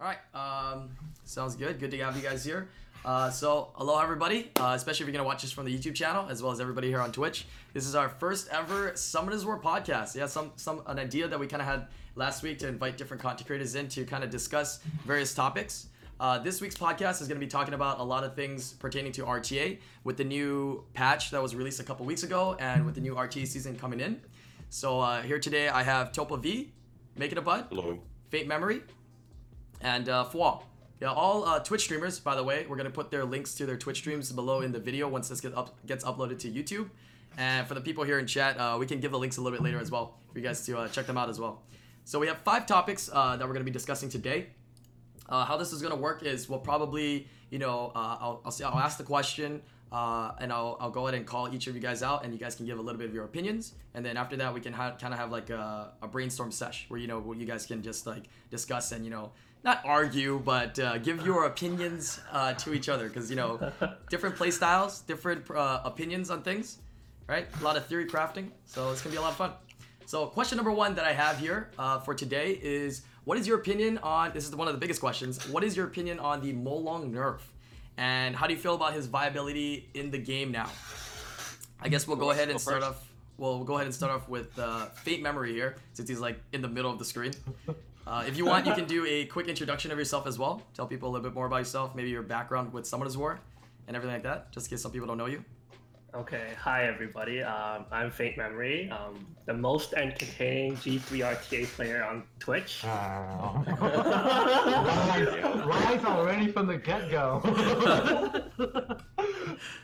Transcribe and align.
All 0.00 0.06
right. 0.08 0.18
Um, 0.34 0.90
sounds 1.24 1.54
good. 1.54 1.78
Good 1.78 1.90
to 1.92 1.98
have 1.98 2.16
you 2.16 2.22
guys 2.22 2.44
here. 2.44 2.68
Uh, 3.04 3.30
so, 3.30 3.68
hello 3.74 4.00
everybody, 4.00 4.50
uh, 4.58 4.72
especially 4.74 5.04
if 5.04 5.08
you're 5.08 5.12
gonna 5.12 5.26
watch 5.28 5.42
this 5.42 5.52
from 5.52 5.66
the 5.66 5.76
YouTube 5.78 5.94
channel, 5.94 6.26
as 6.30 6.42
well 6.42 6.50
as 6.52 6.58
everybody 6.60 6.88
here 6.88 7.00
on 7.02 7.12
Twitch. 7.12 7.46
This 7.74 7.86
is 7.86 7.94
our 7.94 8.08
first 8.08 8.48
ever 8.48 8.92
Summoners 8.92 9.44
War 9.44 9.60
podcast. 9.60 10.16
Yeah, 10.16 10.24
some 10.26 10.52
some 10.56 10.82
an 10.86 10.98
idea 10.98 11.28
that 11.28 11.38
we 11.38 11.46
kind 11.46 11.60
of 11.60 11.68
had 11.68 11.88
last 12.16 12.42
week 12.42 12.58
to 12.60 12.68
invite 12.68 12.96
different 12.96 13.22
content 13.22 13.46
creators 13.46 13.74
in 13.74 13.88
to 13.88 14.06
kind 14.06 14.24
of 14.24 14.30
discuss 14.30 14.78
various 15.04 15.34
topics. 15.34 15.88
Uh, 16.18 16.38
this 16.38 16.60
week's 16.62 16.76
podcast 16.78 17.20
is 17.20 17.28
going 17.28 17.38
to 17.38 17.44
be 17.44 17.50
talking 17.50 17.74
about 17.74 17.98
a 17.98 18.02
lot 18.02 18.24
of 18.24 18.34
things 18.34 18.72
pertaining 18.74 19.12
to 19.12 19.22
RTA 19.24 19.80
with 20.04 20.16
the 20.16 20.24
new 20.24 20.84
patch 20.94 21.30
that 21.32 21.42
was 21.42 21.54
released 21.54 21.80
a 21.80 21.84
couple 21.84 22.06
weeks 22.06 22.22
ago 22.22 22.56
and 22.60 22.86
with 22.86 22.94
the 22.94 23.00
new 23.00 23.16
RTA 23.16 23.46
season 23.46 23.76
coming 23.76 24.00
in. 24.00 24.20
So 24.70 25.00
uh, 25.00 25.22
here 25.22 25.40
today 25.40 25.68
I 25.68 25.82
have 25.82 26.12
Topa 26.12 26.40
V, 26.40 26.72
Make 27.16 27.32
It 27.32 27.38
a 27.38 27.42
Bud, 27.42 27.66
Hello. 27.68 27.98
Faintmemory, 28.30 28.82
and 29.84 30.08
uh. 30.08 30.24
Yeah, 31.00 31.12
all 31.12 31.44
uh, 31.44 31.58
Twitch 31.58 31.82
streamers, 31.82 32.20
by 32.20 32.34
the 32.34 32.42
way, 32.42 32.66
we're 32.68 32.76
gonna 32.76 32.88
put 32.88 33.10
their 33.10 33.24
links 33.24 33.54
to 33.56 33.66
their 33.66 33.76
Twitch 33.76 33.98
streams 33.98 34.32
below 34.32 34.60
in 34.60 34.72
the 34.72 34.78
video 34.78 35.08
once 35.08 35.28
this 35.28 35.40
get 35.40 35.54
up, 35.54 35.74
gets 35.86 36.04
uploaded 36.04 36.38
to 36.40 36.50
YouTube. 36.50 36.88
And 37.36 37.66
for 37.66 37.74
the 37.74 37.80
people 37.80 38.04
here 38.04 38.18
in 38.18 38.26
chat, 38.26 38.58
uh, 38.58 38.76
we 38.78 38.86
can 38.86 39.00
give 39.00 39.10
the 39.10 39.18
links 39.18 39.36
a 39.36 39.40
little 39.42 39.58
bit 39.58 39.64
later 39.64 39.80
as 39.80 39.90
well 39.90 40.14
for 40.32 40.38
you 40.38 40.44
guys 40.44 40.64
to 40.66 40.78
uh, 40.78 40.88
check 40.88 41.06
them 41.06 41.18
out 41.18 41.28
as 41.28 41.40
well. 41.40 41.62
So 42.04 42.18
we 42.18 42.28
have 42.28 42.38
five 42.38 42.64
topics 42.66 43.10
uh, 43.12 43.36
that 43.36 43.46
we're 43.46 43.52
gonna 43.52 43.64
be 43.64 43.70
discussing 43.70 44.08
today. 44.08 44.46
Uh, 45.28 45.44
how 45.44 45.56
this 45.56 45.72
is 45.72 45.82
gonna 45.82 45.96
work 45.96 46.22
is 46.22 46.48
we'll 46.48 46.60
probably, 46.60 47.28
you 47.50 47.58
know, 47.58 47.90
uh, 47.94 48.16
I'll, 48.20 48.40
I'll, 48.44 48.52
see, 48.52 48.62
I'll 48.62 48.78
ask 48.78 48.96
the 48.96 49.04
question 49.04 49.62
uh, 49.90 50.32
and 50.38 50.52
I'll, 50.52 50.76
I'll 50.80 50.90
go 50.90 51.06
ahead 51.06 51.18
and 51.18 51.26
call 51.26 51.52
each 51.52 51.66
of 51.66 51.74
you 51.74 51.80
guys 51.80 52.02
out 52.02 52.24
and 52.24 52.32
you 52.32 52.38
guys 52.38 52.54
can 52.54 52.66
give 52.66 52.78
a 52.78 52.82
little 52.82 52.98
bit 52.98 53.08
of 53.08 53.14
your 53.14 53.24
opinions. 53.24 53.74
And 53.94 54.06
then 54.06 54.16
after 54.16 54.36
that, 54.36 54.54
we 54.54 54.60
can 54.60 54.72
ha- 54.72 54.96
kind 54.98 55.12
of 55.12 55.18
have 55.18 55.30
like 55.32 55.50
a, 55.50 55.92
a 56.00 56.08
brainstorm 56.08 56.52
sesh 56.52 56.86
where, 56.88 57.00
you 57.00 57.08
know, 57.08 57.18
where 57.18 57.36
you 57.36 57.46
guys 57.46 57.66
can 57.66 57.82
just 57.82 58.06
like 58.06 58.24
discuss 58.50 58.92
and, 58.92 59.04
you 59.04 59.10
know, 59.10 59.32
not 59.64 59.80
argue, 59.84 60.40
but 60.44 60.78
uh, 60.78 60.98
give 60.98 61.24
your 61.24 61.46
opinions 61.46 62.20
uh, 62.30 62.52
to 62.54 62.74
each 62.74 62.88
other 62.88 63.08
because, 63.08 63.30
you 63.30 63.36
know, 63.36 63.72
different 64.10 64.36
play 64.36 64.50
styles, 64.50 65.00
different 65.00 65.50
uh, 65.50 65.80
opinions 65.84 66.30
on 66.30 66.42
things, 66.42 66.78
right? 67.26 67.46
A 67.60 67.64
lot 67.64 67.76
of 67.76 67.86
theory 67.86 68.06
crafting. 68.06 68.50
So 68.66 68.92
it's 68.92 69.00
going 69.00 69.12
to 69.14 69.16
be 69.16 69.16
a 69.16 69.22
lot 69.22 69.30
of 69.30 69.36
fun. 69.36 69.52
So, 70.06 70.26
question 70.26 70.56
number 70.56 70.70
one 70.70 70.94
that 70.96 71.06
I 71.06 71.14
have 71.14 71.38
here 71.38 71.70
uh, 71.78 71.98
for 71.98 72.14
today 72.14 72.58
is 72.62 73.02
what 73.24 73.38
is 73.38 73.46
your 73.46 73.58
opinion 73.58 73.98
on 74.02 74.32
this 74.34 74.46
is 74.46 74.54
one 74.54 74.68
of 74.68 74.74
the 74.74 74.80
biggest 74.80 75.00
questions. 75.00 75.48
What 75.48 75.64
is 75.64 75.74
your 75.74 75.86
opinion 75.86 76.20
on 76.20 76.42
the 76.42 76.52
Molong 76.52 77.10
nerf? 77.10 77.40
And 77.96 78.36
how 78.36 78.46
do 78.46 78.52
you 78.52 78.60
feel 78.60 78.74
about 78.74 78.92
his 78.92 79.06
viability 79.06 79.88
in 79.94 80.10
the 80.10 80.18
game 80.18 80.52
now? 80.52 80.68
I 81.80 81.88
guess 81.88 82.06
we'll 82.06 82.18
go 82.18 82.32
ahead 82.32 82.50
and 82.50 82.60
start 82.60 82.82
off. 82.82 83.08
Well, 83.38 83.56
we'll 83.56 83.64
go 83.64 83.74
ahead 83.74 83.86
and 83.86 83.94
start 83.94 84.12
off 84.12 84.28
with 84.28 84.58
uh, 84.58 84.86
Faintmemory 85.04 85.52
here, 85.52 85.76
since 85.94 86.08
he's 86.08 86.20
like 86.20 86.38
in 86.52 86.60
the 86.60 86.68
middle 86.68 86.90
of 86.90 86.98
the 86.98 87.04
screen. 87.04 87.32
Uh, 88.06 88.24
if 88.26 88.36
you 88.36 88.44
want, 88.44 88.66
you 88.66 88.74
can 88.74 88.84
do 88.84 89.06
a 89.06 89.24
quick 89.26 89.48
introduction 89.48 89.90
of 89.90 89.98
yourself 89.98 90.26
as 90.26 90.38
well. 90.38 90.62
Tell 90.74 90.86
people 90.86 91.08
a 91.08 91.10
little 91.10 91.24
bit 91.24 91.34
more 91.34 91.46
about 91.46 91.58
yourself, 91.58 91.94
maybe 91.94 92.10
your 92.10 92.22
background 92.22 92.72
with 92.72 92.84
Summoners 92.84 93.16
War, 93.16 93.40
and 93.88 93.96
everything 93.96 94.14
like 94.14 94.22
that, 94.24 94.52
just 94.52 94.66
in 94.66 94.70
case 94.70 94.82
some 94.82 94.92
people 94.92 95.08
don't 95.08 95.18
know 95.18 95.26
you. 95.26 95.44
Okay, 96.14 96.52
hi 96.56 96.84
everybody. 96.84 97.42
Um, 97.42 97.86
I'm 97.90 98.10
Faintmemory, 98.10 98.92
um, 98.92 99.26
the 99.46 99.54
most 99.54 99.94
entertaining 99.94 100.76
G3 100.76 101.34
RTA 101.34 101.66
player 101.66 102.04
on 102.04 102.22
Twitch. 102.38 102.82
Wow. 102.84 103.64
Lies, 103.80 105.66
lies 105.66 106.04
already 106.04 106.52
from 106.52 106.68
the 106.68 106.76
get 106.76 107.10
go. 107.10 107.40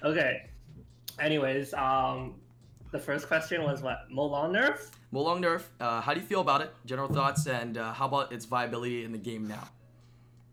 Okay. 0.04 0.48
Anyways, 1.18 1.74
um, 1.74 2.34
the 2.92 2.98
first 2.98 3.28
question 3.28 3.62
was 3.62 3.82
what? 3.82 4.08
Molong 4.12 4.52
nerf? 4.52 4.90
Molong 5.12 5.42
nerf, 5.42 5.64
uh, 5.80 6.00
how 6.00 6.14
do 6.14 6.20
you 6.20 6.26
feel 6.26 6.40
about 6.40 6.60
it? 6.60 6.72
General 6.86 7.08
thoughts, 7.08 7.46
and 7.46 7.76
uh, 7.76 7.92
how 7.92 8.06
about 8.06 8.32
its 8.32 8.44
viability 8.44 9.04
in 9.04 9.10
the 9.10 9.18
game 9.18 9.48
now? 9.48 9.68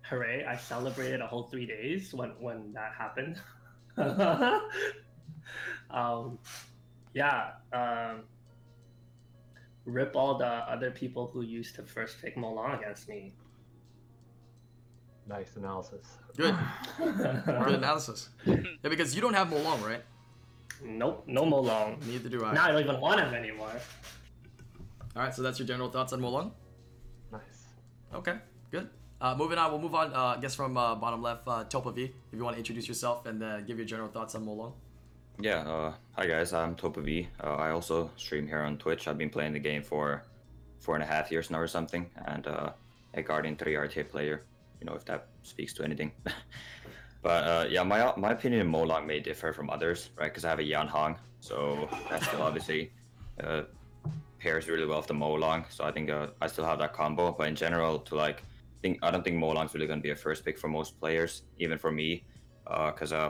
Hooray! 0.10 0.46
I 0.46 0.58
celebrated 0.58 1.22
a 1.22 1.28
whole 1.28 1.44
three 1.44 1.68
days 1.68 2.14
when 2.14 2.32
when 2.40 2.74
that 2.74 2.94
happened. 2.98 3.40
um, 5.92 6.40
yeah. 7.14 7.52
Um, 7.72 8.24
rip 9.86 10.16
all 10.16 10.38
the 10.38 10.46
other 10.46 10.92
people 10.92 11.28
who 11.28 11.42
used 11.42 11.76
to 11.76 11.84
first 11.84 12.22
pick 12.22 12.36
Molong 12.36 12.80
against 12.80 13.08
me. 13.08 13.34
nice 15.28 15.56
analysis. 15.56 16.18
Good, 16.36 16.56
good 16.98 17.76
analysis. 17.76 18.30
Yeah, 18.46 18.90
because 18.90 19.14
you 19.14 19.22
don't 19.22 19.34
have 19.34 19.50
Molong, 19.50 19.84
right? 19.84 20.04
Nope, 20.84 21.26
no 21.28 21.44
Molong. 21.44 22.06
Neither 22.08 22.30
do 22.30 22.46
I. 22.46 22.54
Now 22.54 22.66
I 22.66 22.72
don't 22.72 22.84
even 22.84 23.00
want 23.00 23.20
him 23.20 23.34
anymore. 23.34 23.74
All 25.18 25.24
right, 25.24 25.34
so 25.34 25.42
that's 25.42 25.58
your 25.58 25.68
general 25.68 25.90
thoughts 25.90 26.14
on 26.14 26.22
Molong. 26.22 26.52
Nice. 27.32 27.42
Okay, 28.14 28.36
good. 28.70 28.88
Uh, 29.20 29.34
moving 29.36 29.58
on, 29.58 29.72
we'll 29.72 29.82
move 29.82 29.96
on. 29.96 30.14
Uh, 30.14 30.36
I 30.38 30.40
guess 30.40 30.54
from 30.54 30.78
uh, 30.78 30.94
bottom 30.94 31.24
left, 31.24 31.48
uh, 31.48 31.64
Topa 31.64 31.92
V. 31.96 32.04
If 32.04 32.14
you 32.38 32.44
want 32.44 32.54
to 32.54 32.60
introduce 32.60 32.88
yourself 32.88 33.26
and 33.26 33.42
uh, 33.42 33.62
give 33.62 33.78
your 33.78 33.88
general 33.88 34.10
thoughts 34.10 34.36
on 34.36 34.46
Molong. 34.46 34.74
Yeah, 35.42 35.68
uh, 35.68 35.94
hi 36.12 36.28
guys, 36.28 36.54
I'm 36.54 36.76
Topa 36.76 37.04
V. 37.04 37.28
Uh, 37.44 37.56
I 37.56 37.72
also 37.72 38.12
stream 38.16 38.46
here 38.46 38.60
on 38.60 38.78
Twitch. 38.78 39.08
I've 39.08 39.18
been 39.18 39.32
playing 39.32 39.54
the 39.54 39.60
game 39.60 39.82
for 39.82 40.24
four 40.78 40.94
and 40.94 41.04
a 41.04 41.08
half 41.08 41.32
years 41.32 41.50
now 41.50 41.58
or 41.58 41.68
something, 41.68 42.08
and 42.28 42.46
uh, 42.46 42.74
a 43.16 43.24
Guardian 43.24 43.56
3 43.56 43.74
RTA 43.74 44.08
player, 44.08 44.44
you 44.80 44.86
know, 44.86 44.94
if 44.94 45.04
that 45.06 45.30
speaks 45.42 45.74
to 45.74 45.84
anything. 45.84 46.12
but 47.24 47.44
uh, 47.44 47.66
yeah, 47.68 47.82
my 47.82 48.14
my 48.18 48.34
opinion 48.34 48.62
in 48.62 48.72
Molong 48.72 49.08
may 49.08 49.20
differ 49.20 49.52
from 49.52 49.72
others, 49.72 50.12
right? 50.16 50.26
Because 50.32 50.46
I 50.46 50.50
have 50.50 50.60
a 50.60 50.64
Yan 50.64 50.88
Hong, 50.88 51.18
so 51.40 51.90
that's 52.08 52.28
still 52.28 52.44
obviously 52.44 52.92
uh, 53.44 53.64
pairs 54.48 54.70
really 54.70 54.88
well 54.92 55.00
with 55.02 55.12
the 55.14 55.20
Molong. 55.24 55.62
So 55.76 55.84
I 55.90 55.92
think 55.96 56.10
uh, 56.10 56.28
I 56.44 56.48
still 56.48 56.68
have 56.72 56.80
that 56.84 56.94
combo. 57.00 57.26
But 57.38 57.46
in 57.52 57.56
general, 57.66 57.94
to 58.08 58.16
like, 58.26 58.40
think 58.82 58.94
I 59.06 59.12
don't 59.12 59.24
think 59.26 59.38
Molong's 59.44 59.74
really 59.76 59.90
going 59.92 60.02
to 60.04 60.08
be 60.10 60.16
a 60.18 60.22
first 60.28 60.46
pick 60.46 60.58
for 60.62 60.70
most 60.80 60.92
players, 61.02 61.32
even 61.64 61.78
for 61.78 61.92
me, 62.02 62.10
because 62.92 63.12
uh, 63.12 63.30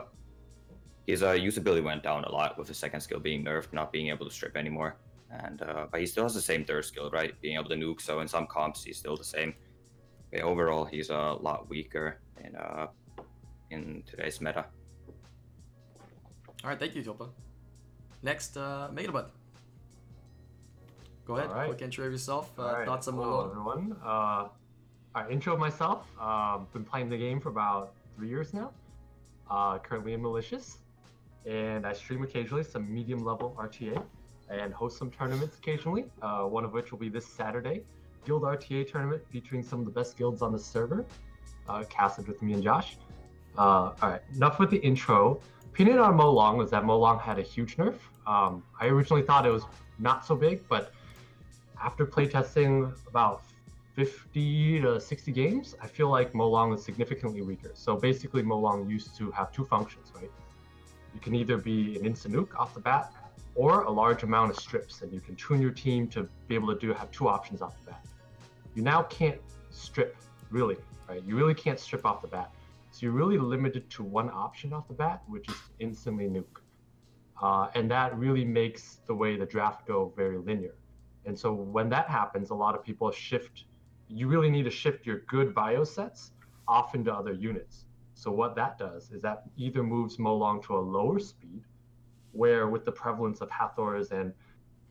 his 1.10 1.20
uh, 1.22 1.32
usability 1.50 1.82
went 1.90 2.02
down 2.08 2.20
a 2.30 2.32
lot 2.38 2.50
with 2.58 2.68
his 2.68 2.78
second 2.84 3.00
skill 3.06 3.20
being 3.28 3.42
nerfed, 3.48 3.72
not 3.80 3.88
being 3.96 4.08
able 4.14 4.26
to 4.30 4.34
strip 4.38 4.56
anymore. 4.64 4.90
And 5.44 5.58
uh, 5.70 5.86
but 5.90 5.98
he 6.02 6.06
still 6.06 6.24
has 6.28 6.34
the 6.40 6.46
same 6.52 6.62
third 6.64 6.84
skill, 6.84 7.10
right? 7.18 7.32
Being 7.44 7.56
able 7.58 7.70
to 7.74 7.78
nuke. 7.84 8.00
So 8.00 8.20
in 8.22 8.28
some 8.28 8.46
comps, 8.46 8.84
he's 8.84 8.98
still 9.02 9.16
the 9.24 9.30
same. 9.36 9.50
But 10.30 10.42
overall, 10.52 10.84
he's 10.94 11.10
a 11.10 11.24
lot 11.48 11.68
weaker 11.68 12.06
in 12.44 12.52
uh, 12.56 12.86
in 13.74 14.02
today's 14.10 14.40
meta. 14.40 14.64
All 16.62 16.70
right, 16.70 16.80
thank 16.82 16.94
you, 16.96 17.02
Topa. 17.02 17.26
Next, 18.22 18.56
uh, 18.56 18.88
Makeitabud. 18.94 19.26
Go 21.28 21.36
ahead, 21.36 21.50
right. 21.50 21.68
quick 21.68 21.82
intro 21.82 22.06
of 22.06 22.12
yourself. 22.12 22.50
Uh, 22.58 22.62
right. 22.62 22.86
Thoughts 22.86 23.06
on 23.06 23.14
Hello, 23.14 23.26
Molong. 23.26 23.50
everyone. 23.50 23.96
Uh, 24.02 24.48
I 25.14 25.28
intro 25.28 25.58
myself. 25.58 26.06
Um, 26.18 26.66
been 26.72 26.84
playing 26.84 27.10
the 27.10 27.18
game 27.18 27.38
for 27.38 27.50
about 27.50 27.92
three 28.16 28.30
years 28.30 28.54
now. 28.54 28.72
Uh, 29.50 29.76
currently 29.78 30.14
in 30.14 30.22
Malicious, 30.22 30.78
and 31.44 31.86
I 31.86 31.92
stream 31.92 32.22
occasionally 32.22 32.64
some 32.64 32.92
medium 32.92 33.22
level 33.22 33.54
RTA, 33.58 34.02
and 34.48 34.72
host 34.72 34.96
some 34.96 35.10
tournaments 35.10 35.58
occasionally. 35.58 36.06
Uh, 36.22 36.44
one 36.44 36.64
of 36.64 36.72
which 36.72 36.92
will 36.92 36.98
be 36.98 37.10
this 37.10 37.26
Saturday, 37.26 37.82
Guild 38.24 38.42
RTA 38.44 38.90
tournament 38.90 39.22
featuring 39.30 39.62
some 39.62 39.80
of 39.80 39.84
the 39.84 39.92
best 39.92 40.16
guilds 40.16 40.40
on 40.40 40.50
the 40.50 40.58
server, 40.58 41.04
uh, 41.68 41.84
casted 41.90 42.26
with 42.26 42.40
me 42.40 42.54
and 42.54 42.62
Josh. 42.62 42.96
Uh, 43.58 43.60
all 43.60 43.96
right, 44.02 44.22
enough 44.34 44.58
with 44.58 44.70
the 44.70 44.78
intro. 44.78 45.42
Opinion 45.66 45.98
on 45.98 46.16
Molong 46.16 46.56
was 46.56 46.70
that 46.70 46.84
Molong 46.84 47.20
had 47.20 47.38
a 47.38 47.42
huge 47.42 47.76
nerf. 47.76 47.96
Um, 48.26 48.62
I 48.80 48.86
originally 48.86 49.22
thought 49.22 49.44
it 49.44 49.50
was 49.50 49.64
not 49.98 50.24
so 50.24 50.34
big, 50.34 50.66
but 50.68 50.92
after 51.82 52.06
playtesting 52.06 52.92
about 53.08 53.42
50 53.94 54.80
to 54.82 55.00
60 55.00 55.32
games, 55.32 55.74
I 55.80 55.86
feel 55.86 56.08
like 56.08 56.32
Molong 56.32 56.74
is 56.74 56.84
significantly 56.84 57.42
weaker. 57.42 57.72
So 57.74 57.96
basically, 57.96 58.42
Molong 58.42 58.88
used 58.88 59.16
to 59.16 59.30
have 59.32 59.52
two 59.52 59.64
functions, 59.64 60.12
right? 60.14 60.30
You 61.14 61.20
can 61.20 61.34
either 61.34 61.56
be 61.56 61.98
an 61.98 62.06
instant 62.06 62.34
nuke 62.34 62.54
off 62.56 62.74
the 62.74 62.80
bat, 62.80 63.12
or 63.54 63.82
a 63.82 63.90
large 63.90 64.22
amount 64.22 64.52
of 64.52 64.56
strips, 64.56 65.02
and 65.02 65.12
you 65.12 65.20
can 65.20 65.34
tune 65.34 65.60
your 65.60 65.72
team 65.72 66.06
to 66.06 66.28
be 66.46 66.54
able 66.54 66.72
to 66.72 66.78
do 66.78 66.92
have 66.92 67.10
two 67.10 67.26
options 67.26 67.60
off 67.60 67.74
the 67.80 67.90
bat. 67.90 68.06
You 68.76 68.82
now 68.82 69.02
can't 69.02 69.40
strip, 69.70 70.16
really, 70.50 70.76
right? 71.08 71.22
You 71.24 71.36
really 71.36 71.54
can't 71.54 71.80
strip 71.80 72.06
off 72.06 72.22
the 72.22 72.28
bat. 72.28 72.52
So 72.92 73.00
you're 73.06 73.12
really 73.12 73.36
limited 73.36 73.90
to 73.90 74.04
one 74.04 74.30
option 74.30 74.72
off 74.72 74.86
the 74.86 74.94
bat, 74.94 75.22
which 75.26 75.48
is 75.48 75.56
instantly 75.80 76.28
nuke. 76.28 76.62
Uh, 77.42 77.68
and 77.74 77.90
that 77.90 78.16
really 78.16 78.44
makes 78.44 79.00
the 79.06 79.14
way 79.14 79.36
the 79.36 79.46
draft 79.46 79.86
go 79.86 80.12
very 80.16 80.38
linear. 80.38 80.74
And 81.28 81.38
so 81.38 81.52
when 81.52 81.90
that 81.90 82.08
happens, 82.08 82.48
a 82.48 82.54
lot 82.54 82.74
of 82.74 82.82
people 82.82 83.10
shift. 83.10 83.66
You 84.08 84.28
really 84.28 84.48
need 84.48 84.62
to 84.64 84.70
shift 84.70 85.04
your 85.04 85.18
good 85.28 85.54
bio 85.54 85.84
sets 85.84 86.32
off 86.66 86.94
into 86.94 87.12
other 87.12 87.34
units. 87.34 87.84
So 88.14 88.32
what 88.32 88.56
that 88.56 88.78
does 88.78 89.10
is 89.12 89.20
that 89.22 89.42
either 89.58 89.82
moves 89.82 90.16
Molong 90.16 90.64
to 90.64 90.76
a 90.76 90.80
lower 90.80 91.18
speed, 91.18 91.62
where 92.32 92.68
with 92.68 92.86
the 92.86 92.92
prevalence 92.92 93.42
of 93.42 93.50
Hathor's 93.50 94.10
and 94.10 94.32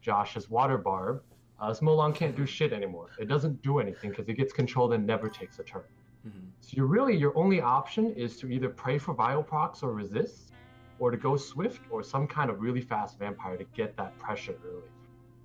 Josh's 0.02 0.48
Water 0.48 0.78
Barb, 0.78 1.24
uh, 1.60 1.70
this 1.70 1.80
Molong 1.80 2.14
can't 2.14 2.36
do 2.36 2.46
shit 2.46 2.72
anymore. 2.72 3.10
It 3.20 3.28
doesn't 3.28 3.64
do 3.64 3.80
anything 3.80 4.12
because 4.12 4.30
it 4.30 4.36
gets 4.36 4.54
controlled 4.54 4.94
and 4.94 5.08
never 5.08 5.30
takes 5.30 5.58
a 5.58 5.64
turn. 5.64 5.90
Mhm. 6.28 6.52
So 6.62 6.74
you're 6.78 6.86
really 6.86 7.18
your 7.18 7.36
only 7.36 7.62
option 7.62 8.14
is 8.14 8.38
to 8.42 8.48
either 8.48 8.70
pray 8.70 9.00
for 9.00 9.16
bio 9.16 9.42
procs 9.42 9.82
or 9.82 9.92
resist, 9.92 10.54
or 11.00 11.10
to 11.10 11.18
go 11.18 11.36
swift 11.36 11.82
or 11.90 12.04
some 12.04 12.28
kind 12.28 12.52
of 12.52 12.62
really 12.62 12.82
fast 12.82 13.18
vampire 13.18 13.58
to 13.58 13.64
get 13.74 13.98
that 13.98 14.18
pressure 14.20 14.56
early. 14.64 14.90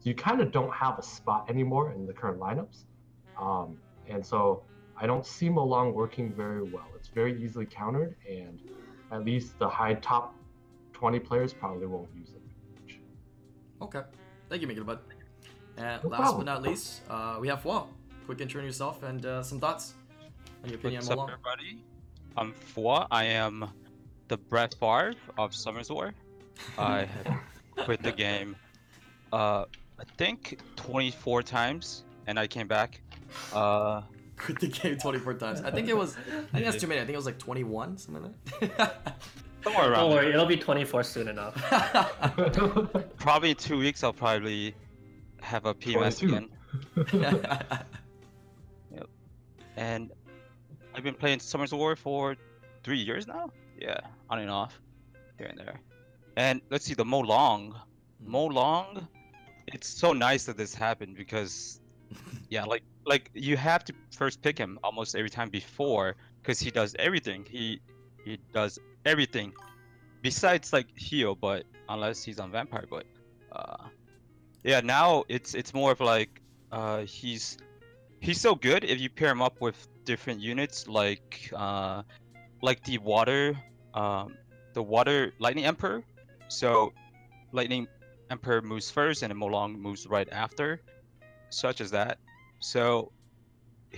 So 0.03 0.11
you 0.11 0.17
kind 0.17 0.41
of 0.41 0.51
don't 0.51 0.73
have 0.75 0.99
a 0.99 1.03
spot 1.03 1.49
anymore 1.49 1.93
in 1.93 2.07
the 2.07 2.13
current 2.13 2.41
lineups. 2.41 2.87
Um, 3.41 3.79
and 4.09 4.25
so 4.27 4.65
I 4.97 5.07
don't 5.07 5.25
see 5.25 5.49
Molong 5.49 5.93
working 5.95 6.33
very 6.33 6.63
well. 6.63 6.89
It's 6.97 7.07
very 7.07 7.41
easily 7.41 7.67
countered, 7.67 8.17
and 8.29 8.59
at 9.13 9.25
least 9.25 9.57
the 9.61 9.69
high 9.69 9.95
top 9.95 10.35
20 10.93 11.21
players 11.21 11.53
probably 11.53 11.87
won't 11.87 12.09
use 12.17 12.31
it. 12.31 12.43
much. 12.81 12.99
Okay. 13.81 14.03
Thank 14.49 14.63
you, 14.63 14.67
Make 14.67 14.79
It 14.79 14.85
Bud. 14.85 14.99
And 15.77 16.03
No 16.03 16.11
last 16.11 16.21
problem. 16.21 16.47
but 16.47 16.53
not 16.53 16.63
least, 16.63 17.03
uh, 17.09 17.39
we 17.41 17.47
have 17.47 17.63
Fwa. 17.63 17.87
Quick 18.27 18.41
intro 18.41 18.61
on 18.61 18.67
yourself 18.67 19.05
and 19.05 19.25
uh, 19.25 19.43
some 19.43 19.61
thoughts 19.61 19.95
on 20.65 20.69
your 20.71 20.79
opinion 20.79 21.01
What's 21.07 21.11
on 21.11 21.19
up, 21.21 21.31
everybody? 21.31 21.81
I'm 22.37 22.53
Four. 22.53 23.07
I 23.11 23.25
am 23.25 23.69
the 24.29 24.37
Brett 24.37 24.75
Favre 24.81 25.15
of 25.39 25.53
Summoners 25.53 25.91
War. 25.95 26.13
I 26.79 27.07
have 27.25 27.41
quit 27.85 28.03
the 28.03 28.13
game, 28.13 28.57
uh, 29.33 29.65
I 30.03 30.05
think 30.17 30.59
24 30.77 31.43
times, 31.45 32.03
and 32.27 32.39
I 32.39 32.47
came 32.49 32.67
back. 32.67 33.01
Uh, 33.53 34.03
Quit 34.37 34.59
the 34.59 34.67
game 34.67 34.99
24 34.99 35.35
times. 35.35 35.61
I 35.63 35.71
think 35.71 35.89
it 35.89 35.97
was, 35.97 36.17
I 36.17 36.41
think 36.59 36.65
that's 36.65 36.81
too 36.81 36.89
many. 36.89 37.01
I 37.01 37.05
think 37.05 37.15
it 37.15 37.19
was 37.19 37.27
like 37.27 37.39
21, 37.39 37.99
something 37.99 38.35
like 38.61 38.77
that. 38.77 39.23
somewhere 39.63 39.93
around 39.93 40.01
Don't 40.01 40.11
there. 40.11 40.19
worry, 40.25 40.33
it'll 40.33 40.47
be 40.47 40.57
24 40.57 41.05
soon 41.05 41.29
enough. 41.29 41.55
Probably 43.19 43.51
in 43.51 43.57
two 43.57 43.79
weeks, 43.79 44.03
I'll 44.03 44.13
probably 44.13 44.75
have 45.41 45.67
a 45.67 45.75
PMS 45.75 46.19
22. 46.19 46.49
again. 47.17 47.47
And 49.75 50.13
I've 50.95 51.03
been 51.03 51.15
playing 51.15 51.39
Summoners 51.39 51.73
War 51.73 51.97
for 51.97 52.37
three 52.83 52.99
years 52.99 53.27
now. 53.27 53.51
Yeah, 53.81 53.99
on 54.29 54.39
and 54.39 54.51
off, 54.51 54.79
here 55.39 55.47
and 55.47 55.59
there. 55.59 55.81
And 56.37 56.61
let's 56.69 56.85
see, 56.85 56.93
the 56.93 57.05
Molong. 57.07 57.75
Mo 58.21 58.45
Long. 58.45 59.09
It's 59.69 59.89
so 59.89 60.13
nice 60.13 60.45
that 60.45 60.57
this 60.57 60.75
happened 60.75 61.17
because, 61.17 61.81
yeah, 62.51 62.65
like 62.65 62.83
like 63.07 63.31
you 63.35 63.57
have 63.57 63.85
to 63.85 63.95
first 64.13 64.43
pick 64.43 64.59
him 64.59 64.79
almost 64.83 65.15
every 65.15 65.31
time 65.31 65.51
before 65.51 66.17
because 66.43 66.61
he 66.61 66.71
does 66.71 66.95
everything. 66.99 67.45
He 67.49 67.81
he 68.25 68.39
does 68.53 68.79
everything 69.05 69.53
besides 70.23 70.73
like 70.73 70.87
heal, 70.97 71.35
but 71.35 71.65
unless 71.89 72.23
he's 72.23 72.39
on 72.39 72.51
vampire, 72.53 72.87
but 72.91 73.05
uh, 73.53 73.89
yeah, 74.65 74.81
now 74.81 75.25
it's 75.29 75.55
it's 75.55 75.75
more 75.75 75.93
of 75.93 76.01
like 76.01 76.41
uh 76.71 77.03
he's 77.03 77.59
he's 78.21 78.41
so 78.41 78.55
good 78.55 78.85
if 78.85 79.01
you 79.01 79.11
pair 79.11 79.31
him 79.31 79.43
up 79.43 79.61
with 79.61 79.87
different 80.05 80.41
units 80.41 80.89
like 80.89 81.51
uh 81.55 82.03
like 82.63 82.83
the 82.85 82.97
water 82.99 83.57
um 83.95 84.35
the 84.75 84.83
water 84.83 85.33
lightning 85.39 85.65
emperor 85.65 86.03
so 86.49 86.93
lightning 87.53 87.87
emperor 88.33 88.61
moves 88.73 88.89
first 88.99 89.23
and 89.23 89.31
then 89.31 89.39
molong 89.43 89.71
moves 89.87 90.03
right 90.17 90.31
after 90.45 90.69
such 91.51 91.79
as 91.85 91.91
that 91.99 92.19
so 92.73 92.85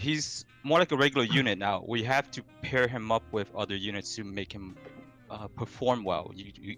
he's 0.05 0.45
more 0.71 0.79
like 0.83 0.93
a 0.93 0.97
regular 1.05 1.27
unit 1.41 1.57
now 1.69 1.77
we 1.95 2.03
have 2.15 2.27
to 2.37 2.41
pair 2.63 2.87
him 2.95 3.13
up 3.17 3.25
with 3.33 3.49
other 3.63 3.77
units 3.91 4.17
to 4.17 4.23
make 4.25 4.51
him 4.53 4.67
uh, 5.31 5.49
perform 5.61 6.05
well 6.11 6.27
you, 6.35 6.47
you 6.67 6.77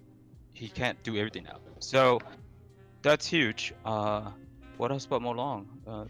he 0.53 0.67
can't 0.69 0.99
do 1.03 1.11
everything 1.21 1.43
now 1.43 1.59
so 1.79 2.19
that's 3.01 3.25
huge 3.27 3.73
uh 3.85 4.29
what 4.77 4.91
else 4.91 5.05
about 5.05 5.21
molong 5.21 5.65
uh 5.87 6.05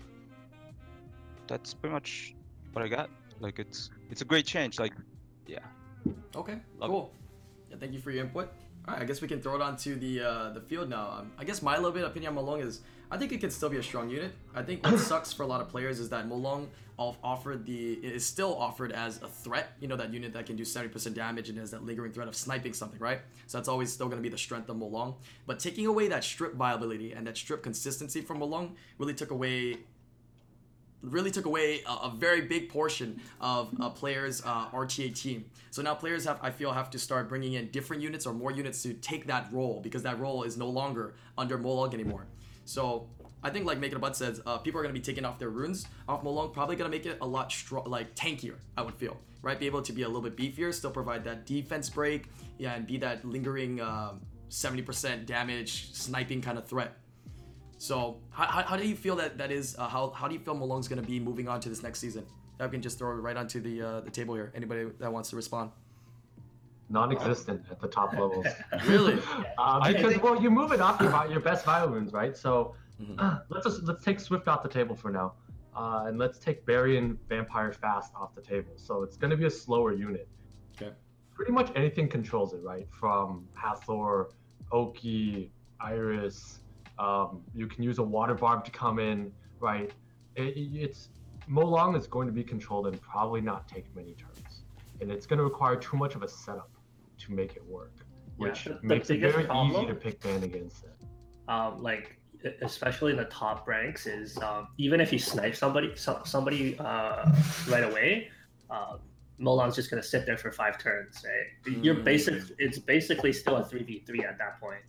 that's 1.47 1.73
pretty 1.73 1.93
much 1.93 2.35
what 2.73 2.83
I 2.83 2.87
got. 2.87 3.09
Like 3.39 3.59
it's 3.59 3.89
it's 4.11 4.21
a 4.21 4.25
great 4.25 4.45
change. 4.45 4.79
Like 4.79 4.93
yeah. 5.47 5.59
Okay, 6.35 6.57
Love 6.77 6.89
it. 6.89 6.93
cool. 6.93 7.13
Yeah, 7.69 7.77
thank 7.79 7.93
you 7.93 7.99
for 7.99 8.11
your 8.11 8.25
input. 8.25 8.49
All 8.87 8.93
right, 8.93 9.03
I 9.03 9.05
guess 9.05 9.21
we 9.21 9.27
can 9.27 9.41
throw 9.41 9.55
it 9.55 9.61
onto 9.61 9.99
the 9.99 10.21
uh, 10.21 10.49
the 10.51 10.61
field 10.61 10.89
now. 10.89 11.17
Um, 11.19 11.31
I 11.37 11.43
guess 11.43 11.61
my 11.61 11.75
little 11.75 11.91
bit 11.91 12.05
opinion 12.05 12.37
on 12.37 12.45
Molong 12.45 12.63
is 12.63 12.79
I 13.11 13.17
think 13.17 13.33
it 13.33 13.41
can 13.41 13.51
still 13.51 13.67
be 13.67 13.75
a 13.75 13.83
strong 13.83 14.09
unit. 14.09 14.31
I 14.55 14.61
think 14.61 14.85
what 14.85 14.97
sucks 15.11 15.33
for 15.33 15.43
a 15.43 15.45
lot 15.47 15.59
of 15.59 15.67
players 15.67 15.99
is 15.99 16.07
that 16.09 16.29
Molong 16.29 16.67
off- 16.97 17.17
offered 17.21 17.65
the 17.65 17.93
is 17.95 18.25
still 18.25 18.57
offered 18.57 18.93
as 18.93 19.21
a 19.21 19.27
threat. 19.27 19.73
You 19.81 19.89
know 19.89 19.97
that 19.97 20.13
unit 20.13 20.31
that 20.31 20.45
can 20.45 20.55
do 20.55 20.63
70% 20.63 21.13
damage 21.13 21.49
and 21.49 21.57
has 21.57 21.71
that 21.71 21.83
lingering 21.83 22.13
threat 22.13 22.29
of 22.29 22.35
sniping 22.35 22.71
something, 22.71 22.99
right? 22.99 23.19
So 23.47 23.57
that's 23.57 23.67
always 23.67 23.91
still 23.91 24.07
going 24.07 24.19
to 24.19 24.23
be 24.23 24.29
the 24.29 24.37
strength 24.37 24.69
of 24.69 24.77
Molong. 24.77 25.15
But 25.45 25.59
taking 25.59 25.85
away 25.85 26.07
that 26.07 26.23
strip 26.23 26.55
viability 26.55 27.11
and 27.11 27.27
that 27.27 27.35
strip 27.35 27.63
consistency 27.63 28.21
from 28.21 28.39
Molong 28.39 28.71
really 28.99 29.13
took 29.13 29.31
away 29.31 29.79
really 31.01 31.31
took 31.31 31.45
away 31.45 31.81
a, 31.87 31.91
a 31.91 32.13
very 32.15 32.41
big 32.41 32.69
portion 32.69 33.21
of 33.39 33.73
a 33.79 33.89
player's 33.89 34.41
uh, 34.45 34.69
RTA 34.69 35.15
team. 35.15 35.45
So 35.71 35.81
now 35.81 35.93
players 35.93 36.25
have, 36.25 36.39
I 36.41 36.51
feel, 36.51 36.71
have 36.71 36.89
to 36.91 36.99
start 36.99 37.29
bringing 37.29 37.53
in 37.53 37.69
different 37.69 38.01
units 38.01 38.25
or 38.25 38.33
more 38.33 38.51
units 38.51 38.81
to 38.83 38.93
take 38.93 39.27
that 39.27 39.51
role 39.51 39.79
because 39.81 40.03
that 40.03 40.19
role 40.19 40.43
is 40.43 40.57
no 40.57 40.67
longer 40.69 41.15
under 41.37 41.57
Molong 41.57 41.93
anymore. 41.93 42.25
So 42.65 43.07
I 43.43 43.49
think, 43.49 43.65
like 43.65 43.79
Makeitabud 43.79 44.15
says, 44.15 44.41
uh, 44.45 44.57
people 44.57 44.79
are 44.79 44.83
going 44.83 44.93
to 44.93 44.99
be 44.99 45.03
taking 45.03 45.23
off 45.23 45.39
their 45.39 45.49
runes 45.49 45.85
off 46.07 46.23
Molong, 46.23 46.51
probably 46.51 46.75
going 46.75 46.89
to 46.89 46.97
make 46.97 47.05
it 47.05 47.17
a 47.21 47.27
lot 47.27 47.49
stro- 47.49 47.87
like 47.87 48.15
tankier. 48.15 48.55
I 48.75 48.81
would 48.81 48.95
feel 48.95 49.17
right, 49.41 49.59
be 49.59 49.65
able 49.65 49.81
to 49.81 49.93
be 49.93 50.03
a 50.03 50.07
little 50.07 50.21
bit 50.21 50.35
beefier, 50.35 50.73
still 50.73 50.91
provide 50.91 51.23
that 51.23 51.45
defense 51.45 51.89
break, 51.89 52.29
yeah, 52.57 52.75
and 52.75 52.85
be 52.85 52.97
that 52.97 53.23
lingering 53.23 53.79
um, 53.79 54.21
70% 54.49 55.25
damage 55.25 55.93
sniping 55.93 56.41
kind 56.41 56.57
of 56.57 56.67
threat. 56.67 56.97
So 57.77 58.19
how, 58.31 58.45
how, 58.63 58.75
do 58.77 58.87
you 58.87 58.95
feel 58.95 59.15
that 59.17 59.37
that 59.37 59.51
is? 59.51 59.75
Uh, 59.77 59.87
how 59.87 60.09
how 60.11 60.27
do 60.27 60.33
you 60.33 60.39
feel 60.39 60.55
Molong's 60.55 60.87
going 60.87 61.01
to 61.01 61.07
be 61.07 61.19
moving 61.19 61.47
on 61.47 61.59
to 61.61 61.69
this 61.69 61.83
next 61.83 61.99
season? 61.99 62.25
I 62.59 62.67
can 62.67 62.81
just 62.81 62.97
throw 62.97 63.11
it 63.11 63.21
right 63.21 63.37
onto 63.37 63.61
the 63.61 63.81
uh, 63.81 64.01
the 64.01 64.09
table 64.09 64.33
here. 64.33 64.51
Anybody 64.55 64.85
that 64.99 65.11
wants 65.13 65.29
to 65.29 65.35
respond? 65.35 65.71
Non-existent 66.89 67.63
at 67.69 67.79
the 67.81 67.87
top 67.87 68.13
levels. 68.13 68.45
Really? 68.87 69.19
Uh, 69.57 69.85
because 69.87 70.11
think- 70.13 70.23
well, 70.23 70.41
you 70.41 70.49
move 70.51 70.71
it 70.71 70.79
off 70.81 71.01
your, 71.01 71.11
your 71.31 71.39
best 71.39 71.65
violins, 71.65 72.13
right? 72.13 72.37
So 72.37 72.75
Mhm. 73.01 73.15
uh, 73.19 73.39
let's 73.49 73.65
just 73.65 73.83
let's 73.83 74.03
take 74.03 74.19
Swift 74.19 74.47
off 74.47 74.63
the 74.63 74.69
table 74.69 74.95
for 74.95 75.11
now, 75.11 75.33
uh, 75.75 76.05
and 76.07 76.17
let's 76.17 76.37
take 76.39 76.65
Barry 76.65 76.97
and 76.97 77.17
Vampire 77.27 77.71
Fast 77.73 78.13
off 78.15 78.33
the 78.35 78.41
table. 78.41 78.71
So 78.75 79.03
it's 79.03 79.17
going 79.17 79.31
to 79.31 79.37
be 79.37 79.45
a 79.45 79.49
slower 79.51 79.93
unit. 79.93 80.27
Okay. 80.75 80.91
Pretty 81.35 81.51
much 81.51 81.69
anything 81.75 82.07
controls 82.07 82.53
it, 82.53 82.61
right? 82.63 82.87
From 82.91 83.47
Hathor, 83.53 84.29
Oki, 84.71 85.51
Iris. 85.79 86.59
Um, 86.99 87.41
you 87.53 87.67
can 87.67 87.83
use 87.83 87.99
a 87.99 88.03
water 88.03 88.33
barb 88.33 88.65
to 88.65 88.71
come 88.71 88.99
in, 88.99 89.31
right? 89.59 89.91
It, 90.35 90.57
it- 90.57 90.75
it's 90.81 91.09
Molong 91.49 91.95
is 91.97 92.07
going 92.07 92.27
to 92.27 92.33
be 92.33 92.43
controlled 92.43 92.87
and 92.87 93.01
probably 93.01 93.39
not 93.39 93.67
take 93.69 93.85
many 93.95 94.13
turns, 94.15 94.63
and 94.99 95.09
it's 95.09 95.25
going 95.25 95.37
to 95.37 95.43
require 95.45 95.77
too 95.77 95.95
much 95.95 96.13
of 96.15 96.21
a 96.23 96.27
setup 96.27 96.69
to 97.19 97.31
make 97.31 97.55
it 97.55 97.65
work, 97.65 97.93
Yeah, 98.37 98.47
which 98.49 98.67
makes 98.81 99.09
it 99.09 99.21
very 99.21 99.45
problem- 99.45 99.71
easy 99.77 99.85
to 99.87 99.95
pick 99.95 100.19
ban 100.21 100.43
against 100.43 100.83
it. 100.83 100.93
um, 101.47 101.81
like 101.81 102.19
especially 102.61 103.11
in 103.11 103.17
the 103.17 103.25
top 103.25 103.65
ranks 103.67 104.05
is 104.05 104.37
um, 104.39 104.67
even 104.77 104.99
if 105.01 105.11
you 105.13 105.17
snipe 105.19 105.55
somebody 105.55 105.95
so, 105.95 106.21
somebody 106.23 106.77
uh, 106.79 107.31
right 107.69 107.83
away 107.83 108.29
uh, 108.69 108.97
Molong's 109.39 109.75
just 109.75 109.89
gonna 109.89 110.03
sit 110.03 110.25
there 110.25 110.37
for 110.37 110.51
five 110.51 110.77
turns 110.77 111.23
right? 111.25 111.75
you're 111.83 111.95
Mm. 111.95 112.03
basic 112.03 112.35
it's 112.59 112.77
basically 112.77 113.33
still 113.33 113.55
a 113.57 113.63
3v3 113.63 114.23
at 114.23 114.37
that 114.37 114.59
point 114.61 114.81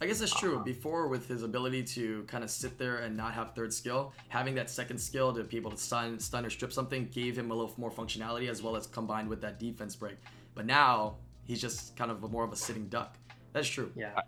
I 0.00 0.06
guess 0.06 0.20
that's 0.20 0.34
true. 0.34 0.62
Before, 0.64 1.08
with 1.08 1.26
his 1.26 1.42
ability 1.42 1.82
to 1.84 2.22
kind 2.24 2.44
of 2.44 2.50
sit 2.50 2.78
there 2.78 2.98
and 2.98 3.16
not 3.16 3.34
have 3.34 3.54
third 3.54 3.72
skill, 3.72 4.12
having 4.28 4.54
that 4.54 4.70
second 4.70 4.98
skill 4.98 5.32
to 5.34 5.42
be 5.42 5.56
able 5.56 5.72
to 5.72 5.76
stun, 5.76 6.20
stun 6.20 6.46
or 6.46 6.50
strip 6.50 6.72
something 6.72 7.08
gave 7.08 7.36
him 7.36 7.50
a 7.50 7.54
little 7.54 7.72
more 7.76 7.90
functionality 7.90 8.48
as 8.48 8.62
well 8.62 8.76
as 8.76 8.86
combined 8.86 9.28
with 9.28 9.40
that 9.40 9.58
defense 9.58 9.96
break. 9.96 10.16
But 10.54 10.66
now 10.66 11.16
he's 11.44 11.60
just 11.60 11.96
kind 11.96 12.10
of 12.10 12.22
a, 12.22 12.28
more 12.28 12.44
of 12.44 12.52
a 12.52 12.56
sitting 12.56 12.86
duck. 12.88 13.16
That's 13.52 13.68
true. 13.68 13.90
yeah 13.96 14.20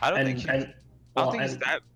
I 0.00 0.10
don't 0.10 0.20
and, 0.20 0.26
think 0.26 0.38
he's, 0.38 0.48
and 0.48 0.74
I 1.16 1.22
don't 1.22 1.32
think 1.32 1.42
he's 1.42 1.58
that. 1.58 1.80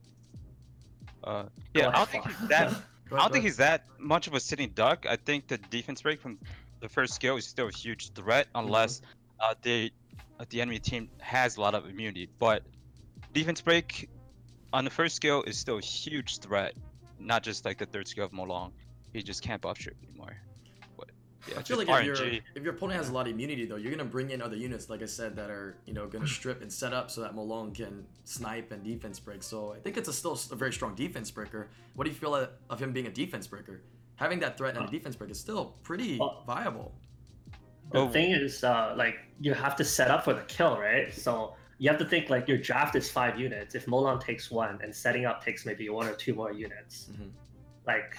Uh, 1.23 1.45
yeah, 1.75 1.89
I 1.89 1.93
don't 1.93 2.09
think 2.09 2.27
he's 2.27 2.49
that. 2.49 2.73
Go 3.11 3.17
I 3.17 3.19
don't 3.19 3.31
think 3.31 3.45
he's 3.45 3.59
that 3.59 3.85
much 3.99 4.27
of 4.27 4.33
a 4.33 4.41
sitting 4.41 4.71
duck. 4.71 5.05
I 5.07 5.17
think 5.17 5.49
the 5.49 5.59
defense 5.59 6.00
break 6.00 6.19
from 6.19 6.39
the 6.81 6.89
first 6.89 7.12
skill 7.12 7.37
is 7.37 7.47
still 7.47 7.69
a 7.69 7.71
huge 7.71 8.11
threat 8.15 8.47
unless 8.55 9.03
uh, 9.39 9.55
they, 9.61 9.91
uh, 10.39 10.47
the 10.49 10.62
enemy 10.62 10.79
team 10.79 11.11
has 11.19 11.59
a 11.59 11.61
lot 11.61 11.75
of 11.75 11.87
immunity. 11.87 12.31
But 12.39 12.62
defense 13.33 13.61
break 13.61 14.09
on 14.73 14.85
the 14.85 14.91
first 14.91 15.17
skill 15.17 15.43
is 15.45 15.57
still 15.59 15.79
a 15.79 15.83
huge 15.83 16.39
threat, 16.39 16.75
not 17.19 17.43
just 17.43 17.65
like 17.65 17.79
the 17.79 17.87
third 17.87 18.07
skill 18.09 18.25
of 18.25 18.33
Molong. 18.33 18.73
He 19.13 19.23
just 19.23 19.43
can't 19.43 19.61
buff 19.61 19.79
strip 19.79 19.97
anymore. 20.09 20.37
But 20.97 21.11
yeah, 21.49 21.55
I 21.59 21.63
feel 21.63 21.77
just 21.79 21.89
like 21.89 21.89
if, 21.89 22.17
RNG. 22.19 22.33
your 22.33 22.41
if 22.55 22.63
your 22.63 22.75
opponent 22.75 22.99
has 22.99 23.09
a 23.09 23.13
lot 23.13 23.27
of 23.27 23.33
immunity 23.33 23.65
though, 23.67 23.77
you're 23.77 23.91
gonna 23.91 24.05
bring 24.05 24.31
in 24.31 24.41
other 24.41 24.57
units, 24.57 24.89
like 24.89 25.03
I 25.03 25.07
said, 25.07 25.35
that 25.37 25.51
are 25.51 25.77
you 25.87 25.93
know 25.95 26.07
gonna 26.07 26.27
strip 26.29 26.63
and 26.63 26.73
set 26.73 26.93
up 26.93 27.11
so 27.11 27.21
that 27.23 27.35
Molong 27.35 27.75
can 27.75 28.07
snipe 28.25 28.71
and 28.73 28.85
defense 28.85 29.19
break. 29.19 29.43
So 29.43 29.73
I 29.73 29.79
think 29.81 29.97
it's 29.97 30.09
a 30.09 30.13
still 30.13 30.39
a 30.53 30.57
very 30.57 30.73
strong 30.73 30.95
defense 30.95 31.31
breaker. 31.31 31.69
What 31.95 32.05
do 32.05 32.11
you 32.11 32.17
feel 32.17 32.35
of- 32.37 32.51
of 32.69 32.81
him 32.81 32.93
being 32.93 33.07
a 33.07 33.11
defense 33.13 33.47
breaker? 33.47 33.81
Having 34.17 34.41
that 34.41 34.57
threat 34.59 34.77
and 34.77 34.87
a 34.87 34.91
defense 34.91 35.17
break 35.17 35.31
is 35.31 35.41
still 35.41 35.77
pretty 35.83 36.19
Well- 36.19 36.45
viable. 36.47 36.95
the 37.91 37.99
Oh. 37.99 38.09
thing 38.09 38.31
is 38.31 38.63
uh, 38.63 38.95
like 38.97 39.17
you 39.41 39.53
have 39.53 39.75
to 39.75 39.85
set 39.85 40.13
up 40.13 40.23
for 40.23 40.33
the 40.33 40.43
kill 40.43 40.79
right 40.79 41.13
so 41.13 41.57
you 41.83 41.89
have 41.89 41.99
to 41.99 42.05
think 42.05 42.29
like 42.29 42.47
your 42.47 42.59
draft 42.59 42.95
is 43.01 43.11
five 43.11 43.35
units 43.41 43.75
if 43.75 43.87
Molong 43.87 44.21
takes 44.23 44.51
one 44.51 44.79
and 44.83 44.95
setting 44.95 45.25
up 45.25 45.43
takes 45.43 45.65
maybe 45.65 45.89
one 45.89 46.07
or 46.07 46.15
two 46.25 46.35
more 46.35 46.53
units 46.53 47.09
Mhm. 47.13 47.31
like 47.87 48.11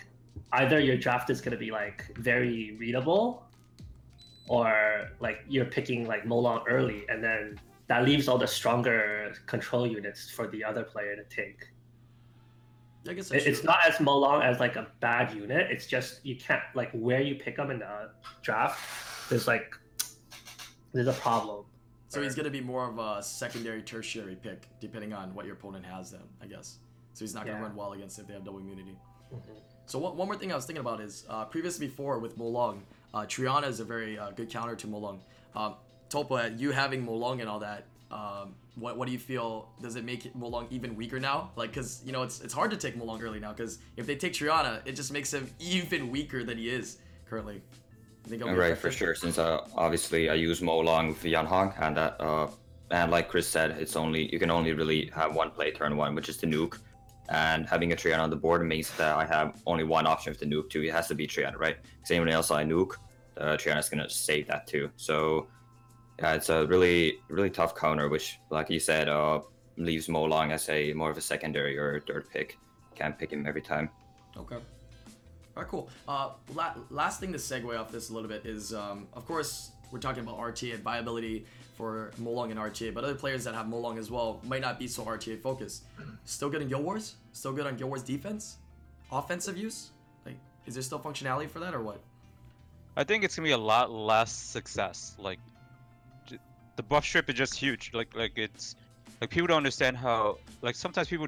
either 0.53 0.79
your 0.79 0.97
draft 0.97 1.29
is 1.29 1.39
going 1.43 1.51
to 1.51 1.63
be 1.67 1.71
like 1.71 1.99
very 2.17 2.75
readable 2.83 3.43
or 4.47 5.09
like 5.19 5.39
you're 5.47 5.65
picking 5.77 6.07
like 6.07 6.23
Molong 6.25 6.63
early 6.67 7.05
and 7.09 7.23
then 7.23 7.59
that 7.87 8.03
leaves 8.03 8.27
all 8.27 8.37
the 8.37 8.47
stronger 8.47 9.33
control 9.45 9.85
units 9.85 10.29
for 10.29 10.47
the 10.47 10.63
other 10.63 10.83
player 10.83 11.15
to 11.15 11.23
take 11.25 11.59
I 13.07 13.13
guess 13.13 13.31
It- 13.31 13.47
It's 13.47 13.63
not 13.63 13.79
as 13.87 13.95
Molong 13.95 14.43
as 14.43 14.59
like 14.59 14.75
a 14.75 14.85
bad 14.99 15.33
unit. 15.33 15.71
It's 15.71 15.87
just 15.87 16.23
you 16.25 16.35
can't 16.35 16.61
like 16.75 16.91
where 16.91 17.21
you 17.21 17.33
pick 17.35 17.55
them 17.57 17.71
in 17.71 17.79
the 17.79 18.11
draft. 18.43 18.79
There's 19.29 19.47
like 19.47 19.75
there's 20.93 21.07
a 21.07 21.13
problem. 21.13 21.65
So 22.11 22.21
he's 22.21 22.35
gonna 22.35 22.49
be 22.49 22.59
more 22.59 22.89
of 22.89 22.99
a 22.99 23.23
secondary, 23.23 23.81
tertiary 23.81 24.35
pick, 24.35 24.67
depending 24.81 25.13
on 25.13 25.33
what 25.33 25.45
your 25.45 25.53
opponent 25.55 25.85
has. 25.85 26.11
Then 26.11 26.19
I 26.41 26.45
guess. 26.45 26.77
So 27.13 27.23
he's 27.23 27.33
not 27.33 27.45
gonna 27.45 27.57
Yeah. 27.57 27.63
run 27.63 27.75
well 27.75 27.93
against 27.93 28.19
if 28.19 28.27
they 28.27 28.33
have 28.33 28.43
double 28.43 28.59
immunity. 28.59 28.97
Mhm. 29.33 29.39
So 29.85 29.97
one, 29.97 30.17
one 30.17 30.27
more 30.27 30.35
thing 30.35 30.51
I 30.51 30.55
was 30.55 30.65
thinking 30.65 30.81
about 30.81 30.99
is 30.99 31.25
uh, 31.29 31.45
previously 31.45 31.87
before 31.87 32.19
with 32.19 32.37
Molong, 32.37 32.81
uh, 33.13 33.21
Triana 33.21 33.67
is 33.67 33.79
a 33.79 33.85
very 33.85 34.19
uh, 34.19 34.31
good 34.31 34.49
counter 34.49 34.75
to 34.75 34.87
Molong. 34.87 35.19
Um, 35.55 35.75
Topa, 36.09 36.59
you 36.59 36.71
having 36.71 37.05
Molong 37.05 37.39
and 37.39 37.47
all 37.47 37.59
that, 37.59 37.85
um, 38.11 38.55
what 38.75 38.97
what 38.97 39.05
do 39.05 39.13
you 39.13 39.19
feel? 39.19 39.69
Does 39.81 39.95
it 39.95 40.03
make 40.03 40.33
Molong 40.35 40.67
even 40.69 40.97
weaker 40.97 41.17
now? 41.17 41.51
Like, 41.55 41.71
cause 41.71 42.01
you 42.05 42.11
know 42.11 42.23
it's 42.23 42.41
it's 42.41 42.53
hard 42.53 42.71
to 42.71 42.77
take 42.77 42.97
Molong 42.97 43.21
early 43.21 43.39
now, 43.39 43.53
cause 43.53 43.79
if 43.95 44.05
they 44.05 44.17
take 44.17 44.33
Triana, 44.33 44.81
it 44.85 44.97
just 44.97 45.13
makes 45.13 45.33
him 45.33 45.49
even 45.59 46.11
weaker 46.11 46.43
than 46.43 46.57
he 46.57 46.67
is 46.69 46.97
currently. 47.25 47.61
I 48.25 48.29
think 48.29 48.41
it'll 48.41 48.53
be 48.53 48.59
Right, 48.59 48.77
for 48.77 48.91
sure. 48.91 49.15
Since 49.15 49.37
uh, 49.37 49.65
obviously 49.75 50.29
I 50.29 50.35
use 50.35 50.61
Molong 50.61 51.09
with 51.09 51.23
Yanhong, 51.23 51.73
and 51.81 51.97
that 51.97 52.21
uh, 52.21 52.47
and 52.91 53.11
like 53.11 53.29
Chris 53.29 53.47
said, 53.47 53.71
it's 53.71 53.95
only 53.95 54.31
you 54.31 54.39
can 54.39 54.51
only 54.51 54.73
really 54.73 55.09
have 55.15 55.33
one 55.33 55.51
play 55.51 55.71
turn 55.71 55.97
one, 55.97 56.13
which 56.15 56.29
is 56.29 56.37
the 56.37 56.47
nuke. 56.47 56.77
And 57.29 57.65
having 57.65 57.93
a 57.93 57.95
Triana 57.95 58.19
on 58.23 58.29
the 58.29 58.35
board 58.35 58.65
means 58.65 58.91
that 58.97 59.15
I 59.15 59.25
have 59.25 59.61
only 59.65 59.85
one 59.85 60.05
option 60.05 60.31
with 60.31 60.39
the 60.39 60.45
nuke 60.45 60.69
too. 60.69 60.83
It 60.83 60.91
has 60.91 61.07
to 61.07 61.15
be 61.15 61.25
Triana, 61.27 61.57
right? 61.57 61.77
Because 61.81 62.11
anyone 62.11 62.29
else 62.29 62.51
I 62.51 62.63
nuke, 62.65 62.95
uh, 63.37 63.55
Triana's 63.57 63.89
gonna 63.89 64.09
save 64.09 64.47
that 64.47 64.67
too. 64.67 64.91
So 64.97 65.47
yeah, 66.19 66.33
it's 66.33 66.49
a 66.49 66.67
really 66.67 67.19
really 67.29 67.49
tough 67.49 67.75
counter, 67.75 68.09
which 68.09 68.37
like 68.49 68.69
you 68.69 68.79
said, 68.79 69.07
uh, 69.07 69.39
leaves 69.77 70.07
Molong 70.07 70.51
as 70.51 70.67
a 70.69 70.93
more 70.93 71.09
of 71.09 71.17
a 71.17 71.21
secondary 71.21 71.77
or 71.77 72.01
third 72.01 72.29
pick. 72.29 72.57
Can't 72.95 73.17
pick 73.17 73.31
him 73.31 73.47
every 73.47 73.61
time. 73.61 73.89
Okay. 74.37 74.57
All 75.55 75.63
right, 75.63 75.69
cool. 75.69 75.89
Uh, 76.07 76.29
la- 76.53 76.75
last 76.89 77.19
thing 77.19 77.31
to 77.33 77.37
segue 77.37 77.77
off 77.77 77.91
this 77.91 78.09
a 78.09 78.13
little 78.13 78.29
bit 78.29 78.45
is, 78.45 78.73
um, 78.73 79.07
of 79.13 79.25
course, 79.25 79.71
we're 79.91 79.99
talking 79.99 80.23
about 80.23 80.37
RTA 80.39 80.79
viability 80.79 81.45
for 81.75 82.11
Molong 82.21 82.51
and 82.51 82.59
RTA, 82.59 82.93
but 82.93 83.03
other 83.03 83.15
players 83.15 83.43
that 83.43 83.53
have 83.53 83.65
Molong 83.65 83.97
as 83.97 84.09
well 84.09 84.39
might 84.43 84.61
not 84.61 84.79
be 84.79 84.87
so 84.87 85.03
RTA 85.03 85.41
focused. 85.41 85.83
Still 86.23 86.49
good 86.49 86.61
in 86.61 86.69
Guild 86.69 86.83
Wars? 86.85 87.15
Still 87.33 87.51
good 87.51 87.65
on 87.65 87.75
Guild 87.75 87.89
Wars 87.89 88.03
defense? 88.03 88.57
Offensive 89.11 89.57
use? 89.57 89.89
Like, 90.25 90.37
is 90.65 90.75
there 90.75 90.83
still 90.83 90.99
functionality 90.99 91.49
for 91.49 91.59
that 91.59 91.73
or 91.73 91.81
what? 91.81 91.99
I 92.95 93.03
think 93.03 93.23
it's 93.23 93.35
gonna 93.35 93.47
be 93.47 93.53
a 93.53 93.57
lot 93.57 93.91
less 93.91 94.31
success. 94.31 95.15
Like, 95.17 95.39
the 96.75 96.83
buff 96.83 97.05
strip 97.05 97.29
is 97.29 97.35
just 97.35 97.55
huge. 97.55 97.91
Like, 97.93 98.15
like 98.15 98.37
it's 98.37 98.75
like 99.19 99.29
people 99.29 99.47
don't 99.47 99.57
understand 99.57 99.97
how. 99.97 100.37
Like 100.61 100.75
sometimes 100.75 101.07
people 101.07 101.27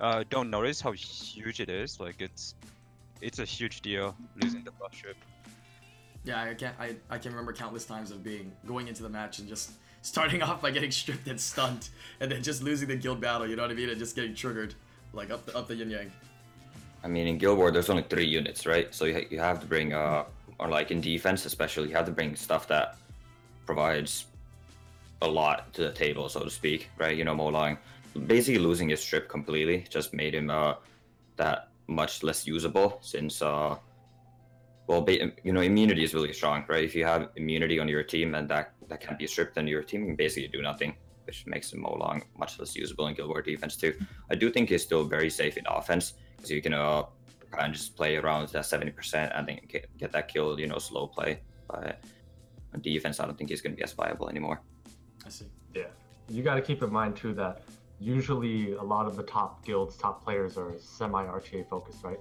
uh, 0.00 0.24
don't 0.30 0.50
notice 0.50 0.80
how 0.80 0.92
huge 0.92 1.60
it 1.60 1.68
is. 1.68 2.00
Like 2.00 2.20
it's 2.20 2.54
it's 3.22 3.38
a 3.38 3.44
huge 3.44 3.80
deal 3.80 4.14
losing 4.42 4.64
the 4.64 4.72
buff 4.72 4.94
strip. 4.94 5.16
Yeah, 6.24 6.42
I 6.42 6.54
can't. 6.54 6.74
I, 6.78 6.96
I 7.08 7.18
can 7.18 7.32
remember 7.32 7.52
countless 7.52 7.84
times 7.84 8.10
of 8.10 8.22
being 8.22 8.52
going 8.66 8.88
into 8.88 9.02
the 9.02 9.08
match 9.08 9.38
and 9.38 9.48
just 9.48 9.72
starting 10.02 10.42
off 10.46 10.60
by 10.60 10.70
getting 10.70 10.90
stripped 10.90 11.26
and 11.28 11.40
stunned, 11.40 11.88
and 12.20 12.30
then 12.30 12.42
just 12.42 12.62
losing 12.62 12.88
the 12.88 12.96
guild 12.96 13.20
battle. 13.20 13.46
You 13.46 13.56
know 13.56 13.62
what 13.62 13.70
I 13.70 13.74
mean? 13.74 13.88
And 13.88 13.98
just 13.98 14.14
getting 14.14 14.34
triggered, 14.34 14.74
like 15.12 15.30
up 15.30 15.46
the 15.46 15.56
up 15.56 15.68
the 15.68 15.74
yin 15.74 15.90
yang. 15.90 16.12
I 17.04 17.08
mean, 17.08 17.26
in 17.26 17.38
Guild 17.38 17.58
Wars, 17.58 17.72
there's 17.72 17.90
only 17.90 18.04
three 18.04 18.26
units, 18.26 18.66
right? 18.66 18.94
So 18.94 19.06
you, 19.06 19.26
you 19.28 19.40
have 19.40 19.58
to 19.60 19.66
bring, 19.66 19.92
uh, 19.92 20.24
or 20.60 20.68
like 20.68 20.92
in 20.92 21.00
defense 21.00 21.44
especially, 21.46 21.88
you 21.88 21.96
have 21.96 22.06
to 22.06 22.12
bring 22.12 22.36
stuff 22.36 22.68
that 22.68 22.96
provides 23.66 24.26
a 25.20 25.26
lot 25.26 25.72
to 25.74 25.82
the 25.82 25.90
table, 25.90 26.28
so 26.28 26.44
to 26.44 26.50
speak, 26.50 26.90
right? 26.98 27.16
You 27.16 27.24
know, 27.24 27.34
Molong 27.34 27.76
basically 28.26 28.60
losing 28.60 28.88
his 28.88 29.00
strip 29.00 29.28
completely 29.28 29.84
just 29.90 30.14
made 30.14 30.34
him 30.34 30.48
uh, 30.48 30.74
that 31.36 31.71
much 31.86 32.22
less 32.22 32.46
usable 32.46 32.98
since, 33.00 33.42
uh, 33.42 33.76
well, 34.86 35.06
you 35.08 35.52
know, 35.52 35.60
immunity 35.60 36.02
is 36.02 36.14
really 36.14 36.32
strong, 36.32 36.64
right? 36.68 36.84
If 36.84 36.94
you 36.94 37.04
have 37.04 37.30
immunity 37.36 37.78
on 37.78 37.88
your 37.88 38.02
team 38.02 38.34
and 38.34 38.48
that, 38.48 38.74
that 38.88 39.00
can 39.00 39.16
be 39.16 39.26
stripped, 39.26 39.54
then 39.54 39.66
your 39.66 39.82
team 39.82 40.06
can 40.06 40.16
basically 40.16 40.48
do 40.48 40.62
nothing, 40.62 40.94
which 41.24 41.46
makes 41.46 41.72
him 41.72 41.82
Molong 41.82 42.22
much 42.36 42.58
less 42.58 42.74
usable 42.76 43.06
in 43.06 43.14
Guild 43.14 43.28
Wars 43.28 43.44
defense 43.44 43.76
too. 43.76 43.94
I 44.30 44.34
do 44.34 44.50
think 44.50 44.68
he's 44.68 44.82
still 44.82 45.04
very 45.04 45.30
safe 45.30 45.56
in 45.56 45.64
offense 45.66 46.14
because 46.36 46.50
you 46.50 46.60
can 46.60 46.74
uh, 46.74 47.04
kind 47.52 47.68
of 47.68 47.72
just 47.72 47.96
play 47.96 48.16
around 48.16 48.48
that 48.48 48.64
70% 48.64 49.38
and 49.38 49.48
then 49.48 49.60
get 49.98 50.12
that 50.12 50.28
kill, 50.28 50.58
you 50.58 50.66
know, 50.66 50.78
slow 50.78 51.06
play. 51.06 51.40
But 51.68 52.02
on 52.74 52.80
defense, 52.80 53.20
I 53.20 53.26
don't 53.26 53.36
think 53.36 53.50
he's 53.50 53.60
going 53.60 53.72
to 53.72 53.76
be 53.76 53.82
as 53.82 53.92
viable 53.92 54.28
anymore. 54.28 54.60
I 55.24 55.28
see. 55.28 55.46
Yeah. 55.74 55.84
You 56.28 56.42
got 56.42 56.54
to 56.56 56.62
keep 56.62 56.82
in 56.82 56.90
mind 56.90 57.16
too 57.16 57.34
that 57.34 57.62
usually 58.02 58.72
a 58.72 58.82
lot 58.82 59.06
of 59.06 59.16
the 59.16 59.22
top 59.22 59.64
guilds, 59.64 59.96
top 59.96 60.22
players 60.24 60.58
are 60.58 60.74
semi 60.78 61.24
RTA 61.24 61.68
focused, 61.68 62.02
right? 62.04 62.18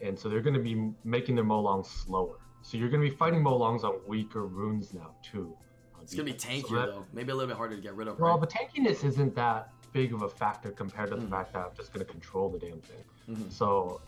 And 0.00 0.18
so 0.18 0.28
they're 0.28 0.40
going 0.40 0.54
to 0.54 0.60
be 0.62 0.90
making 1.04 1.34
their 1.34 1.44
Molongs 1.44 1.86
slower. 1.86 2.36
So 2.62 2.76
you're 2.78 2.88
going 2.88 3.02
to 3.02 3.10
be 3.10 3.14
fighting 3.14 3.42
Molongs 3.42 3.84
on 3.84 3.96
weaker 4.06 4.46
runes 4.46 4.94
now 4.94 5.14
too. 5.22 5.54
It's 6.02 6.12
gonna 6.14 6.24
be 6.26 6.32
defense. 6.32 6.64
tankier 6.64 6.68
So 6.68 6.74
that- 6.76 6.86
though. 6.88 7.04
Maybe 7.14 7.32
a 7.32 7.34
little 7.34 7.48
bit 7.48 7.56
harder 7.56 7.76
to 7.76 7.80
get 7.82 7.94
rid 7.94 8.08
of. 8.08 8.18
Well, 8.20 8.38
right? 8.38 8.40
the 8.40 8.46
tankiness 8.46 9.04
isn't 9.04 9.34
that 9.36 9.72
big 9.94 10.12
of 10.12 10.20
a 10.22 10.28
factor 10.28 10.70
compared 10.70 11.08
to 11.10 11.16
the 11.16 11.22
Mhm. 11.22 11.30
fact 11.30 11.54
that 11.54 11.64
I'm 11.66 11.74
just 11.74 11.94
going 11.94 12.04
to 12.04 12.10
control 12.12 12.50
the 12.50 12.58
damn 12.58 12.80
thing. 12.82 13.04
Mhm. 13.30 13.50
So 13.50 14.02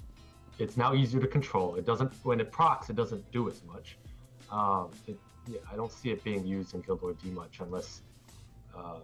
it's 0.59 0.77
now 0.77 0.93
easier 0.93 1.21
to 1.23 1.27
control. 1.27 1.77
It 1.77 1.87
doesn't 1.87 2.13
when 2.23 2.39
it 2.39 2.53
procs, 2.53 2.91
it 2.91 2.97
doesn't 2.97 3.31
do 3.33 3.49
as 3.49 3.63
much. 3.65 3.97
Um, 4.51 4.91
it, 5.07 5.19
yeah, 5.47 5.61
I 5.73 5.77
don't 5.77 5.91
see 5.91 6.11
it 6.11 6.23
being 6.23 6.45
used 6.47 6.75
in 6.75 6.83
Guild 6.83 7.01
Wars 7.01 7.17
D 7.23 7.31
much 7.31 7.61
unless 7.61 8.03
uh, 8.77 8.99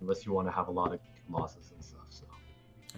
unless 0.00 0.26
you 0.26 0.32
want 0.32 0.48
to 0.48 0.52
have 0.52 0.66
a 0.66 0.70
lot 0.72 0.92
of 0.92 0.98
losses 1.32 1.70
and 1.74 1.82
stuff. 1.84 2.06
So 2.10 2.24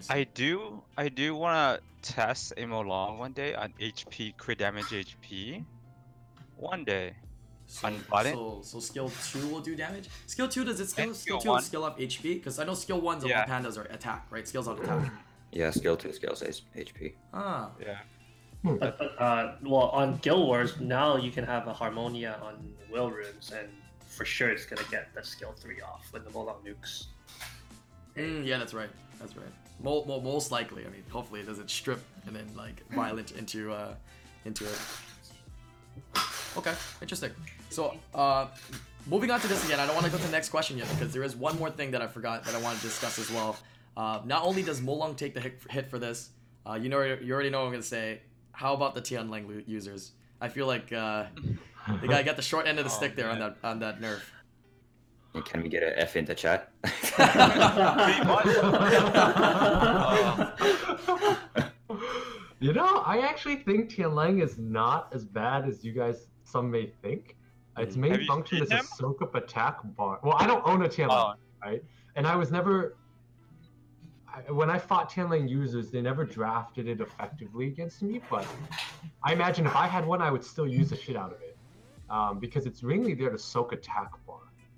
I. 0.09 0.19
I 0.19 0.23
do 0.25 0.81
I 0.97 1.09
do 1.09 1.35
wanna 1.35 1.79
test 2.01 2.53
a 2.57 2.61
Molong 2.63 3.17
one 3.17 3.33
day 3.33 3.53
on 3.55 3.73
HP 3.81 4.37
crit 4.37 4.59
damage 4.59 4.85
HP. 4.85 5.63
One 6.57 6.83
day. 6.85 7.13
So, 7.67 7.87
on 7.87 7.99
so, 8.25 8.61
so 8.63 8.79
skill 8.79 9.11
two 9.31 9.47
will 9.47 9.59
do 9.59 9.75
damage. 9.75 10.07
Skill 10.27 10.47
two 10.47 10.63
does 10.63 10.79
it 10.79 10.89
skill? 10.89 11.05
And 11.05 11.15
Skill 11.15 11.39
skill 11.39 11.41
two 11.41 11.49
one. 11.49 11.59
is 11.59 11.65
skill 11.65 11.83
up 11.83 11.99
HP 11.99 12.35
because 12.35 12.59
I 12.59 12.63
know 12.65 12.75
skill 12.75 13.01
ones 13.01 13.23
of 13.23 13.29
Yeah. 13.31 13.41
all 13.41 13.47
pandas 13.47 13.77
are 13.77 13.85
attack, 13.85 14.27
right? 14.29 14.47
Skills 14.47 14.67
on 14.67 14.79
attack. 14.79 15.11
Yeah, 15.51 15.71
skill 15.71 15.95
2, 15.95 16.11
skill 16.11 16.35
6, 16.35 16.63
HP. 16.75 17.13
Ah, 17.33 17.71
Yeah. 17.79 17.99
But, 18.61 18.97
but 18.99 19.21
uh, 19.21 19.55
well, 19.63 19.89
on 19.89 20.17
Guild 20.17 20.45
Wars 20.47 20.79
now 20.81 21.15
you 21.17 21.31
can 21.31 21.45
have 21.45 21.67
a 21.67 21.73
Harmonia 21.73 22.39
on 22.43 22.73
Will 22.91 23.09
runes, 23.09 23.51
and 23.51 23.69
for 24.05 24.25
sure 24.25 24.49
it's 24.49 24.65
gonna 24.65 24.87
get 24.91 25.13
the 25.15 25.23
skill 25.23 25.53
three 25.55 25.81
off 25.81 26.11
with 26.11 26.23
the 26.25 26.31
Molong 26.31 26.57
nukes. 26.65 27.05
Mm, 28.17 28.45
yeah, 28.45 28.57
that's 28.57 28.73
right. 28.73 28.89
That's 29.19 29.35
right. 29.35 29.45
Mo- 29.83 30.05
mo- 30.05 30.21
most 30.21 30.51
likely. 30.51 30.85
I 30.85 30.89
mean, 30.89 31.03
hopefully 31.09 31.41
it 31.41 31.47
doesn't 31.47 31.69
strip 31.69 32.01
and 32.25 32.35
then 32.35 32.49
like 32.55 32.81
violent 32.91 33.31
into 33.33 33.71
uh 33.73 33.93
into 34.45 34.65
it. 34.65 34.79
Okay, 36.57 36.73
interesting. 37.01 37.31
So, 37.69 37.95
uh, 38.13 38.47
moving 39.07 39.29
on 39.31 39.39
to 39.41 39.47
this 39.47 39.65
again, 39.65 39.79
I 39.79 39.85
don't 39.85 39.95
want 39.95 40.05
to 40.05 40.11
go 40.11 40.17
to 40.17 40.23
the 40.23 40.31
next 40.31 40.49
question 40.49 40.77
yet 40.77 40.87
because 40.89 41.11
there 41.13 41.23
is 41.23 41.35
one 41.35 41.57
more 41.59 41.69
thing 41.69 41.91
that 41.91 42.01
I 42.01 42.07
forgot 42.07 42.45
that 42.45 42.55
I 42.55 42.59
want 42.59 42.77
to 42.77 42.83
discuss 42.83 43.19
as 43.19 43.29
well. 43.31 43.57
Uh, 43.97 44.21
not 44.25 44.43
only 44.43 44.61
does 44.63 44.79
Molong 44.81 45.15
take 45.17 45.33
the 45.33 45.41
hit, 45.69 45.89
for 45.89 45.99
this, 45.99 46.29
uh, 46.67 46.73
you 46.81 46.89
know, 46.89 47.01
you 47.01 47.33
already 47.33 47.49
know 47.49 47.59
what 47.59 47.65
I'm 47.67 47.71
gonna 47.71 47.83
say. 47.83 48.21
How 48.51 48.73
about 48.73 48.95
the 48.95 49.01
Tian 49.01 49.29
Lang 49.29 49.63
users? 49.67 50.11
I 50.39 50.47
feel 50.47 50.67
like 50.67 50.91
uh, 50.93 51.25
the 52.01 52.07
guy 52.07 52.23
got 52.23 52.35
the 52.37 52.41
short 52.41 52.67
end 52.67 52.77
of 52.79 52.85
the 52.85 52.91
Oh, 52.91 52.95
stick 52.95 53.15
there 53.15 53.29
on 53.29 53.39
that 53.39 53.57
on 53.63 53.79
that 53.79 53.99
nerf. 54.01 54.21
And 55.35 55.43
Can 55.45 55.61
we 55.63 55.69
get 55.69 55.83
an 55.83 55.93
F 55.97 56.15
in 56.15 56.25
the 56.25 56.33
chat? 56.33 56.71
you 62.59 62.73
know, 62.73 63.03
I 63.05 63.19
actually 63.19 63.57
think 63.57 63.89
Tianlang 63.91 64.41
is 64.41 64.57
not 64.57 65.09
as 65.13 65.25
bad 65.25 65.67
as 65.67 65.83
you 65.83 65.91
guys 65.91 66.27
some 66.43 66.71
may 66.71 66.87
think. 67.01 67.35
Its 67.77 67.95
Mhm. 67.95 67.99
main 67.99 68.11
Have 68.13 68.25
function 68.27 68.65
seen 68.65 68.77
is 68.77 68.85
a 68.85 68.87
soak 68.95 69.21
up 69.21 69.35
attack 69.35 69.79
bar. 69.97 70.19
Well, 70.23 70.37
I 70.39 70.47
don't 70.47 70.65
own 70.65 70.81
a 70.83 70.87
Tianlang, 70.87 71.35
Oh, 71.35 71.67
right? 71.67 71.83
And 72.15 72.25
I 72.25 72.35
was 72.37 72.51
never. 72.51 72.95
I, 74.33 74.49
when 74.51 74.69
I 74.69 74.77
fought 74.79 75.09
Tianlang 75.09 75.49
users, 75.49 75.91
they 75.91 76.01
never 76.01 76.23
drafted 76.23 76.87
it 76.87 77.01
effectively 77.01 77.67
against 77.67 78.01
me. 78.01 78.21
But 78.29 78.47
I 79.23 79.33
imagine 79.33 79.65
if 79.65 79.75
I 79.75 79.87
had 79.87 80.05
one, 80.05 80.21
I 80.21 80.31
would 80.31 80.43
still 80.43 80.67
use 80.67 80.89
the 80.89 80.95
shit 80.95 81.17
out 81.17 81.33
of 81.33 81.41
it, 81.41 81.57
um, 82.09 82.39
because 82.39 82.65
it's 82.65 82.83
really 82.83 83.13
there 83.13 83.29
to 83.29 83.37
soak 83.37 83.73
attack 83.73 84.11
bar 84.24 84.24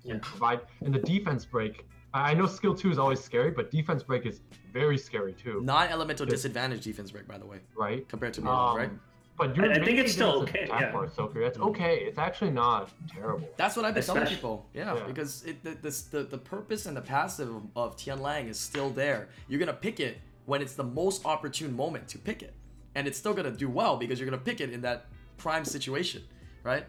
Yeah. 0.08 0.14
and 0.14 0.22
provide. 0.22 0.60
And 0.84 0.94
the 0.94 0.98
defense 1.00 1.44
break. 1.44 1.86
I 2.14 2.30
I 2.30 2.34
know 2.34 2.46
skill 2.46 2.74
two 2.74 2.90
is 2.90 2.98
always 2.98 3.20
scary, 3.20 3.50
but 3.50 3.70
defense 3.70 4.02
break 4.02 4.24
is 4.26 4.40
very 4.72 4.96
scary 4.98 5.34
too, 5.34 5.60
Non-elemental 5.62 6.24
Good. 6.26 6.32
disadvantage 6.32 6.82
defense 6.84 7.10
break, 7.10 7.26
by 7.28 7.38
the 7.38 7.46
way, 7.46 7.58
right? 7.76 8.08
compared 8.08 8.32
to 8.34 8.42
Molong, 8.42 8.70
Um, 8.72 8.76
right? 8.76 8.90
But 9.36 9.54
you're 9.54 9.66
I- 9.70 9.74
I 9.76 9.84
think 9.84 9.98
it's 10.00 10.12
still 10.12 10.42
okay, 10.42 10.62
attack 10.64 10.80
yeah. 10.80 10.92
bar 10.92 11.08
soaker. 11.08 11.40
It's 11.42 11.58
Mm. 11.58 11.68
okay. 11.70 11.98
It's 12.08 12.18
actually 12.18 12.50
not 12.50 12.90
terrible. 13.08 13.48
That's 13.56 13.76
what 13.76 13.84
I've 13.84 13.94
been 13.94 14.02
telling 14.02 14.26
people. 14.26 14.66
Yeah, 14.74 14.94
Yeah. 14.96 15.04
because 15.06 15.44
it, 15.44 15.62
the, 15.62 15.72
this, 15.86 16.02
the 16.02 16.24
the 16.24 16.38
purpose 16.38 16.86
and 16.86 16.96
the 16.96 17.02
passive 17.02 17.50
of 17.76 17.96
Tian 17.96 18.20
Lang 18.20 18.48
is 18.48 18.58
still 18.58 18.90
there. 18.90 19.28
You're 19.48 19.60
gonna 19.60 19.72
pick 19.88 20.00
it 20.00 20.18
when 20.46 20.60
it's 20.62 20.74
the 20.74 20.88
most 21.02 21.24
opportune 21.26 21.76
moment 21.76 22.08
to 22.08 22.18
pick 22.18 22.42
it, 22.42 22.54
and 22.96 23.06
it's 23.06 23.18
still 23.18 23.34
gonna 23.34 23.52
do 23.64 23.68
well 23.68 23.96
because 23.96 24.18
you're 24.18 24.28
gonna 24.28 24.42
pick 24.50 24.60
it 24.60 24.70
in 24.70 24.80
that 24.80 25.06
prime 25.36 25.64
situation, 25.64 26.22
right? 26.64 26.84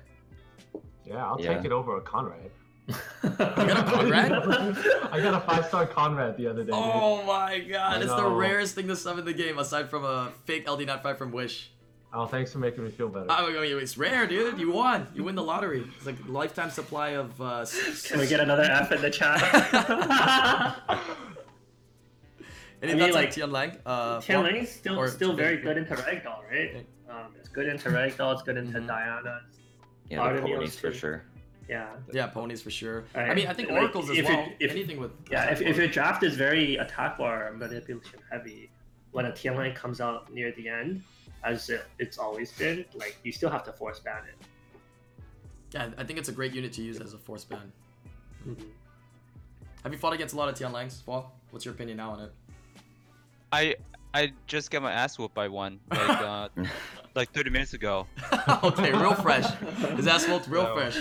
Yeah, 1.05 1.25
I'll 1.27 1.39
Yeah. 1.39 1.53
take 1.55 1.65
it 1.65 1.71
over 1.71 1.97
a 1.97 2.01
Conrad. 2.01 2.51
Got 3.37 3.39
a 3.39 3.83
Conrad? 3.91 4.31
I 5.11 5.19
got 5.21 5.33
a 5.33 5.39
five 5.41 5.65
star 5.67 5.85
Conrad 5.87 6.37
the 6.37 6.47
other 6.47 6.63
day. 6.63 6.71
dude. 6.71 6.75
Oh 6.81 7.23
my 7.23 7.59
god, 7.59 7.97
I 7.97 8.01
it's 8.01 8.13
the 8.13 8.29
rarest 8.29 8.75
thing 8.75 8.87
to 8.87 8.95
summon 8.95 9.19
in 9.19 9.25
the 9.25 9.33
game 9.33 9.57
aside 9.59 9.89
from 9.89 10.03
a 10.05 10.31
fake 10.45 10.65
LD95 10.67 11.17
from 11.17 11.31
Wish. 11.31 11.71
Oh, 12.11 12.25
thanks 12.25 12.51
for 12.51 12.57
making 12.57 12.83
me 12.83 12.89
feel 12.89 13.07
better. 13.07 13.27
Oh, 13.29 13.47
it's 13.51 13.95
rare, 13.97 14.25
dude. 14.25 14.59
You 14.59 14.71
won. 14.71 15.07
You 15.13 15.23
win 15.23 15.35
the 15.35 15.43
lottery. 15.43 15.85
It's 15.97 16.07
like 16.07 16.15
a 16.27 16.31
lifetime 16.31 16.71
supply 16.71 17.09
of. 17.09 17.39
Uh, 17.39 17.65
Can 18.05 18.19
we 18.19 18.25
get 18.27 18.39
another 18.39 18.63
F 18.63 18.91
in 18.91 18.99
the 19.01 19.11
chat? 19.11 19.39
Any 22.81 22.93
I 22.93 22.95
mean, 22.95 23.03
thoughts 23.03 23.15
like, 23.15 23.25
on 23.27 23.31
Tian 23.33 23.51
Lang? 23.51 23.77
Uh, 23.85 24.21
Tian 24.21 24.41
Lang 24.43 24.55
is 24.55 24.71
still 24.71 25.07
still 25.07 25.33
very 25.33 25.57
good 25.57 25.77
into 25.77 25.93
Ragdoll, 25.95 26.39
right? 26.49 26.85
Um, 27.09 27.33
it's 27.37 27.49
good 27.49 27.67
into 27.67 27.89
Ragdoll. 27.89 28.33
It's 28.33 28.41
good 28.41 28.57
into 28.57 28.79
Mhm. 28.79 28.87
Diana. 28.87 29.41
Yeah, 30.09 30.17
the 30.17 30.23
Artemis 30.23 30.51
ponies 30.55 30.79
for 30.79 30.91
sure. 30.93 31.23
Yeah. 31.69 31.89
Yeah, 32.11 32.27
ponies 32.27 32.61
for 32.63 32.71
sure. 32.71 33.05
I 33.13 33.33
mean, 33.35 33.47
I 33.47 33.53
think 33.53 33.69
like, 33.69 33.79
oracles 33.83 34.09
as 34.09 34.17
if 34.17 34.27
you- 34.27 34.35
well. 34.35 34.49
if- 34.59 34.71
Anything 34.71 34.99
with. 34.99 35.11
Yeah, 35.31 35.51
if, 35.51 35.61
if 35.61 35.77
your 35.77 35.87
draft 35.87 36.23
is 36.23 36.35
very 36.35 36.77
attack 36.77 37.17
bar 37.19 37.51
manipulation 37.53 38.19
heavy, 38.31 38.71
when 39.11 39.25
a 39.25 39.31
Tian 39.33 39.55
Lang 39.55 39.73
comes 39.75 40.01
out 40.01 40.33
near 40.33 40.51
the 40.53 40.67
end, 40.67 41.03
as 41.43 41.69
it, 41.69 41.85
it's 41.99 42.17
always 42.17 42.51
been, 42.53 42.83
like 42.95 43.17
you 43.23 43.31
still 43.31 43.49
have 43.51 43.63
to 43.65 43.71
force 43.71 43.99
ban 43.99 44.23
it. 44.27 44.45
Yeah, 45.71 45.89
I 45.99 46.03
think 46.03 46.17
it's 46.17 46.29
a 46.29 46.31
great 46.31 46.53
unit 46.53 46.73
to 46.73 46.81
use 46.81 46.99
as 46.99 47.13
a 47.13 47.17
force 47.19 47.43
ban. 47.45 47.71
Mhm. 48.47 48.65
Have 49.83 49.93
you 49.93 49.99
fought 49.99 50.13
against 50.13 50.33
a 50.33 50.37
lot 50.37 50.49
of 50.49 50.55
Tian 50.55 50.71
Langs, 50.71 50.99
Fall? 51.01 51.31
What's 51.51 51.65
your 51.65 51.75
opinion 51.75 51.97
now 51.97 52.11
on 52.11 52.19
it? 52.21 52.31
I 53.51 53.75
I 54.13 54.33
just 54.47 54.71
got 54.71 54.81
my 54.81 54.91
ass 54.91 55.19
whooped 55.19 55.35
by 55.35 55.47
one 55.47 55.79
like 55.91 56.09
uh, 56.21 56.49
like 57.15 57.31
30 57.31 57.51
minutes 57.51 57.73
ago. 57.75 58.07
okay, 58.63 58.91
real 58.91 59.13
fresh. 59.13 59.45
His 59.95 60.07
ass 60.07 60.27
whooped 60.27 60.47
real 60.47 60.63
No. 60.63 60.73
fresh. 60.75 60.97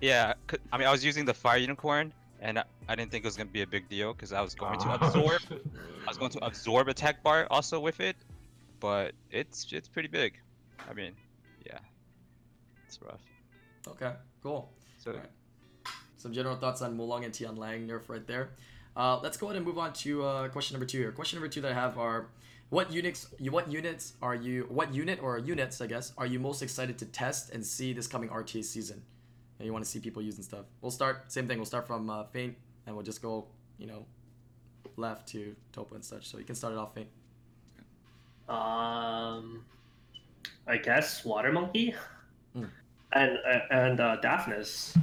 Yeah, 0.00 0.34
'cause- 0.46 0.60
I 0.72 0.78
mean 0.78 0.86
I 0.86 0.90
was 0.92 1.04
using 1.04 1.24
the 1.24 1.34
fire 1.34 1.58
unicorn 1.58 2.12
and 2.40 2.58
I, 2.58 2.64
I 2.88 2.94
didn't 2.94 3.10
think 3.10 3.24
it 3.24 3.28
was 3.28 3.36
gonna 3.36 3.50
be 3.50 3.62
a 3.62 3.66
big 3.66 3.88
deal 3.88 4.12
because 4.12 4.32
I 4.32 4.40
was 4.42 4.54
going 4.54 4.78
to 4.80 4.88
Oh, 4.90 4.94
absorb. 5.06 5.42
I 6.06 6.08
was 6.08 6.18
going 6.18 6.30
to 6.32 6.44
absorb 6.44 6.88
attack 6.88 7.22
bar 7.22 7.46
also 7.50 7.80
with 7.80 8.00
it, 8.00 8.16
but 8.80 9.14
it's 9.30 9.72
it's 9.72 9.88
pretty 9.88 10.08
big. 10.08 10.38
I 10.88 10.92
mean, 10.92 11.12
yeah, 11.64 11.78
it's 12.86 13.00
rough. 13.02 13.22
Okay, 13.88 14.12
cool. 14.42 14.72
So 14.98 15.12
Alright. 15.12 15.30
Some 16.16 16.32
general 16.32 16.56
thoughts 16.56 16.82
on 16.82 16.96
Molong 16.96 17.24
and 17.24 17.32
Tian 17.32 17.56
Lang 17.56 17.86
nerf 17.86 18.08
right 18.08 18.26
there. 18.26 18.50
Uh, 18.96 19.18
let's 19.22 19.36
go 19.36 19.46
ahead 19.46 19.56
and 19.56 19.64
move 19.66 19.78
on 19.78 19.92
to 19.92 20.24
uh, 20.24 20.48
question 20.48 20.74
number 20.74 20.86
two 20.86 20.98
here. 20.98 21.12
Question 21.12 21.36
number 21.38 21.48
two 21.48 21.60
that 21.60 21.70
I 21.72 21.74
have 21.74 21.98
are, 21.98 22.28
what 22.70 22.90
units, 22.90 23.28
what 23.50 23.70
units 23.70 24.14
are 24.22 24.34
you, 24.34 24.64
what 24.70 24.92
unit 24.94 25.22
or 25.22 25.38
units, 25.38 25.80
I 25.80 25.86
guess, 25.86 26.12
are 26.16 26.26
you 26.26 26.40
most 26.40 26.62
excited 26.62 26.98
to 26.98 27.04
test 27.06 27.50
and 27.50 27.64
see 27.64 27.92
this 27.92 28.06
coming 28.08 28.30
RTA 28.30 28.64
season? 28.64 29.02
And 29.58 29.66
you 29.66 29.72
want 29.72 29.84
to 29.84 29.90
see 29.90 30.00
people 30.00 30.20
using 30.22 30.42
stuff. 30.44 30.66
We'll 30.82 30.90
start, 30.90 31.32
same 31.32 31.48
thing, 31.48 31.58
we'll 31.58 31.64
start 31.66 31.86
from 31.86 32.10
uh, 32.10 32.24
Faint, 32.24 32.56
and 32.86 32.94
we'll 32.94 33.04
just 33.04 33.22
go, 33.22 33.46
you 33.78 33.86
know, 33.86 34.04
left 34.96 35.28
to 35.28 35.54
Topa 35.72 35.92
and 35.94 36.04
such. 36.04 36.26
So 36.28 36.38
you 36.38 36.44
can 36.44 36.54
start 36.54 36.72
it 36.74 36.78
off 36.78 36.94
Faint. 36.94 37.08
Um, 38.48 39.64
I 40.66 40.76
guess 40.76 41.24
Water 41.24 41.52
Monkey, 41.52 41.94
Mm. 42.56 42.70
and 43.12 43.38
uh, 43.46 43.58
and 43.70 44.00
uh, 44.00 44.16
Daphnis. 44.22 44.96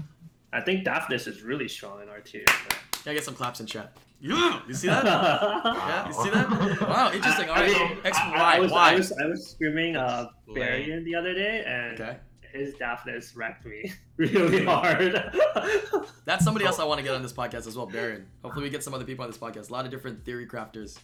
I 0.52 0.62
think 0.62 0.86
Daphnis 0.86 1.28
is 1.28 1.42
really 1.44 1.68
strong 1.68 2.02
in 2.02 2.08
R2. 2.08 2.34
Yeah, 2.36 3.12
I 3.12 3.14
get 3.14 3.24
some 3.24 3.36
claps 3.36 3.60
in 3.60 3.66
chat. 3.68 3.96
Yeah, 4.22 4.62
you 4.68 4.74
see 4.74 4.88
that? 4.88 5.04
Yeah, 5.06 6.08
you 6.08 6.14
see 6.14 6.30
that? 6.30 6.50
Wow, 6.82 7.12
interesting. 7.12 7.50
All 7.50 7.56
I, 7.56 7.62
right, 7.62 7.90
mean, 7.90 7.98
X, 8.06 8.18
I, 8.18 8.30
Y, 8.32 8.56
I 8.56 8.60
was, 8.60 8.72
Y. 8.72 8.92
I 8.92 8.96
was 8.96 9.12
I 9.12 9.26
was 9.28 9.48
screaming 9.48 9.98
uh, 9.98 10.28
That's. 10.48 10.58
Barian 10.58 11.04
the 11.04 11.16
other 11.16 11.34
day, 11.34 11.64
and 11.68 12.00
Okay. 12.00 12.18
His 12.54 12.76
Daphnis 12.76 13.36
wrecked 13.36 13.66
me 13.66 13.92
really 14.18 14.64
hard. 14.66 15.14
That's 16.26 16.44
somebody 16.44 16.66
else 16.66 16.80
I 16.80 16.86
want 16.86 17.00
to 17.00 17.04
get 17.04 17.14
on 17.16 17.22
this 17.24 17.34
podcast 17.34 17.68
as 17.68 17.76
well, 17.76 17.86
Baron. 17.88 18.26
Hopefully, 18.44 18.64
we 18.64 18.70
get 18.70 18.84
some 18.84 18.94
other 18.94 19.06
people 19.06 19.24
on 19.26 19.30
this 19.32 19.38
podcast. 19.40 19.70
A 19.70 19.74
lot 19.74 19.86
of 19.86 19.92
different 19.92 20.24
theory 20.24 20.46
crafters. 20.48 20.98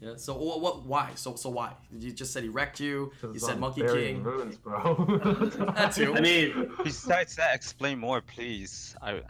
Yeah. 0.00 0.14
So 0.16 0.34
what? 0.36 0.60
what 0.60 0.84
why? 0.84 1.10
So 1.14 1.36
so 1.36 1.48
why? 1.50 1.74
You 1.96 2.10
just 2.10 2.32
said 2.32 2.42
he 2.42 2.48
wrecked 2.48 2.80
you. 2.80 3.12
You 3.22 3.38
said 3.38 3.54
I'm 3.54 3.60
Monkey 3.60 3.82
King. 3.82 4.22
ruins, 4.22 4.56
bro. 4.56 4.80
That 5.76 5.92
too. 5.94 6.14
I 6.16 6.20
mean, 6.20 6.70
besides 6.82 7.36
that, 7.36 7.54
explain 7.54 7.98
more, 7.98 8.20
please. 8.20 8.96
I 9.00 9.20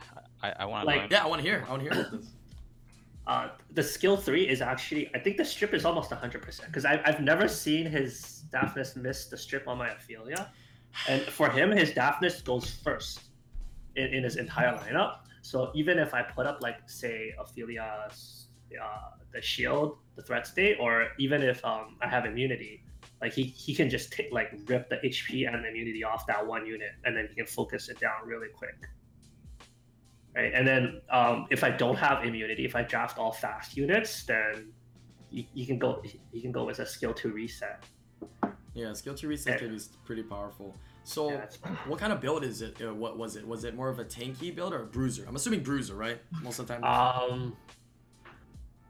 I, 0.42 0.52
I 0.60 0.64
want 0.64 0.82
to 0.82 0.86
Like- 0.86 1.00
learn. 1.00 1.08
Yeah, 1.10 1.24
I 1.24 1.26
want 1.26 1.42
to 1.42 1.46
hear. 1.46 1.64
I 1.66 1.70
want 1.70 1.84
to 1.84 1.90
hear 1.92 2.00
about 2.02 2.12
this. 2.12 2.30
uh, 3.26 3.48
the 3.72 3.82
skill 3.82 4.16
three 4.16 4.48
is 4.48 4.62
actually 4.62 5.14
I 5.14 5.18
think 5.18 5.36
the 5.36 5.44
strip 5.44 5.74
is 5.74 5.84
almost 5.84 6.10
100 6.10 6.40
percent 6.40 6.68
because 6.70 6.86
I've 6.86 7.00
I've 7.04 7.20
never 7.20 7.48
seen 7.48 7.84
his 7.84 8.44
Daphnis 8.50 8.96
miss 8.96 9.26
the 9.26 9.36
strip 9.36 9.68
on 9.68 9.76
my 9.76 9.90
Ophelia, 9.90 10.50
and 11.08 11.22
for 11.22 11.50
him 11.50 11.70
his 11.70 11.90
Daphnis 11.90 12.44
goes 12.44 12.70
first 12.70 13.20
in, 13.96 14.06
in 14.06 14.24
his 14.24 14.36
entire 14.36 14.76
lineup. 14.78 15.18
So 15.42 15.70
even 15.74 15.98
if 15.98 16.14
I 16.14 16.22
put 16.22 16.46
up 16.46 16.62
like 16.62 16.78
say 16.86 17.34
Ophelia's 17.38 18.46
uh, 18.80 19.10
the 19.32 19.42
shield, 19.42 19.98
the 20.16 20.22
threat 20.22 20.46
state, 20.46 20.76
or 20.80 21.08
even 21.18 21.42
if 21.42 21.64
um, 21.64 21.96
I 22.00 22.08
have 22.08 22.26
immunity, 22.26 22.84
like 23.20 23.32
he, 23.32 23.44
he 23.44 23.74
can 23.74 23.88
just 23.88 24.12
take 24.12 24.32
like 24.32 24.52
rip 24.66 24.88
the 24.88 24.96
HP 24.96 25.46
and 25.46 25.64
immunity 25.64 26.04
off 26.04 26.26
that 26.26 26.46
one 26.46 26.66
unit, 26.66 26.92
and 27.04 27.16
then 27.16 27.26
he 27.28 27.34
can 27.34 27.46
focus 27.46 27.88
it 27.88 27.98
down 27.98 28.26
really 28.26 28.48
quick. 28.54 28.86
Right, 30.34 30.52
and 30.54 30.66
then 30.66 31.02
um, 31.10 31.46
if 31.50 31.62
I 31.62 31.70
don't 31.70 31.96
have 31.96 32.24
immunity, 32.24 32.64
if 32.64 32.74
I 32.74 32.82
draft 32.82 33.18
all 33.18 33.32
fast 33.32 33.76
units, 33.76 34.24
then 34.24 34.72
you, 35.30 35.44
you 35.54 35.66
can 35.66 35.78
go 35.78 36.02
you 36.32 36.40
can 36.40 36.52
go 36.52 36.64
with 36.64 36.78
a 36.78 36.86
skill 36.86 37.14
to 37.14 37.30
reset. 37.30 37.84
Yeah, 38.74 38.92
skill 38.94 39.14
two 39.14 39.28
reset 39.28 39.54
Yeah. 39.60 39.66
can 39.68 39.76
be 39.76 39.82
pretty 40.04 40.22
powerful. 40.22 40.76
So, 41.04 41.30
Yeah, 41.30 41.46
what 41.86 41.98
kind 41.98 42.12
of 42.12 42.20
build 42.20 42.44
is 42.44 42.62
it? 42.62 42.80
Uh, 42.80 42.94
what 42.94 43.18
was 43.18 43.36
it? 43.36 43.46
Was 43.46 43.64
it 43.64 43.74
more 43.74 43.88
of 43.88 43.98
a 43.98 44.04
tanky 44.04 44.54
build 44.54 44.72
or 44.72 44.82
a 44.82 44.86
bruiser? 44.86 45.24
I'm 45.28 45.36
assuming 45.36 45.62
bruiser, 45.62 45.94
right? 45.94 46.20
Most 46.42 46.58
of 46.58 46.68
the 46.68 46.74
time. 46.74 46.84
Um, 46.84 47.56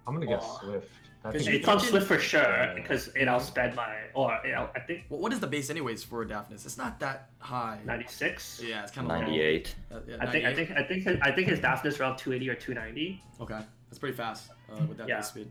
I'm 0.07 0.15
gonna 0.15 0.27
guess 0.27 0.43
Well, 0.43 0.61
Swift. 0.63 0.91
That's 1.23 1.37
Cause 1.37 1.47
a- 1.47 1.53
you- 1.53 1.59
it's 1.59 1.69
on 1.69 1.79
Swift 1.79 2.07
for 2.09 2.19
sure 2.19 2.43
Yeah. 2.43 2.75
because 2.75 3.09
it 3.09 3.27
outsped 3.29 3.77
my 3.77 3.97
or 4.13 4.35
it 4.45 4.53
out, 4.55 4.73
I 4.75 4.81
think 4.81 5.05
Well, 5.09 5.21
what 5.21 5.33
is 5.33 5.39
the 5.39 5.47
base 5.47 5.71
anyways 5.71 6.03
for 6.03 6.25
Daphnis? 6.27 6.67
It's 6.67 6.77
not 6.77 6.99
that 7.01 7.31
high. 7.39 7.79
96. 7.85 8.61
Yeah, 8.63 8.83
it's 8.83 8.91
kind 8.91 9.09
of 9.11 9.19
98. 9.21 9.75
Uh, 9.91 10.01
yeah, 10.07 10.17
I 10.21 10.27
think 10.27 10.45
I 10.45 10.53
think 10.55 10.71
I 10.73 10.83
think 10.83 11.05
his- 11.05 11.19
I 11.23 11.31
think 11.31 11.49
his 11.49 11.61
Daphnis 11.61 12.01
around 12.01 12.17
280 12.19 12.51
or 12.51 12.57
290. 12.57 13.23
Okay, 13.41 13.61
that's 13.89 13.99
pretty 14.01 14.17
fast 14.17 14.51
uh, 14.73 14.85
with 14.87 14.99
that 14.99 15.09
Yeah. 15.09 15.17
base 15.19 15.29
speed. 15.29 15.51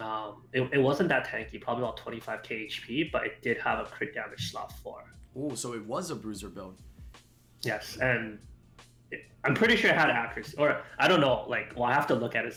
Um, 0.00 0.42
it, 0.52 0.68
it 0.72 0.78
wasn't 0.78 1.08
that 1.10 1.26
tanky, 1.26 1.60
probably 1.60 1.84
about 1.84 1.96
25 1.98 2.42
kHP, 2.42 3.12
but 3.12 3.26
it 3.26 3.42
did 3.42 3.58
have 3.58 3.78
a 3.80 3.84
crit 3.84 4.14
damage 4.14 4.50
slot 4.50 4.72
four. 4.82 5.04
Oh, 5.36 5.54
so 5.54 5.74
it 5.74 5.84
was 5.84 6.10
a 6.10 6.14
bruiser 6.14 6.48
build. 6.48 6.80
Yes, 7.62 7.98
and 8.00 8.38
it, 9.10 9.24
I'm 9.44 9.54
pretty 9.54 9.76
sure 9.76 9.90
it 9.90 9.96
had 9.96 10.10
accuracy, 10.10 10.56
or 10.58 10.82
I 10.98 11.08
don't 11.08 11.20
know. 11.20 11.44
Like, 11.48 11.72
well, 11.76 11.84
I 11.84 11.92
have 11.92 12.06
to 12.08 12.14
look 12.14 12.34
at 12.34 12.46
it. 12.46 12.56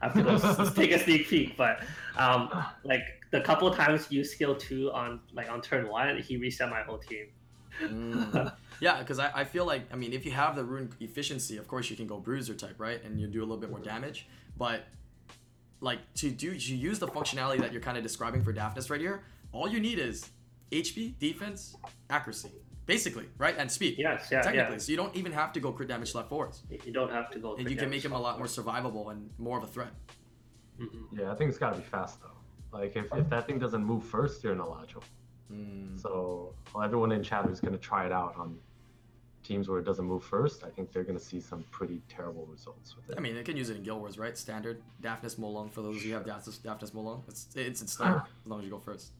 I 0.00 0.08
have 0.08 0.14
to 0.14 0.22
go 0.22 0.70
take 0.74 0.92
a 0.92 0.98
sneak 0.98 1.28
peek, 1.28 1.56
but 1.56 1.82
um, 2.16 2.48
like 2.84 3.02
the 3.30 3.40
couple 3.40 3.68
of 3.68 3.76
times 3.76 4.06
you 4.10 4.24
skill 4.24 4.54
two 4.54 4.90
on 4.92 5.20
like 5.32 5.50
on 5.50 5.60
turn 5.60 5.88
one, 5.88 6.18
he 6.18 6.36
reset 6.36 6.70
my 6.70 6.82
whole 6.82 6.98
team. 6.98 7.26
Mm. 7.82 8.52
yeah, 8.80 8.98
because 9.00 9.18
I, 9.18 9.30
I 9.34 9.44
feel 9.44 9.66
like 9.66 9.82
I 9.92 9.96
mean 9.96 10.12
if 10.12 10.24
you 10.24 10.32
have 10.32 10.56
the 10.56 10.64
rune 10.64 10.92
efficiency, 11.00 11.56
of 11.56 11.68
course 11.68 11.90
you 11.90 11.96
can 11.96 12.06
go 12.06 12.18
bruiser 12.18 12.54
type, 12.54 12.76
right? 12.78 13.02
And 13.04 13.20
you 13.20 13.26
do 13.26 13.40
a 13.40 13.42
little 13.42 13.58
bit 13.58 13.70
more 13.70 13.80
damage. 13.80 14.26
But 14.56 14.84
like 15.80 16.00
to 16.14 16.30
do 16.30 16.54
to 16.58 16.76
use 16.76 16.98
the 16.98 17.06
functionality 17.08 17.58
that 17.60 17.72
you're 17.72 17.80
kind 17.80 17.96
of 17.96 18.02
describing 18.02 18.42
for 18.42 18.52
Daphnis 18.52 18.90
right 18.90 19.00
here, 19.00 19.22
all 19.52 19.68
you 19.68 19.80
need 19.80 19.98
is 19.98 20.28
HP, 20.72 21.18
defense, 21.18 21.76
accuracy. 22.08 22.50
Basically, 22.86 23.26
right? 23.38 23.54
And 23.56 23.70
speed. 23.70 23.96
Yes, 23.98 24.28
yeah, 24.32 24.42
Technically. 24.42 24.72
yeah. 24.74 24.78
So 24.78 24.90
you 24.90 24.96
don't 24.96 25.14
even 25.14 25.30
have 25.32 25.52
to 25.52 25.60
go 25.60 25.70
crit 25.70 25.88
damage 25.88 26.14
left 26.14 26.28
forwards. 26.28 26.62
You 26.84 26.92
don't 26.92 27.12
have 27.12 27.30
to 27.30 27.38
go. 27.38 27.54
And 27.56 27.70
you 27.70 27.76
can 27.76 27.88
make 27.88 28.04
him 28.04 28.12
a 28.12 28.18
lot 28.20 28.38
more 28.38 28.48
survivable 28.48 29.12
and 29.12 29.30
more 29.38 29.58
of 29.58 29.64
a 29.64 29.66
threat. 29.68 29.90
four. 30.76 30.86
Mhm. 30.86 31.04
Yeah, 31.12 31.30
I 31.30 31.34
think 31.36 31.50
it's 31.50 31.58
gotta 31.58 31.76
be 31.76 31.82
fast 31.84 32.20
though. 32.20 32.76
Like 32.76 32.96
if, 32.96 33.06
if 33.14 33.28
that 33.28 33.46
thing 33.46 33.58
doesn't 33.58 33.84
move 33.84 34.02
first, 34.04 34.42
you're 34.42 34.52
in 34.54 34.60
a 34.60 34.66
lot 34.68 34.82
of 34.82 34.88
trouble. 34.88 35.06
Mm. 35.52 36.00
So 36.00 36.54
well, 36.74 36.82
everyone 36.84 37.12
in 37.12 37.22
chat 37.22 37.48
is 37.48 37.60
gonna 37.60 37.78
try 37.78 38.06
it 38.06 38.12
out 38.12 38.34
on 38.36 38.58
teams 39.42 39.68
where 39.68 39.78
it 39.78 39.84
doesn't 39.84 40.04
move 40.04 40.22
first, 40.24 40.64
I 40.64 40.68
think 40.70 40.92
they're 40.92 41.04
gonna 41.04 41.18
see 41.18 41.40
some 41.40 41.64
pretty 41.70 42.00
terrible 42.08 42.46
results 42.46 42.94
with 42.96 43.08
it. 43.10 43.14
I 43.16 43.20
mean, 43.20 43.34
they 43.34 43.42
can 43.42 43.56
use 43.56 43.70
it 43.70 43.76
in 43.76 43.82
Guild 43.82 44.00
Wars, 44.00 44.18
right? 44.18 44.36
Standard 44.36 44.82
Daphnis 45.02 45.36
Molong 45.36 45.70
for 45.72 45.82
those 45.82 45.96
of 45.96 46.02
who 46.02 46.12
have 46.12 46.24
Daphnis, 46.24 46.58
Daphnis 46.60 46.90
Molong. 46.92 47.22
It's 47.28 47.48
it's 47.54 47.82
it's 47.82 47.92
standard 47.92 48.22
as 48.44 48.46
long 48.50 48.58
as 48.60 48.64
you 48.66 48.70
go 48.70 48.78
first. 48.78 49.12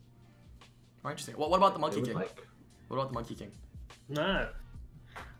All 0.62 0.66
right, 1.04 1.12
interesting. 1.12 1.37
What, 1.37 1.50
what 1.50 1.56
about 1.56 1.72
the 1.72 1.78
Monkey 1.78 2.02
King? 2.02 2.14
like- 2.14 2.44
What 2.88 2.96
about 2.98 3.09
the 3.09 3.14
Monkey 3.14 3.35
King? 3.35 3.50
Nah. 4.09 4.46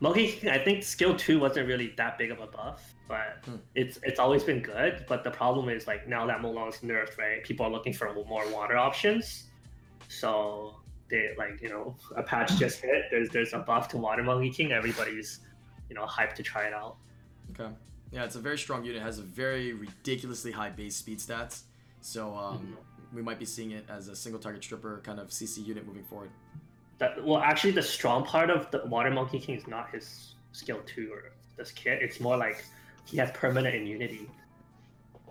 Monkey 0.01 0.33
King, 0.33 0.51
I 0.51 0.59
think 0.59 0.83
skill 0.83 1.14
two 1.16 1.38
wasn't 1.38 1.69
really 1.69 1.93
that 1.99 2.16
big 2.16 2.31
of 2.31 2.40
a 2.40 2.47
buff, 2.47 2.95
but 3.07 3.43
Hmm. 3.45 3.57
it's 3.75 3.99
it's 4.03 4.19
always 4.19 4.43
been 4.43 4.62
good. 4.62 5.05
But 5.09 5.23
the 5.25 5.31
problem 5.31 5.69
is 5.69 5.87
like 5.87 6.09
now 6.09 6.27
that 6.27 6.40
Molong's 6.40 6.81
nerfed, 6.81 7.19
right? 7.19 7.45
People 7.45 7.66
are 7.66 7.71
looking 7.71 7.93
for 7.93 8.12
more 8.14 8.51
water 8.51 8.77
options. 8.79 9.49
So 10.09 10.80
they 11.11 11.31
like 11.37 11.61
you 11.61 11.68
know 11.68 11.96
a 12.16 12.23
patch 12.23 12.57
just 12.57 12.81
hit. 12.81 13.05
There's 13.11 13.29
there's 13.31 13.53
a 13.53 13.59
buff 13.59 13.88
to 13.88 13.96
Water 13.96 14.23
Monkey 14.23 14.51
King. 14.51 14.73
Everybody's 14.73 15.40
you 15.88 15.94
know 15.94 16.07
hyped 16.07 16.35
to 16.35 16.42
try 16.42 16.64
it 16.64 16.73
out. 16.73 16.96
Okay. 17.51 17.70
Yeah, 18.12 18.25
it's 18.25 18.37
a 18.37 18.40
very 18.40 18.59
strong 18.59 18.85
unit. 18.85 19.03
It 19.03 19.05
has 19.05 19.18
a 19.18 19.23
very 19.23 19.73
ridiculously 19.73 20.51
high 20.51 20.70
base 20.70 20.96
speed 20.96 21.18
stats. 21.18 21.62
So 22.01 22.35
um, 22.35 22.77
we 23.14 23.23
might 23.23 23.38
be 23.38 23.44
seeing 23.44 23.73
it 23.73 23.85
as 23.88 24.09
a 24.09 24.16
single 24.16 24.40
target 24.40 24.64
stripper 24.64 25.01
kind 25.05 25.20
of 25.20 25.29
CC 25.29 25.64
unit 25.64 25.87
moving 25.87 26.05
forward. 26.05 26.31
That, 26.99 27.25
well, 27.25 27.38
actually, 27.38 27.73
the 27.73 27.83
strong 27.83 28.25
part 28.25 28.51
of 28.51 28.70
the 28.70 28.85
Water 28.87 29.11
Monkey 29.11 29.38
King 29.38 29.57
is 29.57 29.66
not 29.66 29.90
his 29.90 30.35
skill 30.53 30.81
two 30.87 31.11
or 31.12 31.33
this 31.57 31.70
kit. 31.70 32.03
It's 32.03 32.20
more 32.20 32.37
like 32.37 32.64
he 33.05 33.16
has 33.18 33.31
permanent 33.33 33.75
immunity, 33.75 34.29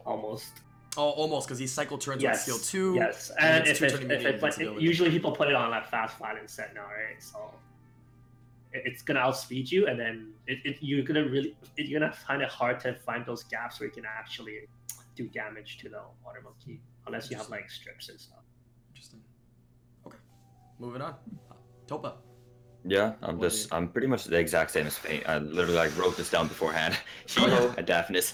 almost. 0.06 0.52
Oh, 0.98 1.10
almost 1.12 1.48
because 1.48 1.60
he 1.60 1.68
cycle 1.68 1.98
turns 1.98 2.22
yes. 2.24 2.48
with 2.48 2.62
skill 2.64 2.94
two. 2.94 2.96
Yes, 2.96 3.32
and 3.40 3.60
and, 3.60 3.68
it's 3.68 3.82
if, 3.82 3.92
two-turn 3.92 4.12
it, 4.12 4.22
if 4.22 4.26
it, 4.26 4.42
but 4.42 4.60
it, 4.60 4.82
usually 4.82 5.12
people 5.12 5.32
put 5.32 5.48
it 5.48 5.56
on 5.56 5.70
like 5.70 5.88
fast 5.88 6.18
flattened 6.18 6.50
set 6.50 6.74
now, 6.74 6.82
right? 6.82 7.22
So 7.22 7.54
it- 8.74 8.84
it's 8.86 9.02
gonna 9.02 9.20
outspeed 9.20 9.72
you, 9.72 9.88
and 9.88 10.00
then 10.00 10.34
it, 10.48 10.60
it, 10.66 10.78
you're 10.82 11.04
gonna 11.04 11.26
really 11.26 11.56
you're 11.78 12.00
gonna 12.00 12.12
find 12.12 12.42
it 12.42 12.50
hard 12.50 12.80
to 12.82 12.96
find 12.96 13.26
those 13.26 13.44
gaps 13.44 13.80
where 13.80 13.88
you 13.88 13.94
can 13.94 14.06
actually 14.06 14.68
do 15.16 15.28
damage 15.28 15.78
to 15.80 15.90
the 15.90 16.02
water 16.26 16.42
monkey, 16.44 16.82
unless 17.06 17.30
you 17.30 17.38
have 17.38 17.50
like 17.50 17.70
strips 17.70 18.10
and 18.10 18.20
stuff. 18.20 18.40
Interesting. 18.92 19.22
Okay, 20.08 20.18
moving 20.80 21.02
on. 21.02 21.14
Uh, 21.52 21.56
Topa. 21.88 22.14
Yeah, 22.86 23.14
I'm 23.22 23.38
What 23.38 23.50
just 23.50 23.74
I'm 23.74 23.90
pretty 23.90 24.08
much 24.08 24.24
the 24.24 24.38
exact 24.40 24.72
same 24.72 24.88
as 24.88 24.98
Faint. 24.98 25.28
I 25.28 25.38
literally 25.38 25.76
like 25.78 25.96
wrote 25.98 26.18
this 26.18 26.30
down 26.32 26.48
beforehand. 26.48 26.98
Shi 27.28 27.42
Hou 27.42 27.74
and 27.78 27.86
Daphnis. 27.86 28.34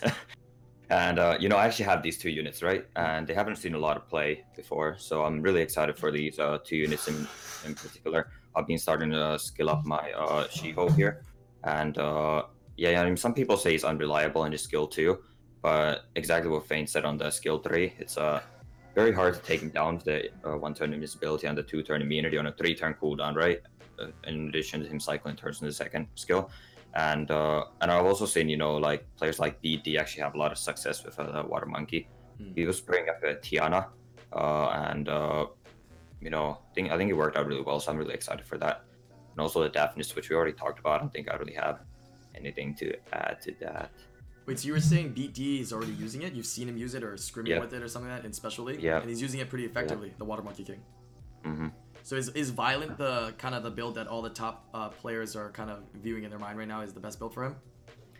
And 0.89 1.19
uh, 1.19 1.37
you 1.39 1.49
know, 1.49 1.55
I 1.55 1.65
actually 1.65 1.85
have 1.85 2.03
these 2.03 2.17
two 2.17 2.29
units, 2.29 2.61
right? 2.61 2.85
And 2.95 3.25
they 3.27 3.33
haven't 3.33 3.57
seen 3.57 3.73
a 3.73 3.79
lot 3.79 3.97
of 3.97 4.07
play 4.07 4.45
before, 4.55 4.97
so 4.99 5.23
I'm 5.23 5.41
really 5.41 5.61
excited 5.61 5.97
for 5.97 6.11
these 6.11 6.39
uh, 6.39 6.59
two 6.63 6.77
units 6.77 7.07
in 7.07 7.27
in 7.65 7.75
particular. 7.75 8.29
I've 8.55 8.67
been 8.67 8.77
starting 8.77 9.11
to 9.11 9.37
skill 9.39 9.69
up 9.69 9.85
my 9.85 10.11
uh, 10.11 10.47
Shi 10.47 10.71
Hou 10.71 10.89
here, 10.89 11.23
and 11.63 11.97
uh, 11.97 12.43
yeah, 12.77 13.01
I 13.01 13.05
mean, 13.05 13.17
some 13.17 13.33
people 13.33 13.57
say 13.57 13.71
he's 13.71 13.83
unreliable 13.83 14.45
in 14.45 14.51
his 14.51 14.61
skill 14.61 14.87
two, 14.87 15.19
but 15.61 16.05
exactly 16.15 16.49
what 16.51 16.67
Faint 16.67 16.89
said 16.89 17.03
on 17.05 17.17
the 17.17 17.31
skill 17.31 17.59
three, 17.59 17.93
it's 17.99 18.17
uh 18.17 18.41
very 18.93 19.11
hard 19.11 19.33
to 19.33 19.41
take 19.41 19.61
him 19.61 19.69
down 19.71 19.95
with 19.95 20.05
the 20.05 20.29
uh, 20.45 20.55
one 20.55 20.73
turn 20.73 20.93
invisibility 20.93 21.47
and 21.47 21.57
the 21.57 21.63
two 21.63 21.83
turn 21.83 22.01
immunity 22.01 22.37
on 22.37 22.45
a 22.45 22.51
three 22.53 22.73
turn 22.73 22.93
cooldown, 22.93 23.35
right? 23.35 23.59
uh, 23.99 24.07
in 24.27 24.49
addition 24.49 24.81
to 24.81 24.87
him 24.87 24.99
cycling 24.99 25.35
turns 25.35 25.61
in 25.61 25.67
the 25.67 25.73
second 25.73 26.07
skill. 26.15 26.49
And 26.95 27.29
uh, 27.29 27.65
and 27.81 27.91
I've 27.91 28.05
also 28.05 28.25
seen 28.25 28.47
you 28.47 28.57
know 28.57 28.75
like 28.77 29.05
players 29.17 29.37
like 29.39 29.61
BD 29.61 29.97
actually 29.99 30.23
have 30.23 30.35
a 30.35 30.37
lot 30.37 30.51
of 30.51 30.57
success 30.57 31.03
with 31.03 31.19
uh, 31.19 31.43
Water 31.47 31.65
Monkey. 31.65 32.07
Hmm. 32.37 32.51
He 32.55 32.65
was 32.65 32.79
bringing 32.79 33.09
up 33.09 33.21
a 33.23 33.35
Tiana, 33.35 33.87
uh, 34.33 34.67
and 34.91 35.09
uh, 35.09 35.47
you 36.21 36.29
know 36.29 36.57
I 36.71 36.73
think 36.73 36.91
I 36.91 36.97
think 36.97 37.09
it 37.09 37.13
worked 37.13 37.35
out 37.37 37.47
really 37.47 37.61
well. 37.61 37.79
So 37.79 37.91
I'm 37.91 37.97
really 37.97 38.13
excited 38.13 38.45
for 38.45 38.57
that. 38.59 38.83
And 39.31 39.41
also 39.41 39.61
the 39.63 39.69
Daphnis, 39.69 40.15
which 40.15 40.29
we 40.29 40.35
already 40.37 40.53
talked 40.53 40.79
about. 40.79 40.93
I 40.93 40.97
don't 40.99 41.11
think 41.11 41.29
I 41.29 41.35
really 41.35 41.53
have 41.55 41.79
anything 42.33 42.73
to 42.75 42.95
add 43.11 43.41
to 43.41 43.53
that. 43.59 43.91
Wait, 44.45 44.59
so 44.59 44.67
you 44.67 44.73
were 44.73 44.79
saying 44.79 45.13
BD 45.13 45.59
is 45.59 45.73
already 45.73 45.93
using 45.93 46.21
it? 46.21 46.33
You've 46.33 46.45
seen 46.45 46.69
him 46.69 46.77
use 46.77 46.93
it 46.93 47.03
or 47.03 47.13
scrimming 47.15 47.47
Yeah. 47.49 47.59
with 47.59 47.73
it 47.73 47.81
or 47.81 47.87
something 47.89 48.11
like 48.11 48.21
that 48.21 48.27
in 48.27 48.31
Special 48.31 48.65
League? 48.65 48.81
Yeah. 48.81 48.99
And 49.01 49.09
he's 49.09 49.21
using 49.21 49.39
it 49.39 49.49
pretty 49.49 49.65
effectively, 49.65 50.13
the 50.17 50.23
Water 50.25 50.43
Monkey 50.43 50.63
King. 50.63 50.81
hmm 51.43 51.67
So 52.05 52.15
is, 52.15 52.29
is 52.29 52.51
Violent 52.51 52.99
the 52.99 53.33
kind 53.39 53.55
of 53.55 53.63
the 53.63 53.71
build 53.71 53.95
that 53.95 54.05
all 54.05 54.21
the 54.21 54.29
top 54.29 54.67
uh, 54.75 54.89
players 54.89 55.35
are 55.35 55.49
kind 55.49 55.71
of 55.71 55.79
viewing 56.03 56.23
in 56.23 56.29
their 56.29 56.37
mind 56.37 56.55
right 56.59 56.67
now 56.67 56.81
is 56.81 56.93
the 56.93 56.99
best 56.99 57.17
build 57.17 57.33
for 57.33 57.43
him? 57.43 57.55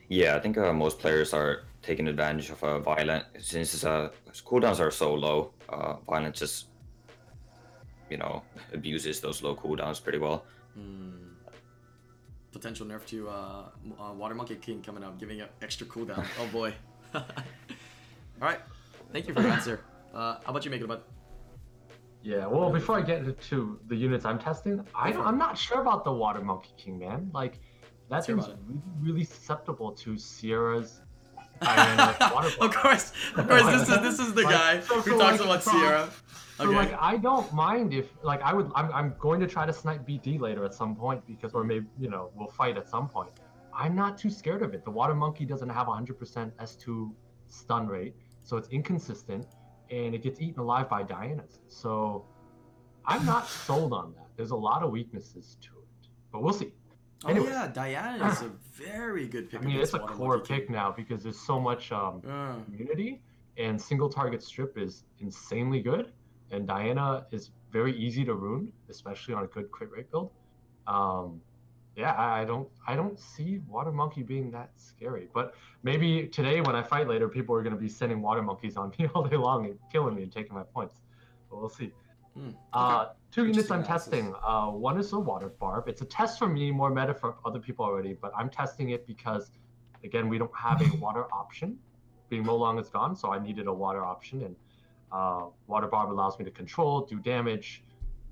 Yeah, 0.09 0.35
I 0.35 0.39
think 0.39 0.57
uh, 0.57 0.73
most 0.73 0.97
players 0.97 1.33
are 1.33 1.65
taking 1.83 2.07
advantage 2.07 2.49
of 2.49 2.63
uh, 2.63 2.79
Violent 2.79 3.25
since 3.37 3.73
his, 3.73 3.85
uh, 3.85 4.09
his 4.27 4.41
cooldowns 4.41 4.79
are 4.79 4.89
so 4.89 5.13
low. 5.13 5.51
Uh, 5.69 5.97
Violent 6.07 6.33
just, 6.33 6.65
you 8.09 8.17
know, 8.17 8.41
abuses 8.73 9.21
those 9.21 9.43
low 9.43 9.55
cooldowns 9.55 10.01
pretty 10.03 10.17
well. 10.17 10.45
Hmm. 10.73 11.11
Potential 12.53 12.87
nerf 12.87 13.05
to 13.05 13.29
uh, 13.29 13.65
uh, 13.99 14.13
Water 14.13 14.33
Monkey 14.33 14.55
King 14.55 14.81
coming 14.81 15.03
up, 15.03 15.19
giving 15.19 15.37
it 15.37 15.51
extra 15.61 15.85
cooldown. 15.85 16.25
oh 16.39 16.47
boy. 16.47 16.73
all 17.13 17.23
right. 18.39 18.61
Thank 19.13 19.27
you 19.27 19.35
for 19.35 19.43
your 19.43 19.51
answer. 19.51 19.81
Uh, 20.11 20.37
how 20.43 20.49
about 20.49 20.65
you 20.65 20.71
Makeitabud? 20.71 21.01
Yeah, 22.25 22.47
well, 22.47 22.71
before 22.71 22.97
I 22.97 23.03
get 23.03 23.19
into 23.19 23.79
the 23.87 23.95
units 23.95 24.25
I'm 24.25 24.39
testing, 24.39 24.83
I 24.95 25.11
don't, 25.11 25.27
I'm 25.27 25.37
not 25.37 25.55
sure 25.55 25.81
about 25.81 26.03
the 26.03 26.11
Water 26.11 26.41
Monkey 26.41 26.71
King, 26.75 26.97
man. 26.97 27.29
Like, 27.31 27.59
that 28.09 28.15
Let's 28.15 28.25
thing's 28.25 28.47
really, 28.47 28.81
really 28.99 29.23
susceptible 29.23 29.91
to 29.91 30.17
Sierra's 30.17 31.01
of 31.61 32.17
course, 32.19 32.57
of 32.59 32.75
course. 32.75 33.11
This 33.37 33.87
is 33.89 34.01
this 34.01 34.19
is 34.19 34.33
the 34.33 34.41
Like, 34.43 34.53
guy 34.55 34.79
so- 34.81 34.99
who 35.01 35.11
so, 35.11 35.17
talks 35.19 35.39
like, 35.39 35.47
about 35.49 35.63
Sierra. 35.63 36.09
So 36.57 36.65
Okay. 36.65 36.75
like 36.75 36.93
I 36.99 37.15
don't 37.17 37.51
mind 37.53 37.93
if 37.93 38.07
like 38.23 38.41
I 38.41 38.53
would 38.53 38.69
I'm, 38.75 38.91
I'm 38.91 39.15
going 39.19 39.39
to 39.39 39.47
try 39.47 39.65
to 39.65 39.71
snipe 39.71 40.05
BD 40.05 40.37
later 40.39 40.65
at 40.65 40.73
some 40.73 40.95
point 40.95 41.25
because 41.25 41.53
or 41.53 41.63
maybe 41.63 41.87
you 41.97 42.09
know 42.09 42.29
we'll 42.35 42.47
fight 42.61 42.75
at 42.77 42.89
some 42.89 43.07
point. 43.07 43.31
I'm 43.73 43.95
not 43.95 44.17
too 44.17 44.29
scared 44.29 44.63
of 44.63 44.73
it. 44.73 44.83
The 44.83 44.91
water 44.91 45.15
monkey 45.15 45.45
doesn't 45.45 45.69
have 45.69 45.87
100% 45.87 46.51
S2 46.69 47.11
stun 47.47 47.87
rate, 47.87 48.15
so 48.43 48.57
it's 48.57 48.69
inconsistent 48.69 49.45
and 49.89 50.13
it 50.15 50.21
gets 50.23 50.39
eaten 50.41 50.59
alive 50.59 50.89
by 50.89 51.03
Dianas. 51.03 51.59
So 51.67 52.25
I'm 53.05 53.25
not 53.25 53.47
sold 53.47 53.93
on 53.93 54.13
that. 54.15 54.27
There's 54.35 54.51
a 54.51 54.55
lot 54.55 54.83
of 54.83 54.91
weaknesses 54.91 55.57
to 55.61 55.69
it, 55.79 56.07
but 56.31 56.41
we'll 56.43 56.53
see. 56.53 56.73
oh 57.25 57.29
anyways. 57.29 57.49
yeah, 57.49 57.67
Diana 57.67 58.27
is 58.29 58.41
a 58.41 58.51
very 58.73 59.27
good 59.27 59.49
pick. 59.49 59.61
I 59.61 59.65
mean, 59.65 59.79
it's 59.79 59.93
a 59.93 59.99
core 59.99 60.39
pick 60.39 60.69
now 60.69 60.91
because 60.91 61.23
there's 61.23 61.39
so 61.39 61.59
much 61.59 61.91
um, 61.91 62.21
Uh, 62.27 62.55
immunity 62.67 63.21
and 63.57 63.81
single 63.81 64.09
target 64.09 64.43
strip 64.43 64.77
is 64.77 65.05
insanely 65.19 65.81
good 65.81 66.11
and 66.51 66.67
diana 66.67 67.25
is 67.31 67.51
very 67.71 67.93
easy 67.97 68.25
to 68.25 68.33
rune 68.35 68.69
especially 68.89 69.33
on 69.33 69.45
a 69.45 69.47
good 69.47 69.71
crit 69.71 69.89
rate 69.91 70.11
build 70.11 70.29
um 70.87 71.39
yeah 71.95 72.13
I, 72.17 72.43
don't 72.45 72.67
i 72.87 72.95
don't 72.95 73.19
see 73.19 73.61
water 73.67 73.91
monkey 73.91 74.21
being 74.21 74.51
that 74.51 74.71
scary 74.75 75.29
but 75.33 75.55
maybe 75.83 76.27
today 76.27 76.61
when 76.61 76.75
i 76.75 76.83
fight 76.83 77.07
later 77.07 77.29
people 77.29 77.55
are 77.55 77.63
going 77.63 77.75
to 77.75 77.79
be 77.79 77.89
sending 77.89 78.21
water 78.21 78.41
monkeys 78.41 78.75
on 78.77 78.91
me 78.99 79.07
all 79.13 79.23
day 79.23 79.37
long 79.37 79.65
and 79.65 79.79
killing 79.91 80.15
me 80.15 80.23
and 80.23 80.31
taking 80.31 80.53
my 80.53 80.63
points 80.63 80.95
but 81.49 81.59
we'll 81.59 81.69
see 81.69 81.91
hmm, 82.33 82.47
okay. 82.47 82.55
uh, 82.73 83.05
two 83.35 83.47
units 83.47 83.69
I'm 83.69 83.81
analysis. 83.81 84.05
testing. 84.05 84.33
Uh, 84.47 84.67
one 84.67 84.97
is 84.97 85.11
a 85.11 85.19
water 85.19 85.49
barb. 85.49 85.89
It's 85.89 86.01
a 86.01 86.05
test 86.05 86.39
for 86.39 86.47
me, 86.47 86.71
more 86.71 86.89
meta 86.89 87.13
for 87.13 87.35
other 87.43 87.59
people 87.59 87.83
already, 87.83 88.13
but 88.13 88.31
I'm 88.35 88.49
testing 88.49 88.91
it 88.91 89.05
because, 89.05 89.51
again, 90.05 90.29
we 90.29 90.37
don't 90.37 90.55
have 90.55 90.81
a 90.81 90.95
water 90.97 91.25
option. 91.33 91.77
Being 92.29 92.45
Molong 92.45 92.79
is 92.79 92.87
gone, 92.89 93.13
so 93.13 93.33
I 93.33 93.39
needed 93.39 93.67
a 93.67 93.73
water 93.73 94.05
option, 94.05 94.43
and 94.43 94.55
uh, 95.11 95.47
water 95.67 95.87
barb 95.87 96.11
allows 96.11 96.39
me 96.39 96.45
to 96.45 96.51
control, 96.51 97.01
do 97.01 97.19
damage, 97.19 97.83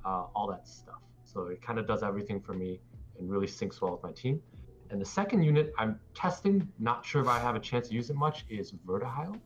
uh, 0.05 0.25
all 0.33 0.47
that 0.51 0.67
stuff. 0.67 1.01
So 1.25 1.47
it 1.47 1.61
kind 1.61 1.77
of 1.77 1.85
does 1.85 2.01
everything 2.01 2.39
for 2.39 2.53
me 2.53 2.79
and 3.19 3.29
really 3.29 3.47
syncs 3.47 3.81
well 3.81 3.91
with 3.93 4.03
my 4.03 4.11
team. 4.11 4.41
And 4.89 5.01
the 5.01 5.05
second 5.05 5.43
unit 5.43 5.73
I'm 5.77 5.99
testing, 6.13 6.67
not 6.79 7.05
sure 7.05 7.21
if 7.21 7.27
I 7.27 7.39
have 7.39 7.55
a 7.55 7.59
chance 7.59 7.87
to 7.89 7.93
use 7.95 8.09
it 8.09 8.15
much, 8.15 8.45
is 8.49 8.71
Verdehile. 8.87 9.39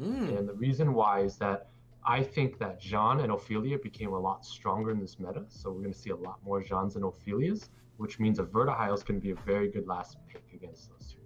Mm, 0.00 0.38
And 0.38 0.48
the 0.48 0.54
reason 0.54 0.94
why 0.94 1.20
is 1.20 1.36
that 1.36 1.68
I 2.06 2.22
think 2.22 2.58
that 2.58 2.80
Jean 2.80 3.20
and 3.20 3.32
Ophelia 3.32 3.78
became 3.78 4.12
a 4.12 4.18
lot 4.18 4.44
stronger 4.44 4.90
in 4.90 5.00
this 5.00 5.18
meta. 5.18 5.44
So 5.48 5.70
we're 5.70 5.80
going 5.82 5.92
to 5.92 5.98
see 5.98 6.10
a 6.10 6.16
lot 6.16 6.38
more 6.44 6.62
Jeans 6.62 6.96
and 6.96 7.04
Ophelias, 7.04 7.68
which 7.96 8.18
means 8.18 8.38
a 8.38 8.44
Verdehile 8.44 8.94
is 8.94 9.02
going 9.02 9.20
to 9.20 9.24
be 9.24 9.30
a 9.32 9.36
very 9.46 9.68
good 9.70 9.86
last 9.86 10.16
pick 10.28 10.44
against 10.54 10.90
those 10.90 11.12
two. 11.12 11.18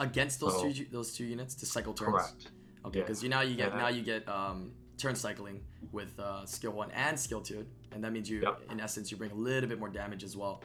against 0.00 0.40
those 0.40 0.54
so- 0.60 0.72
two 0.72 0.86
those 0.90 1.14
two 1.16 1.24
units 1.24 1.54
to 1.54 1.66
cycle 1.66 1.94
turns. 1.94 2.10
Correct. 2.12 2.50
Okay, 2.84 2.98
Yeah. 2.98 3.04
because 3.04 3.22
you 3.22 3.28
now 3.28 3.42
you 3.42 3.54
get 3.56 3.70
Yeah. 3.72 3.78
now 3.78 3.88
you 3.88 4.02
get 4.02 4.28
um, 4.28 4.72
turn 4.98 5.14
cycling 5.14 5.62
with 5.92 6.18
uh, 6.18 6.44
skill 6.46 6.72
one 6.72 6.90
and 6.90 7.18
skill 7.18 7.40
two, 7.40 7.64
and 7.92 8.02
that 8.02 8.12
means 8.12 8.28
you 8.28 8.40
Yep. 8.42 8.72
in 8.72 8.80
essence 8.80 9.10
you 9.12 9.16
bring 9.16 9.30
a 9.30 9.34
little 9.48 9.68
bit 9.68 9.78
more 9.78 9.88
damage 9.88 10.24
as 10.24 10.36
well. 10.36 10.62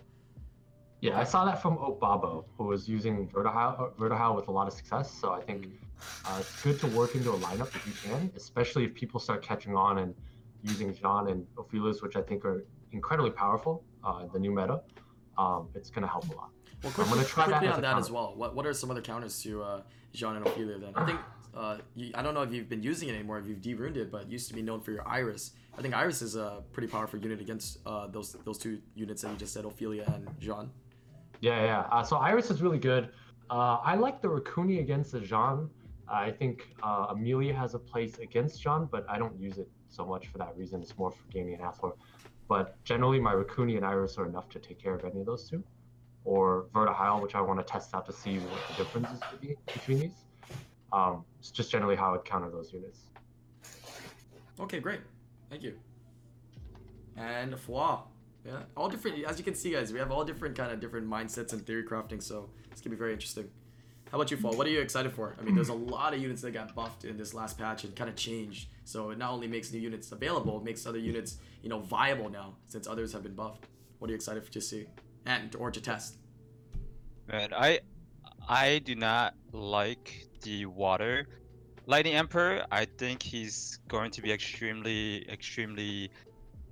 Yeah, 1.02 1.18
I 1.20 1.24
saw 1.24 1.46
that 1.46 1.62
from 1.62 1.78
Obabo, 1.78 2.46
who 2.58 2.66
was 2.66 2.90
using 2.90 3.28
Verdehile, 3.30 3.94
Verdehile 3.96 4.36
with 4.36 4.48
a 4.50 4.52
lot 4.52 4.68
of 4.68 4.74
success. 4.74 5.12
So 5.12 5.32
I 5.32 5.42
think 5.42 5.68
Mm. 5.68 5.78
uh, 6.26 6.40
it's 6.40 6.62
good 6.64 6.80
to 6.80 6.88
work 6.88 7.16
into 7.16 7.32
a 7.32 7.38
lineup 7.38 7.74
if 7.76 7.86
you 7.86 7.94
can, 8.10 8.32
especially 8.36 8.84
if 8.86 8.94
people 8.94 9.20
start 9.20 9.42
catching 9.42 9.76
on 9.76 9.98
and 10.00 10.16
using 10.64 10.94
Jean 10.94 11.28
and 11.28 11.46
Ophelias, 11.58 12.02
which 12.02 12.16
I 12.16 12.22
think 12.22 12.46
are 12.46 12.64
incredibly 12.92 13.32
powerful 13.32 13.84
uh, 14.04 14.22
in 14.24 14.30
the 14.32 14.40
new 14.40 14.52
meta. 14.52 14.82
Um, 15.38 15.70
it's 15.76 15.90
going 15.90 16.04
to 16.04 16.08
help 16.08 16.28
a 16.30 16.36
lot. 16.36 16.50
Well, 16.84 16.94
I'm 16.98 17.06
quickly, 17.06 17.26
try 17.26 17.46
that 17.48 17.52
quickly 17.52 17.68
as 17.70 17.76
on 17.76 17.82
that 17.82 17.98
as 17.98 18.10
well. 18.12 18.34
What 18.36 18.56
what 18.56 18.66
are 18.66 18.74
some 18.74 18.90
other 18.92 19.02
counters 19.02 19.42
to 19.44 19.62
uh, 19.64 19.82
Jean 20.14 20.36
and 20.38 20.46
Ophelia 20.48 20.78
then? 20.80 20.94
I 20.96 21.06
think 21.06 21.20
uh, 21.54 21.78
you, 21.96 22.12
I 22.16 22.22
don't 22.22 22.34
know 22.34 22.42
if 22.44 22.54
you've 22.54 22.70
been 22.70 22.84
using 22.84 23.10
it 23.10 23.14
anymore, 23.16 23.38
if 23.40 23.46
you've 23.48 23.62
de-runed 23.62 23.98
it, 23.98 24.10
but 24.12 24.22
it 24.24 24.30
used 24.30 24.48
to 24.50 24.54
be 24.54 24.62
known 24.62 24.80
for 24.82 24.92
your 24.92 25.06
Iris. 25.08 25.52
I 25.78 25.82
think 25.82 25.94
Iris 25.94 26.22
is 26.22 26.36
a 26.36 26.64
pretty 26.74 26.88
powerful 26.88 27.20
unit 27.20 27.40
against 27.42 27.80
uh, 27.86 28.08
those 28.08 28.34
those 28.46 28.58
two 28.58 28.80
units 28.96 29.22
that 29.24 29.32
you 29.32 29.38
just 29.38 29.54
said, 29.54 29.66
Ophelia 29.66 30.04
and 30.16 30.30
Jean. 30.40 30.70
Yeah, 31.42 31.64
yeah. 31.64 31.80
Uh, 31.92 32.04
so 32.04 32.18
Iris 32.18 32.52
is 32.52 32.62
really 32.62 32.80
good. 32.80 33.10
Uh, 33.50 33.78
I 33.84 33.96
like 33.96 34.22
the 34.22 34.28
Rakuni 34.28 34.80
against 34.80 35.12
the 35.12 35.20
Jean. 35.20 35.70
I 36.08 36.32
think 36.32 36.68
uh, 36.84 37.08
Amelia 37.10 37.54
has 37.54 37.76
a 37.76 37.80
place 37.80 38.18
against 38.18 38.62
Jean, 38.62 38.88
but 38.92 39.06
I 39.10 39.18
don't 39.18 39.40
use 39.40 39.58
it 39.58 39.70
so 39.90 40.06
much 40.06 40.28
for 40.28 40.38
that 40.40 40.56
reason. 40.58 40.82
It's 40.82 40.98
more 40.98 41.12
for 41.12 41.24
gaming 41.32 41.54
and 41.54 41.64
Hathor. 41.64 41.94
But 42.48 42.84
generally, 42.84 43.20
my 43.20 43.34
Rakuni 43.34 43.78
and 43.78 43.86
Iris 43.86 44.18
are 44.18 44.26
enough 44.26 44.50
to 44.50 44.60
take 44.60 44.82
care 44.82 44.96
of 44.96 45.06
any 45.06 45.20
of 45.20 45.26
those 45.26 45.50
two. 45.50 45.64
Or 46.26 46.66
Verdehile, 46.74 47.22
which 47.22 47.36
I 47.36 47.42
want 47.42 47.60
to 47.60 47.64
test 47.64 47.94
out 47.96 48.06
to 48.08 48.14
see 48.14 48.40
what 48.40 48.60
the 48.70 48.84
difference 48.84 49.10
is 49.12 49.20
be- 49.40 49.56
between 49.72 50.00
these. 50.00 50.26
Um, 50.92 51.24
it's 51.40 51.52
just 51.52 51.72
generally 51.72 51.96
how 51.96 52.16
I'd 52.16 52.26
counter 52.26 52.50
those 52.50 52.74
units. 52.74 53.00
Okay, 54.60 54.80
great. 54.80 55.02
Thank 55.50 55.64
you. 55.64 55.76
And 57.16 57.54
Fwa. 57.54 58.02
Yeah, 58.50 58.62
all 58.76 58.90
different. 58.90 59.24
As 59.26 59.38
you 59.38 59.44
can 59.44 59.54
see, 59.54 59.72
guys, 59.72 59.94
we 59.94 60.00
have 60.00 60.12
all 60.12 60.26
different 60.26 60.58
kind 60.58 60.72
of 60.72 60.80
different 60.80 61.08
mindsets 61.08 61.54
and 61.54 61.66
theory 61.66 61.84
crafting. 61.84 62.22
So 62.22 62.50
it's 62.72 62.82
gonna 62.82 62.96
be 62.96 63.00
very 63.00 63.14
interesting. 63.14 63.48
How 64.12 64.18
about 64.18 64.32
you, 64.32 64.38
Fall? 64.38 64.54
What 64.54 64.66
are 64.66 64.72
you 64.72 64.80
excited 64.80 65.14
for? 65.14 65.36
I 65.40 65.44
mean, 65.44 65.54
there's 65.54 65.70
a 65.70 65.74
lot 65.96 66.16
of 66.16 66.20
units 66.20 66.42
that 66.42 66.52
got 66.52 66.74
buffed 66.74 67.06
in 67.06 67.16
this 67.16 67.36
last 67.36 67.60
patch 67.60 67.84
and 67.84 67.96
kind 67.96 68.10
of 68.10 68.16
changed. 68.16 68.70
So 68.84 69.12
it 69.12 69.20
not 69.20 69.32
only 69.32 69.48
makes 69.48 69.72
new 69.72 69.80
units 69.80 70.12
available, 70.12 70.58
it 70.58 70.64
makes 70.64 70.88
other 70.88 70.98
units, 70.98 71.38
you 71.62 71.70
know, 71.70 71.80
viable 71.80 72.30
now 72.30 72.56
since 72.66 72.88
others 72.88 73.14
have 73.14 73.22
been 73.22 73.36
buffed. 73.36 73.68
What 74.00 74.10
are 74.10 74.12
you 74.12 74.16
excited 74.16 74.44
for 74.44 74.52
to 74.54 74.62
see 74.62 74.88
and 75.28 75.56
or 75.56 75.70
to 75.70 75.80
test? 75.80 76.16
Man, 77.28 77.54
I 77.54 77.82
I 78.48 78.80
do 78.80 78.96
not 78.96 79.36
like 79.52 80.28
the 80.42 80.66
water 80.66 81.28
lightning 81.86 82.14
emperor. 82.14 82.66
I 82.72 82.86
think 82.86 83.22
he's 83.22 83.80
going 83.88 84.12
to 84.12 84.22
be 84.22 84.32
extremely, 84.32 85.30
extremely, 85.30 86.12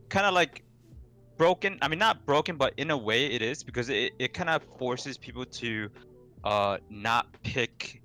kind 0.10 0.26
of 0.26 0.34
like 0.34 0.64
broken. 1.38 1.78
I 1.82 1.88
mean, 1.88 2.00
not 2.00 2.26
broken, 2.26 2.58
but 2.58 2.74
in 2.78 2.92
a 2.92 2.98
way 2.98 3.28
it 3.28 3.42
is 3.42 3.64
because 3.64 3.90
it, 3.90 4.14
it 4.20 4.34
kind 4.34 4.50
of 4.50 4.64
forces 4.78 5.18
people 5.18 5.46
to 5.46 5.90
uh 6.44 6.78
not 6.90 7.28
pick 7.44 8.02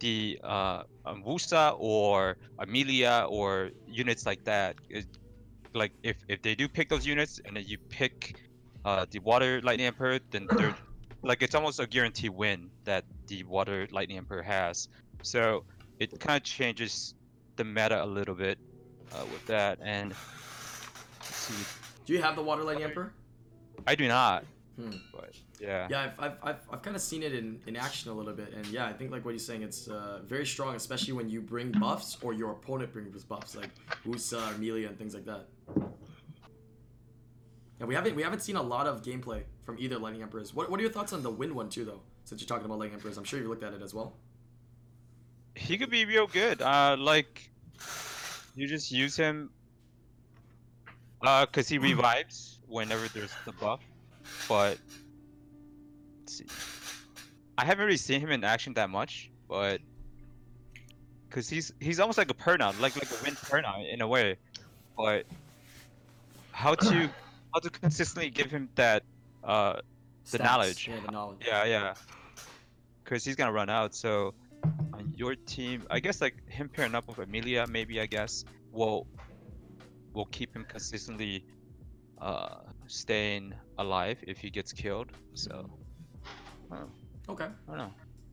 the 0.00 0.38
uh 0.42 0.82
um, 1.06 1.22
Woosa 1.22 1.76
or 1.78 2.36
Amelia 2.58 3.26
or 3.28 3.70
units 3.86 4.26
like 4.26 4.42
that. 4.44 4.76
It, 4.88 5.06
like 5.74 5.92
if 6.02 6.16
if 6.28 6.40
they 6.42 6.54
do 6.54 6.68
pick 6.68 6.88
those 6.88 7.06
units 7.06 7.40
and 7.44 7.56
then 7.56 7.64
you 7.66 7.78
pick 7.88 8.40
uh 8.84 9.06
the 9.10 9.18
water 9.20 9.60
lightning 9.62 9.86
emperor, 9.86 10.18
then 10.30 10.46
they're 10.56 10.74
like 11.22 11.42
it's 11.42 11.54
almost 11.54 11.80
a 11.80 11.86
guarantee 11.86 12.28
win 12.28 12.70
that 12.84 13.04
the 13.26 13.42
water 13.44 13.88
lightning 13.90 14.18
emperor 14.18 14.42
has. 14.42 14.88
So 15.22 15.64
it 15.98 16.18
kind 16.20 16.36
of 16.36 16.42
changes 16.42 17.14
the 17.56 17.64
meta 17.64 18.02
a 18.02 18.06
little 18.06 18.34
bit 18.34 18.58
uh, 19.12 19.24
with 19.32 19.44
that. 19.46 19.78
And 19.82 20.14
see, 21.22 21.54
Do 22.06 22.12
you 22.12 22.22
have 22.22 22.36
the 22.36 22.42
Water 22.42 22.62
Lightning 22.62 22.84
Emperor? 22.84 23.12
I 23.86 23.94
do 23.94 24.06
not, 24.08 24.44
Hmm. 24.76 24.90
but 25.12 25.36
yeah. 25.60 25.86
Yeah, 25.90 26.10
I've, 26.18 26.24
I've, 26.24 26.38
I've, 26.42 26.60
I've 26.72 26.82
kind 26.82 26.96
of 26.96 27.02
seen 27.02 27.22
it 27.22 27.32
in, 27.34 27.60
in 27.66 27.76
action 27.76 28.10
a 28.10 28.14
little 28.14 28.32
bit, 28.32 28.52
and 28.54 28.66
yeah, 28.66 28.86
I 28.86 28.92
think 28.92 29.10
like 29.10 29.24
what 29.24 29.30
you're 29.32 29.38
saying, 29.38 29.62
it's 29.62 29.88
uh, 29.88 30.20
very 30.26 30.44
strong, 30.46 30.74
especially 30.74 31.12
when 31.12 31.28
you 31.28 31.40
bring 31.40 31.70
buffs 31.72 32.16
or 32.22 32.32
your 32.32 32.52
opponent 32.52 32.92
brings 32.92 33.24
buffs, 33.24 33.54
like 33.56 33.70
Usa, 34.04 34.38
Amelia, 34.54 34.88
and 34.88 34.98
things 34.98 35.14
like 35.14 35.24
that. 35.26 35.46
Yeah, 37.80 37.86
we 37.86 37.94
haven't 37.94 38.14
we 38.14 38.22
haven't 38.22 38.40
seen 38.40 38.56
a 38.56 38.62
lot 38.62 38.86
of 38.86 39.02
gameplay 39.02 39.42
from 39.64 39.78
either 39.78 39.98
Lightning 39.98 40.22
Emperors. 40.22 40.54
What, 40.54 40.70
what 40.70 40.78
are 40.78 40.82
your 40.82 40.92
thoughts 40.92 41.12
on 41.12 41.22
the 41.22 41.30
Wind 41.30 41.52
one 41.54 41.68
too, 41.68 41.84
though? 41.84 42.00
Since 42.24 42.40
you're 42.40 42.48
talking 42.48 42.64
about 42.66 42.78
Lightning 42.78 42.94
Emperors, 42.96 43.16
I'm 43.18 43.24
sure 43.24 43.40
you 43.40 43.48
looked 43.48 43.62
at 43.64 43.72
it 43.74 43.82
as 43.82 43.92
well. 43.94 44.14
he 45.54 45.76
could 45.78 45.90
be 45.90 46.04
real 46.04 46.26
good. 46.26 46.62
Uh, 46.62 46.96
like 46.98 47.50
you 48.54 48.66
just 48.66 48.90
use 48.92 49.16
him, 49.16 49.50
uh, 51.28 51.46
cause 51.46 51.68
he 51.68 51.78
revives 51.78 52.58
whenever 52.66 53.08
there's 53.08 53.32
the 53.44 53.52
buff. 53.52 53.80
But 54.48 54.78
let's 56.20 56.38
see, 56.38 56.46
I 57.58 57.64
haven't 57.64 57.84
really 57.84 57.96
seen 57.98 58.20
him 58.20 58.30
in 58.30 58.42
action 58.44 58.74
that 58.74 58.90
much, 58.90 59.30
but 59.48 59.80
cause 61.30 61.48
he's 61.48 61.72
he's 61.80 62.00
almost 62.00 62.18
like 62.18 62.30
a 62.30 62.34
Perna, 62.34 62.78
like 62.80 62.96
like 62.96 63.10
a 63.10 63.22
wind 63.22 63.36
Perna 63.36 63.92
in 63.92 64.00
a 64.00 64.08
way. 64.08 64.36
But 64.96 65.26
how 66.52 66.74
to 66.74 67.10
how 67.54 67.60
to 67.60 67.70
consistently 67.70 68.30
give 68.30 68.50
him 68.50 68.68
that 68.76 69.02
uh 69.42 69.80
The 70.30 70.38
Stats. 70.38 70.44
knowledge. 70.44 70.88
Yeah, 70.88 71.00
the 71.04 71.12
knowledge. 71.12 71.38
yeah, 71.46 71.64
yeah. 71.64 71.94
Because 73.04 73.24
he's 73.24 73.36
gonna 73.36 73.52
run 73.52 73.68
out. 73.68 73.94
So 73.94 74.34
on 74.94 75.12
your 75.16 75.34
team, 75.34 75.82
I 75.90 76.00
guess 76.00 76.20
like 76.20 76.36
him 76.48 76.68
pairing 76.68 76.94
up 76.94 77.06
with 77.06 77.18
Amelia, 77.18 77.66
maybe 77.66 78.00
I 78.00 78.06
guess 78.06 78.44
will 78.72 79.06
will 80.14 80.26
keep 80.26 80.54
him 80.54 80.64
consistently 80.68 81.44
uh 82.20 82.60
staying 82.86 83.52
alive 83.78 84.18
if 84.26 84.38
he 84.38 84.48
gets 84.50 84.72
killed. 84.72 85.10
So 85.34 85.68
Okay. 87.28 87.44
I 87.44 87.68
don't 87.68 87.78
know. 87.78 87.92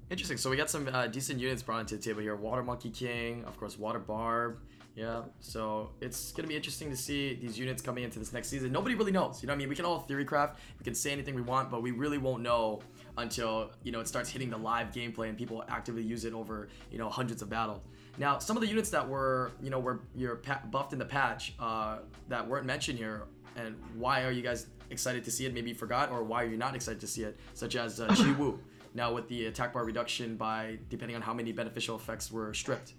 Interesting. 0.09 0.37
So 0.37 0.49
we 0.49 0.57
got 0.57 0.69
some 0.69 0.89
uh, 0.91 1.07
decent 1.07 1.39
units 1.39 1.63
brought 1.63 1.79
into 1.79 1.95
the 1.95 2.01
table 2.01 2.21
here. 2.21 2.35
Water 2.35 2.63
Monkey 2.63 2.89
King, 2.89 3.45
of 3.45 3.57
course, 3.57 3.77
Water 3.79 3.99
Barb. 3.99 4.59
Yeah. 4.93 5.21
So 5.39 5.91
it's 6.01 6.33
gonna 6.33 6.49
be 6.49 6.55
interesting 6.55 6.89
to 6.89 6.97
see 6.97 7.35
these 7.35 7.57
units 7.57 7.81
coming 7.81 8.03
into 8.03 8.19
this 8.19 8.33
next 8.33 8.49
season. 8.49 8.73
Nobody 8.73 8.95
really 8.95 9.13
knows. 9.13 9.41
You 9.41 9.47
know 9.47 9.53
what 9.53 9.55
I 9.55 9.59
mean? 9.59 9.69
We 9.69 9.75
can 9.75 9.85
all 9.85 9.99
theory 9.99 10.25
craft. 10.25 10.59
We 10.79 10.83
can 10.83 10.95
say 10.95 11.11
anything 11.11 11.33
we 11.33 11.41
want, 11.41 11.71
but 11.71 11.81
we 11.81 11.91
really 11.91 12.17
won't 12.17 12.43
know 12.43 12.81
until 13.17 13.71
you 13.83 13.93
know 13.93 14.01
it 14.01 14.07
starts 14.07 14.29
hitting 14.29 14.49
the 14.49 14.57
live 14.57 14.87
gameplay 14.91 15.29
and 15.29 15.37
people 15.37 15.63
actively 15.69 16.03
use 16.03 16.25
it 16.25 16.33
over 16.33 16.67
you 16.91 16.97
know 16.97 17.09
hundreds 17.09 17.41
of 17.41 17.49
battles. 17.49 17.81
Now, 18.17 18.39
some 18.39 18.57
of 18.57 18.61
the 18.61 18.67
units 18.67 18.89
that 18.91 19.07
were 19.07 19.51
you 19.61 19.69
know 19.69 19.79
were 19.79 20.01
you're 20.15 20.35
pa- 20.37 20.61
buffed 20.69 20.93
in 20.93 20.99
the 20.99 21.05
patch 21.05 21.53
uh, 21.59 21.99
that 22.27 22.47
weren't 22.47 22.65
mentioned 22.65 22.97
here, 22.97 23.23
and 23.55 23.75
why 23.95 24.23
are 24.23 24.31
you 24.31 24.41
guys 24.41 24.67
excited 24.89 25.23
to 25.23 25.31
see 25.31 25.45
it? 25.45 25.53
Maybe 25.53 25.69
you 25.69 25.75
forgot, 25.75 26.11
or 26.11 26.23
why 26.23 26.43
are 26.43 26.47
you 26.47 26.57
not 26.57 26.75
excited 26.75 26.99
to 27.01 27.07
see 27.07 27.23
it? 27.23 27.39
Such 27.53 27.75
as 27.75 27.99
uh, 28.01 28.07
Chi 28.15 28.31
Wu. 28.33 28.59
Now 28.93 29.13
with 29.13 29.29
the 29.29 29.45
attack 29.45 29.71
bar 29.71 29.85
reduction 29.85 30.35
by 30.35 30.77
depending 30.89 31.15
on 31.15 31.21
how 31.21 31.33
many 31.33 31.53
beneficial 31.53 31.95
effects 31.95 32.29
were 32.29 32.53
stripped. 32.53 32.91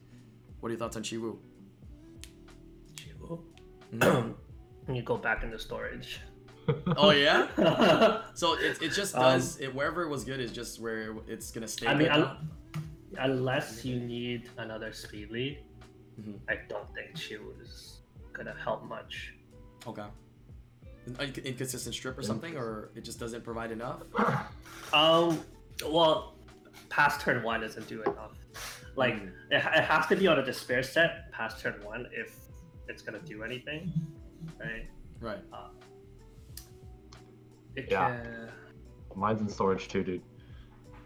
What 0.61 0.69
are 0.69 0.73
your 0.73 0.79
thoughts 0.79 0.97
on 0.97 1.03
Chi 1.03 1.19
Wu? 1.19 1.39
Chi-Wu? 2.97 3.45
No. 3.93 4.35
And 4.87 4.97
you 4.97 5.03
go 5.03 5.19
back 5.19 5.43
into 5.45 5.59
storage. 5.59 6.21
Oh 6.97 7.11
yeah. 7.11 7.47
So 8.35 8.55
it, 8.59 8.81
it 8.81 8.89
just 8.93 9.15
Um, 9.15 9.23
does 9.23 9.61
it 9.61 9.75
wherever 9.75 10.03
it 10.03 10.09
was 10.09 10.25
good 10.25 10.41
is 10.41 10.51
just 10.53 10.81
where 10.81 11.15
it's 11.29 11.51
gonna 11.51 11.69
stay. 11.69 11.87
I 11.87 11.93
mean, 11.95 12.05
good 12.09 12.13
un- 12.13 12.21
now. 12.21 12.37
Unless 13.19 13.85
you 13.85 14.01
need 14.01 14.49
another 14.59 14.93
speed 14.93 15.31
lead, 15.31 15.65
Mhm. 16.21 16.39
I 16.49 16.57
don't 16.69 16.93
think 16.95 17.17
she 17.17 17.37
was 17.39 18.01
gonna 18.33 18.55
help 18.55 18.85
much. 18.85 19.35
Okay. 19.87 20.07
An 21.07 21.33
inconsistent 21.45 21.95
strip 21.95 22.17
or 22.19 22.23
something, 22.23 22.57
or 22.57 22.91
it 22.95 23.03
just 23.03 23.19
doesn't 23.19 23.43
provide 23.45 23.71
enough. 23.73 24.03
Um, 24.95 25.41
well, 25.87 26.37
past 26.91 27.23
turn 27.23 27.43
one 27.43 27.63
doesn't 27.63 27.89
do 27.89 28.03
enough. 28.03 28.37
Like 28.95 29.15
Mm. 29.15 29.29
it, 29.51 29.55
it 29.55 29.63
has 29.63 30.07
to 30.09 30.17
be 30.17 30.27
on 30.29 30.39
a 30.39 30.45
despair 30.45 30.83
set 30.83 31.33
past 31.33 31.61
turn 31.61 31.83
one 31.83 32.07
if 32.13 32.39
it's 32.89 33.01
gonna 33.01 33.21
do 33.21 33.43
anything, 33.43 33.91
right? 34.61 34.87
Right. 35.19 35.43
It 37.75 37.91
Yeah. 37.91 38.23
can- 38.23 38.51
Mine's 39.17 39.41
in 39.41 39.49
storage 39.49 39.89
too, 39.89 40.05
dude. 40.05 40.23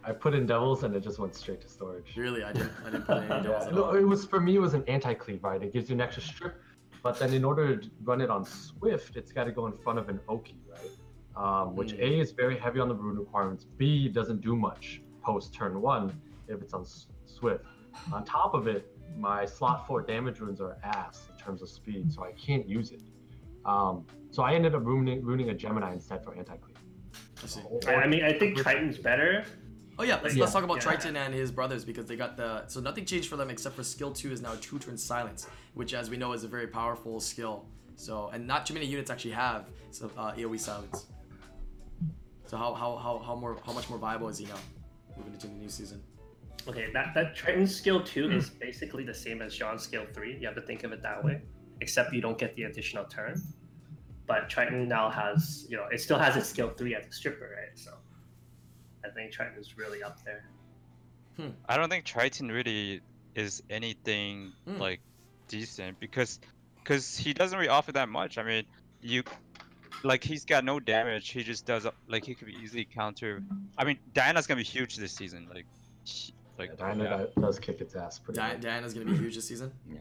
I 0.07 0.13
put 0.13 0.35
in 0.35 0.47
devils 0.47 0.85
and 0.85 0.95
it 0.95 1.01
just 1.03 1.19
went 1.19 1.35
straight 1.35 1.61
to 1.63 1.69
storage. 1.69 2.17
Really, 2.17 2.45
I 2.45 2.53
didn't. 2.53 2.71
I 2.87 2.91
didn't 2.91 3.07
put 3.07 3.17
any 3.19 3.29
devils 3.43 3.47
Yeah, 3.63 3.69
at 3.69 3.75
no, 3.75 3.95
it 3.95 4.05
was 4.07 4.25
for 4.25 4.41
me. 4.41 4.55
It 4.55 4.61
was 4.61 4.75
an 4.75 4.85
anti-cleave, 4.87 5.43
right? 5.43 5.61
It 5.61 5.73
gives 5.73 5.89
you 5.91 5.95
an 5.97 6.01
extra 6.01 6.23
strip, 6.23 6.63
but 7.03 7.19
then 7.19 7.33
in 7.35 7.45
order 7.45 7.77
to 7.77 7.91
run 8.05 8.21
it 8.21 8.31
on 8.31 8.45
Swift, 8.45 9.17
it's 9.17 9.33
got 9.33 9.45
to 9.45 9.53
go 9.53 9.67
in 9.67 9.73
front 9.79 9.99
of 9.99 10.09
an 10.09 10.21
Oki, 10.29 10.61
right? 10.71 10.91
Um, 11.37 11.75
which 11.75 11.93
Mm. 11.93 12.01
A 12.01 12.21
is 12.21 12.31
very 12.33 12.57
heavy 12.57 12.79
on 12.81 12.89
the 12.89 12.95
rune 12.95 13.19
requirements. 13.19 13.65
B 13.77 14.09
doesn't 14.09 14.41
do 14.41 14.55
much 14.57 15.03
post 15.23 15.53
turn 15.53 15.83
one 15.83 16.19
if 16.49 16.63
it's 16.63 16.73
on 16.73 16.83
S- 16.83 17.09
Swift. 17.27 17.65
On 18.13 18.25
top 18.25 18.55
of 18.55 18.69
it, 18.69 18.97
my 19.19 19.45
slot 19.45 19.87
four 19.89 20.03
damage 20.03 20.39
runes 20.41 20.61
are 20.61 20.79
ass 20.85 21.27
in 21.31 21.37
terms 21.45 21.63
of 21.63 21.69
speed, 21.69 22.13
so 22.13 22.23
I 22.23 22.31
can't 22.33 22.67
use 22.69 22.93
it. 22.93 23.01
Um, 23.65 24.07
so 24.31 24.45
I 24.45 24.55
ended 24.55 24.75
up 24.77 24.85
ruining, 24.87 25.23
ruining 25.25 25.51
a 25.51 25.55
Gemini 25.55 25.93
instead 25.93 26.23
for 26.25 26.35
anti-cleave. 26.37 26.77
I 27.43 27.47
see. 27.47 27.61
I, 27.89 27.95
I 27.95 28.07
mean, 28.07 28.23
I 28.23 28.33
think 28.33 28.57
Triton's 28.59 28.99
better. 28.99 29.45
Oh 29.99 30.03
yeah, 30.03 30.21
let's, 30.23 30.35
Yeah. 30.35 30.43
let's 30.43 30.53
talk 30.53 30.65
about 30.65 30.77
Yeah. 30.77 30.83
Triton 30.83 31.17
and 31.17 31.33
his 31.33 31.51
brothers 31.51 31.85
because 31.85 32.07
they 32.07 32.17
got 32.17 32.37
the 32.37 32.67
so 32.67 32.81
nothing 32.81 33.05
changed 33.05 33.29
for 33.29 33.37
them 33.37 33.51
except 33.51 33.77
for 33.77 33.83
skill 33.85 34.13
two 34.13 34.31
is 34.31 34.43
now 34.43 34.55
two 34.61 34.79
turn 34.79 34.97
silence, 34.99 35.49
which 35.75 35.95
as 35.95 36.11
we 36.11 36.17
know 36.17 36.33
is 36.33 36.45
a 36.45 36.49
very 36.49 36.67
powerful 36.67 37.19
skill. 37.21 37.67
So 37.97 38.29
and 38.33 38.47
not 38.47 38.67
too 38.67 38.75
many 38.75 38.87
units 38.87 39.11
actually 39.11 39.31
have 39.33 39.67
so 39.91 40.11
uh, 40.19 40.33
AOE 40.33 40.61
silence. 40.61 41.07
So 42.47 42.57
how, 42.57 42.75
how 42.75 42.97
how 42.97 43.19
how 43.19 43.35
more 43.35 43.57
how 43.65 43.73
much 43.73 43.89
more 43.89 43.99
viable 43.99 44.29
is 44.29 44.39
he 44.39 44.47
now 44.47 44.59
moving 45.17 45.33
into 45.33 45.47
the 45.47 45.55
new 45.55 45.69
season? 45.69 46.03
Okay, 46.69 46.89
that 46.93 47.15
that 47.15 47.35
Triton 47.35 47.67
skill 47.67 48.03
two 48.03 48.31
is 48.31 48.51
basically 48.51 49.05
the 49.05 49.15
same 49.15 49.41
as 49.41 49.55
Jean's 49.57 49.83
skill 49.83 50.05
three. 50.13 50.37
You 50.39 50.47
have 50.47 50.57
to 50.57 50.63
think 50.63 50.85
of 50.85 50.93
it 50.93 51.03
that 51.03 51.25
way, 51.25 51.41
except 51.81 52.13
you 52.13 52.21
don't 52.21 52.39
get 52.39 52.55
the 52.55 52.65
additional 52.65 53.05
turn. 53.05 53.41
But 54.27 54.51
Triton 54.51 54.89
now 54.89 55.09
has, 55.09 55.67
you 55.71 55.77
know, 55.77 55.87
it 55.93 56.01
still 56.01 56.19
has 56.19 56.35
its 56.37 56.49
skill 56.49 56.71
three 56.71 56.97
as 56.97 57.07
a 57.07 57.13
stripper, 57.13 57.49
right? 57.57 57.79
So 57.79 57.93
I 59.07 59.11
think 59.15 59.33
Triton 59.33 59.59
is 59.59 59.77
really 59.77 60.03
up 60.03 60.19
there. 60.25 60.45
I 61.69 61.77
don't 61.77 61.91
think 61.91 62.05
Triton 62.07 62.49
really 62.51 63.03
is 63.35 63.63
anything 63.69 64.53
Hmm. 64.67 64.79
like 64.79 65.01
decent 65.49 66.01
because 66.01 66.41
because 66.83 67.17
he 67.17 67.35
doesn't 67.35 67.59
really 67.59 67.69
offer 67.69 67.93
that 67.93 68.09
much. 68.09 68.39
I 68.39 68.43
mean, 68.43 68.65
you 69.03 69.23
like 70.03 70.25
he's 70.25 70.45
got 70.47 70.65
no 70.65 70.81
damage. 70.81 71.29
He 71.31 71.43
just 71.43 71.67
does 71.67 71.87
like 72.09 72.25
he 72.25 72.35
could 72.35 72.47
be 72.47 72.55
easily 72.63 72.87
counter. 72.87 73.43
I 73.77 73.85
mean, 73.85 73.99
Diana's 74.15 74.47
gonna 74.47 74.59
be 74.61 74.65
huge 74.65 74.97
this 74.97 75.13
season. 75.13 75.47
Like, 75.53 75.67
he- 76.05 76.33
like 76.59 76.77
Diana 76.79 77.05
yeah. 77.37 77.43
does 77.43 77.59
kick 77.59 77.83
its 77.83 77.95
ass 77.95 78.19
pretty 78.19 78.39
Di- 78.41 78.57
Diana's 78.57 78.95
gonna 78.95 79.05
be 79.07 79.17
huge 79.17 79.35
this 79.35 79.47
season. 79.47 79.73
Yeah. 79.93 79.99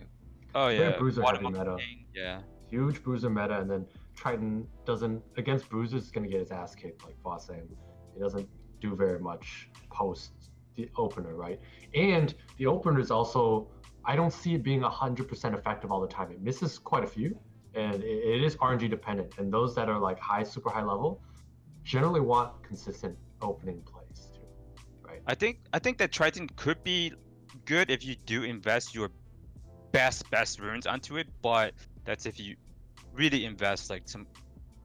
Oh 0.53 0.69
yeah, 0.69 0.97
bruiser 0.97 1.21
Water 1.21 1.35
heavy 1.41 1.49
meta. 1.51 1.75
King, 1.77 2.05
Yeah, 2.13 2.39
huge 2.69 3.03
bruiser 3.03 3.29
meta, 3.29 3.59
and 3.59 3.69
then 3.69 3.85
Triton 4.15 4.65
doesn't 4.85 5.21
against 5.35 5.67
bruisers 5.67 6.03
is 6.05 6.11
gonna 6.11 6.29
get 6.29 6.39
his 6.39 6.51
ass 6.51 6.73
kicked, 6.75 7.03
like 7.03 7.21
Boss 7.23 7.47
saying. 7.47 7.67
He 8.13 8.21
doesn't 8.21 8.47
do 8.85 8.95
very 8.95 9.19
much 9.19 9.69
post 9.91 10.31
the 10.75 10.89
opener, 10.97 11.35
right? 11.35 11.59
And 11.93 12.33
the 12.57 12.67
opener 12.67 12.99
is 12.99 13.11
also 13.11 13.41
I 14.05 14.15
don't 14.15 14.33
see 14.41 14.53
it 14.53 14.63
being 14.63 14.81
hundred 14.81 15.27
percent 15.27 15.55
effective 15.55 15.91
all 15.91 16.01
the 16.01 16.13
time. 16.17 16.31
It 16.31 16.41
misses 16.41 16.77
quite 16.77 17.03
a 17.03 17.07
few, 17.07 17.29
and 17.73 18.03
it, 18.03 18.19
it 18.33 18.43
is 18.43 18.55
RNG 18.57 18.89
dependent. 18.89 19.37
And 19.39 19.51
those 19.51 19.73
that 19.75 19.89
are 19.89 19.99
like 19.99 20.19
high, 20.19 20.43
super 20.43 20.69
high 20.69 20.83
level, 20.83 21.21
generally 21.83 22.21
want 22.21 22.51
consistent 22.63 23.15
opening 23.41 23.81
plays 23.91 24.29
too, 24.35 24.47
right? 25.07 25.21
I 25.27 25.35
think 25.35 25.59
I 25.73 25.79
think 25.79 25.97
that 25.97 26.11
Triton 26.11 26.47
could 26.55 26.83
be 26.83 27.13
good 27.65 27.89
if 27.89 28.05
you 28.05 28.15
do 28.25 28.43
invest 28.43 28.93
your 28.93 29.09
best 29.91 30.29
best 30.29 30.59
runes 30.59 30.85
onto 30.85 31.17
it, 31.17 31.27
but 31.41 31.73
that's 32.05 32.25
if 32.25 32.39
you 32.39 32.55
really 33.13 33.45
invest 33.45 33.89
like 33.89 34.03
some 34.05 34.27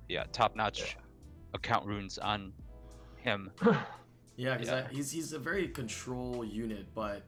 yeah 0.08 0.24
top 0.32 0.56
notch 0.56 0.78
Yeah. 0.80 1.02
account 1.54 1.84
runes 1.86 2.16
on 2.18 2.52
him. 3.22 3.50
Yeah, 4.36 4.56
because 4.56 4.68
Yeah. 4.72 4.88
he's 4.90 5.10
he's 5.10 5.32
a 5.34 5.38
very 5.38 5.68
control 5.68 6.42
unit, 6.46 6.86
but 6.94 7.24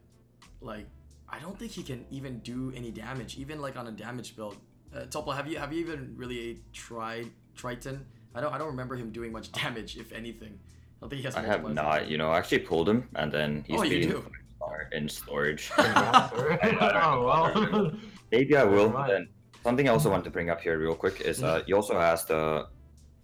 like 0.62 0.86
I 1.28 1.38
don't 1.40 1.58
think 1.58 1.72
he 1.72 1.82
can 1.82 2.06
even 2.10 2.38
do 2.38 2.72
any 2.74 2.90
damage, 2.90 3.36
even 3.36 3.60
like 3.60 3.76
on 3.76 3.86
a 3.86 3.90
damage 3.92 4.34
build. 4.34 4.56
Uh, 4.94 5.00
Topa, 5.12 5.36
have 5.36 5.46
you 5.46 5.58
have 5.58 5.74
you 5.74 5.80
even 5.80 6.14
really 6.16 6.62
tried 6.72 7.28
Triton? 7.54 8.06
I 8.34 8.40
don't 8.40 8.54
I 8.54 8.56
don't 8.56 8.68
remember 8.68 8.96
him 8.96 9.10
doing 9.12 9.30
much 9.30 9.52
damage, 9.62 9.98
if 9.98 10.10
anything. 10.12 10.54
I 10.58 10.96
don't 11.02 11.10
think 11.10 11.20
he 11.20 11.24
has. 11.26 11.36
I 11.36 11.42
have 11.42 11.60
multipliers. 11.60 11.74
not. 11.74 12.08
You 12.08 12.16
know, 12.16 12.30
I 12.30 12.38
actually 12.38 12.60
pulled 12.60 12.88
him, 12.88 13.08
and 13.16 13.30
then 13.30 13.62
he's 13.66 13.78
Oh, 13.80 13.82
beating 13.82 14.08
do? 14.08 14.24
Star 14.56 14.88
in 14.92 15.06
storage. 15.08 15.70
Oh 15.76 15.82
well. 17.28 17.92
Maybe 18.30 18.56
I 18.56 18.64
will. 18.64 18.86
Never 18.88 18.98
mind. 18.98 19.10
Then 19.12 19.28
something 19.64 19.86
I 19.86 19.92
also 19.92 20.08
want 20.10 20.24
to 20.24 20.30
bring 20.30 20.48
up 20.48 20.62
here 20.62 20.78
real 20.78 20.94
quick 20.94 21.20
is 21.20 21.42
uh, 21.42 21.62
you 21.66 21.76
also 21.76 21.98
has 22.00 22.30
uh, 22.30 22.64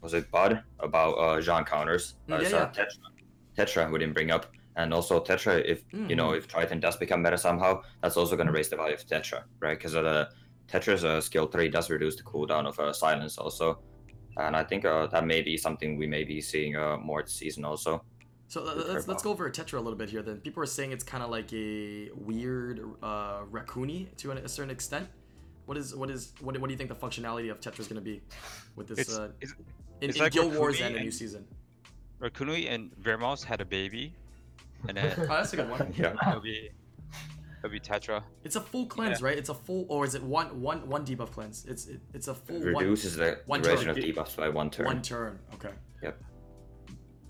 was 0.00 0.14
it 0.14 0.30
Bud 0.30 0.62
about 0.80 1.12
uh, 1.14 1.40
Jean 1.40 1.64
counters? 1.64 2.14
Mm, 2.28 2.34
Uh, 2.34 2.40
yeah, 2.42 2.48
yeah. 2.48 2.70
Tetra, 2.72 2.98
Tetra 3.56 3.90
we 3.92 3.98
didn't 3.98 4.14
bring 4.14 4.30
up, 4.30 4.46
and 4.76 4.94
also 4.94 5.20
Tetra. 5.20 5.62
If 5.64 5.82
you 5.92 6.14
know 6.16 6.28
Mhm. 6.30 6.38
if 6.38 6.46
Triton 6.48 6.80
does 6.80 6.96
become 6.96 7.22
better 7.22 7.36
somehow, 7.36 7.82
that's 8.02 8.16
also 8.16 8.36
going 8.36 8.46
to 8.46 8.52
raise 8.52 8.68
the 8.68 8.76
value 8.76 8.94
of 8.94 9.04
Tetra, 9.06 9.42
right? 9.60 9.76
Because 9.78 9.92
the 9.92 10.28
Tetra's 10.68 11.04
uh, 11.04 11.20
skill 11.20 11.46
three 11.46 11.68
does 11.68 11.90
reduce 11.90 12.16
the 12.16 12.22
cooldown 12.22 12.66
of 12.66 12.78
uh, 12.78 12.92
silence 12.92 13.38
also, 13.38 13.80
and 14.36 14.54
I 14.56 14.62
think 14.64 14.84
uh, 14.84 15.06
that 15.08 15.24
may 15.26 15.42
be 15.42 15.56
something 15.56 15.96
we 15.98 16.06
may 16.06 16.24
be 16.24 16.40
seeing 16.40 16.76
uh, 16.76 16.96
more 16.98 17.22
this 17.22 17.32
season 17.32 17.64
also. 17.64 18.04
So 18.48 18.64
uh, 18.64 18.74
let's 18.88 19.08
let's 19.08 19.22
go 19.22 19.30
over 19.30 19.50
Tetra 19.50 19.78
a 19.78 19.80
little 19.80 19.98
bit 19.98 20.08
here. 20.10 20.22
Then 20.22 20.38
people 20.38 20.62
are 20.62 20.66
saying 20.66 20.92
it's 20.92 21.04
kind 21.04 21.22
of 21.24 21.30
like 21.30 21.52
a 21.52 22.10
weird 22.14 22.80
uh, 23.02 23.40
raccoony 23.50 24.14
to 24.18 24.30
an, 24.30 24.38
a 24.38 24.48
certain 24.48 24.70
extent. 24.70 25.08
What 25.66 25.76
is 25.76 25.94
what 25.94 26.08
is 26.10 26.32
what, 26.40 26.54
do- 26.54 26.60
what 26.60 26.68
do 26.68 26.72
you 26.72 26.78
think 26.78 26.88
the 26.88 26.94
functionality 27.06 27.50
of 27.50 27.60
Tetra 27.60 27.80
is 27.80 27.88
going 27.88 28.00
to 28.04 28.08
be 28.12 28.22
with 28.76 28.86
this 28.88 29.00
It's, 29.00 29.18
uh, 29.18 29.28
it's 29.42 29.52
in, 30.00 30.10
it's 30.10 30.18
in 30.18 30.24
like 30.24 30.32
Guild 30.32 30.54
Wars 30.56 30.76
Racuni 30.78 30.86
and 30.86 30.96
a 30.96 31.00
new 31.00 31.10
season? 31.10 31.46
Racuni 32.20 32.70
and 32.70 32.90
Vermos 33.02 33.44
had 33.44 33.60
a 33.60 33.64
baby, 33.64 34.14
and 34.88 34.96
then 34.96 35.12
Oh, 35.18 35.26
that's 35.26 35.52
a 35.52 35.56
good 35.56 35.70
one. 35.70 35.92
Yeah. 35.96 36.14
it'll 36.28 36.40
be 36.40 36.70
it'll 37.58 37.70
be 37.70 37.80
Tetra. 37.80 38.22
It's 38.44 38.56
a 38.56 38.60
full 38.60 38.86
cleanse, 38.86 39.22
right? 39.22 39.36
It's 39.38 39.48
a 39.48 39.54
full, 39.54 39.86
or 39.88 40.04
is 40.04 40.14
it 40.14 40.22
one 40.22 40.60
one 40.60 40.88
one 40.88 41.04
debuff 41.06 41.30
cleanse? 41.32 41.64
It's 41.66 41.86
it, 41.86 42.00
it's 42.14 42.28
a 42.28 42.34
full 42.34 42.56
one 42.60 42.74
Reduces 42.74 43.16
the 43.16 43.40
one 43.46 43.62
duration 43.62 43.86
turn. 43.86 43.98
of 43.98 44.04
debuffs 44.04 44.36
by 44.36 44.48
one 44.48 44.70
turn. 44.70 44.86
one 44.86 45.02
turn. 45.02 45.38
Okay. 45.54 45.70
Yep. 46.02 46.22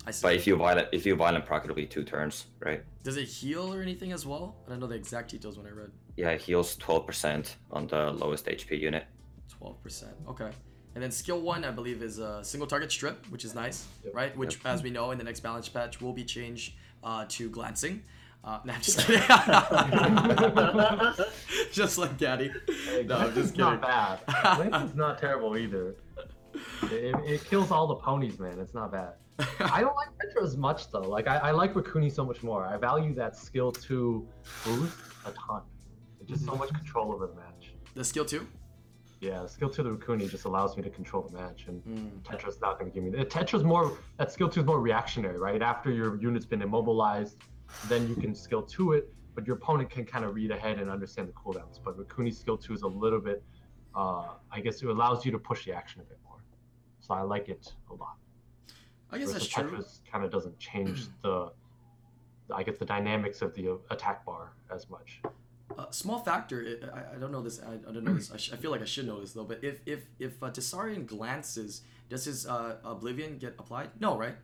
I 0.07 0.11
see. 0.11 0.21
But 0.23 0.35
if 0.35 0.47
you 0.47 0.55
violent, 0.55 0.87
if 0.91 1.05
you 1.05 1.15
violent 1.15 1.45
proc, 1.45 1.63
it'll 1.65 1.75
be 1.75 1.85
two 1.85 2.03
turns, 2.03 2.45
right? 2.59 2.83
Does 3.03 3.17
it 3.17 3.25
heal 3.25 3.73
or 3.73 3.81
anything 3.81 4.11
as 4.11 4.25
well? 4.25 4.55
I 4.65 4.69
don't 4.71 4.79
know 4.79 4.87
the 4.87 4.95
exact 4.95 5.31
details 5.31 5.57
when 5.57 5.67
I 5.67 5.71
read. 5.71 5.91
Yeah, 6.17 6.29
it 6.31 6.41
heals 6.41 6.75
12% 6.77 7.55
on 7.71 7.87
the 7.87 8.11
lowest 8.11 8.45
HP 8.45 8.79
unit. 8.79 9.05
Twelve 9.49 9.81
percent. 9.83 10.11
Okay. 10.27 10.49
And 10.95 11.03
then 11.03 11.11
skill 11.11 11.39
one, 11.41 11.63
I 11.63 11.71
believe, 11.71 12.01
is 12.01 12.19
a 12.19 12.43
single 12.43 12.67
target 12.67 12.91
strip, 12.91 13.25
which 13.27 13.45
is 13.45 13.53
nice, 13.55 13.87
Yep. 14.03 14.15
right? 14.15 14.37
Which, 14.37 14.55
Yep. 14.57 14.65
as 14.65 14.83
we 14.83 14.89
know, 14.89 15.11
in 15.11 15.17
the 15.17 15.23
next 15.23 15.41
balance 15.41 15.69
patch, 15.69 16.01
will 16.01 16.13
be 16.13 16.25
changed 16.25 16.73
uh, 17.03 17.25
to 17.29 17.49
glancing. 17.49 18.03
Uh, 18.43 18.59
no, 18.65 18.73
I'm 18.73 18.81
just 18.81 18.99
kidding. 19.05 19.21
just 21.71 21.97
like 21.97 22.17
Gaddy. 22.17 22.51
No, 23.05 23.17
I'm 23.17 23.33
just 23.33 23.49
It's 23.51 23.57
not 23.57 23.81
bad. 23.81 24.19
Glancing's 24.55 24.95
not 24.95 25.19
terrible 25.19 25.57
either. 25.57 25.95
It, 26.83 27.15
it 27.25 27.45
kills 27.45 27.71
all 27.71 27.87
the 27.87 27.95
ponies, 27.95 28.39
man. 28.39 28.59
It's 28.59 28.73
not 28.73 28.91
bad. 28.91 29.13
I 29.59 29.81
don't 29.81 29.95
like 29.95 30.09
Tetra 30.17 30.43
as 30.43 30.57
much 30.57 30.91
though. 30.91 31.01
Like 31.01 31.27
I, 31.27 31.37
I 31.37 31.51
like 31.51 31.73
Racuni 31.73 32.11
so 32.11 32.25
much 32.25 32.43
more. 32.43 32.65
I 32.65 32.77
value 32.77 33.13
that 33.15 33.37
skill 33.37 33.71
two 33.71 34.27
boost 34.65 34.97
a 35.25 35.31
ton. 35.31 35.61
It's 36.19 36.29
just 36.29 36.45
so 36.45 36.55
much 36.55 36.69
control 36.73 37.13
over 37.13 37.27
the 37.27 37.35
match. 37.35 37.73
the 37.95 38.03
skill 38.03 38.25
two. 38.25 38.45
Yeah, 39.21 39.45
skill 39.47 39.69
two 39.69 39.83
the 39.83 39.89
Racuni 39.89 40.29
just 40.29 40.45
allows 40.45 40.77
me 40.77 40.83
to 40.83 40.89
control 40.89 41.23
the 41.23 41.37
match, 41.37 41.65
and 41.67 41.83
Mm. 41.83 42.21
Tetra's 42.23 42.61
not 42.61 42.79
going 42.79 42.89
to 42.89 42.95
give 42.95 43.03
me. 43.03 43.09
that. 43.17 43.29
Tetra's 43.29 43.63
more 43.65 43.97
that 44.17 44.31
skill 44.31 44.47
two 44.49 44.61
is 44.61 44.65
more 44.65 44.79
reactionary, 44.79 45.37
right? 45.37 45.61
After 45.61 45.91
your 45.91 46.15
unit's 46.21 46.45
been 46.45 46.61
immobilized, 46.61 47.37
then 47.89 48.07
you 48.07 48.15
can 48.15 48.33
skill 48.33 48.61
two 48.63 48.93
it, 48.93 49.13
but 49.35 49.45
your 49.45 49.57
opponent 49.57 49.89
can 49.89 50.05
kind 50.05 50.23
of 50.23 50.35
read 50.35 50.51
ahead 50.51 50.79
and 50.79 50.89
understand 50.89 51.27
the 51.27 51.33
cooldowns. 51.33 51.79
But 51.83 51.97
Racuni's 51.97 52.37
skill 52.39 52.57
two 52.57 52.73
is 52.73 52.83
a 52.83 52.87
little 52.87 53.19
bit, 53.19 53.43
uh, 53.93 54.35
I 54.51 54.61
guess 54.61 54.81
it 54.81 54.87
allows 54.87 55.25
you 55.25 55.31
to 55.33 55.39
push 55.39 55.65
the 55.65 55.73
action 55.73 55.99
a 56.01 56.05
bit 56.05 56.17
more. 56.23 56.41
So 57.01 57.13
I 57.13 57.21
like 57.21 57.49
it 57.49 57.73
a 57.89 57.93
lot. 57.93 58.15
I 59.11 59.17
guess 59.17 59.33
that's 59.33 59.45
Versus 59.45 59.49
true. 59.49 59.63
Tetra's 59.71 60.01
kind 60.09 60.23
of 60.23 60.31
doesn't 60.31 60.57
change 60.59 61.07
the, 61.23 61.51
I 62.53 62.63
guess 62.63 62.77
the 62.77 62.85
dynamics 62.85 63.41
of 63.41 63.53
the 63.53 63.79
attack 63.91 64.25
bar 64.25 64.53
as 64.73 64.89
much. 64.89 65.21
Uh, 65.77 65.85
small 65.91 66.19
factor. 66.19 66.65
I- 66.83 66.97
I, 66.97 67.15
I 67.15 67.19
don't 67.19 67.31
know 67.31 67.41
this. 67.41 67.61
I, 67.61 67.73
I 67.73 67.91
don't 67.93 68.03
know 68.03 68.13
this. 68.15 68.31
I, 68.31 68.37
sh- 68.43 68.51
I 68.53 68.57
feel 68.57 68.71
like 68.71 68.81
I 68.81 68.85
should 68.85 69.05
know 69.07 69.19
this 69.21 69.33
though. 69.33 69.43
But 69.43 69.63
if 69.63 69.81
if 69.85 70.01
if 70.19 70.41
uh, 70.43 70.49
Tesarion 70.49 71.05
glances, 71.05 71.81
does 72.09 72.25
his 72.25 72.45
uh, 72.47 72.77
Oblivion 72.83 73.37
get 73.37 73.55
applied? 73.59 73.89
No, 73.99 74.17
right? 74.17 74.35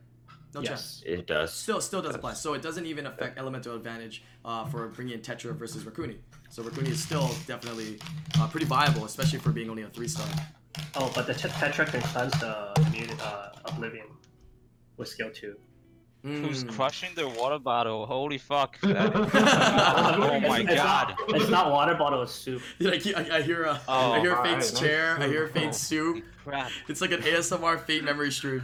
No 0.54 0.62
chance. 0.62 1.02
yes. 1.06 1.20
It 1.20 1.28
does. 1.28 1.52
Still, 1.54 1.82
still 1.82 2.02
does 2.02 2.16
apply. 2.16 2.32
So 2.34 2.54
it 2.54 2.62
doesn't 2.62 2.86
even 2.86 3.08
affect 3.08 3.38
elemental 3.38 3.76
advantage 3.76 4.24
uh, 4.46 4.64
for 4.66 4.88
bringing 4.88 5.16
in 5.16 5.20
Tetra 5.20 5.54
versus 5.54 5.84
Racuni. 5.84 6.16
So 6.50 6.64
Racuni 6.64 6.88
is 6.90 7.04
still 7.04 7.30
definitely 7.46 8.00
uh, 8.40 8.48
pretty 8.48 8.66
viable, 8.66 9.04
especially 9.04 9.40
for 9.40 9.52
being 9.52 9.70
only 9.70 9.82
a 9.84 9.90
three 9.90 10.08
star. 10.08 10.26
Oh, 10.96 11.12
but 11.14 11.28
the 11.28 11.34
t- 11.34 11.50
Tetra 11.50 11.86
can 11.88 12.00
cleanse 12.02 12.32
the 12.40 12.72
immune, 12.88 13.10
uh, 13.20 13.50
Oblivion 13.66 14.06
with 14.96 15.10
skill 15.10 15.30
two. 15.30 15.58
Who's 16.26 16.64
Mm. 16.64 16.72
crushing 16.76 17.10
their 17.16 17.28
water 17.28 17.60
bottle? 17.60 18.08
Holy 18.08 18.40
fuck! 18.40 18.80
that 18.82 19.16
is- 19.16 19.32
oh 19.36 20.40
my 20.40 20.60
It's- 20.62 20.74
it's 20.74 20.74
god! 20.76 21.16
Not, 21.28 21.40
it's 21.42 21.50
not 21.52 21.72
water 21.72 21.94
bottle, 21.94 22.24
it's 22.24 22.32
soup. 22.34 22.64
Dude, 22.80 22.94
I, 22.96 22.98
keep, 22.98 23.16
I, 23.16 23.38
I 23.38 23.42
hear 23.44 23.68
uh, 23.68 23.78
Oh, 23.88 24.14
I 24.14 24.20
hear 24.22 24.34
alright, 24.36 24.56
Fate's 24.56 24.72
nice 24.74 24.82
chair. 24.82 25.16
I 25.18 25.22
soup. 25.22 25.32
hear 25.32 25.48
Fate's 25.50 25.78
soup. 25.80 26.24
Crap. 26.44 26.72
It's 26.88 27.00
like 27.02 27.12
an 27.12 27.22
ASMR 27.22 27.78
Faintmemory 27.86 28.32
stream. 28.32 28.64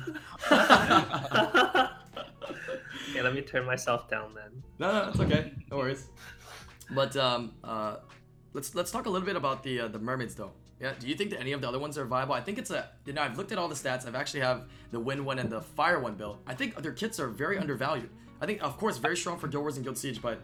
okay, 3.10 3.22
let 3.22 3.34
me 3.36 3.42
turn 3.42 3.66
myself 3.66 4.10
down 4.10 4.34
then. 4.34 4.64
No, 4.80 4.92
no, 4.92 5.10
it's 5.10 5.20
okay. 5.20 5.52
No 5.70 5.78
worries. 5.78 6.08
But 6.90 7.16
um, 7.16 7.54
uh, 7.64 7.98
let's 8.54 8.74
let's 8.76 8.92
talk 8.92 9.06
a 9.06 9.10
little 9.10 9.26
bit 9.26 9.36
about 9.36 9.64
the 9.64 9.82
uh, 9.82 9.88
the 9.88 10.00
mermaids 10.00 10.36
though. 10.36 10.52
Yeah, 10.82 10.94
do 11.00 11.08
you 11.08 11.14
think 11.16 11.30
that 11.30 11.40
any 11.40 11.52
of 11.52 11.62
the 11.62 11.68
other 11.68 11.78
ones 11.78 11.96
are 11.98 12.06
viable? 12.06 12.34
I 12.34 12.42
think 12.42 12.58
it's 12.58 12.72
a. 12.72 12.90
You 13.06 13.14
know, 13.14 13.22
I've 13.22 13.38
looked 13.38 13.52
at 13.52 13.60
all 13.60 13.68
the 13.68 13.76
stats. 13.76 14.08
I've 14.08 14.16
actually 14.16 14.40
have 14.40 14.64
the 14.90 15.00
win 15.00 15.24
one 15.24 15.38
and 15.38 15.48
the 15.50 15.62
fire 15.62 16.00
one 16.00 16.16
build. 16.16 16.40
I 16.48 16.56
think 16.56 16.76
their 16.82 16.92
kits 16.92 17.20
are 17.20 17.28
very 17.28 17.60
undervalued. 17.60 18.10
I 18.42 18.48
think, 18.48 18.64
of 18.64 18.76
course, 18.78 18.98
very 18.98 19.16
strong 19.16 19.38
for 19.38 19.48
Guild 19.48 19.62
Wars 19.62 19.76
and 19.76 19.84
Guild 19.86 20.00
Siege, 20.00 20.20
but 20.20 20.42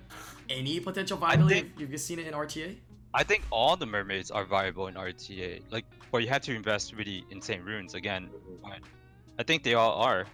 any 0.51 0.79
potential 0.79 1.17
viability? 1.17 1.61
think- 1.61 1.79
You've 1.79 1.99
seen 1.99 2.19
it 2.19 2.27
in 2.27 2.35
RTA? 2.35 2.77
I 3.15 3.23
think 3.23 3.45
all 3.49 3.75
the 3.75 3.87
mermaids 3.87 4.29
are 4.29 4.45
viable 4.45 4.85
in 4.85 4.93
RTA. 4.93 5.63
Like, 5.71 5.85
but 6.11 6.19
you 6.19 6.27
have 6.27 6.43
to 6.43 6.53
invest 6.53 6.93
really 6.93 7.25
insane 7.31 7.63
runes 7.63 7.95
again. 7.95 8.29
But 8.61 8.81
I 9.39 9.43
think 9.43 9.63
they 9.63 9.73
all 9.73 9.93
are. 9.93 10.27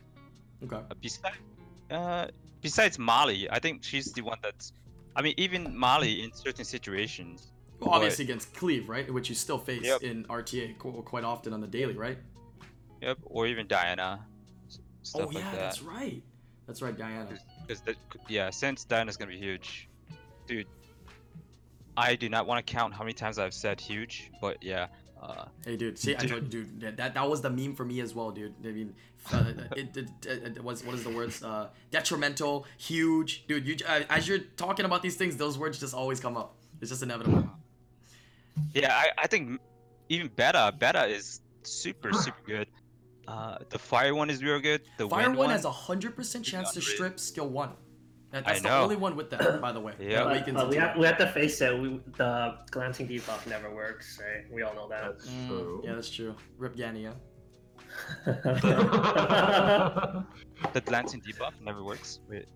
Okay. 0.65 0.75
Uh, 0.75 0.93
besides, 1.01 1.37
uh, 1.91 2.27
besides 2.61 2.99
Molly, 2.99 3.49
I 3.49 3.59
think 3.59 3.85
she's 3.85 4.11
the 4.11 4.21
one 4.21 4.39
that's. 4.43 4.73
I 5.15 5.21
mean, 5.21 5.35
even 5.37 5.77
Molly 5.77 6.23
in 6.23 6.33
certain 6.33 6.65
situations. 6.65 7.52
Well, 7.85 7.95
obviously 7.95 8.25
against 8.25 8.53
Cleave, 8.53 8.89
right? 8.89 9.11
Which 9.11 9.29
you 9.29 9.35
still 9.35 9.57
face 9.57 9.83
Yep. 9.83 10.03
in 10.03 10.25
RTA 10.25 10.77
quite 10.77 11.23
often 11.23 11.53
on 11.53 11.61
the 11.61 11.67
daily, 11.67 11.95
right? 11.95 12.17
Yep, 13.01 13.19
or 13.25 13.47
even 13.47 13.67
Diana. 13.67 14.25
Stuff 15.01 15.27
oh 15.27 15.31
yeah, 15.31 15.39
like 15.39 15.51
that. 15.51 15.59
that's 15.59 15.81
right. 15.81 16.23
That's 16.65 16.81
right, 16.81 16.97
Diana. 16.97 17.27
Because 17.67 17.81
that, 17.81 17.95
yeah, 18.29 18.49
since 18.49 18.85
Diana's 18.85 19.17
gonna 19.17 19.31
be 19.31 19.37
huge, 19.37 19.89
dude. 20.47 20.67
I 21.95 22.15
do 22.15 22.29
not 22.29 22.47
want 22.47 22.65
to 22.65 22.73
count 22.73 22.93
how 22.93 23.03
many 23.03 23.13
times 23.13 23.37
I've 23.37 23.53
said 23.53 23.79
huge, 23.79 24.31
but 24.41 24.63
yeah. 24.63 24.87
Uh, 25.21 25.45
Hey, 25.63 25.77
dude. 25.77 25.97
See, 25.97 26.15
I 26.15 26.25
told 26.25 26.43
you, 26.43 26.63
dude. 26.63 26.81
That, 26.81 26.97
that 26.97 27.13
that 27.13 27.29
was 27.29 27.41
the 27.41 27.49
meme 27.49 27.75
for 27.75 27.85
me 27.85 27.99
as 28.01 28.15
well, 28.15 28.31
dude. 28.31 28.53
I 28.65 28.71
mean, 28.71 28.95
uh, 29.31 29.53
it, 29.75 29.95
it, 29.95 30.09
it, 30.25 30.57
it 30.57 30.63
was 30.63 30.83
what 30.83 30.95
is 30.95 31.03
the 31.03 31.09
words? 31.09 31.43
Uh, 31.43 31.67
detrimental, 31.91 32.65
huge, 32.77 33.45
dude. 33.47 33.67
You 33.67 33.77
uh, 33.87 34.01
as 34.09 34.27
you're 34.27 34.39
talking 34.39 34.85
about 34.85 35.01
these 35.01 35.15
things, 35.15 35.37
those 35.37 35.57
words 35.57 35.79
just 35.79 35.93
always 35.93 36.19
come 36.19 36.35
up. 36.37 36.55
It's 36.81 36.89
just 36.89 37.03
inevitable. 37.03 37.49
Yeah, 38.73 38.93
I, 38.95 39.09
I 39.23 39.27
think 39.27 39.59
even 40.09 40.29
beta, 40.35 40.73
beta 40.77 41.05
is 41.05 41.41
super 41.63 42.11
super 42.13 42.41
good. 42.45 42.67
Uh, 43.27 43.57
the 43.69 43.79
fire 43.79 44.13
one 44.13 44.29
is 44.29 44.43
real 44.43 44.59
good. 44.59 44.81
The 44.97 45.07
Fire 45.07 45.23
wind 45.23 45.37
one 45.37 45.45
one 45.47 45.55
has 45.55 45.63
a 45.65 45.71
hundred 45.71 46.15
percent 46.15 46.43
chance 46.45 46.71
to 46.73 46.81
strip 46.81 47.19
skill 47.19 47.47
one. 47.49 47.71
That, 48.31 48.47
I 48.47 48.53
that's 48.53 48.61
the 48.63 48.75
only 48.75 48.95
one 48.95 49.15
with 49.15 49.29
that, 49.29 49.61
by 49.61 49.71
the 49.71 49.79
way. 49.79 49.93
Yeah. 49.99 50.23
That 50.23 50.23
But, 50.25 50.33
wakens 50.33 50.55
but 50.55 50.69
we, 50.69 50.75
have, 50.77 50.97
we 50.97 51.05
have 51.05 51.17
to 51.19 51.27
face 51.27 51.61
it. 51.61 51.79
We, 51.79 51.99
the 52.17 52.57
glancing 52.71 53.07
debuff 53.07 53.45
never 53.45 53.73
works, 53.73 54.19
right? 54.19 54.51
We 54.51 54.63
all 54.63 54.73
know 54.73 54.89
that. 54.89 55.03
That's 55.03 55.27
Mm, 55.29 55.47
true. 55.49 55.81
yeah, 55.85 55.93
that's 55.93 56.09
true. 56.09 56.35
Rip 56.57 56.75
Gania. 56.75 57.13
the 60.73 60.81
glancing 60.85 61.21
debuff 61.21 61.53
never 61.61 61.83
works. 61.83 62.19
Wait, 62.27 62.47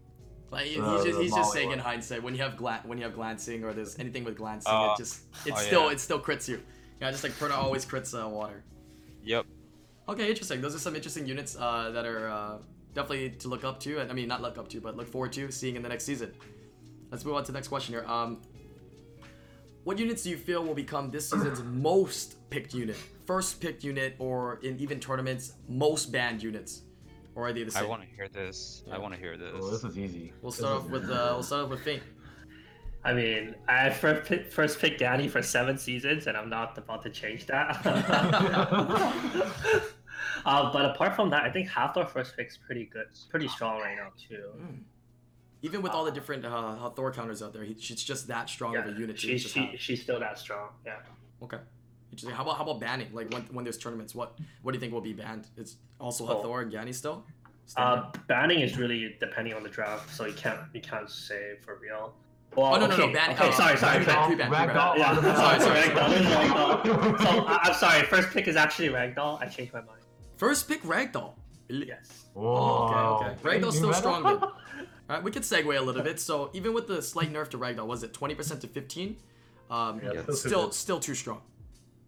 Like 0.52 0.68
he- 0.68 0.80
Uh, 0.80 0.95
he's 0.95 1.06
just, 1.06 1.20
he's 1.20 1.32
just 1.32 1.39
Molly 1.41 1.52
saying 1.58 1.72
in 1.72 1.80
hindsight 1.80 2.24
when 2.24 2.34
you 2.36 2.41
have 2.41 2.56
gla- 2.58 2.82
when 2.86 2.98
you 2.98 3.04
have 3.04 3.14
glancing 3.14 3.64
or 3.64 3.74
there's 3.74 3.98
anything 4.00 4.24
with 4.24 4.38
glancing, 4.38 4.72
Oh. 4.74 4.93
it 4.93 4.98
just 4.98 5.22
it 5.45 5.54
Oh, 5.56 5.60
still 5.60 5.86
yeah. 5.88 5.91
it 5.91 6.00
still 6.00 6.20
crits 6.20 6.48
you. 6.48 6.62
Yeah, 7.02 7.12
just 7.12 7.24
like 7.24 7.34
Perna 7.34 7.52
always 7.58 7.86
crits 7.86 8.14
uh, 8.20 8.28
water. 8.28 8.64
Yep. 9.24 9.45
Okay, 10.10 10.30
interesting. 10.30 10.62
Those 10.62 10.74
are 10.74 10.80
some 10.80 10.95
interesting 10.95 11.26
units 11.26 11.56
uh, 11.60 11.91
that 11.91 12.06
are 12.06 12.30
uh, 12.30 12.58
definitely 12.93 13.32
to 13.32 13.48
look 13.50 13.64
up 13.66 13.80
to, 13.82 14.00
and 14.00 14.10
I 14.10 14.14
mean 14.14 14.28
not 14.30 14.41
look 14.41 14.58
up 14.58 14.70
to, 14.70 14.80
but 14.80 14.95
look 14.95 15.08
forward 15.10 15.34
to 15.34 15.52
seeing 15.52 15.76
in 15.76 15.82
the 15.84 15.89
next 15.89 16.06
season. 16.06 16.32
Let's 17.12 17.26
move 17.26 17.36
on 17.36 17.43
to 17.43 17.52
the 17.52 17.58
next 17.58 17.68
question 17.68 17.93
here. 17.93 18.06
Um, 18.06 18.41
what 19.84 19.98
units 20.00 20.24
do 20.24 20.30
you 20.30 20.38
feel 20.38 20.64
will 20.64 20.74
become 20.74 21.12
this 21.12 21.30
season's 21.30 21.62
most 21.64 22.36
picked 22.50 22.74
unit, 22.74 22.98
first 23.26 23.62
picked 23.62 23.84
unit, 23.84 24.16
or 24.20 24.60
in 24.64 24.78
even 24.80 25.00
tournaments 25.00 25.54
most 25.70 26.12
banned 26.12 26.43
units, 26.43 26.82
or 27.38 27.47
are 27.47 27.53
they 27.53 27.63
the 27.63 27.77
I 27.77 27.83
want 27.83 28.01
to 28.01 28.07
hear 28.15 28.27
this. 28.27 28.81
Yeah. 28.88 28.95
I 28.95 28.97
want 28.97 29.13
to 29.13 29.19
hear 29.19 29.38
this. 29.38 29.53
Well, 29.53 29.69
this 29.69 29.83
is 29.83 29.95
easy. 29.97 30.33
We'll 30.41 30.51
start 30.51 30.79
is 30.79 30.85
off 30.85 30.89
with 30.89 31.03
uh, 31.03 31.29
we'll 31.33 31.43
start 31.43 31.65
off 31.65 31.69
with 31.69 31.81
Faint. 31.83 32.01
I 33.03 33.13
mean, 33.13 33.53
I 33.69 33.91
first 33.91 34.27
pick, 34.27 34.51
first 34.51 34.79
picked 34.79 34.99
Danny 34.99 35.27
for 35.27 35.43
seven 35.43 35.77
seasons, 35.77 36.25
and 36.25 36.35
I'm 36.35 36.49
not 36.49 36.75
about 36.79 37.03
to 37.03 37.11
change 37.11 37.45
that. 37.45 37.79
uh, 40.45 40.73
but 40.73 40.85
apart 40.85 41.15
from 41.15 41.29
that, 41.29 41.43
I 41.43 41.51
think 41.51 41.69
Hathor 41.69 42.05
first 42.05 42.35
pick's 42.35 42.57
pretty 42.57 42.85
good, 42.85 43.05
pretty 43.29 43.47
strong 43.47 43.81
right 43.81 43.95
now 43.95 44.09
too. 44.27 44.49
Mm. 44.59 44.79
Even 45.61 45.83
with 45.83 45.91
all 45.91 46.05
the 46.05 46.11
different 46.11 46.43
uh, 46.43 46.89
Thor 46.89 47.11
counters 47.11 47.43
out 47.43 47.53
there, 47.53 47.63
he, 47.63 47.75
she's 47.79 48.03
just 48.03 48.27
that 48.29 48.49
strong 48.49 48.75
of 48.75 48.88
a 48.88 48.91
unit. 48.91 49.15
to 49.15 49.21
she's 49.27 49.43
just 49.43 49.53
she, 49.53 49.75
she's 49.77 50.01
still 50.01 50.19
that 50.19 50.39
strong. 50.39 50.69
Yeah. 50.85 50.97
Okay. 51.43 51.59
Interesting. 52.12 52.36
How 52.36 52.43
about 52.43 52.58
how 52.58 52.64
about 52.64 52.80
banning? 52.80 53.08
Like 53.14 53.32
when 53.34 53.43
when 53.51 53.64
there's 53.66 53.78
tournaments, 53.78 54.16
what 54.16 54.38
what 54.62 54.72
do 54.72 54.78
you 54.78 54.80
think 54.80 54.93
will 54.93 55.01
be 55.01 55.14
banned? 55.14 55.47
It's 55.58 55.78
also 55.99 56.24
Oh. 56.26 56.38
Hathor 56.38 56.62
and 56.62 56.72
Gani 56.72 56.93
still. 56.93 57.26
Still 57.66 57.84
Uh, 57.84 58.12
banning 58.28 58.62
is 58.62 58.78
really 58.78 59.16
depending 59.20 59.53
on 59.53 59.62
the 59.64 59.70
draft, 59.70 60.14
so 60.16 60.26
you 60.26 60.34
can't 60.34 60.60
you 60.74 60.82
can't 60.82 61.10
say 61.10 61.58
for 61.64 61.78
real. 61.82 62.14
Well, 62.55 62.74
Oh, 62.76 62.80
no, 62.80 62.88
no, 62.88 62.95
no, 62.97 63.03
okay, 63.03 63.14
ban- 63.14 63.32
Okay, 63.32 63.49
uh, 63.49 63.51
sorry, 63.51 63.78
sorry, 63.78 63.97
pre-ban, 63.97 64.16
sorry. 64.16 64.28
pre-ban, 64.36 64.47
pre-ban. 64.49 64.70
Ragdoll 64.70 64.97
Yeah. 64.97 65.36
Sorry, 65.36 65.60
sorry, 65.60 65.80
Ragdoll, 65.82 66.10
Ragdoll. 66.24 67.20
So 67.24 67.45
I- 67.45 67.60
I'm 67.64 67.74
sorry. 67.74 68.01
First 68.08 68.30
pick 68.32 68.47
is 68.47 68.55
actually 68.55 68.88
Ragdoll. 68.89 69.39
I 69.41 69.47
changed 69.47 69.74
my 69.74 69.82
mind. 69.82 70.01
First 70.38 70.68
pick 70.70 70.82
Ragdoll. 70.84 71.34
Yes. 71.68 72.26
Oh, 72.36 72.41
Whoa. 72.41 73.20
okay, 73.20 73.30
okay. 73.32 73.60
Ragdoll's 73.60 73.76
still 73.76 73.89
You 73.89 73.93
strong. 73.95 74.26
Alright, 75.10 75.24
we 75.24 75.32
could 75.32 75.43
segue 75.43 75.78
a 75.78 75.82
little 75.82 76.01
bit. 76.01 76.20
So 76.20 76.49
even 76.53 76.74
with 76.74 76.88
the 76.88 77.01
slight 77.01 77.32
nerf 77.32 77.49
to 77.49 77.58
Ragdoll, 77.58 77.86
was 77.86 78.01
it 78.03 78.14
20% 78.14 78.62
to 78.62 78.68
15? 78.68 79.18
Um, 79.70 79.99
Yeah, 80.01 80.12
Yeah. 80.14 80.22
still 80.24 80.36
still 80.36 80.72
still 80.72 80.99
too 81.01 81.14
strong. 81.16 81.41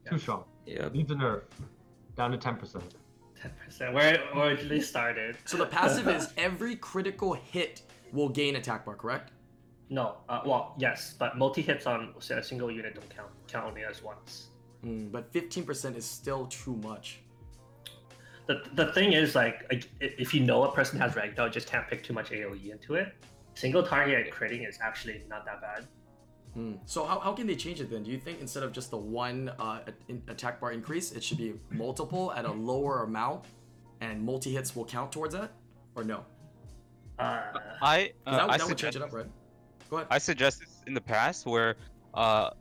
Good. 0.10 0.16
too 0.16 0.22
strong. 0.22 0.44
Yep. 0.66 0.94
Needs 0.94 1.12
a 1.12 1.16
nerf. 1.16 1.42
Down 2.16 2.32
to 2.32 2.38
ten 2.38 2.56
percent. 2.56 2.96
Ten 3.42 3.52
percent. 3.66 3.94
Where 3.94 4.16
it 4.16 4.22
originally 4.36 4.82
started. 4.82 5.38
So 5.46 5.58
the 5.58 5.66
passive 5.66 6.08
is 6.08 6.34
every 6.38 6.76
critical 6.76 7.34
hit 7.34 7.82
will 8.12 8.30
gain 8.30 8.56
attack 8.56 8.86
bar, 8.86 8.96
correct? 8.96 9.32
No. 9.90 10.18
Uh, 10.28 10.42
well, 10.46 10.76
yes, 10.78 11.16
but 11.18 11.38
multi 11.38 11.62
hits 11.62 11.86
on 11.88 12.14
say, 12.20 12.38
a 12.38 12.44
single 12.44 12.70
unit 12.70 12.96
don't 12.96 13.10
count. 13.10 13.30
Count 13.48 13.66
only 13.66 13.84
as 13.84 14.04
once. 14.04 14.50
Mm, 14.86 15.12
but 15.12 15.32
15% 15.34 15.98
is 15.98 16.06
still 16.06 16.46
too 16.48 16.76
much. 16.78 17.20
The, 18.46 18.64
the 18.74 18.92
thing 18.94 19.14
is 19.14 19.36
like 19.36 19.66
like, 19.72 19.88
if 20.00 20.34
you 20.34 20.42
know 20.42 20.64
a 20.64 20.72
person 20.72 21.00
has 21.00 21.14
Ragdoll, 21.14 21.46
you 21.46 21.52
just 21.52 21.68
can't 21.68 21.88
pick 21.88 22.04
too 22.04 22.14
much 22.14 22.32
AOE 22.32 22.72
into 22.72 22.96
it. 22.96 23.14
Single 23.54 23.84
target 23.84 24.32
critting 24.34 24.68
is 24.68 24.80
actually 24.82 25.22
not 25.30 25.46
that 25.46 25.62
bad. 25.62 25.86
Hmm. 26.54 26.74
So 26.86 27.06
how, 27.06 27.20
how 27.20 27.34
can 27.34 27.48
they 27.48 27.56
change 27.56 27.80
it 27.80 27.90
then? 27.90 28.04
Do 28.04 28.12
you 28.12 28.18
think 28.18 28.42
instead 28.42 28.64
of 28.64 28.72
just 28.72 28.90
the 28.90 28.98
one 28.98 29.50
uh, 29.60 29.82
in- 30.08 30.24
attack 30.28 30.60
bar 30.60 30.72
increase, 30.72 31.12
it 31.12 31.24
should 31.24 31.38
be 31.38 31.54
multiple 31.72 32.32
at 32.34 32.46
a 32.46 32.52
lower 32.52 33.04
amount, 33.04 33.46
and 34.02 34.22
multi 34.24 34.52
hits 34.52 34.76
will 34.76 34.86
count 34.86 35.12
towards 35.12 35.36
that, 35.36 35.52
or 35.96 36.04
no? 36.04 36.26
Uh, 37.20 37.42
I 37.82 38.14
uh, 38.26 38.32
that, 38.32 38.50
I 38.50 38.58
that 38.58 38.68
would 38.68 38.78
change 38.78 38.94
suggest 38.94 38.96
it 38.96 39.02
up, 39.04 39.14
right? 39.14 39.26
Go 39.90 39.98
ahead. 39.98 40.08
I 40.10 40.18
suggested 40.18 40.68
in 40.88 40.94
the 40.94 41.02
past 41.02 41.46
where 41.46 41.76
uh, 42.14 42.52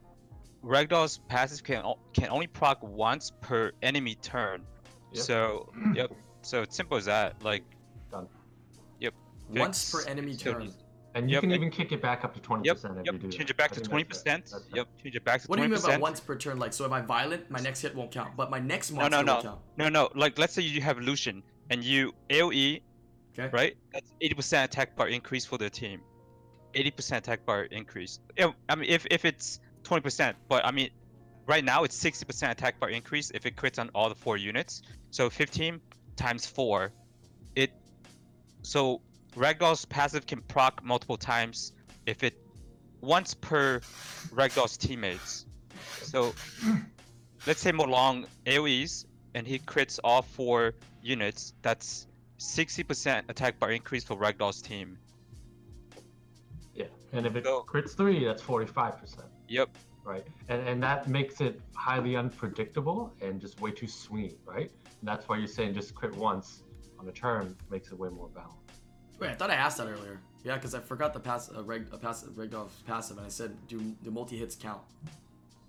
Ragdoll's 0.63 1.19
passive 1.29 1.63
can 1.63 1.85
can 2.13 2.29
only 2.29 2.47
proc 2.47 2.79
once 2.83 3.33
per 3.41 3.73
enemy 3.83 4.17
turn. 4.17 4.63
Yep. 5.13 5.25
So 5.25 5.73
yep. 5.95 6.11
So 6.43 6.63
it's 6.63 6.77
simple 6.77 6.97
as 6.97 7.07
that. 7.07 7.43
Like 7.43 7.63
yep. 9.01 9.15
Once 9.49 9.93
per 9.93 10.03
enemy 10.07 10.37
so 10.37 10.53
turn. 10.53 10.73
Just- 11.19 11.23
And 11.23 11.31
you 11.31 11.35
Yep, 11.35 11.41
can 11.43 11.51
and- 11.53 11.61
even 11.63 11.71
kick 11.71 11.93
it 11.93 12.01
back 12.03 12.25
up 12.25 12.35
to 12.35 12.41
twenty 12.41 12.67
Yep. 12.67 12.77
percent 12.77 12.99
if 12.99 13.07
Yep. 13.07 13.13
you 13.15 13.19
do. 13.21 13.29
Change 13.31 13.37
that. 13.39 13.51
it 13.51 13.57
back 13.57 13.71
I 13.71 13.75
to 13.75 13.81
think 13.81 13.89
twenty 13.89 14.05
that's 14.05 14.19
percent. 14.23 14.47
That's 14.51 14.65
fair. 14.67 14.77
Yep. 14.77 14.89
Change 15.03 15.17
it 15.17 15.25
back 15.25 15.41
to 15.43 15.49
What 15.49 15.57
do 15.57 15.63
you 15.63 15.69
twenty 15.69 15.75
mean 15.77 15.83
by 15.83 15.87
percent. 15.89 16.03
once 16.03 16.21
per 16.21 16.37
turn? 16.37 16.59
Like, 16.59 16.73
so 16.73 16.85
if 16.87 16.93
I 16.93 17.01
violent, 17.01 17.51
my 17.51 17.61
next 17.61 17.81
hit 17.83 17.95
won't 17.95 18.11
count, 18.11 18.37
but 18.37 18.51
my 18.51 18.59
next 18.59 18.91
No, 18.91 18.97
monster 19.03 19.11
no, 19.11 19.19
will 19.35 19.43
no. 19.43 19.43
count. 19.49 19.61
No, 19.77 19.89
no. 19.89 20.09
Like 20.15 20.39
let's 20.39 20.53
say 20.55 20.63
you 20.63 20.81
have 20.83 20.99
Lucian 20.99 21.43
and 21.71 21.83
you 21.85 22.15
AOE, 22.31 22.83
Okay. 23.39 23.49
right? 23.53 23.77
That's 23.93 24.13
eighty 24.21 24.35
percent 24.35 24.73
attack 24.73 24.97
bar 24.97 25.09
increase 25.09 25.45
for 25.45 25.59
the 25.59 25.69
team. 25.71 26.01
Eighty 26.75 26.91
percent 26.91 27.27
attack 27.27 27.45
bar 27.47 27.65
increase. 27.65 28.21
Yeah, 28.37 28.53
I 28.69 28.75
mean 28.77 28.89
if 28.91 29.07
if 29.11 29.25
it's 29.25 29.61
twenty 29.85 30.03
percent, 30.03 30.37
but 30.49 30.65
I 30.67 30.71
mean 30.71 30.91
right 31.47 31.65
now 31.65 31.85
it's 31.85 31.97
sixty 31.97 32.25
percent 32.27 32.53
attack 32.53 32.79
bar 32.79 32.91
increase 32.91 33.31
if 33.33 33.47
it 33.47 33.57
crits 33.57 33.79
on 33.79 33.89
all 33.95 34.09
the 34.09 34.15
four 34.15 34.37
units. 34.37 34.83
So 35.11 35.31
fifteen 35.31 35.81
times 36.17 36.47
four, 36.47 36.93
it 37.57 37.71
so 38.63 39.01
Ragdoll's 39.37 39.85
passive 39.85 40.27
can 40.27 40.41
proc 40.43 40.83
multiple 40.85 41.17
times 41.17 41.73
if 42.07 42.23
it 42.23 42.35
once 43.01 43.35
per 43.35 43.81
Ragdoll's 44.31 44.77
teammates. 44.77 45.47
So 46.03 46.35
let's 47.47 47.61
say 47.61 47.71
Molong 47.73 48.27
AoEs 48.47 49.05
and 49.35 49.47
he 49.47 49.59
crits 49.59 49.99
all 50.03 50.23
four 50.23 50.75
units, 51.03 51.55
that's 51.63 52.07
60% 52.39 53.29
attack 53.29 53.59
bar 53.59 53.71
increase 53.73 54.05
for 54.05 54.17
Ragdoll's 54.17 54.63
team. 54.63 54.99
Yeah, 56.75 56.87
and 57.13 57.27
if 57.27 57.37
it 57.37 57.45
So- 57.45 57.65
crits 57.69 57.97
three, 57.97 58.25
that's 58.25 58.43
forty-five 58.43 58.99
percent. 58.99 59.29
Yep. 59.49 59.71
Right, 60.05 60.27
and 60.49 60.67
and 60.67 60.83
that 60.83 61.07
makes 61.09 61.41
it 61.43 61.61
highly 61.75 62.17
unpredictable 62.17 63.13
and 63.21 63.41
just 63.41 63.61
way 63.61 63.73
too 63.73 63.87
swingy, 63.87 64.37
right? 64.47 64.71
And 65.01 65.09
that's 65.09 65.29
why 65.29 65.37
you're 65.37 65.47
saying 65.47 65.75
just 65.75 65.95
crit 65.95 66.15
once 66.17 66.63
on 66.99 67.07
a 67.09 67.13
turn 67.13 67.55
makes 67.71 67.93
it 67.93 67.99
way 67.99 68.09
more 68.09 68.29
balanced. 68.29 68.68
Wait, 69.19 69.31
I 69.31 69.35
thought 69.35 69.51
I 69.51 69.55
asked 69.55 69.79
that 69.79 69.89
earlier. 69.89 70.21
Yeah, 70.45 70.55
because 70.55 70.75
I 70.75 70.81
forgot 70.81 71.13
the 71.13 71.21
pass, 71.21 71.51
uh, 71.55 71.63
reg, 71.65 71.87
uh, 71.93 71.97
pass, 71.97 72.25
Ragdoll's 72.25 72.73
passive, 72.87 73.17
and 73.19 73.27
I 73.27 73.29
said, 73.29 73.57
do 73.67 73.81
do 74.03 74.11
multi 74.11 74.39
hits 74.39 74.55
count? 74.55 74.81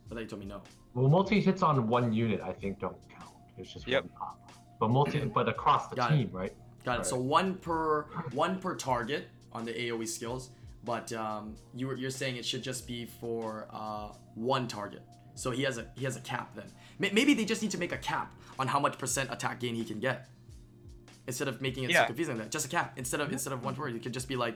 But 0.08 0.16
then 0.16 0.24
you 0.24 0.30
told 0.30 0.42
me 0.42 0.46
no. 0.48 0.62
Well, 0.94 1.10
multi 1.10 1.40
hits 1.42 1.64
on 1.64 1.88
one 1.88 2.14
unit, 2.14 2.42
I 2.42 2.54
think, 2.54 2.80
don't 2.80 2.96
count. 3.10 3.32
It's 3.58 3.74
just 3.74 3.88
Yep. 3.88 4.04
one 4.04 4.12
pop. 4.18 4.52
But 4.80 4.90
multi, 4.90 5.20
but 5.26 5.50
across 5.50 5.88
the 5.88 5.96
Got 5.96 6.14
it. 6.14 6.18
team, 6.18 6.30
right? 6.32 6.54
Got 6.86 7.02
it. 7.02 7.06
So 7.06 7.18
one 7.18 7.56
per 7.56 8.04
one 8.32 8.60
per 8.60 8.76
target 8.76 9.28
on 9.52 9.66
the 9.66 9.74
AOE 9.74 10.08
skills, 10.08 10.52
but 10.86 11.12
um, 11.14 11.56
you 11.76 11.88
were, 11.88 11.96
you're 11.98 12.12
saying 12.12 12.38
it 12.38 12.46
should 12.46 12.64
just 12.64 12.88
be 12.88 13.06
for 13.06 13.68
uh, 13.74 14.10
one 14.36 14.68
target. 14.68 15.02
So 15.36 15.52
he 15.52 15.64
has 15.64 15.78
a 15.78 15.88
he 15.98 16.06
has 16.06 16.16
a 16.16 16.22
cap 16.22 16.56
then. 16.56 16.66
May- 17.00 17.12
Maybe 17.12 17.34
they 17.34 17.44
just 17.46 17.62
need 17.62 17.72
to 17.72 17.78
make 17.80 17.92
a 17.92 17.98
cap 17.98 18.34
on 18.60 18.68
how 18.68 18.80
much 18.80 18.98
percent 18.98 19.30
attack 19.32 19.60
gain 19.60 19.74
he 19.76 19.84
can 19.84 20.00
get, 20.00 20.30
instead 21.30 21.48
of 21.48 21.62
making 21.62 21.86
it 21.86 21.94
so 21.94 22.04
confusing. 22.06 22.38
That 22.40 22.52
just 22.52 22.66
a 22.66 22.70
cap 22.70 22.94
instead 22.98 23.22
of 23.22 23.32
instead 23.32 23.54
of 23.54 23.64
one 23.64 23.76
word, 23.76 23.96
it 23.96 24.04
could 24.04 24.14
just 24.14 24.28
be 24.28 24.36
like 24.36 24.56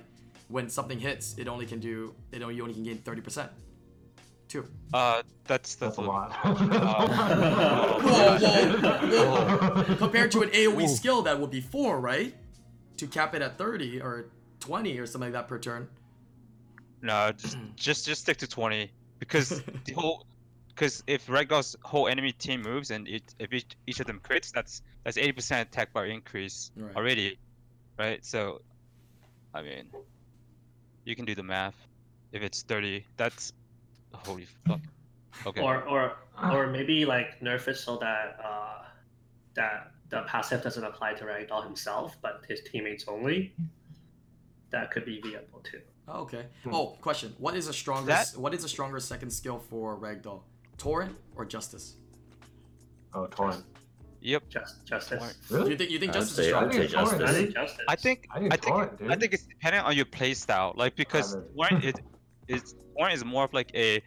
when 0.49 0.69
something 0.69 0.99
hits, 0.99 1.35
it 1.37 1.47
only 1.47 1.65
can 1.65 1.79
do 1.79 2.13
it 2.33 2.41
only 2.41 2.55
you 2.55 2.61
only 2.63 2.73
can 2.73 2.83
gain 2.83 2.97
thirty 2.97 3.21
percent. 3.21 3.49
Two. 4.49 4.67
Uh, 4.93 5.23
that's 5.45 5.75
That's 5.75 5.97
a 5.97 6.01
the- 6.01 6.07
lot. 6.07 6.31
Whoa, 6.43 8.37
whoa, 8.39 9.83
whoa. 9.85 9.95
Compared 9.97 10.31
to 10.33 10.41
an 10.41 10.49
AOE 10.49 10.87
skill, 10.89 11.21
that 11.23 11.39
would 11.39 11.49
be 11.51 11.61
four, 11.61 11.99
right? 11.99 12.35
To 12.97 13.07
cap 13.07 13.33
it 13.35 13.41
at 13.41 13.57
thirty 13.57 13.99
or 14.01 14.25
twenty 14.59 14.97
or 14.99 15.05
something 15.05 15.31
like 15.31 15.41
that 15.41 15.47
per 15.47 15.57
turn. 15.59 15.87
No, 17.01 17.31
just 17.35 17.57
just 17.75 18.05
just 18.05 18.21
stick 18.21 18.37
to 18.37 18.47
20 18.47 18.89
because 19.19 19.61
the 19.85 19.93
whole 19.93 20.25
because 20.75 21.03
if 21.07 21.27
Ragdoll's 21.27 21.75
whole 21.83 22.07
enemy 22.07 22.31
team 22.31 22.61
moves 22.61 22.91
and 22.91 23.07
it, 23.07 23.23
if 23.39 23.53
each, 23.53 23.75
each 23.87 23.99
of 23.99 24.07
them 24.07 24.19
crits, 24.23 24.51
that's 24.51 24.81
that's 25.03 25.17
80% 25.17 25.61
attack 25.61 25.93
bar 25.93 26.05
increase 26.05 26.71
Right. 26.75 26.95
already, 26.95 27.37
right? 27.99 28.23
So, 28.25 28.61
I 29.53 29.61
mean, 29.61 29.85
you 31.05 31.15
can 31.15 31.25
do 31.25 31.35
the 31.35 31.43
math. 31.43 31.75
If 32.31 32.41
it's 32.41 32.63
30, 32.63 33.05
that's 33.17 33.53
holy 34.13 34.47
fuck. 34.67 34.79
Okay. 35.45 35.61
Or 35.61 35.83
or 35.83 36.17
or 36.51 36.67
maybe 36.67 37.05
like 37.05 37.39
nerf 37.41 37.67
it 37.67 37.77
so 37.77 37.97
that 37.97 38.39
uh, 38.43 38.83
that 39.55 39.91
the 40.09 40.21
passive 40.23 40.61
doesn't 40.63 40.83
apply 40.83 41.13
to 41.15 41.23
Ragdoll 41.25 41.63
himself, 41.63 42.15
but 42.21 42.43
his 42.47 42.61
teammates 42.61 43.05
only. 43.07 43.53
That 44.71 44.89
could 44.89 45.05
be 45.05 45.21
viable 45.21 45.59
too. 45.59 45.81
Oh, 46.07 46.21
okay. 46.21 46.45
Hmm. 46.63 46.73
Oh, 46.73 46.97
question. 47.01 47.35
What 47.37 47.55
is 47.55 47.67
a 47.67 47.73
stronger 47.73 48.07
That- 48.07 48.33
what 48.35 48.53
is 48.55 48.63
a 48.63 48.69
stronger 48.69 48.99
second 48.99 49.29
skill 49.31 49.59
for 49.59 49.95
Ragdoll? 49.97 50.41
Torrent 50.83 51.15
or 51.37 51.45
Justice? 51.45 51.95
oh, 53.15 53.27
torrent. 53.27 53.63
Yep. 54.21 54.49
Just 54.49 54.85
justice. 54.85 55.19
Torrent. 55.19 55.37
Do 55.47 55.53
you 55.55 55.61
Really? 55.63 55.75
think 55.77 55.91
you 55.91 55.99
think 55.99 56.11
I'd 56.11 56.19
Justice 56.19 56.35
say- 56.35 56.47
is 56.47 56.53
I'd 56.53 56.71
stronger? 56.73 56.75
I 56.75 56.77
think 56.77 56.89
say 56.89 56.93
Justice. 56.93 57.29
I 57.29 57.33
think 57.33 57.53
justice. 57.53 57.85
I 57.87 57.95
think 57.95 58.27
I 58.31 58.39
think 58.39 58.53
I 58.53 58.57
think 58.57 58.61
torrent, 58.73 58.97
dude. 58.99 59.11
I 59.11 59.15
think 59.15 59.33
it's 59.33 59.43
dependent 59.43 59.85
on 59.85 59.95
your 59.95 60.05
play 60.05 60.33
style. 60.33 60.73
Like 60.75 60.95
because 60.95 61.35
Rather- 61.35 61.47
Warren 61.55 61.81
is 61.89 61.93
is 62.49 62.75
Warren 62.95 63.13
is 63.13 63.23
more 63.23 63.43
of 63.45 63.53
like 63.53 63.71
a 63.75 64.01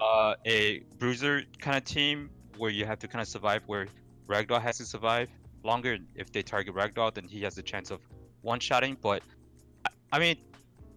uh 0.00 0.34
a 0.46 0.80
bruiser 0.98 1.42
kind 1.60 1.76
of 1.76 1.84
team 1.84 2.30
where 2.58 2.70
you 2.70 2.84
have 2.84 2.98
to 2.98 3.08
kind 3.08 3.22
of 3.22 3.28
survive 3.28 3.62
where 3.66 3.86
Ragdoll 4.28 4.60
has 4.60 4.76
to 4.78 4.84
survive 4.84 5.28
longer. 5.64 5.96
If 6.14 6.32
they 6.32 6.42
target 6.42 6.74
Ragdoll, 6.74 7.14
then 7.14 7.26
he 7.28 7.40
has 7.42 7.56
a 7.58 7.62
chance 7.62 7.90
of 7.90 8.00
one 8.42 8.60
shotting. 8.60 8.96
But 9.00 9.22
I, 9.86 9.90
I 10.12 10.18
mean, 10.18 10.36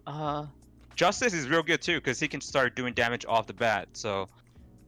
uh, 0.06 0.46
Justice 0.96 1.32
is 1.34 1.48
real 1.48 1.62
good 1.62 1.80
too 1.82 1.98
because 1.98 2.18
he 2.20 2.26
can 2.28 2.40
start 2.40 2.74
doing 2.76 2.92
damage 2.94 3.24
off 3.28 3.46
the 3.46 3.54
bat. 3.54 3.88
So 3.92 4.28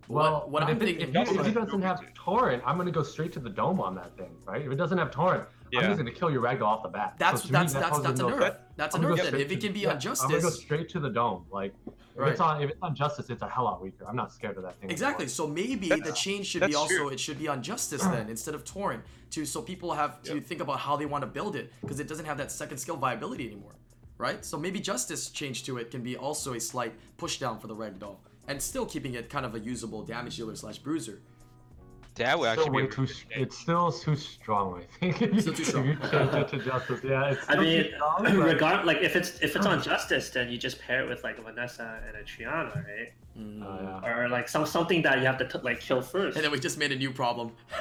Well, 0.09 0.33
what 0.33 0.51
what 0.51 0.61
but 0.61 0.71
I'm 0.71 0.77
if, 0.77 0.83
it, 0.83 0.87
thinking 0.99 1.15
if, 1.15 1.29
he, 1.29 1.39
if 1.39 1.47
he 1.47 1.53
doesn't 1.53 1.83
have 1.83 2.01
torrent, 2.15 2.63
I'm 2.67 2.77
gonna 2.77 2.91
go 2.91 3.03
straight 3.03 3.33
to 3.33 3.41
the 3.41 3.51
dome 3.51 3.81
on 3.81 3.95
that 3.95 4.17
thing, 4.17 4.37
right? 4.45 4.63
If 4.63 4.71
it 4.71 4.77
doesn't 4.77 4.99
have 4.99 5.11
torrent, 5.11 5.45
I'm 5.77 5.85
just 5.85 5.99
gonna 5.99 6.11
kill 6.11 6.31
your 6.31 6.43
ragdoll 6.43 6.63
off 6.67 6.83
the 6.83 6.89
bat. 6.89 7.15
That's 7.19 7.43
So 7.43 7.49
to 7.49 7.53
me, 7.53 7.59
that's 7.59 7.73
that's 7.73 7.89
poses 7.91 8.05
that's 8.05 8.21
a 8.21 8.23
no 8.23 8.29
nerf. 8.31 8.37
threat. 8.37 8.71
That's 8.77 8.95
a 8.95 8.99
I'm 8.99 9.03
gonna 9.03 9.15
nerf 9.15 9.19
go 9.19 9.31
then. 9.31 9.41
If 9.41 9.53
it 9.53 9.61
can 9.61 9.73
be 9.73 9.81
yeah, 9.81 9.93
on 9.93 10.01
justice, 10.01 10.25
I'm 10.25 10.31
gonna 10.31 10.43
go 10.43 10.51
straight 10.51 10.89
to 10.91 11.01
the 11.01 11.11
dome. 11.11 11.47
Like 11.51 11.75
if 11.87 11.93
Right. 12.17 12.33
it's 12.33 12.41
on 12.41 12.63
if 12.63 12.71
it's 12.71 12.83
on 12.83 12.95
justice, 12.95 13.31
it's 13.31 13.43
a 13.43 13.49
hell 13.49 13.65
lot 13.65 13.83
weaker. 13.83 14.07
I'm 14.07 14.17
not 14.17 14.33
scared 14.33 14.57
of 14.57 14.63
that 14.63 14.79
thing. 14.81 14.91
Exactly. 14.91 15.25
anymore. 15.25 15.35
So 15.35 15.47
maybe 15.49 15.89
the 15.89 16.13
change 16.13 16.47
should 16.47 16.67
be 16.67 16.75
also 16.75 16.95
true. 16.95 17.09
it 17.09 17.19
should 17.19 17.39
be 17.39 17.49
on 17.49 17.63
justice 17.63 18.03
then 18.03 18.29
instead 18.29 18.55
of 18.55 18.65
torrent 18.65 19.03
to 19.31 19.45
so 19.45 19.63
people 19.63 19.93
have 19.93 20.23
to 20.23 20.41
think 20.41 20.61
about 20.61 20.79
how 20.79 20.97
they 20.97 21.07
want 21.07 21.23
to 21.23 21.27
build 21.27 21.57
it 21.57 21.73
because 21.81 21.99
it 21.99 22.07
doesn't 22.07 22.27
have 22.27 22.39
that 22.39 22.53
second 22.53 22.79
skill 22.79 22.97
viability 22.97 23.47
anymore, 23.47 23.75
right? 24.19 24.45
So 24.45 24.57
maybe 24.59 24.79
justice 24.81 25.31
change 25.31 25.65
to 25.65 25.79
it 25.79 25.91
can 25.91 26.03
be 26.03 26.17
also 26.17 26.55
a 26.55 26.61
slight 26.61 26.95
push 27.17 27.39
down 27.39 27.59
for 27.59 27.67
the 27.67 27.75
ragdoll 27.75 28.19
and 28.49 28.61
still 28.61 28.87
keeping 28.87 29.15
it 29.15 29.29
kind 29.31 29.47
of 29.47 29.55
a 29.55 29.59
usable 29.61 30.03
damage 30.03 30.37
dealer 30.37 30.55
slash 30.57 30.79
bruiser. 30.79 31.21
That 32.17 32.39
would 32.39 32.49
Still 32.53 32.63
actually 32.65 32.77
way 32.77 32.83
be 32.83 32.89
too. 32.95 33.01
really 33.03 33.13
s- 33.13 33.25
good. 33.29 33.43
It's 33.43 33.59
still 33.59 33.91
too 33.91 34.15
strong. 34.15 34.81
I 34.81 35.11
think. 35.13 35.41
Still 35.41 35.53
too 35.53 35.65
strong. 35.71 35.87
you 35.89 35.97
change 35.97 36.33
it 36.35 36.49
to 36.49 36.59
justice, 36.59 37.01
yeah. 37.03 37.31
It's 37.33 37.45
I 37.49 37.57
mean, 37.59 37.83
too 37.85 37.91
strong, 37.97 38.17
but- 38.23 38.37
regard 38.37 38.87
like 38.87 38.99
if 38.99 39.17
it's 39.17 39.41
if 39.41 39.57
it's 39.57 39.67
on 39.67 39.83
Justice, 39.83 40.31
then 40.31 40.49
you 40.49 40.57
just 40.57 40.79
pair 40.81 41.03
it 41.03 41.09
with 41.09 41.25
like 41.25 41.43
Vanessa 41.43 42.01
and 42.07 42.17
a 42.17 42.23
Triana, 42.23 42.77
right? 42.87 43.13
Mm. 43.37 43.65
Oh, 43.65 44.01
yeah. 44.05 44.09
Or 44.17 44.29
like 44.29 44.49
some 44.49 44.65
something 44.65 45.03
that 45.03 45.19
you 45.19 45.25
have 45.27 45.39
to 45.39 45.49
t- 45.49 45.59
like 45.65 45.81
kill 45.81 46.03
first. 46.03 46.37
And 46.37 46.45
then 46.45 46.53
we 46.53 46.61
just 46.61 46.79
made 46.79 46.93
a 46.93 46.97
new 46.97 47.11
problem. 47.11 47.51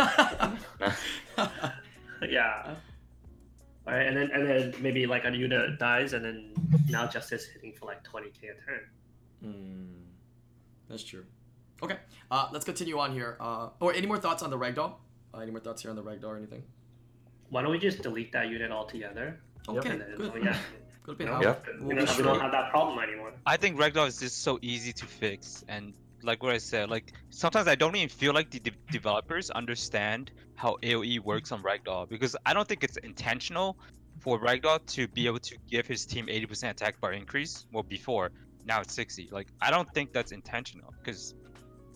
yeah. 2.27 2.75
All 3.85 3.93
right, 3.93 4.07
and 4.07 4.15
then 4.15 4.31
and 4.31 4.47
then 4.47 4.73
maybe 4.79 5.05
like 5.05 5.25
a 5.25 5.31
unit 5.35 5.77
dies, 5.77 6.13
and 6.13 6.23
then 6.23 6.53
now 6.89 7.05
Justice 7.05 7.45
hitting 7.45 7.73
for 7.73 7.85
like 7.85 8.01
20k 8.03 8.43
a 8.45 8.65
turn. 8.65 8.89
Mm, 9.43 9.87
that's 10.89 11.03
true. 11.03 11.25
Okay, 11.81 11.97
uh, 12.31 12.49
let's 12.53 12.65
continue 12.65 12.97
on 12.99 13.11
here. 13.11 13.37
Uh, 13.39 13.69
or 13.79 13.93
any 13.93 14.07
more 14.07 14.17
thoughts 14.17 14.43
on 14.43 14.49
the 14.49 14.57
ragdoll? 14.57 14.93
Uh, 15.33 15.39
any 15.39 15.51
more 15.51 15.59
thoughts 15.59 15.81
here 15.81 15.89
on 15.91 15.97
the 15.97 16.03
ragdoll 16.03 16.25
or 16.29 16.37
anything? 16.37 16.63
Why 17.49 17.61
don't 17.61 17.71
we 17.71 17.79
just 17.79 18.01
delete 18.01 18.31
that 18.31 18.47
unit 18.49 18.71
altogether? 18.71 19.39
Okay, 19.67 19.89
And 19.89 20.01
then, 20.01 20.13
good. 20.15 20.31
oh, 20.33 20.37
yeah, 20.37 20.57
Good 21.03 21.19
you 21.19 21.25
know, 21.25 21.41
Yeah. 21.41 21.55
we'll 21.79 21.87
we, 21.89 21.95
be 21.95 22.05
don't, 22.05 22.17
we 22.17 22.23
don't 22.23 22.39
have 22.39 22.51
that 22.51 22.69
problem 22.71 22.99
anymore. 22.99 23.33
I 23.45 23.57
think 23.57 23.77
Ragdoll 23.77 24.07
is 24.07 24.19
just 24.19 24.41
so 24.43 24.57
easy 24.61 24.93
to 24.93 25.05
fix, 25.05 25.63
and 25.67 25.93
like 26.23 26.41
what 26.41 26.53
I 26.53 26.57
said, 26.57 26.89
like 26.89 27.11
sometimes 27.29 27.67
I 27.67 27.75
don't 27.75 27.95
even 27.95 28.07
feel 28.09 28.33
like 28.33 28.49
the 28.49 28.59
de- 28.59 28.71
developers 28.91 29.49
understand 29.49 30.31
how 30.55 30.77
AOE 30.81 31.19
works 31.19 31.51
on 31.51 31.61
Ragdoll 31.61 32.07
because 32.07 32.35
I 32.45 32.53
don't 32.53 32.67
think 32.67 32.83
it's 32.83 32.95
intentional 32.97 33.77
for 34.19 34.39
Ragdoll 34.39 34.85
to 34.87 35.07
be 35.09 35.25
able 35.27 35.39
to 35.39 35.57
give 35.69 35.85
his 35.85 36.05
team 36.05 36.27
80% 36.27 36.69
attack 36.69 37.01
bar 37.01 37.11
increase. 37.11 37.65
Well, 37.73 37.83
before 37.83 38.31
now 38.65 38.81
it's 38.81 38.93
60. 38.93 39.29
Like 39.31 39.47
I 39.61 39.71
don't 39.71 39.91
think 39.93 40.13
that's 40.13 40.31
intentional 40.31 40.93
because 40.99 41.35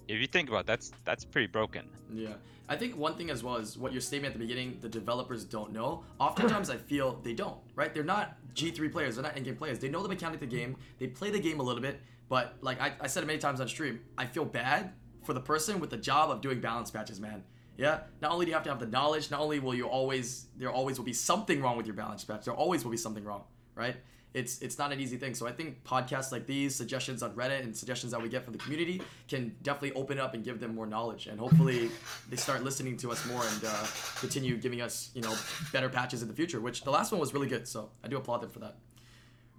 if 0.07 0.20
you 0.20 0.28
think 0.28 0.49
about 0.49 0.61
it, 0.61 0.68
that's 0.68 0.91
that's 1.05 1.26
pretty 1.26 1.47
broken. 1.47 1.88
Yeah. 2.13 2.34
I 2.70 2.76
think 2.76 2.97
one 2.97 3.15
thing 3.15 3.30
as 3.30 3.43
well 3.43 3.55
is 3.55 3.78
what 3.78 3.93
your 3.93 4.01
statement 4.01 4.34
at 4.34 4.39
the 4.39 4.45
beginning, 4.45 4.78
the 4.82 4.89
developers 4.89 5.45
don't 5.45 5.72
know. 5.72 6.03
Oftentimes 6.20 6.70
I 6.70 6.76
feel 6.76 7.20
they 7.24 7.34
don't, 7.34 7.57
right? 7.76 7.93
They're 7.93 8.03
not 8.03 8.36
G3 8.55 8.91
players, 8.91 9.15
they're 9.15 9.24
not 9.24 9.38
in-game 9.38 9.55
players. 9.55 9.80
They 9.80 9.88
know 9.88 10.03
the 10.03 10.09
mechanic 10.09 10.41
of 10.41 10.49
the 10.49 10.55
game, 10.55 10.76
they 10.99 11.07
play 11.07 11.30
the 11.30 11.39
game 11.39 11.59
a 11.61 11.63
little 11.63 11.82
bit, 11.82 12.01
but 12.28 12.55
like 12.61 12.82
I, 12.82 12.93
I 12.99 13.07
said 13.07 13.24
it 13.24 13.26
many 13.26 13.39
times 13.39 13.61
on 13.61 13.70
stream, 13.70 14.01
I 14.18 14.26
feel 14.26 14.43
bad 14.43 14.91
for 15.24 15.34
the 15.34 15.39
person 15.39 15.80
with 15.80 15.89
the 15.91 15.97
job 15.97 16.30
of 16.30 16.41
doing 16.41 16.59
balance 16.59 16.91
patches, 16.91 17.22
man. 17.22 17.43
Yeah. 17.78 18.01
Not 18.22 18.32
only 18.32 18.45
do 18.45 18.49
you 18.49 18.55
have 18.55 18.63
to 18.63 18.70
have 18.70 18.80
the 18.80 18.88
knowledge, 18.88 19.32
not 19.32 19.39
only 19.39 19.59
will 19.59 19.76
you 19.76 19.88
always 19.88 20.47
there 20.57 20.72
always 20.72 20.97
will 20.97 21.05
be 21.05 21.13
something 21.13 21.61
wrong 21.61 21.78
with 21.78 21.86
your 21.86 21.95
balance 21.95 22.24
patch, 22.26 22.45
there 22.45 22.53
always 22.53 22.84
will 22.84 22.91
be 22.91 22.97
something 22.97 23.24
wrong, 23.24 23.43
right? 23.76 23.95
It's 24.38 24.62
it's 24.62 24.78
not 24.78 24.92
an 24.92 25.00
easy 25.00 25.18
thing. 25.18 25.34
So 25.34 25.48
I 25.48 25.52
think 25.52 25.84
podcasts 25.84 26.32
like 26.32 26.46
these, 26.46 26.76
suggestions 26.76 27.24
on 27.24 27.32
Reddit, 27.32 27.64
and 27.64 27.76
suggestions 27.76 28.12
that 28.12 28.22
we 28.22 28.30
get 28.30 28.44
from 28.44 28.54
the 28.54 28.60
community 28.60 29.02
can 29.28 29.56
definitely 29.64 29.94
open 29.94 30.20
up 30.20 30.36
and 30.36 30.44
give 30.44 30.60
them 30.60 30.76
more 30.76 30.86
knowledge, 30.86 31.26
and 31.26 31.40
hopefully 31.40 31.90
they 32.30 32.38
start 32.38 32.64
listening 32.64 32.98
to 32.98 33.12
us 33.12 33.26
more 33.26 33.44
and 33.54 33.66
uh, 33.66 33.86
continue 34.20 34.56
giving 34.58 34.82
us 34.82 35.10
you 35.16 35.24
know 35.24 35.34
better 35.74 35.90
patches 35.90 36.22
in 36.22 36.28
the 36.28 36.36
future. 36.36 36.60
Which 36.62 36.84
the 36.84 36.92
last 36.92 37.12
one 37.12 37.20
was 37.20 37.34
really 37.34 37.48
good, 37.48 37.68
so 37.68 37.90
I 38.04 38.08
do 38.10 38.18
applaud 38.18 38.42
them 38.42 38.52
for 38.52 38.60
that. 38.60 38.76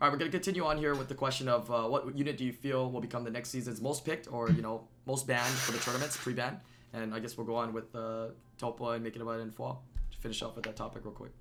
All 0.01 0.07
right, 0.07 0.12
we're 0.12 0.18
gonna 0.18 0.31
continue 0.31 0.64
on 0.64 0.79
here 0.79 0.95
with 0.95 1.09
the 1.09 1.16
question 1.16 1.49
of 1.49 1.68
uh, 1.72 1.83
what 1.89 2.16
unit 2.16 2.37
do 2.37 2.45
you 2.45 2.53
feel 2.53 2.89
will 2.89 3.01
become 3.01 3.24
the 3.24 3.33
next 3.33 3.49
season's 3.49 3.81
most 3.81 4.05
picked 4.05 4.33
or 4.33 4.49
you 4.49 4.62
know 4.62 4.87
most 5.07 5.26
banned 5.26 5.55
for 5.55 5.72
the 5.72 5.79
tournaments, 5.79 6.16
pre-ban, 6.16 6.61
and 6.93 7.12
I 7.12 7.18
guess 7.18 7.37
we'll 7.37 7.49
go 7.49 7.57
on 7.57 7.72
with 7.72 7.93
uh, 7.97 8.29
Topa 8.61 8.95
and 8.95 9.05
Makeitabud 9.05 9.41
it 9.41 9.43
in 9.43 9.51
Fwa 9.51 9.76
to 10.12 10.18
finish 10.18 10.41
off 10.41 10.55
with 10.55 10.64
that 10.66 10.76
topic 10.76 11.05
real 11.05 11.14
quick. 11.14 11.33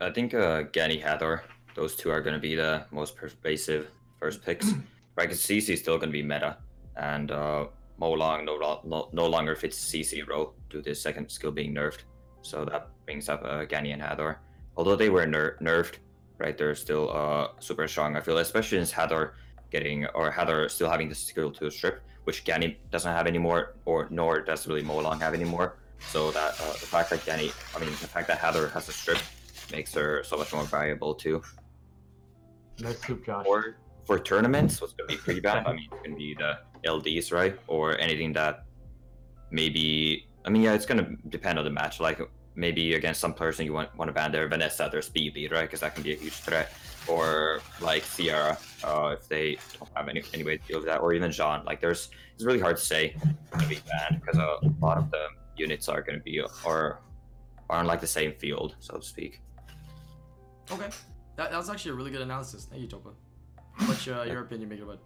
I 0.00 0.10
think 0.10 0.34
uh, 0.34 0.62
Gani 0.62 0.98
Hathor, 0.98 1.44
those 1.74 1.96
two 1.96 2.10
are 2.10 2.20
going 2.20 2.34
to 2.34 2.40
be 2.40 2.54
the 2.54 2.84
most 2.90 3.16
pervasive 3.16 3.88
first 4.20 4.44
picks. 4.44 4.66
right, 5.16 5.28
because 5.28 5.40
CC 5.40 5.70
is 5.70 5.80
still 5.80 5.98
going 5.98 6.08
to 6.08 6.12
be 6.12 6.22
meta, 6.22 6.56
and 6.96 7.30
uh, 7.30 7.66
Molong 8.00 8.44
no, 8.44 8.80
no, 8.84 9.08
no 9.12 9.26
longer 9.26 9.54
fits 9.54 9.78
CC 9.78 10.26
role 10.26 10.54
due 10.70 10.82
to 10.82 10.90
his 10.90 11.00
second 11.00 11.30
skill 11.30 11.50
being 11.50 11.74
nerfed. 11.74 12.00
So 12.42 12.64
that 12.64 12.88
brings 13.04 13.28
up 13.28 13.42
uh, 13.44 13.64
Gani 13.64 13.92
and 13.92 14.02
Hathor. 14.02 14.40
Although 14.76 14.96
they 14.96 15.08
were 15.08 15.26
ner- 15.26 15.56
nerfed, 15.60 15.96
right, 16.38 16.56
they're 16.56 16.74
still 16.74 17.10
uh, 17.10 17.48
super 17.60 17.86
strong. 17.88 18.16
I 18.16 18.20
feel, 18.20 18.38
especially 18.38 18.78
since 18.78 18.90
Hathor 18.90 19.34
getting 19.70 20.06
or 20.06 20.30
Hathor 20.30 20.68
still 20.68 20.90
having 20.90 21.08
the 21.08 21.14
skill 21.14 21.50
to 21.52 21.70
strip, 21.70 22.02
which 22.24 22.44
Gani 22.44 22.78
doesn't 22.90 23.12
have 23.12 23.26
anymore, 23.26 23.76
or 23.84 24.08
nor 24.10 24.40
does 24.40 24.66
really 24.66 24.82
Molong 24.82 25.20
have 25.20 25.34
anymore. 25.34 25.76
So 26.10 26.30
that 26.32 26.60
uh, 26.60 26.72
the 26.72 26.86
fact 26.94 27.10
that 27.10 27.24
Gani, 27.24 27.50
I 27.74 27.78
mean, 27.78 27.90
the 27.90 28.08
fact 28.08 28.28
that 28.28 28.38
Hathor 28.38 28.68
has 28.68 28.88
a 28.88 28.92
strip 28.92 29.18
makes 29.72 29.94
her 29.94 30.22
so 30.24 30.36
much 30.36 30.52
more 30.52 30.64
valuable 30.64 31.14
too. 31.14 31.42
Nice 32.80 33.00
soup, 33.04 33.24
Josh. 33.24 33.46
Or 33.48 33.76
for 34.04 34.18
tournaments, 34.18 34.80
what's 34.80 34.92
gonna 34.92 35.08
be 35.08 35.16
pretty 35.24 35.40
bad? 35.40 35.66
I 35.66 35.72
mean, 35.72 35.88
it's 35.90 36.02
gonna 36.02 36.16
be 36.16 36.34
the 36.34 36.58
LDs, 36.86 37.32
right? 37.32 37.58
Or 37.66 37.98
anything 37.98 38.32
that 38.34 38.64
maybe. 39.50 40.26
I 40.44 40.50
mean, 40.50 40.62
yeah, 40.62 40.74
it's 40.74 40.86
gonna 40.86 41.16
depend 41.28 41.58
on 41.58 41.64
the 41.64 41.70
match. 41.70 42.00
Like 42.00 42.20
maybe 42.56 42.94
against 42.94 43.20
some 43.20 43.34
person 43.34 43.66
you 43.66 43.72
want 43.72 43.94
want 43.96 44.08
to 44.08 44.12
ban 44.12 44.30
their 44.32 44.46
Vanessa, 44.48 44.88
their 44.90 45.02
speed 45.02 45.34
lead, 45.34 45.52
right? 45.52 45.62
Because 45.62 45.80
that 45.80 45.94
can 45.94 46.02
be 46.02 46.12
a 46.12 46.16
huge 46.16 46.34
threat. 46.34 46.72
Or 47.06 47.60
like 47.80 48.02
Sierra, 48.02 48.56
uh, 48.82 49.16
if 49.18 49.28
they 49.28 49.58
don't 49.78 49.90
have 49.94 50.08
any 50.08 50.22
any 50.32 50.44
way 50.44 50.56
to 50.56 50.66
deal 50.66 50.78
with 50.78 50.86
that, 50.86 51.00
or 51.00 51.12
even 51.12 51.30
Jean. 51.30 51.64
Like 51.64 51.80
there's, 51.80 52.10
it's 52.34 52.44
really 52.44 52.60
hard 52.60 52.76
to 52.76 52.82
say 52.82 53.14
Gonna 53.50 53.68
be 53.68 53.78
banned 53.86 54.20
because 54.20 54.38
a 54.38 54.58
lot 54.80 54.98
of 54.98 55.10
the 55.10 55.26
units 55.56 55.88
are 55.88 56.02
gonna 56.02 56.20
be 56.20 56.40
or 56.40 57.00
are 57.70 57.78
on 57.78 57.86
like 57.86 58.00
the 58.00 58.06
same 58.06 58.32
field, 58.32 58.76
so 58.80 58.98
to 58.98 59.02
speak. 59.02 59.40
Okay, 60.70 60.88
that, 61.36 61.50
that 61.50 61.56
was 61.56 61.70
actually 61.70 61.92
a 61.92 61.94
really 61.94 62.10
good 62.10 62.20
analysis. 62.22 62.66
Thank 62.70 62.82
you, 62.82 62.88
Topa. 62.88 63.12
What's 63.86 64.06
uh, 64.06 64.24
your 64.28 64.40
opinion, 64.42 64.70
Makeitabud? 64.70 64.98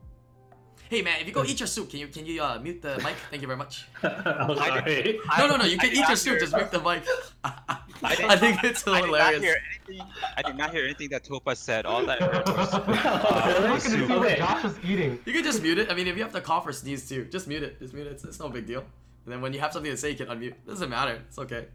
Hey 0.91 1.03
man, 1.03 1.20
if 1.20 1.26
you 1.26 1.35
go 1.35 1.45
eat 1.45 1.61
your 1.61 1.66
soup, 1.66 1.91
can 1.91 1.99
you 2.01 2.09
can 2.09 2.24
you 2.24 2.43
uh, 2.43 2.59
mute 2.62 2.81
the 2.81 2.97
mic? 3.05 3.14
Thank 3.31 3.43
you 3.43 3.49
very 3.49 3.59
much. 3.59 3.87
I'm 4.03 4.57
sorry. 4.57 5.20
No, 5.37 5.47
no, 5.47 5.57
no. 5.57 5.64
You 5.66 5.76
I 5.79 5.81
can 5.85 5.91
did 5.91 5.93
eat 5.93 5.97
your 5.97 6.09
not 6.09 6.18
soup. 6.18 6.31
hear- 6.33 6.41
Just 6.41 6.55
mute 6.57 6.70
the 6.70 6.79
mic. 6.81 7.03
I, 7.45 8.14
did- 8.14 8.39
think 8.41 8.64
it's 8.64 8.87
I 8.89 9.01
did 9.03 9.11
not 9.11 9.35
hilarious. 9.35 9.43
hear 9.43 9.57
anything. 9.91 10.07
I 10.39 10.43
did 10.43 10.57
not 10.57 10.70
hear 10.70 10.85
anything 10.85 11.11
that 11.11 11.24
Topa 11.24 11.55
said. 11.59 11.85
All 11.85 12.09
I 12.09 12.16
heard 12.16 12.49
was 12.49 12.72
I'm 12.72 12.87
Really? 13.64 13.68
looking 13.68 14.09
to 14.22 14.31
see. 14.31 14.37
Josh 14.37 14.64
is 14.64 14.79
eating. 14.83 15.18
You 15.26 15.33
can 15.35 15.45
just 15.45 15.62
mute 15.62 15.76
it. 15.79 15.91
I 15.91 15.95
mean, 15.95 16.07
if 16.07 16.16
you 16.16 16.22
have 16.22 16.33
to 16.33 16.41
cough 16.41 16.66
or 16.66 16.72
sneeze 16.72 17.07
too, 17.07 17.24
just 17.26 17.49
mute 17.49 17.62
it. 17.64 17.79
Just 17.81 17.93
mute 17.93 18.07
it. 18.07 18.12
It's, 18.12 18.24
it's 18.24 18.41
no 18.41 18.49
big 18.49 18.66
deal. 18.66 18.81
And 19.26 19.35
then 19.35 19.43
when 19.43 19.53
you 19.53 19.61
have 19.61 19.74
something 19.74 19.91
to 19.91 19.97
say, 19.97 20.11
you 20.12 20.16
can 20.16 20.29
unmute. 20.29 20.53
It 20.53 20.66
Doesn't 20.66 20.89
matter. 20.89 21.20
It's 21.29 21.39
okay. 21.39 21.66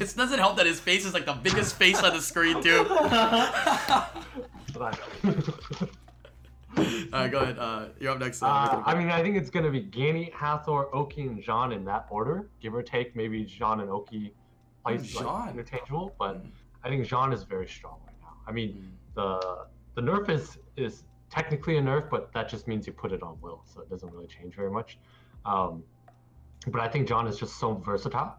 It 0.00 0.14
doesn't 0.16 0.38
help 0.38 0.56
that 0.56 0.66
his 0.66 0.80
face 0.80 1.04
is 1.04 1.14
like 1.14 1.26
the 1.26 1.32
biggest 1.34 1.76
face 1.76 2.02
on 2.02 2.12
the 2.14 2.20
screen 2.22 2.62
too. 2.62 2.84
Alright, 6.76 7.30
go 7.30 7.38
ahead. 7.38 7.58
Uh, 7.58 7.86
you're 8.00 8.10
up 8.12 8.18
next. 8.18 8.42
Uh, 8.42 8.46
Uh, 8.46 8.82
I 8.84 8.94
mean, 8.96 9.08
I 9.10 9.22
think 9.22 9.36
it's 9.36 9.50
gonna 9.50 9.70
be 9.70 9.80
Gani, 9.80 10.30
Hathor, 10.34 10.94
Oki, 10.94 11.22
and 11.22 11.40
Jean 11.40 11.70
in 11.72 11.84
that 11.84 12.06
order, 12.10 12.48
give 12.60 12.74
or 12.74 12.82
take. 12.82 13.14
Maybe 13.14 13.44
Jean 13.44 13.80
and 13.80 13.90
Oki 13.90 14.34
plays 14.84 15.06
Jean. 15.12 15.24
like, 15.24 15.50
interchangeable, 15.50 16.14
but 16.18 16.42
Mm. 16.44 16.50
I 16.82 16.88
think 16.88 17.06
Jean 17.06 17.32
is 17.32 17.44
very 17.44 17.68
strong 17.68 18.00
right 18.06 18.16
now. 18.20 18.34
I 18.46 18.52
mean, 18.52 18.70
Mm. 18.72 19.14
the 19.14 19.66
the 19.94 20.02
nerf 20.02 20.28
is 20.28 20.58
is 20.76 21.04
technically 21.30 21.76
a 21.78 21.82
nerf, 21.82 22.10
but 22.10 22.32
that 22.32 22.48
just 22.48 22.66
means 22.66 22.86
you 22.86 22.92
put 22.92 23.12
it 23.12 23.22
on 23.22 23.40
will, 23.40 23.62
so 23.64 23.80
it 23.80 23.88
doesn't 23.88 24.12
really 24.12 24.26
change 24.26 24.54
very 24.56 24.70
much. 24.70 24.98
Um, 25.44 25.84
but 26.66 26.80
I 26.80 26.88
think 26.88 27.06
John 27.08 27.26
is 27.28 27.38
just 27.38 27.56
so 27.58 27.74
versatile. 27.74 28.36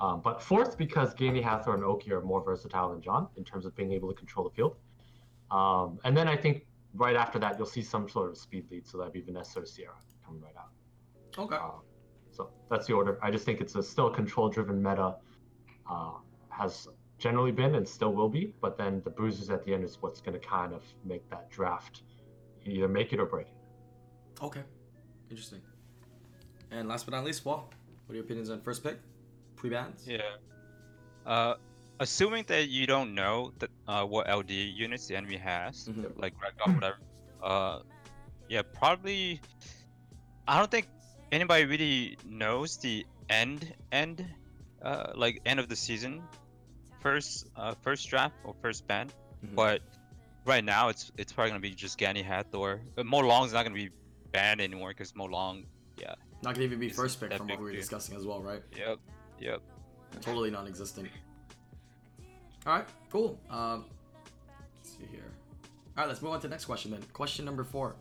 Um, 0.00 0.20
but 0.22 0.40
fourth, 0.40 0.78
because 0.78 1.12
Gani, 1.14 1.42
Hathor, 1.42 1.74
and 1.74 1.84
Oki 1.84 2.12
are 2.12 2.20
more 2.20 2.42
versatile 2.42 2.90
than 2.90 3.00
John 3.00 3.28
in 3.36 3.44
terms 3.44 3.66
of 3.66 3.74
being 3.74 3.92
able 3.92 4.08
to 4.08 4.14
control 4.14 4.48
the 4.48 4.54
field. 4.54 4.76
Um, 5.50 5.98
and 6.04 6.16
then 6.16 6.28
I 6.28 6.36
think 6.36 6.66
right 6.94 7.16
after 7.16 7.38
that, 7.40 7.58
you'll 7.58 7.66
see 7.66 7.82
some 7.82 8.08
sort 8.08 8.30
of 8.30 8.38
speed 8.38 8.66
lead, 8.70 8.86
so 8.86 8.98
that'd 8.98 9.12
be 9.12 9.20
Vanessa 9.20 9.60
or 9.60 9.66
Sierra 9.66 9.94
coming 10.24 10.40
right 10.40 10.54
out. 10.56 10.70
Okay. 11.36 11.56
Um, 11.56 11.82
so 12.30 12.50
that's 12.70 12.86
the 12.86 12.92
order. 12.92 13.18
I 13.22 13.30
just 13.30 13.44
think 13.44 13.60
it's 13.60 13.74
a 13.74 13.82
still 13.82 14.10
control-driven 14.10 14.80
meta, 14.80 15.16
uh, 15.90 16.12
has 16.50 16.88
generally 17.18 17.50
been 17.52 17.74
and 17.74 17.88
still 17.88 18.12
will 18.12 18.28
be. 18.28 18.54
But 18.60 18.78
then 18.78 19.02
the 19.04 19.10
bruises 19.10 19.50
at 19.50 19.64
the 19.64 19.74
end 19.74 19.84
is 19.84 19.98
what's 20.00 20.20
going 20.20 20.38
to 20.38 20.46
kind 20.46 20.72
of 20.72 20.84
make 21.04 21.28
that 21.30 21.50
draft 21.50 22.02
either 22.64 22.88
make 22.88 23.12
it 23.12 23.20
or 23.20 23.26
break 23.26 23.46
it. 23.46 24.44
Okay. 24.44 24.62
Interesting. 25.30 25.60
And 26.70 26.88
last 26.88 27.06
but 27.06 27.14
not 27.14 27.24
least, 27.24 27.44
Fwa. 27.44 27.62
What 27.62 27.70
are 28.10 28.14
your 28.14 28.24
opinions 28.24 28.50
on 28.50 28.60
first 28.60 28.82
pick? 28.82 28.98
Pre-bans? 29.58 30.06
Yeah. 30.06 30.22
Uh, 31.26 31.54
assuming 32.00 32.44
that 32.48 32.68
you 32.68 32.86
don't 32.86 33.14
know 33.14 33.52
that 33.58 33.70
uh, 33.86 34.04
what 34.04 34.28
LD 34.28 34.50
units 34.50 35.06
the 35.08 35.16
enemy 35.16 35.36
has, 35.36 35.88
Mhm. 35.88 36.16
like 36.18 36.34
Ragdoll, 36.38 36.74
whatever. 36.74 36.98
Uh, 37.42 37.80
yeah, 38.48 38.62
probably. 38.62 39.40
I 40.46 40.58
don't 40.58 40.70
think 40.70 40.88
anybody 41.32 41.64
really 41.66 42.18
knows 42.24 42.78
the 42.78 43.04
end 43.28 43.74
end, 43.92 44.24
uh, 44.82 45.12
like 45.14 45.40
end 45.44 45.60
of 45.60 45.68
the 45.68 45.76
season 45.76 46.22
first 47.00 47.46
uh, 47.56 47.74
first 47.82 48.08
draft 48.08 48.34
or 48.44 48.54
first 48.62 48.86
ban, 48.88 49.10
Mhm. 49.44 49.54
but 49.54 49.82
right 50.46 50.64
now 50.64 50.88
it's 50.88 51.12
it's 51.18 51.32
probably 51.32 51.50
gonna 51.50 51.60
be 51.60 51.74
just 51.74 51.98
Gani 51.98 52.22
Hathor. 52.22 52.80
But 52.94 53.06
Molong's 53.06 53.52
not 53.52 53.64
gonna 53.64 53.74
be 53.74 53.90
banned 54.32 54.60
anymore 54.60 54.90
because 54.90 55.12
Molong. 55.12 55.66
Yeah. 56.00 56.14
Not 56.42 56.54
gonna 56.54 56.64
even 56.64 56.78
be 56.80 56.88
first 56.88 57.20
pick 57.20 57.32
from 57.34 57.48
what 57.48 57.58
we 57.58 57.64
were 57.64 57.72
discussing 57.72 58.16
as 58.16 58.24
well, 58.24 58.40
right? 58.40 58.62
Yep. 58.76 58.98
Yep. 59.40 59.60
Totally 60.20 60.50
non-existent. 60.50 61.08
All 62.66 62.78
right, 62.78 62.88
cool. 63.10 63.38
Um, 63.50 63.84
let's 64.76 64.96
see 64.96 65.04
here. 65.10 65.22
All 65.96 66.04
right, 66.04 66.08
let's 66.08 66.22
move 66.22 66.32
on 66.32 66.40
to 66.40 66.48
the 66.48 66.50
next 66.50 66.64
question 66.64 66.90
then. 66.90 67.02
Question 67.12 67.44
number 67.44 67.64
four. 67.64 67.96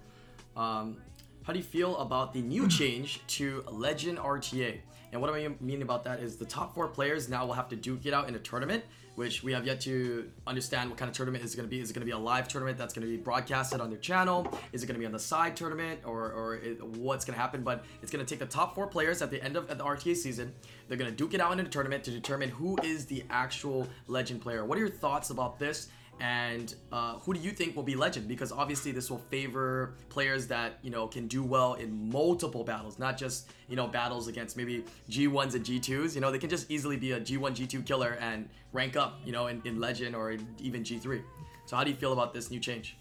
Um, 0.56 0.98
how 1.44 1.54
do 1.54 1.60
you 1.60 1.66
feel 1.66 1.98
about 1.98 2.34
the 2.34 2.42
new 2.42 2.68
change 2.80 3.26
to 3.28 3.64
Legend 3.70 4.18
RTA? 4.18 4.80
And 5.12 5.22
what 5.22 5.34
I 5.34 5.50
mean 5.62 5.82
about 5.82 6.04
that 6.04 6.20
is 6.20 6.36
the 6.36 6.46
top 6.46 6.76
four 6.76 6.88
players 6.88 7.30
now 7.30 7.46
will 7.46 7.54
have 7.54 7.70
to 7.70 7.76
duke 7.76 8.06
it 8.06 8.14
out 8.14 8.28
in 8.28 8.36
a 8.36 8.40
tournament, 8.40 8.84
which 9.18 9.41
we 9.41 9.51
have 9.51 9.65
yet 9.65 9.82
to 9.82 10.30
understand 10.45 10.91
what 10.91 10.99
kind 10.99 11.09
of 11.09 11.18
tournament 11.18 11.43
is 11.43 11.55
going 11.55 11.68
to 11.68 11.70
be. 11.70 11.82
Is 11.82 11.89
it 11.89 11.93
going 11.93 12.01
to 12.01 12.05
be 12.05 12.11
a 12.11 12.18
live 12.20 12.47
tournament 12.47 12.78
that's 12.78 12.93
going 12.93 13.01
to 13.01 13.11
be 13.11 13.18
broadcasted 13.18 13.82
on 13.82 13.89
their 13.89 13.97
channel? 13.97 14.47
Is 14.74 14.84
it 14.84 14.86
going 14.86 14.93
to 14.93 14.99
be 14.99 15.07
on 15.07 15.11
the 15.11 15.18
side 15.18 15.57
tournament, 15.57 16.01
or 16.05 16.32
or 16.32 16.55
it, 16.57 16.84
what's 16.84 17.26
going 17.26 17.34
to 17.34 17.41
happen? 17.41 17.63
But 17.63 17.84
it's 18.03 18.11
going 18.11 18.24
to 18.24 18.30
take 18.30 18.38
the 18.38 18.45
top 18.45 18.76
four 18.76 18.86
players 18.86 19.24
at 19.24 19.32
the 19.32 19.43
end 19.43 19.57
of 19.57 19.68
the 19.68 19.84
RTA 19.84 20.15
season. 20.15 20.53
They're 20.88 20.99
going 20.99 21.09
to 21.09 21.18
duke 21.18 21.34
it 21.34 21.41
out 21.41 21.51
in 21.51 21.59
a 21.59 21.68
tournament 21.68 22.03
to 22.03 22.11
determine 22.11 22.49
who 22.49 22.78
is 22.84 23.07
the 23.07 23.24
actual 23.32 23.88
legend 24.05 24.41
player. 24.41 24.63
What 24.65 24.78
are 24.78 24.82
your 24.82 24.89
thoughts 24.89 25.32
about 25.32 25.57
this? 25.57 25.89
And 26.20 26.74
uh, 26.91 27.20
who 27.20 27.34
do 27.34 27.39
you 27.39 27.51
think 27.51 27.76
will 27.76 27.84
be 27.84 27.95
legend 27.95 28.28
because 28.28 28.51
obviously 28.51 28.91
this 28.91 29.11
will 29.11 29.20
favor 29.30 29.93
players 30.09 30.47
that 30.47 30.80
you 30.82 30.89
know 30.89 31.07
can 31.07 31.28
do 31.28 31.43
well 31.43 31.76
in 31.76 32.11
multiple 32.11 32.63
battles 32.63 32.97
not 32.97 33.18
just 33.18 33.51
you 33.70 33.76
know 33.76 33.88
battles 33.88 34.28
against 34.28 34.57
maybe 34.57 34.84
g1s 35.11 35.53
and 35.53 35.63
g2s 35.63 36.15
you 36.15 36.22
know 36.22 36.32
they 36.32 36.39
can 36.39 36.49
just 36.49 36.72
easily 36.72 36.97
be 36.97 37.11
a 37.11 37.20
g1 37.20 37.51
g2 37.51 37.86
killer 37.86 38.18
and 38.20 38.49
rank 38.74 38.95
up 38.95 39.20
you 39.26 39.32
know 39.32 39.47
in, 39.47 39.61
in 39.65 39.80
legend 39.80 40.15
or 40.15 40.32
in 40.32 40.47
even 40.59 40.84
g3 40.84 41.22
so 41.65 41.76
how 41.76 41.84
do 41.84 41.91
you 41.91 41.95
feel 41.95 42.13
about 42.13 42.34
this 42.34 42.49
new 42.49 42.59
change 42.59 42.97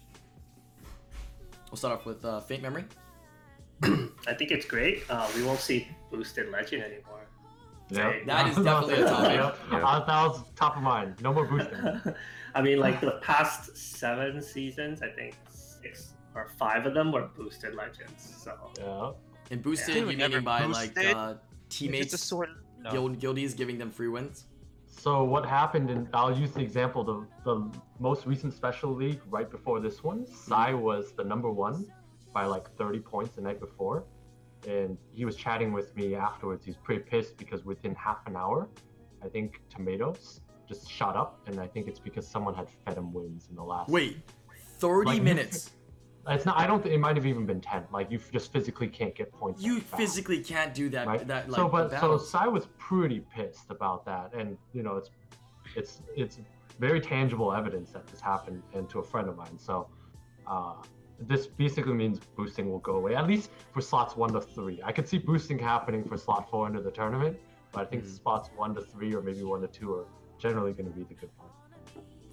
we'll 1.71 1.77
start 1.77 1.97
off 1.99 2.05
with 2.05 2.23
uh, 2.23 2.39
Faintmemory 2.47 2.85
I 4.27 4.33
think 4.33 4.51
it's 4.51 4.65
great. 4.65 5.03
Uh, 5.09 5.29
we 5.35 5.43
won't 5.43 5.59
see 5.59 5.87
boosted 6.11 6.49
legend 6.51 6.83
anymore. 6.83 7.27
Yep. 7.89 8.25
That 8.25 8.47
is 8.49 8.55
definitely 8.63 9.03
a 9.03 9.05
topic. 9.05 9.35
Yep. 9.35 9.57
Yeah. 9.71 9.87
Uh, 9.87 9.99
that 10.05 10.27
was 10.27 10.43
top 10.55 10.77
of 10.77 10.83
mind. 10.83 11.15
No 11.21 11.33
more 11.33 11.45
boosting. 11.45 11.77
I 12.57 12.61
mean, 12.61 12.79
like 12.79 12.99
the 13.01 13.19
past 13.21 13.77
seven 13.77 14.41
seasons, 14.41 15.03
I 15.03 15.09
think 15.09 15.35
six 15.49 16.13
or 16.33 16.49
five 16.57 16.85
of 16.87 16.93
them 16.95 17.11
were 17.11 17.27
boosted 17.37 17.75
legends. 17.75 18.21
So 18.43 18.51
Yeah. 18.79 19.11
and 19.51 19.61
boosted 19.61 19.95
Yeah, 19.95 20.09
you 20.09 20.17
never 20.17 20.41
meaning 20.41 20.43
by 20.43 20.65
like 20.65 20.97
uh, 20.97 21.35
teammates 21.69 22.11
just 22.11 22.25
sort 22.27 22.49
no. 22.79 22.89
guild 22.91 23.19
guildies 23.19 23.53
giving 23.55 23.77
them 23.77 23.91
free 23.91 24.07
wins 24.07 24.45
So 25.05 25.23
what 25.23 25.45
happened, 25.45 25.87
and 25.91 26.07
I'll 26.19 26.35
use 26.43 26.51
the 26.51 26.61
example, 26.61 27.01
the, 27.11 27.17
the 27.49 27.55
most 27.99 28.25
recent 28.25 28.51
special 28.61 28.91
league 29.03 29.21
right 29.29 29.49
before 29.57 29.79
this 29.79 30.03
one, 30.03 30.25
Sai 30.25 30.73
was 30.73 31.03
the 31.19 31.23
number 31.23 31.51
one 31.51 31.85
by 32.33 32.45
like 32.45 32.65
30 32.77 32.99
points 32.99 33.31
the 33.35 33.41
night 33.41 33.59
before. 33.59 33.97
And 34.67 34.97
he 35.13 35.23
was 35.29 35.35
chatting 35.35 35.71
with 35.71 35.95
me 35.95 36.15
afterwards. 36.15 36.65
He's 36.65 36.77
pretty 36.77 37.03
pissed 37.11 37.37
because 37.37 37.63
within 37.63 37.93
half 38.07 38.25
an 38.25 38.35
hour, 38.35 38.67
I 39.23 39.27
think 39.29 39.61
Tomato's 39.69 40.41
just 40.67 40.89
shot 40.89 41.15
up. 41.15 41.39
And 41.47 41.59
I 41.59 41.67
think 41.67 41.87
it's 41.87 41.99
because 41.99 42.27
someone 42.27 42.53
had 42.53 42.67
fed 42.85 42.97
him 42.97 43.13
wins 43.13 43.47
in 43.49 43.55
the 43.55 43.63
last. 43.63 43.89
wait 43.89 44.17
30 44.79 45.07
Like, 45.07 45.21
minutes 45.23 45.71
It's 46.29 46.45
not, 46.45 46.57
I 46.59 46.67
don't 46.67 46.83
think 46.83 46.93
it 46.93 46.99
might 46.99 47.15
have 47.15 47.25
even 47.25 47.45
been 47.45 47.61
10. 47.61 47.85
Like 47.91 48.11
you 48.11 48.19
just 48.31 48.51
physically 48.51 48.87
can't 48.87 49.15
get 49.15 49.31
points. 49.31 49.61
you 49.63 49.79
physically 49.79 50.43
can't 50.43 50.73
do 50.73 50.89
that 50.89 51.07
right? 51.07 51.27
that 51.27 51.49
like 51.49 51.57
so, 51.57 51.67
but 51.69 51.89
so. 51.99 52.17
Sai 52.17 52.47
was 52.47 52.67
pretty 52.77 53.21
pissed 53.33 53.69
about 53.71 54.05
that, 54.05 54.33
and 54.33 54.57
you 54.73 54.83
know, 54.83 54.97
it's 54.97 55.09
it's 55.75 56.01
it's 56.15 56.39
very 56.79 56.99
tangible 57.01 57.51
evidence 57.53 57.91
that 57.91 58.05
this 58.07 58.19
happened, 58.21 58.61
and 58.73 58.89
to 58.89 58.99
a 58.99 59.03
friend 59.03 59.27
of 59.29 59.35
mine. 59.37 59.57
So, 59.57 59.87
uh, 60.45 60.73
this 61.19 61.47
basically 61.47 61.93
means 61.93 62.19
boosting 62.35 62.69
will 62.69 62.79
go 62.79 62.97
away, 62.97 63.15
at 63.15 63.25
least 63.25 63.49
for 63.73 63.81
slots 63.81 64.15
one 64.15 64.31
to 64.33 64.41
three. 64.41 64.79
I 64.83 64.91
could 64.91 65.07
see 65.07 65.17
boosting 65.17 65.57
happening 65.57 66.03
for 66.03 66.17
slot 66.17 66.49
four 66.51 66.67
into 66.67 66.81
the 66.81 66.91
tournament, 66.91 67.37
but 67.71 67.81
I 67.81 67.85
think 67.85 68.03
Mhm. 68.03 68.09
spots 68.15 68.49
one 68.55 68.75
to 68.75 68.81
three 68.81 69.15
or 69.15 69.21
maybe 69.21 69.43
one 69.43 69.61
to 69.61 69.67
two 69.67 69.93
are 69.95 70.05
generally 70.39 70.73
going 70.73 70.91
to 70.91 70.95
be 70.97 71.03
the 71.03 71.13
good 71.13 71.29
ones. 71.37 71.51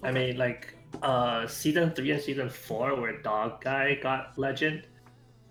I 0.03 0.11
mean, 0.11 0.37
like 0.37 0.75
uh, 1.01 1.47
season 1.47 1.91
three 1.91 2.11
and 2.11 2.21
season 2.21 2.49
four, 2.49 2.95
where 2.99 3.21
Dog 3.21 3.61
Guy 3.63 3.95
got 3.95 4.37
legend, 4.37 4.87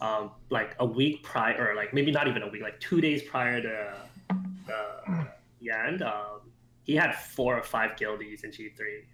um, 0.01 0.31
like 0.51 0.77
a 0.79 0.87
week 0.87 1.23
prior, 1.23 1.71
or 1.71 1.75
like 1.75 1.93
maybe 1.93 2.13
not 2.13 2.29
even 2.29 2.43
a 2.43 2.49
week, 2.49 2.63
like 2.63 2.79
two 2.81 3.01
days 3.01 3.23
prior 3.23 3.61
to 3.61 3.95
the 4.67 5.27
the 5.61 5.71
end, 5.71 6.03
um, 6.03 6.41
he 6.85 6.95
had 6.95 7.15
four 7.15 7.57
or 7.59 7.63
five 7.63 7.97
guildies 7.97 8.45
in 8.45 8.53
G 8.53 8.71
three, 8.77 9.05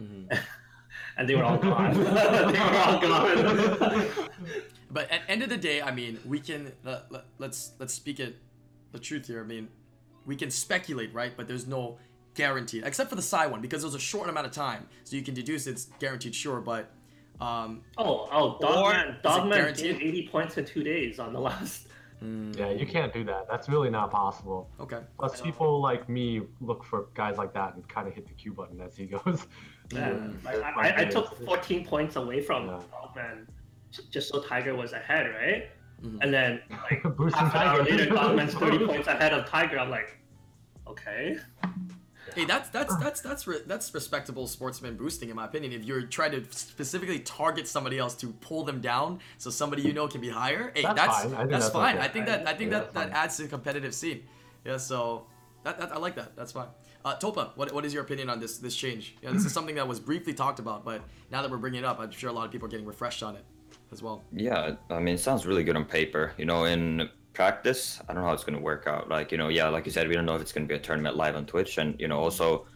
Mhm. 0.00 0.38
and 1.16 1.28
they 1.28 1.34
were 1.36 1.44
all 1.44 1.58
gone. 1.58 1.94
they 2.52 2.58
were 2.58 2.78
all 2.84 3.00
gone. 3.00 4.06
But 4.90 5.10
at 5.10 5.22
end 5.26 5.42
of 5.42 5.48
the 5.48 5.56
day, 5.56 5.80
I 5.80 5.90
mean, 5.90 6.20
we 6.26 6.38
can 6.38 6.70
let, 6.84 7.10
let, 7.10 7.24
let's 7.38 7.72
let's 7.78 7.94
speak 7.94 8.20
it 8.20 8.36
the 8.92 8.98
truth 8.98 9.26
here. 9.26 9.40
I 9.40 9.46
mean, 9.46 9.68
we 10.26 10.36
can 10.36 10.50
speculate, 10.50 11.14
right? 11.14 11.32
But 11.34 11.48
there's 11.48 11.66
no 11.66 11.98
guaranteed, 12.34 12.84
except 12.84 13.10
for 13.10 13.16
the 13.16 13.22
side 13.22 13.50
one 13.50 13.60
because 13.60 13.82
it 13.82 13.86
was 13.86 13.94
a 13.94 13.98
short 14.00 14.28
amount 14.28 14.46
of 14.46 14.52
time, 14.52 14.86
so 15.04 15.16
you 15.16 15.22
can 15.22 15.34
deduce 15.34 15.66
it's 15.66 15.86
guaranteed 15.98 16.34
sure. 16.34 16.60
But 16.60 16.90
um, 17.40 17.82
oh, 17.98 18.28
oh, 18.32 18.50
Or 18.52 18.92
Dogman, 18.92 19.16
Dogman 19.22 19.58
guaranteed? 19.58 19.96
eighty 20.02 20.28
points 20.28 20.56
in 20.58 20.64
two 20.64 20.82
days 20.82 21.18
on 21.18 21.32
the 21.32 21.40
last. 21.40 21.88
mm, 22.22 22.56
Yeah, 22.56 22.70
you 22.70 22.86
can't 22.86 23.12
do 23.12 23.24
that. 23.24 23.46
That's 23.50 23.68
really 23.68 23.90
not 23.90 24.10
possible. 24.10 24.70
okay. 24.80 25.00
Plus, 25.18 25.40
people 25.40 25.80
like 25.80 26.08
me 26.08 26.42
look 26.60 26.84
for 26.84 27.06
guys 27.14 27.36
like 27.38 27.52
that 27.54 27.74
and 27.74 27.86
kind 27.88 28.06
of 28.08 28.14
hit 28.14 28.26
the 28.28 28.34
Q 28.34 28.52
button 28.52 28.80
as 28.80 28.96
he 28.96 29.06
goes. 29.16 29.46
Yeah, 29.92 30.16
like, 30.44 30.62
I, 30.62 30.72
I, 30.90 31.00
I 31.00 31.04
took 31.04 31.36
14 31.44 31.84
points 31.84 32.16
away 32.16 32.40
from 32.40 32.66
Yeah. 32.66 32.80
Dogman 32.90 33.46
just 34.10 34.30
so 34.30 34.40
Tiger 34.40 34.74
was 34.74 34.92
ahead, 34.92 35.26
right? 35.34 35.68
Mhm. 36.02 36.18
And 36.22 36.32
then 36.32 36.62
like 36.90 37.02
Boosting 37.16 37.40
half 37.46 37.54
an 37.54 37.60
hour 37.62 37.78
Tiger. 37.84 37.90
later, 37.96 38.06
Dogman's 38.14 38.54
30 38.54 38.86
points 38.86 39.06
ahead 39.08 39.32
of 39.34 39.46
Tiger. 39.46 39.78
I'm 39.78 39.90
like, 39.90 40.16
okay. 40.86 41.36
Hey, 42.34 42.44
that's 42.44 42.68
that's 42.70 42.96
that's 42.96 43.20
that's 43.20 43.46
re- 43.46 43.62
that's 43.66 43.92
respectable 43.94 44.46
sportsman 44.46 44.96
boosting, 44.96 45.28
in 45.30 45.36
my 45.36 45.44
opinion. 45.44 45.72
If 45.72 45.84
you're 45.84 46.02
trying 46.02 46.32
to 46.32 46.44
specifically 46.50 47.18
target 47.20 47.68
somebody 47.68 47.98
else 47.98 48.14
to 48.16 48.28
pull 48.40 48.64
them 48.64 48.80
down, 48.80 49.20
so 49.38 49.50
somebody 49.50 49.82
you 49.82 49.92
know 49.92 50.08
can 50.08 50.20
be 50.20 50.28
higher. 50.30 50.72
Hey, 50.74 50.82
That's 50.82 50.94
that's 50.96 51.22
fine. 51.22 51.34
I 51.34 51.38
think 51.38 51.50
that's, 51.50 51.64
that's 51.64 51.72
fine. 51.72 51.96
okay. 51.96 52.04
I 52.04 52.08
think 52.08 52.26
that 52.26 52.48
I 52.48 52.54
think 52.54 52.72
Yeah, 52.72 52.78
that 52.80 52.94
that 52.94 53.08
fine. 53.08 53.12
adds 53.16 53.36
to 53.36 53.42
the 53.42 53.48
competitive 53.48 53.94
scene. 53.94 54.22
Yeah, 54.64 54.76
so 54.76 55.26
that, 55.64 55.78
that 55.78 55.92
I 55.92 55.98
like 55.98 56.14
that. 56.16 56.36
That's 56.36 56.52
fine. 56.52 56.68
Uh, 57.04 57.16
Topa, 57.16 57.50
what, 57.56 57.72
what 57.72 57.84
is 57.84 57.92
your 57.92 58.04
opinion 58.04 58.30
on 58.30 58.38
this 58.40 58.58
this 58.58 58.76
change? 58.76 59.16
Yeah, 59.22 59.32
this 59.32 59.44
is 59.44 59.52
something 59.58 59.74
that 59.74 59.86
was 59.88 59.98
briefly 60.00 60.34
talked 60.34 60.58
about, 60.60 60.84
but 60.84 61.02
now 61.30 61.42
that 61.42 61.50
we're 61.50 61.56
bringing 61.58 61.80
it 61.80 61.84
up, 61.84 61.98
I'm 62.00 62.10
sure 62.12 62.30
a 62.30 62.32
lot 62.32 62.46
of 62.46 62.52
people 62.52 62.66
are 62.66 62.70
getting 62.70 62.86
refreshed 62.86 63.22
on 63.22 63.34
it 63.36 63.44
as 63.90 64.02
well. 64.02 64.22
Yeah, 64.32 64.76
I 64.88 65.00
mean, 65.00 65.16
it 65.16 65.20
sounds 65.20 65.44
really 65.46 65.64
good 65.64 65.76
on 65.76 65.84
paper. 65.84 66.32
You 66.38 66.44
know, 66.44 66.64
in 66.64 67.08
practice, 67.32 68.00
I 68.08 68.12
don't 68.12 68.22
know 68.22 68.28
how 68.28 68.34
it's 68.34 68.44
going 68.44 68.56
to 68.56 68.62
work 68.62 68.86
out. 68.86 69.08
Like, 69.08 69.32
you 69.32 69.38
know, 69.38 69.48
yeah, 69.48 69.68
like 69.68 69.86
you 69.86 69.92
said, 69.92 70.08
we 70.08 70.14
don't 70.14 70.26
know 70.26 70.34
if 70.34 70.42
it's 70.42 70.52
going 70.52 70.66
to 70.66 70.72
be 70.72 70.78
a 70.78 70.82
tournament 70.82 71.16
live 71.16 71.36
on 71.36 71.46
Twitch. 71.46 71.78
And, 71.78 71.98
you 72.00 72.08
know, 72.08 72.18
also, 72.18 72.66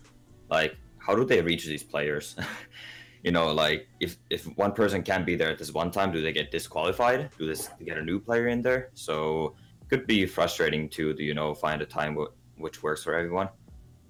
like, 0.50 0.76
how 0.98 1.14
do 1.14 1.24
they 1.24 1.40
reach 1.40 1.66
these 1.66 1.82
players? 1.82 2.36
you 3.22 3.32
know, 3.32 3.52
like, 3.52 3.88
if, 4.00 4.16
if 4.30 4.44
one 4.56 4.72
person 4.72 5.02
can't 5.02 5.26
be 5.26 5.36
there 5.36 5.50
at 5.50 5.58
this 5.58 5.72
one 5.72 5.90
time, 5.90 6.12
do 6.12 6.20
they 6.22 6.32
get 6.32 6.50
disqualified? 6.50 7.30
Do 7.38 7.46
this 7.46 7.70
get 7.84 7.98
a 7.98 8.02
new 8.02 8.18
player 8.18 8.48
in 8.48 8.62
there? 8.62 8.90
So, 8.94 9.54
it 9.82 9.88
could 9.88 10.06
be 10.06 10.26
frustrating 10.26 10.88
to, 10.90 11.14
you 11.18 11.34
know, 11.34 11.54
find 11.54 11.82
a 11.82 11.86
time 11.86 12.14
w- 12.14 12.32
which 12.56 12.82
works 12.82 13.04
for 13.04 13.14
everyone. 13.14 13.48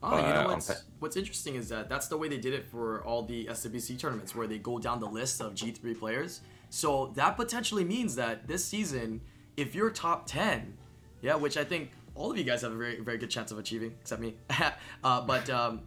Oh, 0.02 0.16
you 0.16 0.22
know 0.22 0.46
what's 0.48 0.70
um, 0.70 0.76
pa- 0.76 0.82
what's 1.00 1.16
interesting 1.16 1.56
is 1.56 1.68
that 1.70 1.88
that's 1.88 2.06
the 2.06 2.16
way 2.16 2.28
they 2.28 2.38
did 2.38 2.52
it 2.54 2.64
for 2.64 3.02
all 3.04 3.22
the 3.22 3.46
SWC 3.46 3.98
tournaments, 3.98 4.34
where 4.34 4.46
they 4.46 4.58
go 4.58 4.78
down 4.78 5.00
the 5.00 5.08
list 5.08 5.40
of 5.40 5.54
G3 5.54 5.98
players. 5.98 6.42
So 6.68 7.12
that 7.16 7.36
potentially 7.36 7.84
means 7.84 8.14
that 8.16 8.46
this 8.46 8.64
season, 8.64 9.20
if 9.56 9.74
you're 9.74 9.90
top 9.90 10.26
10, 10.26 10.76
yeah, 11.22 11.34
which 11.34 11.56
I 11.56 11.64
think 11.64 11.90
all 12.14 12.30
of 12.30 12.38
you 12.38 12.44
guys 12.44 12.62
have 12.62 12.72
a 12.72 12.76
very 12.76 13.00
very 13.00 13.18
good 13.18 13.30
chance 13.30 13.50
of 13.52 13.58
achieving, 13.58 13.94
except 14.00 14.20
me. 14.20 14.34
uh, 15.04 15.20
but 15.22 15.48
um, 15.50 15.80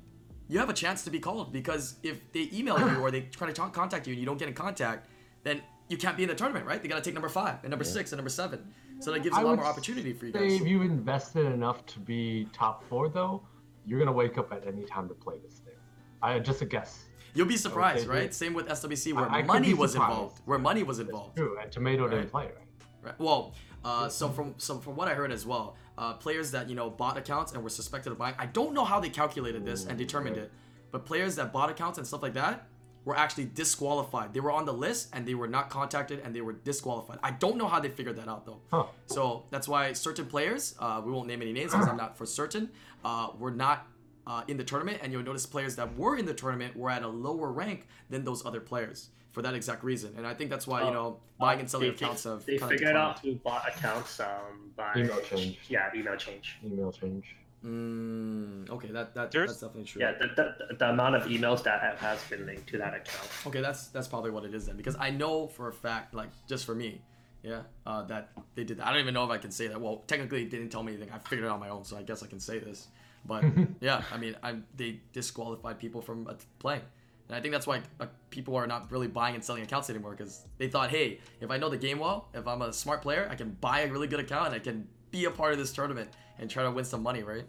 you 0.47 0.59
have 0.59 0.70
a 0.70 0.74
chance 0.74 1.03
to 1.03 1.09
be 1.09 1.20
called 1.20 1.51
because 1.53 1.95
if 2.03 2.20
they 2.34 2.49
email 2.53 2.80
you 2.80 2.99
or 2.99 3.11
they 3.11 3.22
try 3.22 3.47
to 3.47 3.53
talk, 3.53 3.74
contact 3.74 4.07
you 4.07 4.13
and 4.13 4.20
you 4.20 4.26
don't 4.26 4.38
get 4.38 4.47
in 4.47 4.53
contact, 4.53 5.07
then 5.43 5.61
you 5.88 5.97
can't 5.97 6.17
be 6.17 6.24
in 6.24 6.30
the 6.30 6.36
tournament, 6.36 6.65
right? 6.65 6.82
They 6.82 6.88
gotta 6.89 7.01
take 7.01 7.13
number 7.13 7.30
five 7.30 7.57
and 7.63 7.70
number 7.70 7.86
six 7.86 8.11
and 8.11 8.17
number 8.17 8.30
seven. 8.30 8.74
So 8.99 9.11
that 9.13 9.24
gives 9.24 9.36
a 9.38 9.39
I 9.39 9.43
lot 9.43 9.55
more 9.55 9.65
opportunity 9.65 10.11
for 10.13 10.26
you 10.26 10.34
Say 10.34 10.49
guys. 10.49 10.61
if 10.61 10.67
you 10.67 10.82
invested 10.82 11.45
enough 11.45 11.86
to 11.88 11.99
be 11.99 12.47
top 12.51 12.84
four, 12.89 13.07
though, 13.09 13.41
you're 13.86 13.97
gonna 13.99 14.11
wake 14.11 14.38
up 14.38 14.51
at 14.51 14.67
any 14.67 14.84
time 14.84 15.07
to 15.07 15.13
play 15.13 15.36
this 15.43 15.59
thing. 15.59 15.74
I 16.22 16.38
just 16.39 16.61
a 16.61 16.65
guess. 16.65 17.05
You'll 17.34 17.47
be 17.47 17.57
surprised, 17.57 18.01
Okay, 18.07 18.09
right? 18.09 18.22
good. 18.24 18.34
Same 18.34 18.53
with 18.53 18.67
SWC 18.67 19.13
where 19.13 19.30
I- 19.30 19.39
I 19.39 19.43
money 19.43 19.74
was 19.74 19.93
surprised. 19.93 20.11
involved. 20.11 20.41
Where 20.45 20.59
money 20.59 20.84
was 20.84 20.99
involved. 20.99 21.38
True, 21.38 21.57
and 21.61 21.72
Tomato 21.72 22.03
Right. 22.07 22.15
didn't 22.17 22.32
play, 22.32 22.45
right? 22.45 22.67
Right. 23.01 23.17
Well, 23.19 23.53
uh, 23.83 24.09
so 24.09 24.29
from 24.29 24.55
so 24.57 24.77
from 24.79 24.95
what 24.95 25.07
I 25.07 25.13
heard 25.13 25.31
as 25.31 25.45
well, 25.45 25.75
uh, 25.97 26.13
players 26.13 26.51
that 26.51 26.69
you 26.69 26.75
know 26.75 26.89
bought 26.89 27.17
accounts 27.17 27.53
and 27.53 27.63
were 27.63 27.69
suspected 27.69 28.11
of 28.11 28.17
buying. 28.17 28.35
I 28.37 28.45
don't 28.45 28.73
know 28.73 28.85
how 28.85 28.99
they 28.99 29.09
calculated 29.09 29.65
this 29.65 29.85
and 29.85 29.97
determined 29.97 30.37
it, 30.37 30.51
but 30.91 31.05
players 31.05 31.35
that 31.37 31.53
bought 31.53 31.69
accounts 31.69 31.97
and 31.97 32.05
stuff 32.05 32.21
like 32.21 32.33
that 32.33 32.67
were 33.05 33.15
actually 33.15 33.45
disqualified. 33.45 34.33
They 34.33 34.39
were 34.39 34.51
on 34.51 34.65
the 34.65 34.73
list 34.73 35.09
and 35.13 35.25
they 35.25 35.33
were 35.33 35.47
not 35.47 35.69
contacted 35.69 36.19
and 36.19 36.35
they 36.35 36.41
were 36.41 36.53
disqualified. 36.53 37.19
I 37.23 37.31
don't 37.31 37.57
know 37.57 37.67
how 37.67 37.79
they 37.79 37.89
figured 37.89 38.17
that 38.17 38.27
out 38.27 38.45
though. 38.45 38.59
Huh. 38.71 38.85
So 39.05 39.45
that's 39.49 39.67
why 39.67 39.93
certain 39.93 40.25
players, 40.25 40.75
uh, 40.79 41.01
we 41.03 41.11
won't 41.11 41.27
name 41.27 41.41
any 41.41 41.53
names 41.53 41.71
because 41.71 41.87
I'm 41.87 41.97
not 41.97 42.17
for 42.17 42.25
certain, 42.25 42.69
uh, 43.05 43.29
were 43.39 43.51
not 43.51 43.87
uh, 44.27 44.43
in 44.47 44.57
the 44.57 44.63
tournament, 44.63 44.99
and 45.01 45.11
you'll 45.11 45.23
notice 45.23 45.45
players 45.45 45.75
that 45.77 45.97
were 45.97 46.17
in 46.17 46.25
the 46.25 46.33
tournament 46.33 46.75
were 46.75 46.89
at 46.89 47.01
a 47.01 47.07
lower 47.07 47.51
rank 47.51 47.87
than 48.09 48.23
those 48.23 48.45
other 48.45 48.59
players 48.59 49.09
for 49.32 49.41
that 49.43 49.53
exact 49.53 49.84
reason. 49.84 50.13
And 50.17 50.25
I 50.25 50.34
think 50.34 50.49
that's 50.49 50.65
why 50.67 50.82
you 50.82 50.88
Oh, 50.88 50.93
know 50.93 51.17
buying 51.39 51.59
and 51.59 51.69
selling 51.69 51.89
they, 51.89 51.95
accounts 51.95 52.23
have 52.23 52.45
they 52.45 52.57
kind 52.57 52.63
of 52.73 52.77
figured 52.80 52.93
declined. 52.93 53.09
out 53.15 53.19
who 53.19 53.36
bought 53.36 53.67
accounts 53.67 54.19
um, 54.19 54.71
by 54.75 54.93
Email 54.97 55.21
change. 55.21 55.59
Yeah, 55.69 55.89
email 55.95 56.15
change. 56.17 56.57
Email 56.65 56.91
change. 56.91 57.36
Mm, 57.65 58.69
okay, 58.69 58.88
that, 58.91 59.13
that 59.15 59.32
There's- 59.32 59.49
that's 59.49 59.61
definitely 59.61 59.84
true. 59.84 60.01
Yeah, 60.01 60.13
the, 60.13 60.27
the, 60.69 60.75
the 60.75 60.89
amount 60.89 61.15
of 61.15 61.23
emails 61.23 61.63
that 61.63 61.82
have, 61.82 61.99
has 61.99 62.23
been 62.30 62.45
linked 62.45 62.67
to 62.69 62.77
that 62.77 62.93
account. 62.93 63.27
Okay, 63.47 63.61
that's 63.61 63.88
that's 63.88 64.07
probably 64.07 64.32
what 64.32 64.45
it 64.45 64.53
is 64.53 64.65
then, 64.65 64.77
because 64.77 64.95
I 64.99 65.09
know 65.11 65.47
for 65.47 65.67
a 65.67 65.73
fact, 65.73 66.13
like 66.13 66.30
just 66.47 66.65
for 66.65 66.73
me, 66.75 67.01
yeah, 67.43 67.61
uh, 67.86 68.03
that 68.03 68.30
they 68.55 68.63
did 68.63 68.77
that. 68.77 68.88
I 68.88 68.91
don't 68.91 69.01
even 69.01 69.13
know 69.13 69.23
if 69.25 69.30
I 69.30 69.38
can 69.38 69.51
say 69.51 69.67
that. 69.67 69.80
Well, 69.80 70.03
technically, 70.07 70.43
they 70.45 70.57
didn't 70.57 70.69
tell 70.69 70.84
me 70.84 70.93
anything. 70.93 71.11
I 71.13 71.17
figured 71.19 71.45
it 71.45 71.47
out 71.47 71.53
on 71.55 71.59
my 71.59 71.69
own, 71.69 71.84
so 71.86 71.97
I 71.97 72.01
guess 72.03 72.23
I 72.23 72.27
can 72.27 72.39
say 72.39 72.59
this. 72.59 72.88
But 73.25 73.43
yeah, 73.82 74.01
I 74.11 74.17
mean, 74.17 74.36
I 74.41 74.55
they 74.75 75.01
disqualified 75.13 75.80
people 75.80 76.01
from 76.01 76.27
uh, 76.27 76.34
playing, 76.59 76.82
and 77.30 77.38
I 77.38 77.41
think 77.41 77.51
that's 77.51 77.67
why 77.67 77.82
uh, 77.99 78.07
people 78.32 78.55
are 78.55 78.65
not 78.65 78.91
really 78.91 79.07
buying 79.07 79.36
and 79.36 79.43
selling 79.43 79.61
accounts 79.61 79.89
anymore 79.91 80.11
because 80.11 80.45
they 80.57 80.67
thought, 80.67 80.89
hey, 80.89 81.19
if 81.39 81.51
I 81.51 81.57
know 81.57 81.69
the 81.69 81.77
game 81.77 81.99
well, 81.99 82.27
if 82.34 82.47
I'm 82.47 82.63
a 82.63 82.73
smart 82.73 83.03
player, 83.03 83.27
I 83.30 83.36
can 83.36 83.51
buy 83.61 83.82
a 83.82 83.91
really 83.91 84.07
good 84.07 84.19
account 84.19 84.47
and 84.47 84.55
I 84.55 84.59
can 84.59 84.88
be 85.11 85.25
a 85.25 85.32
part 85.32 85.53
of 85.53 85.59
this 85.59 85.71
tournament 85.71 86.09
and 86.39 86.49
try 86.49 86.63
to 86.63 86.71
win 86.71 86.86
some 86.86 87.03
money, 87.03 87.21
right? 87.21 87.45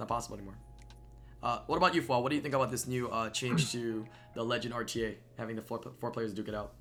Not 0.00 0.08
possible 0.08 0.36
anymore. 0.36 0.56
Uh, 1.44 1.60
what 1.66 1.76
about 1.76 1.94
you, 1.94 2.02
Fwa? 2.02 2.20
What 2.20 2.30
do 2.30 2.36
you 2.36 2.42
think 2.42 2.54
about 2.54 2.72
this 2.72 2.88
new 2.88 3.08
uh, 3.08 3.30
change 3.30 3.70
to 3.70 4.04
the 4.34 4.44
Legend 4.44 4.74
RTA, 4.74 5.14
having 5.38 5.54
the 5.54 5.62
four, 5.62 5.80
four 6.00 6.10
players 6.10 6.34
duke 6.34 6.48
it 6.48 6.54
out? 6.54 6.74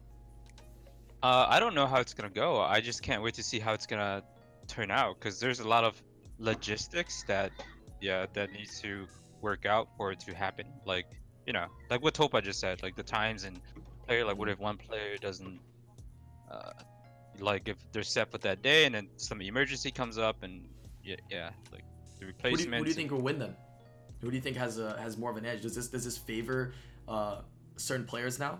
Uh, 1.22 1.45
I 1.47 1.60
don't 1.60 1.76
know 1.76 1.86
how 1.86 1.99
it's 1.99 2.16
gonna 2.16 2.32
go. 2.32 2.62
I 2.62 2.82
just 2.82 3.04
can't 3.04 3.22
wait 3.22 3.36
to 3.36 3.43
see 3.43 3.60
how 3.60 3.74
it's 3.74 3.86
gonna 3.86 4.24
turn 4.68 4.89
out 4.89 5.20
because 5.20 5.39
there's 5.39 5.60
a 5.60 5.68
lot 5.68 5.84
of 5.84 6.02
logistics 6.39 7.24
that, 7.28 7.52
yeah, 8.02 8.26
that 8.34 8.52
needs 8.52 8.82
to 8.82 9.06
work 9.41 9.68
out 9.68 9.89
for 9.97 10.12
it 10.12 10.20
to 10.22 10.34
happen. 10.34 10.66
Like, 10.86 11.06
you 11.46 11.54
know, 11.54 11.66
like 11.89 12.04
what 12.04 12.14
Topa 12.14 12.44
just 12.44 12.60
said, 12.60 12.84
like 12.84 12.96
the 12.96 13.04
times 13.04 13.44
and 13.44 13.60
player. 14.06 14.26
Like, 14.26 14.38
what 14.38 14.50
if 14.50 14.60
one 14.60 14.78
player 14.78 15.18
doesn't, 15.18 15.60
uh, 16.52 16.72
like 17.39 17.68
if 17.68 17.78
they're 17.92 18.04
set 18.04 18.32
for 18.32 18.38
that 18.39 18.62
day 18.62 18.86
and 18.86 18.96
then 18.96 19.08
some 19.18 19.42
emergency 19.42 19.92
comes 19.92 20.18
up 20.18 20.44
and 20.44 20.68
yeah, 21.04 21.16
yeah, 21.30 21.50
like 21.72 21.84
the 22.20 22.26
Who 22.26 22.28
replacement. 22.28 22.76
who 22.76 22.84
do 22.84 22.89
you 22.89 22.96
think 22.96 23.12
will 23.12 23.22
win 23.22 23.39
them? 23.39 23.56
Who 24.22 24.30
do 24.30 24.36
you 24.36 24.42
think 24.42 24.58
has 24.58 24.78
a, 24.78 25.00
has 25.00 25.18
more 25.18 25.32
of 25.32 25.38
an 25.38 25.46
edge? 25.46 25.62
Does 25.62 25.76
this 25.76 25.88
does 25.88 26.06
this 26.06 26.18
favor 26.18 26.74
uh, 27.08 27.42
certain 27.78 28.06
players 28.06 28.38
now? 28.38 28.60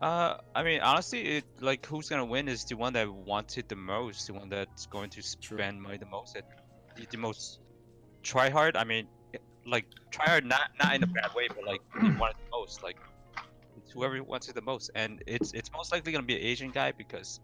Uh, 0.00 0.36
I 0.54 0.62
mean, 0.62 0.80
honestly, 0.80 1.38
it 1.38 1.44
like 1.60 1.86
who's 1.86 2.08
gonna 2.08 2.24
win 2.24 2.48
is 2.48 2.64
the 2.64 2.76
one 2.76 2.92
that 2.92 3.12
wants 3.12 3.56
it 3.56 3.68
the 3.68 3.76
most, 3.76 4.26
the 4.26 4.34
one 4.34 4.48
that's 4.48 4.86
going 4.86 5.10
to 5.10 5.22
True. 5.40 5.58
spend 5.58 5.80
money 5.80 5.96
the 5.96 6.06
most, 6.06 6.36
at 6.36 6.44
the, 6.96 7.06
the 7.10 7.18
most 7.18 7.60
try 8.22 8.50
hard. 8.50 8.76
I 8.76 8.84
mean, 8.84 9.08
like 9.66 9.86
try 10.10 10.26
hard, 10.26 10.44
not 10.44 10.70
not 10.82 10.94
in 10.94 11.02
a 11.02 11.06
bad 11.06 11.34
way, 11.34 11.48
but 11.48 11.64
like 11.64 11.80
they 12.00 12.10
want 12.18 12.32
it 12.32 12.36
the 12.44 12.50
most. 12.58 12.82
Like 12.82 12.96
it's 13.76 13.92
whoever 13.92 14.22
wants 14.22 14.48
it 14.48 14.54
the 14.54 14.62
most, 14.62 14.90
and 14.94 15.22
it's 15.26 15.52
it's 15.52 15.70
most 15.72 15.92
likely 15.92 16.12
gonna 16.12 16.24
be 16.24 16.36
an 16.36 16.42
Asian 16.42 16.70
guy 16.70 16.92
because 16.92 17.40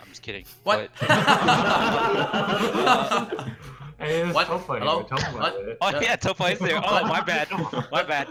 I'm 0.00 0.08
just 0.08 0.22
kidding. 0.22 0.44
What? 0.64 0.90
But, 1.00 1.08
Hey, 3.96 4.22
it's 4.22 4.34
What? 4.34 4.48
Topa 4.48 4.66
here. 4.66 4.78
Hello? 4.80 5.04
Topa 5.04 5.32
What? 5.38 5.52
here. 5.54 5.76
oh 5.80 5.90
Yeah. 5.90 6.00
yeah, 6.02 6.16
Topa 6.16 6.52
is 6.52 6.58
there. 6.58 6.80
Oh 6.84 7.06
my 7.06 7.20
bad, 7.20 7.46
my 7.92 8.02
bad. 8.02 8.26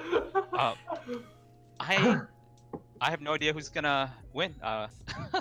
Uh, 0.51 0.75
I 1.79 2.19
I 2.99 3.09
have 3.09 3.21
no 3.21 3.33
idea 3.33 3.53
who's 3.53 3.69
gonna 3.69 4.13
win. 4.33 4.53
Uh, 4.61 4.87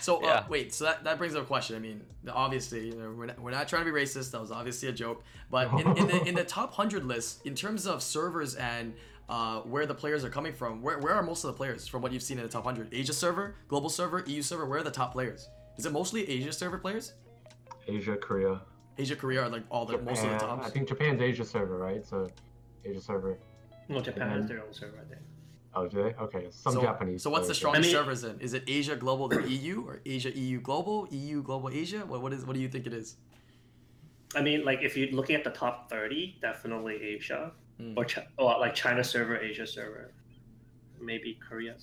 So 0.00 0.18
uh, 0.18 0.26
Yeah. 0.26 0.44
wait, 0.48 0.72
so 0.72 0.84
that, 0.84 1.04
that 1.04 1.18
brings 1.18 1.34
up 1.34 1.42
a 1.42 1.46
question. 1.46 1.76
I 1.76 1.78
mean, 1.80 2.02
obviously, 2.30 2.88
you 2.88 2.94
know, 2.94 3.10
we're 3.16 3.26
not, 3.26 3.38
we're 3.40 3.50
not 3.50 3.68
trying 3.68 3.84
to 3.84 3.92
be 3.92 3.98
racist. 3.98 4.30
That 4.30 4.40
was 4.40 4.50
obviously 4.50 4.88
a 4.88 4.92
joke. 4.92 5.22
But 5.50 5.72
in, 5.80 5.96
in 5.96 6.06
the 6.06 6.22
in 6.24 6.34
the 6.34 6.44
top 6.58 6.74
hundred 6.74 7.04
list, 7.04 7.44
in 7.46 7.54
terms 7.54 7.86
of 7.86 8.02
servers 8.02 8.54
and 8.54 8.94
uh, 9.28 9.60
where 9.60 9.86
the 9.86 9.94
players 9.94 10.24
are 10.24 10.30
coming 10.30 10.52
from, 10.52 10.82
where, 10.82 10.98
where 10.98 11.14
are 11.14 11.22
most 11.22 11.44
of 11.44 11.48
the 11.48 11.56
players 11.56 11.86
from 11.86 12.02
what 12.02 12.12
you've 12.12 12.22
seen 12.22 12.38
in 12.38 12.44
the 12.44 12.50
top 12.50 12.64
hundred? 12.64 12.88
Asia 12.92 13.12
server, 13.12 13.56
global 13.68 13.88
server, 13.90 14.22
EU 14.26 14.42
server. 14.42 14.66
Where 14.66 14.80
are 14.80 14.84
the 14.84 14.90
top 14.90 15.12
players? 15.12 15.48
Is 15.76 15.86
it 15.86 15.92
mostly 15.92 16.28
Asia 16.28 16.52
server 16.52 16.78
players? 16.78 17.12
Asia, 17.86 18.16
Korea. 18.16 18.60
Asia, 18.98 19.14
Korea 19.16 19.42
are 19.42 19.48
like 19.48 19.62
all 19.70 19.86
the 19.86 19.96
most 19.98 20.24
of 20.24 20.30
the 20.30 20.38
Japan. 20.38 20.60
I 20.62 20.68
think 20.68 20.88
Japan's 20.88 21.22
Asia 21.22 21.44
server, 21.44 21.78
right? 21.78 22.04
So, 22.04 22.28
Asia 22.84 23.00
server. 23.00 23.38
Well, 23.88 24.00
Japan 24.00 24.28
has 24.30 24.46
their 24.46 24.60
own 24.60 24.72
server, 24.72 24.98
I 24.98 25.08
think. 25.08 25.22
Oh, 25.74 25.86
do 25.86 26.02
they? 26.02 26.14
Okay, 26.14 26.46
some 26.50 26.72
so, 26.74 26.80
Japanese. 26.82 27.22
so 27.22 27.30
what's 27.30 27.46
the 27.48 27.54
strongest 27.54 27.84
I 27.84 27.86
mean- 27.86 27.92
servers 27.96 28.24
in? 28.24 28.40
Is 28.40 28.54
it 28.54 28.64
Asia 28.66 28.96
global 28.96 29.28
then 29.28 29.44
EU 29.48 29.84
or 29.86 30.00
Asia 30.06 30.30
EU 30.36 30.60
global, 30.60 31.06
EU 31.10 31.42
global 31.42 31.68
Asia? 31.68 32.00
What 32.06 32.22
what 32.22 32.32
is 32.32 32.44
what 32.46 32.54
do 32.54 32.60
you 32.60 32.68
think 32.68 32.86
it 32.86 32.92
is? 32.94 33.16
I 34.34 34.42
mean, 34.42 34.64
like 34.64 34.80
if 34.82 34.96
you're 34.96 35.10
looking 35.10 35.36
at 35.36 35.44
the 35.44 35.50
top 35.50 35.88
30, 35.90 36.38
definitely 36.40 36.96
Asia, 37.02 37.52
Mm. 37.80 37.96
or, 37.96 38.04
Chi- 38.04 38.26
or 38.36 38.58
like 38.58 38.74
China 38.74 39.04
server, 39.04 39.36
Asia 39.38 39.64
server, 39.66 40.10
maybe 41.00 41.38
Korea, 41.48 41.76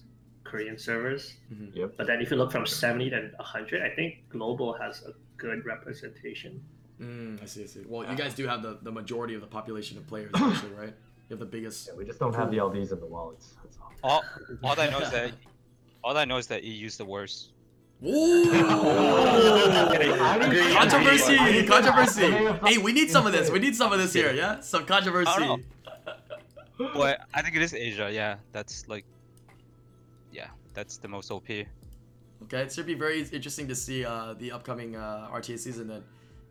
Korean 0.44 0.78
servers. 0.78 1.36
Mhm. 1.54 1.74
Yep. 1.74 1.94
But 1.98 2.06
then 2.08 2.22
if 2.22 2.30
you 2.32 2.36
look 2.38 2.52
from 2.52 2.66
70 2.66 3.10
to 3.12 3.32
100, 3.40 3.82
I 3.82 3.90
think 3.96 4.28
global 4.30 4.74
has 4.74 5.04
a 5.06 5.14
good 5.38 5.64
representation. 5.66 6.62
Mm, 7.00 7.42
I 7.42 7.46
see, 7.46 7.64
I 7.64 7.66
see. 7.68 7.84
Well, 7.88 8.10
you 8.10 8.16
guys 8.18 8.34
do 8.36 8.46
have 8.46 8.62
the, 8.62 8.78
the 8.82 8.92
majority 8.92 9.36
of 9.36 9.42
the 9.42 9.48
population 9.48 9.98
of 9.98 10.06
players, 10.06 10.32
actually, 10.36 10.74
right? 10.74 10.94
You 11.30 11.34
have 11.34 11.40
the 11.40 11.46
biggest. 11.46 11.88
Yeah, 11.88 11.96
we 11.96 12.06
just 12.06 12.20
don't 12.20 12.36
have 12.36 12.52
the 12.52 12.58
LDs 12.58 12.92
in 12.92 13.00
the 13.00 13.06
wallets. 13.06 13.54
That's 13.64 13.78
all. 13.82 13.92
all 14.04 14.24
all 14.64 14.80
I 14.80 14.90
know 14.90 15.00
is 15.00 15.12
that 15.12 15.32
all 16.04 16.18
I 16.18 16.26
know 16.26 16.38
is 16.38 16.48
that 16.48 16.64
EU's 16.64 16.98
the 16.98 17.06
worst. 17.06 17.52
Ooh! 18.06 18.52
Controversy, 20.74 21.66
controversy. 21.66 22.28
Hey, 22.66 22.78
we 22.78 22.92
need 22.92 23.10
some 23.10 23.26
of 23.26 23.32
this. 23.32 23.50
We 23.50 23.60
need 23.60 23.76
some 23.76 23.92
of 23.92 24.00
this 24.00 24.14
here, 24.14 24.32
yeah? 24.34 24.60
Some 24.60 24.86
controversy. 24.86 25.32
I 25.32 25.58
But 26.94 27.22
I 27.34 27.42
think 27.42 27.56
it 27.56 27.62
is 27.62 27.74
Asia. 27.74 28.12
Yeah, 28.12 28.36
that's 28.52 28.88
like, 28.90 29.06
yeah, 30.32 30.48
that's 30.74 30.98
the 30.98 31.08
most 31.08 31.32
OP. 31.32 31.50
Okay, 31.50 31.68
it 32.52 32.72
should 32.72 32.86
be 32.86 32.96
very 32.96 33.22
interesting 33.22 33.68
to 33.70 33.76
see 33.76 34.04
uh, 34.06 34.34
the 34.34 34.52
upcoming 34.52 34.98
uh, 34.98 35.30
RTA 35.32 35.58
season 35.58 35.88
then, 35.88 36.04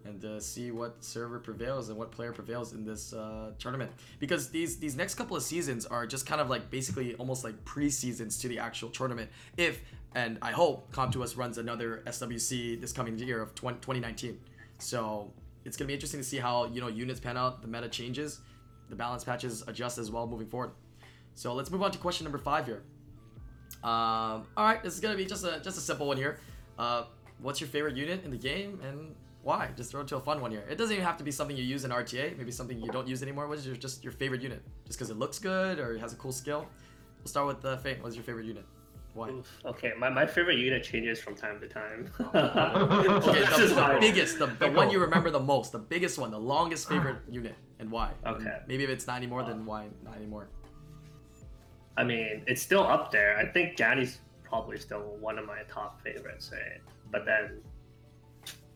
and 0.05 0.25
uh, 0.25 0.39
see 0.39 0.71
what 0.71 1.03
server 1.03 1.39
prevails 1.39 1.89
and 1.89 1.99
what 1.99 2.11
player 2.11 2.33
prevails 2.33 2.73
in 2.73 2.85
this 2.85 3.13
uh, 3.13 3.53
tournament. 3.59 3.91
Because 4.19 4.51
these 4.51 4.79
these 4.79 4.97
next 4.97 5.15
couple 5.15 5.37
of 5.37 5.43
seasons 5.43 5.87
are 5.87 6.07
just 6.07 6.27
kind 6.27 6.41
of 6.41 6.51
like 6.51 6.71
basically 6.71 7.15
almost 7.15 7.45
like 7.45 7.65
pre-seasons 7.65 8.39
to 8.39 8.49
the 8.49 8.59
actual 8.59 8.91
tournament. 8.91 9.31
If 9.57 9.81
and 10.15 10.39
I 10.43 10.53
hope 10.53 10.93
Com2uS 10.93 11.37
runs 11.37 11.59
another 11.59 12.03
SWC 12.07 12.81
this 12.81 12.93
coming 12.93 13.19
year 13.19 13.43
of 13.43 13.55
20, 13.55 13.79
2019. 13.79 14.39
So 14.79 15.33
it's 15.65 15.77
gonna 15.77 15.89
be 15.89 15.95
interesting 15.95 16.21
to 16.21 16.25
see 16.25 16.39
how 16.39 16.67
you 16.67 16.81
know 16.81 16.89
units 16.89 17.21
pan 17.21 17.37
out, 17.37 17.63
the 17.63 17.69
meta 17.69 17.89
changes, 17.89 18.41
the 18.91 18.97
balance 18.97 19.25
patches 19.25 19.65
adjust 19.67 19.99
as 19.99 20.11
well 20.11 20.27
moving 20.27 20.47
forward. 20.47 20.73
So 21.35 21.55
let's 21.55 21.71
move 21.71 21.83
on 21.83 21.91
to 21.91 21.99
question 21.99 22.25
number 22.25 22.39
five 22.39 22.67
here. 22.67 22.83
Um, 23.83 24.47
all 24.57 24.65
right, 24.65 24.83
this 24.83 24.95
is 24.95 25.01
gonna 25.01 25.17
be 25.17 25.25
just 25.25 25.45
a 25.45 25.61
just 25.63 25.79
a 25.79 25.81
simple 25.81 26.07
one 26.07 26.17
here. 26.17 26.39
Uh, 26.79 27.05
what's 27.41 27.61
your 27.61 27.69
favorite 27.69 27.97
unit 27.97 28.25
in 28.25 28.31
the 28.31 28.37
game 28.37 28.81
and 28.83 29.15
why? 29.45 29.71
Just 29.77 29.91
throw 29.91 30.01
it 30.01 30.09
to 30.09 30.17
a 30.17 30.21
fun 30.21 30.41
one 30.41 30.51
here. 30.51 30.65
It 30.69 30.77
doesn't 30.77 30.93
even 30.93 31.05
have 31.05 31.19
to 31.19 31.25
be 31.25 31.31
something 31.31 31.57
you 31.57 31.63
use 31.63 31.85
in 31.85 31.91
RTA. 31.91 32.37
Maybe 32.37 32.51
something 32.51 32.81
you 32.81 32.91
don't 32.91 33.07
use 33.07 33.23
anymore. 33.23 33.47
What 33.47 33.59
is 33.59 33.67
your 33.67 33.77
just 33.77 34.03
your 34.03 34.13
favorite 34.13 34.43
unit? 34.43 34.63
Just 34.87 34.99
because 34.99 35.11
it 35.11 35.19
looks 35.19 35.39
good 35.39 35.79
or 35.79 35.95
it 35.95 36.01
has 36.01 36.13
a 36.13 36.17
cool 36.17 36.33
skill? 36.33 36.67
We'll 37.21 37.29
start 37.29 37.47
with 37.47 37.65
uh, 37.65 37.77
Faint. 37.77 38.03
What's 38.03 38.17
your 38.17 38.25
favorite 38.25 38.47
unit? 38.47 38.65
Why? 39.13 39.31
Oof. 39.31 39.61
Okay, 39.65 39.93
my, 39.97 40.09
my 40.09 40.27
favorite 40.27 40.59
unit 40.59 40.83
changes 40.83 41.21
from 41.21 41.37
time 41.37 41.61
to 41.61 41.69
time. 41.69 42.11
Okay, 42.35 43.41
the, 43.45 43.75
the 43.75 43.99
biggest, 44.01 44.39
the, 44.41 44.47
the 44.47 44.71
one 44.71 44.91
you 44.91 44.99
remember 44.99 45.31
the 45.31 45.39
most, 45.39 45.71
the 45.71 45.79
biggest 45.79 46.19
one, 46.19 46.33
the 46.33 46.39
longest 46.39 46.89
favorite 46.89 47.19
unit, 47.31 47.55
and 47.79 47.91
why? 47.91 48.11
Okay. 48.27 48.59
Maybe 48.67 48.83
if 48.83 48.91
it's 48.91 49.07
not 49.07 49.17
anymore, 49.19 49.45
then 49.45 49.65
why 49.65 49.87
not 50.03 50.17
anymore? 50.17 50.49
I 51.97 52.03
mean, 52.03 52.43
it's 52.49 52.61
still 52.61 52.83
up 52.83 53.13
there. 53.13 53.37
I 53.37 53.47
think 53.47 53.77
Gani's 53.77 54.19
probably 54.43 54.79
still 54.79 55.17
one 55.21 55.39
of 55.39 55.47
my 55.47 55.61
top 55.69 56.03
favorites, 56.03 56.51
right? 56.53 56.81
But 57.13 57.25
then, 57.25 57.61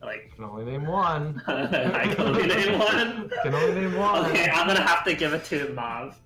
like, 0.02 0.32
Can 0.34 0.44
only 0.44 0.64
name 0.64 0.86
one. 0.86 1.42
I 1.48 2.12
can 2.14 2.20
only 2.26 2.46
name 2.46 2.78
one. 2.78 3.30
Can 3.42 3.54
only 3.54 3.80
name 3.80 3.94
one. 3.96 4.26
Okay, 4.26 4.48
I'm 4.50 4.66
gonna 4.66 4.80
have 4.86 5.04
to 5.04 5.14
give 5.14 5.32
it 5.34 5.44
to 5.46 5.68
Mav. 5.74 6.18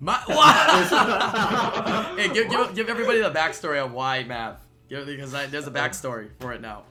Ma- 0.00 0.18
Wow! 0.28 2.14
hey, 2.16 2.32
give, 2.32 2.50
give, 2.50 2.74
give 2.74 2.88
everybody 2.88 3.20
the 3.20 3.30
backstory 3.30 3.82
on 3.84 3.92
why 3.92 4.24
Mav. 4.24 4.56
Give, 4.88 5.06
because 5.06 5.32
I, 5.34 5.46
there's 5.46 5.66
a 5.66 5.70
backstory 5.70 6.30
for 6.40 6.52
it 6.52 6.60
now. 6.60 6.84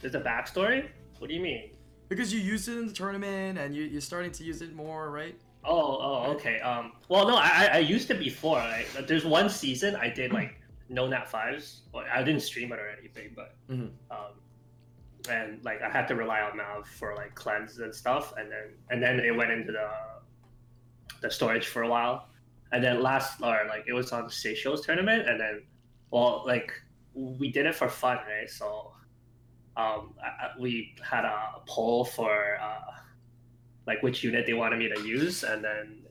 There's 0.00 0.14
a 0.14 0.20
backstory. 0.20 0.88
What 1.18 1.28
do 1.28 1.34
you 1.34 1.40
mean? 1.40 1.70
Because 2.08 2.32
you 2.32 2.40
used 2.40 2.68
it 2.68 2.76
in 2.78 2.86
the 2.86 2.92
tournament 2.92 3.58
and 3.58 3.74
you, 3.74 3.84
you're 3.84 4.00
starting 4.00 4.32
to 4.32 4.44
use 4.44 4.62
it 4.62 4.74
more, 4.74 5.10
right? 5.10 5.38
Oh, 5.64 5.98
oh, 6.00 6.32
okay. 6.32 6.58
Um, 6.60 6.92
well, 7.08 7.28
no, 7.28 7.36
I, 7.36 7.68
I- 7.70 7.70
I 7.74 7.78
used 7.78 8.10
it 8.10 8.18
before. 8.18 8.58
Like, 8.58 9.06
there's 9.06 9.24
one 9.24 9.48
season 9.48 9.94
I 9.96 10.08
did 10.08 10.32
like 10.32 10.60
no 10.88 11.06
nat 11.06 11.30
fives. 11.30 11.82
Well, 11.94 12.04
I 12.12 12.22
didn't 12.22 12.40
stream 12.42 12.72
it 12.72 12.78
or 12.78 12.88
anything, 12.98 13.30
but 13.36 13.54
Mhm. 13.70 13.90
um, 14.10 14.32
and 15.28 15.62
like 15.64 15.82
I 15.82 15.90
had 15.90 16.06
to 16.08 16.14
rely 16.14 16.40
on 16.40 16.56
Mav 16.56 16.86
for 16.86 17.14
like 17.14 17.34
cleanse 17.34 17.78
and 17.78 17.94
stuff, 17.94 18.32
and 18.38 18.50
then 18.50 18.74
and 18.90 19.02
then 19.02 19.20
it 19.20 19.34
went 19.36 19.50
into 19.50 19.72
the 19.72 19.88
the 21.20 21.30
storage 21.30 21.66
for 21.66 21.82
a 21.82 21.88
while, 21.88 22.28
and 22.72 22.82
then 22.82 23.02
last 23.02 23.40
or 23.42 23.60
like 23.68 23.84
it 23.86 23.92
was 23.92 24.12
on 24.12 24.30
Seychelles 24.30 24.84
tournament, 24.84 25.28
and 25.28 25.38
then 25.40 25.62
well, 26.10 26.42
like 26.46 26.72
we 27.14 27.50
did 27.50 27.66
it 27.66 27.74
for 27.74 27.88
fun, 27.88 28.18
right? 28.28 28.48
So 28.48 28.92
um, 29.76 30.14
I, 30.22 30.50
we 30.58 30.94
had 31.02 31.24
a 31.24 31.60
poll 31.66 32.04
for 32.04 32.56
uh, 32.60 32.92
like 33.86 34.02
which 34.02 34.22
unit 34.24 34.46
they 34.46 34.54
wanted 34.54 34.78
me 34.78 34.88
to 34.94 35.00
use, 35.06 35.42
and 35.44 35.62
then 35.64 36.02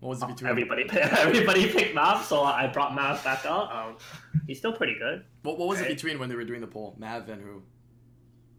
What 0.00 0.10
was 0.10 0.22
it 0.22 0.28
between? 0.28 0.50
everybody 0.50 0.84
everybody 0.92 1.68
picked 1.68 1.94
Mav, 1.94 2.24
so 2.24 2.42
I 2.42 2.66
brought 2.68 2.94
Mav 2.94 3.22
back 3.24 3.44
out. 3.46 3.72
Um, 3.74 3.96
he's 4.46 4.58
still 4.58 4.72
pretty 4.72 4.96
good. 4.98 5.24
What, 5.42 5.58
what 5.58 5.68
was 5.68 5.80
it 5.80 5.88
between 5.88 6.18
when 6.18 6.28
they 6.28 6.36
were 6.36 6.44
doing 6.44 6.60
the 6.60 6.66
poll? 6.66 6.94
Mav 6.98 7.28
and 7.28 7.42
who? 7.42 7.62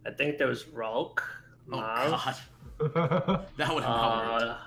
I 0.06 0.12
think 0.12 0.38
there 0.38 0.48
was 0.48 0.68
Rolk, 0.68 1.24
Oh 1.72 1.78
Mav, 1.78 2.12
god, 2.80 3.46
that 3.58 3.74
would 3.74 3.84
have 3.84 3.96
not 3.96 4.34
worked. 4.42 4.60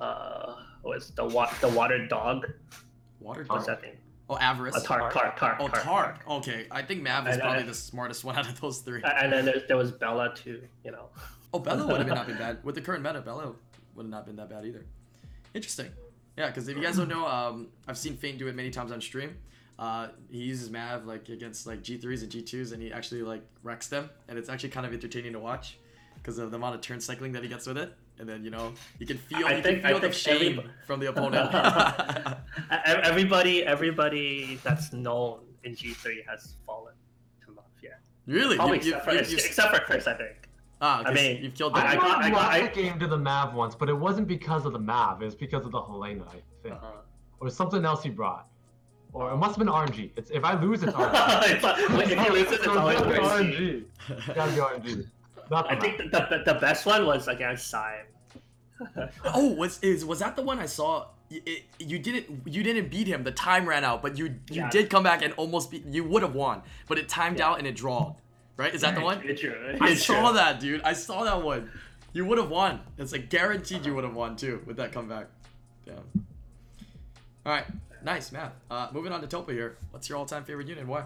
uh, 0.00 0.02
uh, 0.02 0.56
was 0.82 1.10
the 1.10 1.24
wa- 1.24 1.52
the 1.60 1.68
water 1.68 2.06
dog? 2.06 2.46
Water 3.20 3.44
What's 3.46 3.66
dog. 3.66 3.76
that 3.76 3.82
thing? 3.82 3.96
Oh, 4.30 4.36
avarice. 4.38 4.76
A 4.76 4.80
Tarq, 4.80 5.10
Tarq, 5.12 5.36
Tarq. 5.36 5.56
Oh, 5.60 5.68
Tarq. 5.68 5.82
Tarq. 5.82 6.38
Okay, 6.38 6.66
I 6.70 6.82
think 6.82 7.02
Mav 7.02 7.26
is 7.26 7.34
And, 7.34 7.42
uh, 7.42 7.46
probably 7.46 7.64
the 7.64 7.74
smartest 7.74 8.24
one 8.24 8.36
out 8.36 8.48
of 8.48 8.60
those 8.60 8.78
three. 8.80 9.02
And 9.02 9.32
then 9.32 9.44
there, 9.44 9.62
there 9.68 9.76
was 9.76 9.90
Bella 9.92 10.34
too. 10.34 10.62
You 10.84 10.92
know. 10.92 11.08
Oh, 11.52 11.58
Bella 11.58 11.86
would 11.86 11.98
have 11.98 12.06
not 12.08 12.26
been 12.26 12.36
bad. 12.46 12.62
With 12.62 12.74
the 12.74 12.80
current 12.82 13.02
meta, 13.02 13.20
Bella 13.20 13.54
would 13.94 14.02
have 14.04 14.10
not 14.10 14.26
been 14.26 14.36
that 14.36 14.48
bad 14.50 14.64
either. 14.64 14.84
Interesting. 15.54 15.90
Yeah, 16.36 16.46
because 16.48 16.68
if 16.68 16.76
you 16.76 16.82
guys 16.82 16.96
don't 16.96 17.08
know, 17.08 17.26
um, 17.26 17.68
I've 17.88 17.98
seen 17.98 18.16
Faint 18.16 18.38
do 18.38 18.46
it 18.48 18.54
many 18.54 18.70
times 18.70 18.92
on 18.92 19.00
stream. 19.00 19.36
Uh, 19.78 20.08
he 20.30 20.38
uses 20.38 20.70
Mav 20.70 21.06
like 21.06 21.28
against 21.28 21.66
like 21.66 21.82
G3s 21.82 22.22
and 22.22 22.32
G2s, 22.32 22.72
and 22.72 22.82
he 22.82 22.92
actually 22.92 23.22
like 23.22 23.42
wrecks 23.62 23.86
them, 23.88 24.10
and 24.28 24.36
it's 24.38 24.48
actually 24.48 24.70
kind 24.70 24.84
of 24.86 24.92
entertaining 24.92 25.32
to 25.34 25.38
watch 25.38 25.78
because 26.16 26.38
of 26.38 26.50
the 26.50 26.56
amount 26.56 26.74
of 26.74 26.80
turn 26.80 27.00
cycling 27.00 27.30
that 27.32 27.42
he 27.44 27.48
gets 27.48 27.66
with 27.66 27.78
it. 27.78 27.92
And 28.18 28.28
then 28.28 28.42
you 28.42 28.50
know 28.50 28.72
you 28.98 29.06
can 29.06 29.18
feel 29.18 29.46
I 29.46 29.56
you 29.56 29.62
think- 29.62 29.82
can 29.82 29.86
I 29.86 29.90
feel 29.90 30.00
the 30.00 30.10
think 30.10 30.14
shame 30.14 30.56
everyb- 30.58 30.70
from 30.86 30.98
the 30.98 31.08
opponent. 31.10 31.48
Everybody, 32.86 33.64
everybody 33.64 34.58
that's 34.64 34.92
known 34.92 35.40
in 35.64 35.74
G 35.76 35.90
three 35.92 36.24
has 36.28 36.54
fallen 36.66 36.94
to 37.46 37.52
Mav. 37.52 37.64
Yeah. 37.82 37.90
really? 38.26 38.56
Probably 38.56 38.78
You- 38.78 38.84
you- 38.84 38.90
except, 38.96 39.04
for, 39.04 39.12
you- 39.12 39.30
you- 39.30 39.36
except 39.36 39.76
for 39.76 39.80
Chris, 39.82 40.06
I 40.08 40.14
think. 40.14 40.48
ah, 40.80 41.02
I 41.04 41.10
okay, 41.12 41.34
mean, 41.34 41.44
you've 41.44 41.54
killed 41.54 41.74
I- 41.76 41.80
them. 41.80 41.90
I 41.90 41.94
got- 42.08 42.24
I 42.24 42.28
lost 42.30 42.50
I- 42.52 42.66
the 42.66 42.68
game 42.82 42.98
to 42.98 43.06
the 43.06 43.16
Mav 43.18 43.54
once, 43.54 43.74
but 43.76 43.88
it 43.88 43.94
wasn't 43.96 44.26
because 44.26 44.66
of 44.66 44.72
the 44.72 44.78
Mav. 44.80 45.22
It 45.22 45.26
was 45.26 45.34
because 45.36 45.64
of 45.64 45.70
the 45.72 45.80
Helena, 45.80 46.24
I 46.28 46.42
think, 46.62 46.74
Uh-huh. 46.74 46.86
or 47.40 47.50
something 47.50 47.84
else 47.84 48.02
he 48.02 48.10
brought, 48.10 48.48
or 49.12 49.32
it 49.32 49.36
must 49.36 49.56
have 49.56 49.64
been 49.64 49.72
RNG. 49.74 50.10
It's 50.16 50.30
if 50.30 50.44
I 50.44 50.60
lose, 50.60 50.82
it's 50.82 50.92
RNG. 50.92 51.50
It's 51.54 51.62
like- 51.62 51.88
wait, 51.90 52.10
if 52.10 52.18
he 52.18 52.30
loses, 52.30 52.52
it's 52.52 52.66
always 52.66 52.98
RNG. 52.98 53.84
RNG. 54.08 54.34
Gotta 54.34 54.52
be 54.52 54.58
RNG. 54.58 55.06
Not 55.50 55.70
I 55.72 55.76
think 55.80 55.96
the, 55.98 56.04
the, 56.30 56.42
the 56.52 56.58
best 56.60 56.84
one 56.86 57.06
was 57.06 57.26
against 57.28 57.68
Sai. 57.68 58.02
Oh, 59.24 59.52
was 59.54 59.78
is 59.82 60.04
was 60.04 60.20
that 60.20 60.36
the 60.36 60.42
one 60.42 60.58
I 60.60 60.66
saw? 60.66 61.06
Y- 61.30 61.40
It, 61.44 61.62
you 61.78 61.98
didn't 61.98 62.26
you 62.46 62.62
didn't 62.62 62.90
beat 62.90 63.06
him. 63.08 63.24
The 63.24 63.32
time 63.32 63.68
ran 63.68 63.82
out, 63.84 64.02
but 64.02 64.16
you 64.16 64.26
you 64.26 64.62
Yeah. 64.62 64.70
did 64.70 64.88
come 64.88 65.02
back 65.02 65.22
and 65.22 65.32
almost 65.36 65.70
beat. 65.70 65.84
You 65.86 66.04
would 66.04 66.22
have 66.22 66.34
won, 66.34 66.62
but 66.86 66.96
it 66.98 67.08
timed 67.08 67.38
Yeah. 67.38 67.48
out 67.50 67.58
and 67.58 67.66
it 67.66 67.74
drawed. 67.74 68.14
Right? 68.56 68.74
Is 68.74 68.80
that 68.82 68.94
the 68.94 69.00
one? 69.00 69.20
It's 69.24 69.40
true. 69.40 69.54
I 69.80 69.94
saw 69.94 70.26
true. 70.28 70.32
that, 70.34 70.60
dude. 70.60 70.82
I 70.82 70.92
saw 70.92 71.24
that 71.24 71.42
one. 71.42 71.70
You 72.12 72.24
would 72.24 72.38
have 72.38 72.50
won. 72.50 72.80
It's 72.98 73.12
like 73.12 73.28
guaranteed 73.30 73.84
you 73.86 73.94
would 73.94 74.04
have 74.04 74.14
won 74.14 74.36
too 74.36 74.62
with 74.66 74.76
that 74.78 74.92
comeback. 74.92 75.26
Damn. 75.86 75.96
All 77.46 77.52
right, 77.52 77.64
nice 78.08 78.32
math. 78.32 78.52
Uh, 78.70 78.88
moving 78.92 79.12
on 79.12 79.20
to 79.20 79.26
Topa 79.26 79.52
here. 79.52 79.76
What's 79.90 80.08
your 80.08 80.16
all-time 80.18 80.44
favorite 80.44 80.66
unit? 80.66 80.82
and 80.82 80.88
Why? 80.88 81.04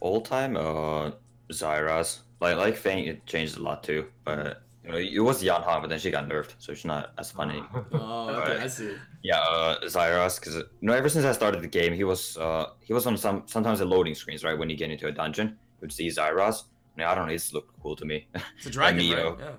All 0.00 0.20
time, 0.22 0.56
uh, 0.56 1.10
Zaiross. 1.52 2.20
Like 2.40 2.56
like 2.56 2.76
Fang, 2.76 3.04
it 3.04 3.24
changed 3.26 3.56
a 3.58 3.62
lot 3.62 3.82
too. 3.82 4.06
But 4.24 4.62
you 4.84 4.90
know, 4.90 4.98
it 4.98 5.20
was 5.20 5.42
Yanha, 5.42 5.80
but 5.80 5.88
then 5.88 5.98
she 5.98 6.10
got 6.10 6.28
nerfed, 6.28 6.54
so 6.58 6.74
she's 6.74 6.84
not 6.84 7.12
as 7.18 7.30
funny. 7.30 7.62
Oh, 7.92 8.28
okay, 8.28 8.52
Alright. 8.52 8.60
I 8.60 8.66
see. 8.68 8.94
Yeah, 9.22 9.40
uh, 9.40 9.88
Zaiross, 9.88 10.38
because 10.38 10.54
you 10.56 10.64
know, 10.82 10.92
ever 10.92 11.08
since 11.08 11.24
I 11.24 11.32
started 11.32 11.62
the 11.62 11.68
game, 11.68 11.92
he 11.94 12.04
was 12.04 12.36
uh, 12.38 12.66
he 12.80 12.92
was 12.92 13.06
on 13.06 13.16
some 13.16 13.42
sometimes 13.46 13.78
the 13.78 13.84
loading 13.84 14.14
screens, 14.14 14.44
right? 14.44 14.58
When 14.58 14.70
you 14.70 14.76
get 14.76 14.90
into 14.90 15.06
a 15.08 15.12
dungeon, 15.12 15.48
you 15.48 15.80
would 15.82 15.92
see 15.92 16.08
Zaiross. 16.10 16.64
I, 16.64 17.00
mean, 17.00 17.06
I 17.08 17.14
don't 17.14 17.26
know, 17.26 17.34
it's 17.34 17.52
looked 17.52 17.72
cool 17.82 17.96
to 17.96 18.04
me. 18.06 18.26
It's 18.56 18.66
a 18.66 18.70
dragon, 18.76 18.98
me, 18.98 19.14
right? 19.14 19.24
yo. 19.24 19.36
Yeah. 19.38 19.50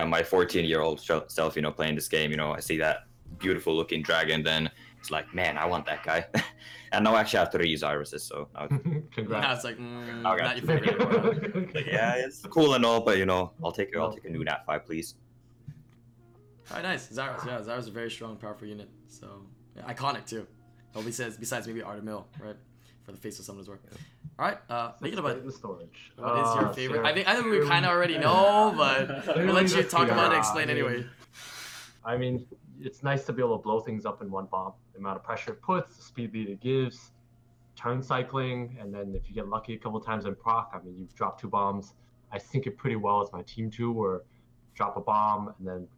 yeah, 0.00 0.04
my 0.04 0.22
14 0.22 0.64
year 0.64 0.80
old 0.80 1.00
self, 1.00 1.54
you 1.56 1.62
know, 1.62 1.70
playing 1.70 1.94
this 1.94 2.08
game, 2.08 2.30
you 2.32 2.36
know, 2.36 2.52
I 2.52 2.60
see 2.60 2.76
that 2.78 3.04
beautiful 3.38 3.74
looking 3.76 4.02
dragon, 4.02 4.42
then 4.42 4.70
it's 5.00 5.10
like, 5.10 5.34
man, 5.34 5.58
I 5.58 5.66
want 5.66 5.86
that 5.86 6.04
guy. 6.04 6.26
and 6.92 7.02
now 7.04 7.14
I 7.14 7.20
actually 7.20 7.38
have 7.40 7.50
three 7.52 7.74
Zairosses, 7.74 8.20
so 8.20 8.48
now 8.54 8.68
it's, 8.70 8.84
Now 8.84 9.00
Congrats. 9.12 9.54
it's 9.56 9.64
like, 9.64 9.78
mm, 9.78 10.24
Okay. 10.26 10.42
not 10.44 10.56
your 10.58 10.66
favorite. 10.66 11.74
like, 11.74 11.86
yeah, 11.86 12.14
it's 12.16 12.42
cool 12.46 12.74
and 12.74 12.84
all, 12.84 13.00
but 13.00 13.18
you 13.18 13.26
know, 13.26 13.52
I'll 13.64 13.72
take 13.72 13.90
it. 13.94 13.98
I'll 13.98 14.12
take 14.12 14.24
a 14.26 14.30
new 14.30 14.44
Nat 14.44 14.64
5, 14.66 14.86
please. 14.86 15.14
All 16.70 16.76
right, 16.76 16.82
nice. 16.82 17.08
Zaiross, 17.12 17.44
yeah, 17.46 17.62
Zaiross 17.62 17.82
is 17.84 17.88
a 17.88 17.92
very 17.92 18.10
strong, 18.10 18.36
powerful 18.36 18.68
unit. 18.68 18.88
So 19.08 19.42
yeah, 19.76 19.82
iconic 19.92 20.24
too. 20.26 20.46
Well, 20.94 21.02
besides 21.04 21.36
besides 21.36 21.66
maybe 21.66 21.80
Artamiel, 21.80 22.24
right, 22.40 22.56
for 23.04 23.12
the 23.12 23.18
face 23.18 23.38
of 23.40 23.44
Summoners 23.44 23.66
War. 23.66 23.80
All 24.38 24.46
right, 24.46 24.58
uh, 24.68 24.92
thinking 25.00 25.18
about 25.18 25.36
play 25.38 25.46
the 25.46 25.52
storage. 25.52 26.12
what 26.16 26.32
is 26.38 26.54
your 26.54 26.66
Uh, 26.66 26.72
favorite? 26.72 26.98
so 26.98 27.04
I 27.04 27.12
think 27.14 27.26
I 27.28 27.34
think 27.34 27.46
we 27.46 27.66
kind 27.66 27.84
of 27.84 27.90
already 27.90 28.18
know, 28.18 28.72
but 28.76 29.36
we'll 29.36 29.52
let 29.54 29.68
you 29.70 29.82
the 29.82 29.88
talk 29.88 30.08
about 30.08 30.32
it, 30.32 30.34
Sierra. 30.34 30.38
explain 30.38 30.70
I 30.70 30.74
mean, 30.74 30.84
anyway. 30.84 31.06
I 32.04 32.16
mean, 32.16 32.46
it's 32.80 33.02
nice 33.02 33.24
to 33.26 33.32
be 33.32 33.42
able 33.42 33.58
to 33.58 33.62
blow 33.62 33.80
things 33.80 34.06
up 34.06 34.22
in 34.22 34.30
one 34.30 34.46
bomb. 34.46 34.72
The 35.00 35.06
amount 35.06 35.16
of 35.16 35.24
pressure 35.24 35.52
it 35.52 35.62
puts, 35.62 35.96
the 35.96 36.02
speed 36.02 36.34
lead 36.34 36.50
it 36.50 36.60
gives, 36.60 37.12
turn 37.74 38.02
cycling, 38.02 38.76
and 38.78 38.92
then 38.92 39.14
if 39.14 39.30
you 39.30 39.34
get 39.34 39.48
lucky 39.48 39.72
a 39.72 39.78
couple 39.78 39.98
times 39.98 40.26
in 40.26 40.34
proc, 40.34 40.72
I 40.74 40.84
mean, 40.84 40.94
you 40.98 41.08
drop 41.16 41.40
two 41.40 41.48
bombs. 41.48 41.94
I 42.30 42.36
sync 42.36 42.66
it 42.66 42.76
pretty 42.76 42.96
well 42.96 43.22
as 43.22 43.32
my 43.32 43.40
team 43.44 43.70
two, 43.70 43.90
where 43.92 44.20
drop 44.74 44.98
a 44.98 45.00
bomb 45.00 45.54
and 45.58 45.66
then 45.66 45.88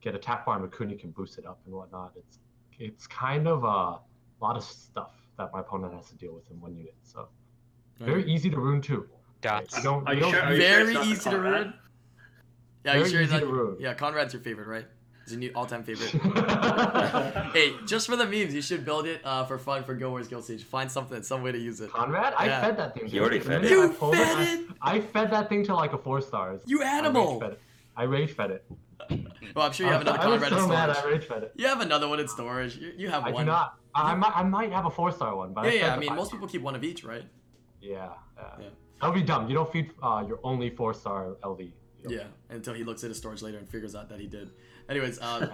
get 0.00 0.14
attack 0.14 0.46
bar 0.46 0.62
and 0.62 0.70
Racuni 0.70 0.96
can 0.96 1.10
boost 1.10 1.38
it 1.38 1.44
up 1.44 1.58
and 1.66 1.74
whatnot. 1.74 2.12
It's 2.16 2.38
it's 2.78 3.06
kind 3.08 3.48
of 3.48 3.64
a 3.64 3.98
lot 4.40 4.56
of 4.56 4.62
stuff 4.62 5.10
that 5.38 5.52
my 5.52 5.58
opponent 5.60 5.94
has 5.94 6.06
to 6.10 6.14
deal 6.14 6.32
with 6.32 6.48
in 6.48 6.60
one 6.60 6.76
unit. 6.76 6.94
So 7.02 7.28
very 7.98 8.24
easy 8.32 8.48
to 8.48 8.60
rune 8.60 8.80
too. 8.80 9.08
Got 9.40 9.76
You 9.76 9.82
don't, 9.82 10.08
you 10.08 10.20
don't- 10.20 10.30
sure? 10.30 10.40
Are 10.40 10.48
sure 10.50 10.56
Very 10.56 10.82
it's 10.84 10.92
not 10.94 11.04
the 11.04 11.10
easy 11.10 11.20
to 11.24 11.30
Conrad? 11.30 11.52
ruin. 11.52 11.74
Yeah, 12.84 12.92
you 12.94 12.98
Very 13.00 13.10
sure 13.10 13.20
easy 13.22 13.32
that? 13.32 13.40
to 13.40 13.46
ruin. 13.46 13.76
Yeah, 13.80 13.94
Conrad's 13.94 14.32
your 14.32 14.42
favorite, 14.42 14.68
right? 14.68 14.86
Is 15.26 15.32
your 15.32 15.38
new 15.40 15.52
all-time 15.54 15.84
favorite? 15.84 16.10
hey, 17.52 17.74
just 17.86 18.06
for 18.08 18.16
the 18.16 18.24
memes, 18.26 18.54
you 18.54 18.62
should 18.62 18.84
build 18.84 19.06
it 19.06 19.20
uh, 19.24 19.44
for 19.44 19.56
fun 19.58 19.84
for 19.84 19.94
Go 19.94 20.10
Wars 20.10 20.26
Guild 20.28 20.44
Siege. 20.44 20.64
Find 20.64 20.90
something, 20.90 21.22
some 21.22 21.42
way 21.42 21.52
to 21.52 21.58
use 21.58 21.80
it. 21.80 21.90
Conrad, 21.92 22.34
I 22.36 22.48
fed 22.48 22.76
that 22.78 22.94
thing. 22.94 23.08
You 23.08 23.20
already 23.20 23.38
fed 23.40 23.64
it. 23.64 23.66
it. 23.66 23.70
You 23.70 23.84
I 23.84 23.88
fed 23.88 24.36
I- 24.38 24.52
it? 24.52 24.60
I 24.82 25.00
fed 25.00 25.30
that 25.30 25.48
thing 25.48 25.64
to 25.66 25.74
like 25.74 25.92
a 25.92 25.98
four 25.98 26.20
stars. 26.20 26.62
You 26.66 26.80
I 26.82 26.84
rage 26.86 26.92
animal! 26.94 27.40
fed 27.40 27.52
it. 27.52 27.60
I 27.96 28.02
rage 28.04 28.32
fed 28.32 28.50
it. 28.50 28.64
Well, 29.54 29.66
I'm 29.66 29.72
sure 29.72 29.86
you 29.86 29.92
have 29.92 30.06
I 30.08 30.12
was- 30.12 30.14
another 30.14 30.28
I 30.28 30.32
was 30.32 30.42
Conrad 30.42 30.52
in 30.52 30.58
so 30.58 30.68
mad. 30.68 30.90
I 30.90 31.04
rage 31.10 31.24
fed 31.26 31.42
it. 31.42 31.52
You 31.56 31.66
have 31.66 31.80
another 31.82 32.08
one 32.08 32.18
in 32.20 32.26
storage. 32.28 32.76
You, 32.76 32.92
you 32.96 33.08
have 33.10 33.24
I 33.24 33.30
one. 33.30 33.44
do 33.44 33.50
not. 33.52 33.74
I, 33.94 34.12
I 34.12 34.14
might. 34.14 34.32
I 34.34 34.42
might 34.42 34.72
have 34.72 34.86
a 34.86 34.90
four 34.90 35.12
star 35.12 35.36
one, 35.36 35.52
but 35.52 35.64
Yeah, 35.66 35.70
I 35.70 35.74
yeah. 35.74 35.94
I 35.94 35.98
mean, 35.98 36.14
most 36.16 36.32
people 36.32 36.48
keep 36.48 36.62
one 36.62 36.74
of 36.74 36.82
each, 36.82 37.04
right? 37.04 37.24
Yeah. 37.82 38.08
yeah. 38.38 38.44
Yeah. 38.60 38.66
That 39.00 39.08
would 39.08 39.14
be 39.14 39.22
dumb. 39.22 39.48
You 39.48 39.54
don't 39.54 39.70
feed 39.70 39.90
uh, 40.02 40.24
your 40.26 40.40
only 40.42 40.70
four 40.70 40.94
star 40.94 41.36
LD. 41.44 41.72
You 42.08 42.16
Yeah, 42.18 42.24
until 42.50 42.74
he 42.74 42.84
looks 42.84 43.04
at 43.04 43.08
his 43.08 43.18
storage 43.18 43.42
later 43.42 43.58
and 43.58 43.68
figures 43.68 43.94
out 43.94 44.08
that 44.08 44.20
he 44.20 44.26
did. 44.26 44.50
Anyways, 44.88 45.20
uh, 45.20 45.48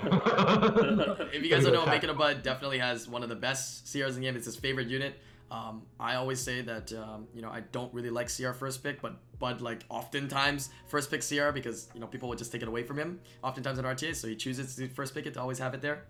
if 1.30 1.34
if 1.34 1.42
you 1.44 1.50
guys 1.50 1.64
don't 1.64 1.72
know, 1.74 1.84
Makeitabud 1.84 2.42
definitely 2.42 2.78
has 2.78 3.08
one 3.08 3.22
of 3.22 3.28
the 3.28 3.36
best 3.36 3.86
CRs 3.86 4.10
in 4.10 4.14
the 4.16 4.20
game. 4.22 4.36
It's 4.36 4.46
his 4.46 4.56
favorite 4.56 4.88
unit. 4.88 5.14
Um, 5.50 5.82
I 5.98 6.16
always 6.16 6.40
say 6.40 6.60
that 6.62 6.92
um, 6.92 7.26
you 7.34 7.40
know 7.42 7.48
I 7.50 7.60
don't 7.72 7.92
really 7.94 8.10
like 8.10 8.28
CR 8.34 8.52
first 8.52 8.82
pick, 8.82 9.00
but 9.00 9.16
Bud 9.38 9.60
like 9.60 9.84
oftentimes 9.88 10.70
first 10.88 11.10
pick 11.10 11.20
CR 11.26 11.50
because 11.52 11.88
you 11.94 12.00
know 12.00 12.06
people 12.06 12.28
would 12.28 12.38
just 12.38 12.52
take 12.52 12.62
it 12.62 12.68
away 12.68 12.82
from 12.82 12.98
him. 12.98 13.20
Oftentimes 13.42 13.78
in 13.78 13.84
RTA, 13.84 14.14
so 14.14 14.28
he 14.28 14.36
chooses 14.36 14.76
to 14.76 14.88
first 14.88 15.14
pick 15.14 15.26
it 15.26 15.34
to 15.34 15.40
always 15.40 15.58
have 15.58 15.74
it 15.74 15.80
there. 15.82 16.04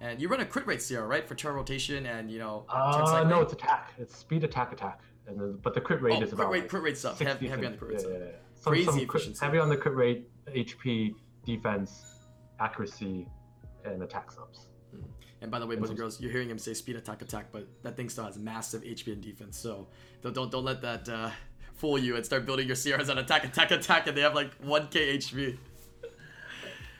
And 0.00 0.20
you 0.20 0.28
run 0.28 0.40
a 0.40 0.44
crit 0.44 0.66
rate 0.66 0.84
CR, 0.86 1.02
right, 1.02 1.26
for 1.26 1.34
turn 1.34 1.54
rotation 1.54 2.06
and 2.06 2.30
you 2.30 2.38
know. 2.38 2.64
turn 2.70 2.80
Uh, 2.80 3.24
no, 3.24 3.40
it's 3.40 3.52
attack. 3.52 3.92
It's 3.98 4.16
speed, 4.16 4.42
attack, 4.44 4.72
attack, 4.72 5.00
and 5.28 5.38
then, 5.40 5.58
but 5.62 5.74
the 5.74 5.80
crit 5.80 6.02
rate 6.02 6.14
Oh, 6.14 6.22
is 6.22 6.30
crit 6.30 6.32
about 6.32 6.50
rate, 6.50 6.60
like 6.62 6.68
crit 6.70 6.82
rate 6.82 6.98
stuff. 6.98 7.18
60 7.18 7.24
Heavy, 7.32 7.48
heavy 7.48 7.66
on 7.66 7.72
the 7.72 7.78
crit 7.78 7.90
rate 7.92 7.94
yeah, 7.94 8.00
stuff. 8.00 8.12
yeah, 8.18 8.26
yeah. 8.26 8.32
Some, 8.62 8.72
Crazy 8.74 8.86
some 8.86 8.98
efficiency. 9.00 9.44
heavy 9.44 9.58
on 9.58 9.68
the 9.68 9.76
crit 9.76 9.94
rate, 9.94 10.28
HP, 10.48 11.14
defense, 11.44 12.04
accuracy, 12.60 13.26
and 13.84 14.02
attack 14.02 14.30
subs. 14.30 14.68
And 15.40 15.50
by 15.50 15.58
the 15.58 15.66
way, 15.66 15.74
And 15.74 15.82
boys 15.82 15.90
and 15.90 15.98
girls, 15.98 16.20
you're 16.20 16.30
hearing 16.30 16.48
him 16.48 16.58
say 16.58 16.72
speed 16.72 16.94
attack 16.94 17.20
attack, 17.22 17.46
but 17.50 17.66
that 17.82 17.96
thing 17.96 18.08
still 18.08 18.24
has 18.24 18.38
massive 18.38 18.82
HP 18.82 19.08
and 19.14 19.20
defense. 19.20 19.58
So 19.58 19.88
don't 20.22 20.32
don't, 20.32 20.52
don't 20.52 20.64
let 20.64 20.80
that 20.82 21.08
uh, 21.08 21.30
fool 21.74 21.98
you 21.98 22.14
and 22.14 22.24
start 22.24 22.46
building 22.46 22.68
your 22.68 22.76
CRs 22.76 23.10
on 23.10 23.18
attack 23.18 23.44
attack 23.44 23.72
attack, 23.72 24.06
and 24.06 24.16
they 24.16 24.20
have 24.20 24.36
like 24.36 24.56
1k 24.62 25.16
HP. 25.18 25.58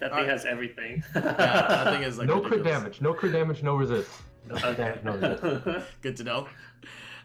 That 0.00 0.10
Alright. 0.10 0.24
thing 0.24 0.30
has 0.30 0.44
everything. 0.44 1.04
Yeah, 1.14 1.20
that 1.22 1.92
thing 1.92 2.02
is 2.02 2.18
like 2.18 2.26
no 2.34 2.40
crit 2.40 2.64
damage. 2.64 3.00
No 3.00 3.14
crit 3.14 3.30
damage. 3.32 3.62
No 3.62 3.76
resist. 3.76 4.10
No 4.48 4.56
crit 4.56 4.76
damage. 4.76 5.04
No 5.04 5.12
resist. 5.16 5.86
Good 6.02 6.16
to 6.16 6.24
know. 6.24 6.48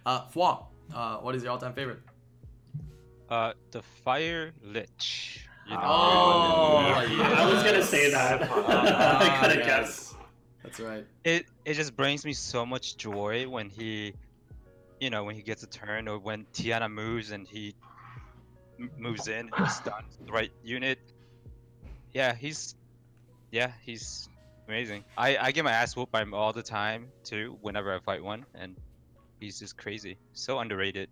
Uh, 0.05 0.27
Fwa, 0.27 0.65
uh, 0.93 1.17
what 1.17 1.33
is 1.33 1.41
your 1.41 1.51
all-time 1.53 1.73
favorite? 1.73 1.99
Uh, 3.29 3.53
the 3.71 3.81
Fire 3.81 4.53
Lich. 4.61 5.47
You 5.65 5.73
know, 5.73 5.81
Oh, 5.83 6.77
I 6.95 7.45
was 7.53 7.61
gonna 7.63 7.83
say 7.83 8.09
that. 8.09 8.41
I 8.51 9.37
could 9.41 9.57
have 9.57 9.59
yes. 9.59 9.65
guessed. 9.67 10.15
That's 10.63 10.79
right. 10.79 11.05
it 11.23 11.45
it 11.65 11.73
just 11.75 11.95
brings 11.95 12.25
me 12.25 12.33
so 12.33 12.65
much 12.65 12.95
joy 12.97 13.47
when 13.49 13.69
he, 13.69 14.13
you 14.99 15.09
know, 15.09 15.23
when 15.25 15.35
he 15.35 15.41
gets 15.41 15.63
a 15.63 15.67
turn 15.67 16.07
or 16.07 16.19
when 16.19 16.45
Tiana 16.53 16.89
moves 16.91 17.31
and 17.31 17.47
he 17.47 17.75
m- 18.79 18.91
moves 18.97 19.27
in 19.27 19.49
and 19.57 19.69
stuns 19.69 20.17
the 20.25 20.31
right 20.31 20.51
unit. 20.63 20.99
Yeah, 22.13 22.33
he's, 22.33 22.75
yeah, 23.51 23.71
he's 23.83 24.29
amazing. 24.67 25.03
I 25.17 25.37
I 25.37 25.51
get 25.51 25.63
my 25.65 25.71
ass 25.71 25.95
whooped 25.95 26.11
by 26.11 26.21
him 26.21 26.33
all 26.33 26.53
the 26.53 26.63
time 26.63 27.11
too. 27.23 27.57
Whenever 27.61 27.93
I 27.93 27.99
fight 27.99 28.23
one, 28.23 28.45
and 28.55 28.75
he's 29.39 29.59
just 29.59 29.77
crazy. 29.77 30.17
So 30.33 30.59
underrated, 30.59 31.09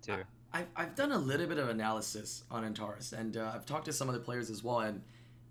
too. 0.00 0.22
I've, 0.56 0.68
I've 0.74 0.94
done 0.94 1.12
a 1.12 1.18
little 1.18 1.46
bit 1.46 1.58
of 1.58 1.68
analysis 1.68 2.44
on 2.50 2.64
Antares, 2.64 3.12
and 3.12 3.36
uh, 3.36 3.52
I've 3.54 3.66
talked 3.66 3.84
to 3.86 3.92
some 3.92 4.08
other 4.08 4.18
players 4.18 4.48
as 4.48 4.64
well, 4.64 4.80
and 4.80 5.02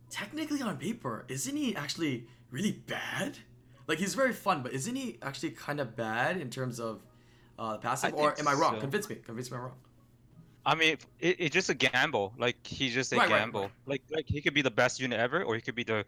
technically 0.10 0.62
on 0.64 0.78
paper, 0.78 1.26
isn't 1.28 1.56
he 1.56 1.76
actually 1.76 2.26
really 2.50 2.72
bad? 2.72 3.38
Like 3.88 4.00
he's 4.00 4.16
very 4.16 4.34
fun, 4.34 4.64
but 4.64 4.74
isn't 4.74 4.96
he 4.96 5.20
actually 5.22 5.52
kind 5.52 5.80
of 5.80 5.96
bad 5.96 6.38
in 6.38 6.50
terms 6.50 6.80
of 6.80 7.04
uh, 7.60 7.78
passive? 7.78 8.14
I 8.16 8.18
Or 8.18 8.40
am 8.40 8.48
I 8.48 8.54
wrong? 8.54 8.76
so. 8.76 8.80
Convince 8.82 9.08
me. 9.08 9.18
Convince 9.18 9.52
me 9.52 9.58
I'm 9.58 9.64
wrong. 9.64 9.74
I 10.66 10.74
mean, 10.74 10.98
it, 11.20 11.36
it's 11.40 11.54
just 11.54 11.70
a 11.70 11.76
gamble. 11.76 12.34
Like 12.40 12.58
he's 12.66 12.94
just 12.94 13.14
a 13.14 13.18
Right, 13.18 13.30
right, 13.30 13.40
gamble. 13.40 13.62
right. 13.62 13.72
Like 13.86 14.02
like 14.10 14.26
he 14.28 14.42
could 14.42 14.56
be 14.56 14.64
the 14.64 14.72
best 14.72 15.00
unit 15.00 15.20
ever, 15.20 15.44
or 15.44 15.54
he 15.54 15.62
could 15.62 15.76
be 15.76 15.84
the 15.84 16.04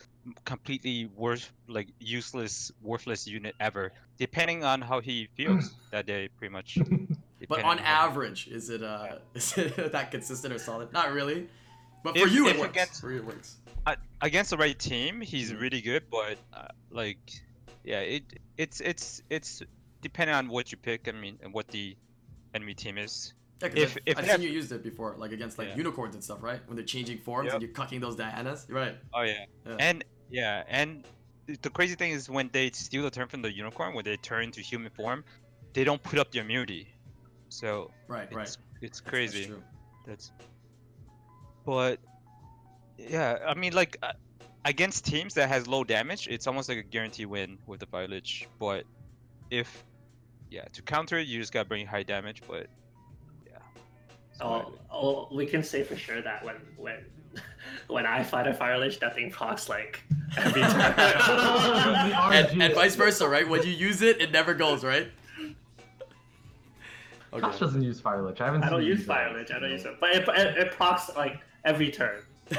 completely 0.46 1.06
worst, 1.16 1.52
like 1.68 1.90
useless, 2.00 2.72
worthless 2.82 3.28
unit 3.28 3.54
ever, 3.60 3.94
depending 4.18 4.64
on 4.64 4.82
how 4.82 5.00
he 5.02 5.28
feels 5.36 5.76
that 5.92 6.08
day, 6.08 6.30
pretty 6.40 6.52
much. 6.52 6.78
But 7.48 7.64
on 7.64 7.80
average, 7.80 8.48
is 8.48 8.70
it 8.70 8.82
uh 8.84 9.18
is 9.36 9.58
it 9.58 9.92
that 9.92 10.12
consistent 10.12 10.54
or 10.54 10.60
solid? 10.60 10.92
Not 10.94 11.12
really. 11.14 11.48
But 12.04 12.18
for 12.18 12.26
If- 12.28 12.34
you, 12.34 12.48
it 12.48 12.58
works. 12.58 12.70
against- 12.72 13.02
For 13.02 13.12
you, 13.12 13.18
it 13.20 13.26
works. 13.26 13.58
Against 14.22 14.50
the 14.50 14.58
right 14.58 14.78
team, 14.78 15.22
he's 15.22 15.52
Mhm. 15.52 15.62
really 15.62 15.82
good. 15.82 16.04
But 16.10 16.38
uh, 16.54 16.68
like, 16.90 17.20
yeah, 17.84 18.00
it 18.00 18.24
it's 18.58 18.82
it's 18.82 19.22
it's 19.30 19.62
depending 20.02 20.36
on 20.36 20.48
what 20.48 20.72
you 20.72 20.78
pick. 20.78 21.08
I 21.08 21.12
mean, 21.12 21.38
and 21.44 21.54
what 21.54 21.68
the 21.68 21.96
enemy 22.56 22.74
team 22.74 22.98
is. 22.98 23.34
Yeah, 23.62 23.70
If- 23.76 23.98
I've, 23.98 23.98
if 24.08 24.18
I've 24.18 24.24
seen 24.26 24.32
have- 24.32 24.42
you 24.44 24.50
used 24.50 24.72
it 24.72 24.84
before, 24.84 25.16
like 25.18 25.32
against 25.32 25.58
like 25.60 25.70
Yeah. 25.70 25.78
unicorns 25.78 26.16
and 26.16 26.24
stuff, 26.24 26.42
right? 26.42 26.60
When 26.68 26.76
they're 26.76 26.86
changing 26.86 27.20
forms 27.20 27.54
and 27.54 27.62
you're 27.62 27.72
cucking 27.72 28.02
those 28.02 28.16
Dianas. 28.16 28.66
Right. 28.70 28.96
Oh 29.14 29.22
yeah. 29.22 29.46
Yeah. 29.66 29.76
And 29.80 30.04
yeah, 30.30 30.64
and 30.68 31.06
the 31.62 31.70
crazy 31.70 31.96
thing 31.96 32.12
is 32.12 32.30
when 32.30 32.50
they 32.52 32.72
steal 32.72 33.04
the 33.04 33.12
turn 33.12 33.28
from 33.28 33.42
the 33.44 33.52
unicorn, 33.52 33.94
when 33.94 34.04
they 34.06 34.18
turn 34.18 34.44
into 34.46 34.62
human 34.62 34.90
form, 34.92 35.24
they 35.74 35.84
don't 35.84 36.02
put 36.02 36.18
up 36.20 36.32
the 36.32 36.40
immunity. 36.40 36.88
So 37.50 37.92
Right, 38.08 38.32
right. 38.34 38.44
it's 38.48 38.58
it's 38.82 39.00
That's 39.00 39.10
crazy. 39.10 39.46
true. 39.48 39.64
That's. 40.06 40.32
But 41.66 42.00
yeah, 42.98 43.38
I 43.46 43.54
mean, 43.54 43.74
like 43.74 43.98
uh, 44.02 44.14
against 44.66 45.06
teams 45.06 45.34
that 45.36 45.50
has 45.50 45.68
low 45.68 45.84
damage, 45.84 46.28
it's 46.28 46.48
almost 46.48 46.70
like 46.70 46.78
a 46.78 46.84
guarantee 46.84 47.26
win 47.26 47.58
with 47.68 47.80
the 47.80 47.86
Fire 47.88 48.08
Lich. 48.08 48.48
But 48.60 48.84
if 49.52 49.84
yeah, 50.50 50.64
to 50.74 50.82
counter 50.82 51.18
it, 51.18 51.28
you 51.28 51.40
just 51.40 51.52
gotta 51.52 51.68
bring 51.68 51.86
high 51.86 52.04
damage. 52.04 52.42
But 52.48 52.68
yeah. 53.46 53.58
So 54.38 54.46
Oh, 54.46 54.74
oh, 54.92 55.36
we 55.36 55.46
can 55.46 55.64
say 55.64 55.84
for 55.84 55.96
sure 55.98 56.22
that 56.22 56.44
when 56.46 56.56
when 56.78 57.06
when 57.88 58.06
I 58.06 58.24
fight 58.24 58.48
a 58.48 58.54
fire 58.54 58.78
lich, 58.80 59.00
that 59.00 59.16
thing 59.16 59.30
procs 59.32 59.68
like 59.70 60.02
every 60.38 60.62
time. 60.62 62.34
and, 62.34 62.62
and 62.62 62.74
vice 62.74 62.96
versa, 62.96 63.28
right? 63.28 63.48
When 63.48 63.64
you 63.64 63.72
use 63.72 64.02
it, 64.02 64.22
it 64.22 64.32
never 64.32 64.54
goes, 64.54 64.84
right? 64.84 65.10
Josh 67.34 67.44
Okay. 67.44 67.60
doesn't 67.60 67.82
use 67.82 68.00
Fire 68.00 68.22
Lich. 68.22 68.40
I 68.42 68.46
haven't. 68.46 68.62
Seen 68.62 68.68
it. 68.70 68.74
I 68.74 68.78
don't 68.78 68.86
use 68.86 69.06
fire 69.06 69.34
lich. 69.34 69.52
I 69.52 69.60
don't 69.60 69.72
use 69.72 69.86
it, 69.86 70.00
but 70.00 70.10
it, 70.16 70.28
it, 70.30 70.58
it 70.58 70.72
procs 70.72 71.10
like 71.16 71.40
every 71.66 71.92
turn. 71.92 72.22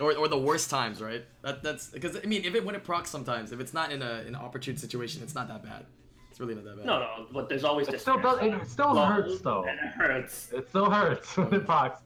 or, 0.00 0.14
or 0.16 0.28
the 0.28 0.38
worst 0.38 0.70
times, 0.70 1.02
right? 1.02 1.24
That 1.42 1.62
that's 1.62 1.88
because 1.88 2.16
I 2.16 2.26
mean, 2.26 2.44
if 2.44 2.54
it 2.54 2.64
when 2.64 2.74
it 2.74 2.84
procs 2.84 3.10
sometimes, 3.10 3.52
if 3.52 3.60
it's 3.60 3.74
not 3.74 3.92
in 3.92 4.02
a 4.02 4.22
an 4.26 4.34
opportune 4.34 4.76
situation, 4.76 5.22
it's 5.22 5.34
not 5.34 5.48
that 5.48 5.62
bad. 5.62 5.84
It's 6.30 6.38
really 6.40 6.54
not 6.54 6.64
that 6.64 6.76
bad. 6.76 6.86
No, 6.86 6.98
no, 7.00 7.26
but 7.32 7.48
there's 7.48 7.64
always 7.64 7.88
It 7.88 8.00
still 8.00 8.18
does. 8.20 8.38
It 8.40 8.66
still 8.68 8.94
Well, 8.94 9.06
hurts 9.06 9.40
though. 9.40 9.64
And 9.64 9.78
it 9.78 9.92
hurts. 9.92 10.52
It 10.52 10.68
still 10.68 10.88
hurts 10.90 11.36
when 11.36 11.52
it 11.52 11.66
procs. 11.66 12.00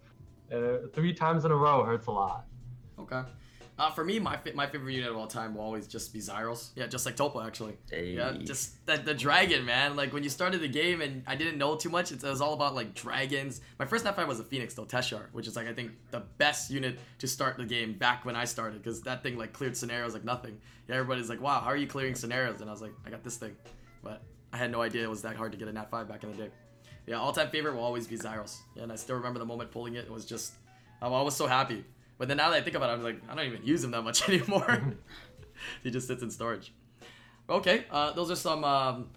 Uh, 0.53 0.87
three 0.93 1.13
times 1.13 1.45
in 1.45 1.51
a 1.51 1.57
row 1.57 1.83
hurts 1.85 2.07
a 2.07 2.11
lot. 2.11 2.45
Okay. 2.99 3.23
Uh, 3.77 3.91
for 3.91 4.05
me, 4.05 4.21
my 4.21 4.39
my 4.55 4.67
favorite 4.67 4.93
unit 4.93 5.11
of 5.11 5.17
all 5.17 5.27
time 5.27 5.57
will 5.57 5.63
always 5.63 5.89
just 5.89 6.13
be 6.13 6.21
Zaiross. 6.21 6.71
Yeah, 6.77 6.87
just 6.87 7.07
like 7.07 7.17
Topa 7.17 7.45
actually. 7.45 7.77
Yeah, 7.93 8.33
just 8.45 8.85
that 8.87 9.05
the 9.05 9.15
dragon, 9.15 9.65
man. 9.65 9.97
Like 9.97 10.13
when 10.13 10.23
you 10.23 10.29
started 10.31 10.61
the 10.61 10.69
game 10.69 11.01
and 11.01 11.25
I 11.27 11.35
didn't 11.35 11.59
know 11.59 11.75
too 11.75 11.89
much, 11.89 12.13
it 12.13 12.23
was 12.23 12.41
all 12.41 12.55
about 12.55 12.77
like 12.77 12.95
dragons. 12.95 13.61
My 13.81 13.85
first 13.85 14.05
F5 14.05 14.29
was 14.29 14.39
a 14.39 14.45
Phoenix 14.45 14.75
though, 14.75 14.85
Teshar, 14.85 15.25
which 15.33 15.49
is 15.49 15.57
like 15.57 15.67
I 15.67 15.73
think 15.73 15.91
the 16.13 16.21
best 16.39 16.71
unit 16.71 17.01
to 17.19 17.27
start 17.27 17.57
the 17.57 17.65
game 17.65 17.95
back 17.95 18.25
when 18.25 18.37
I 18.37 18.45
started 18.45 18.81
because 18.81 19.03
that 19.03 19.25
thing 19.25 19.37
like 19.37 19.53
cleared 19.53 19.77
scenarios 19.77 20.15
like 20.15 20.25
nothing. 20.25 20.61
Yeah, 20.89 20.97
everybody's 20.97 21.29
like, 21.29 21.41
wow, 21.41 21.61
how 21.61 21.71
are 21.71 21.77
you 21.77 21.89
clearing 21.89 22.15
scenarios? 22.15 22.61
And 22.61 22.71
I 22.71 22.73
was 22.73 22.83
like, 22.83 22.93
I 23.05 23.11
got 23.11 23.25
this 23.25 23.39
thing, 23.39 23.57
but 24.05 24.23
I 24.53 24.57
had 24.57 24.71
no 24.71 24.83
idea 24.83 25.03
it 25.03 25.11
was 25.11 25.23
that 25.23 25.35
hard 25.35 25.51
to 25.51 25.59
get 25.59 25.67
a 25.67 25.73
Nat 25.73 25.91
5 25.91 26.09
back 26.09 26.23
in 26.23 26.31
the 26.31 26.37
day. 26.37 26.51
Yeah, 27.09 27.17
all 27.17 27.33
time 27.33 27.51
favorite 27.51 27.75
will 27.75 27.83
always 27.83 28.07
be 28.07 28.17
Zaiross. 28.17 28.63
Yeah, 28.77 28.85
and 28.85 28.93
I 28.93 28.97
still 28.97 29.17
remember 29.17 29.41
the 29.41 29.45
moment 29.45 29.73
pulling 29.73 29.95
it. 29.95 30.05
It 30.05 30.13
was 30.13 30.25
just, 30.25 30.53
I 31.03 31.09
was 31.09 31.37
so 31.37 31.49
happy. 31.49 31.85
But 32.19 32.29
then 32.29 32.37
now 32.37 32.51
that 32.51 32.57
I 32.57 32.61
think 32.63 32.77
about 32.77 32.91
it, 32.91 32.93
I'm 32.95 33.03
like, 33.03 33.21
I 33.29 33.35
don't 33.35 33.47
even 33.47 33.65
use 33.65 33.83
him 33.85 33.91
that 33.93 34.03
much 34.03 34.29
anymore. 34.29 34.83
he 35.83 35.91
just 35.91 36.07
sits 36.07 36.23
in 36.23 36.31
storage. 36.31 36.73
Okay, 37.49 37.85
uh, 37.91 38.13
those 38.13 38.31
are 38.31 38.37
some 38.37 38.65
um, 38.65 39.11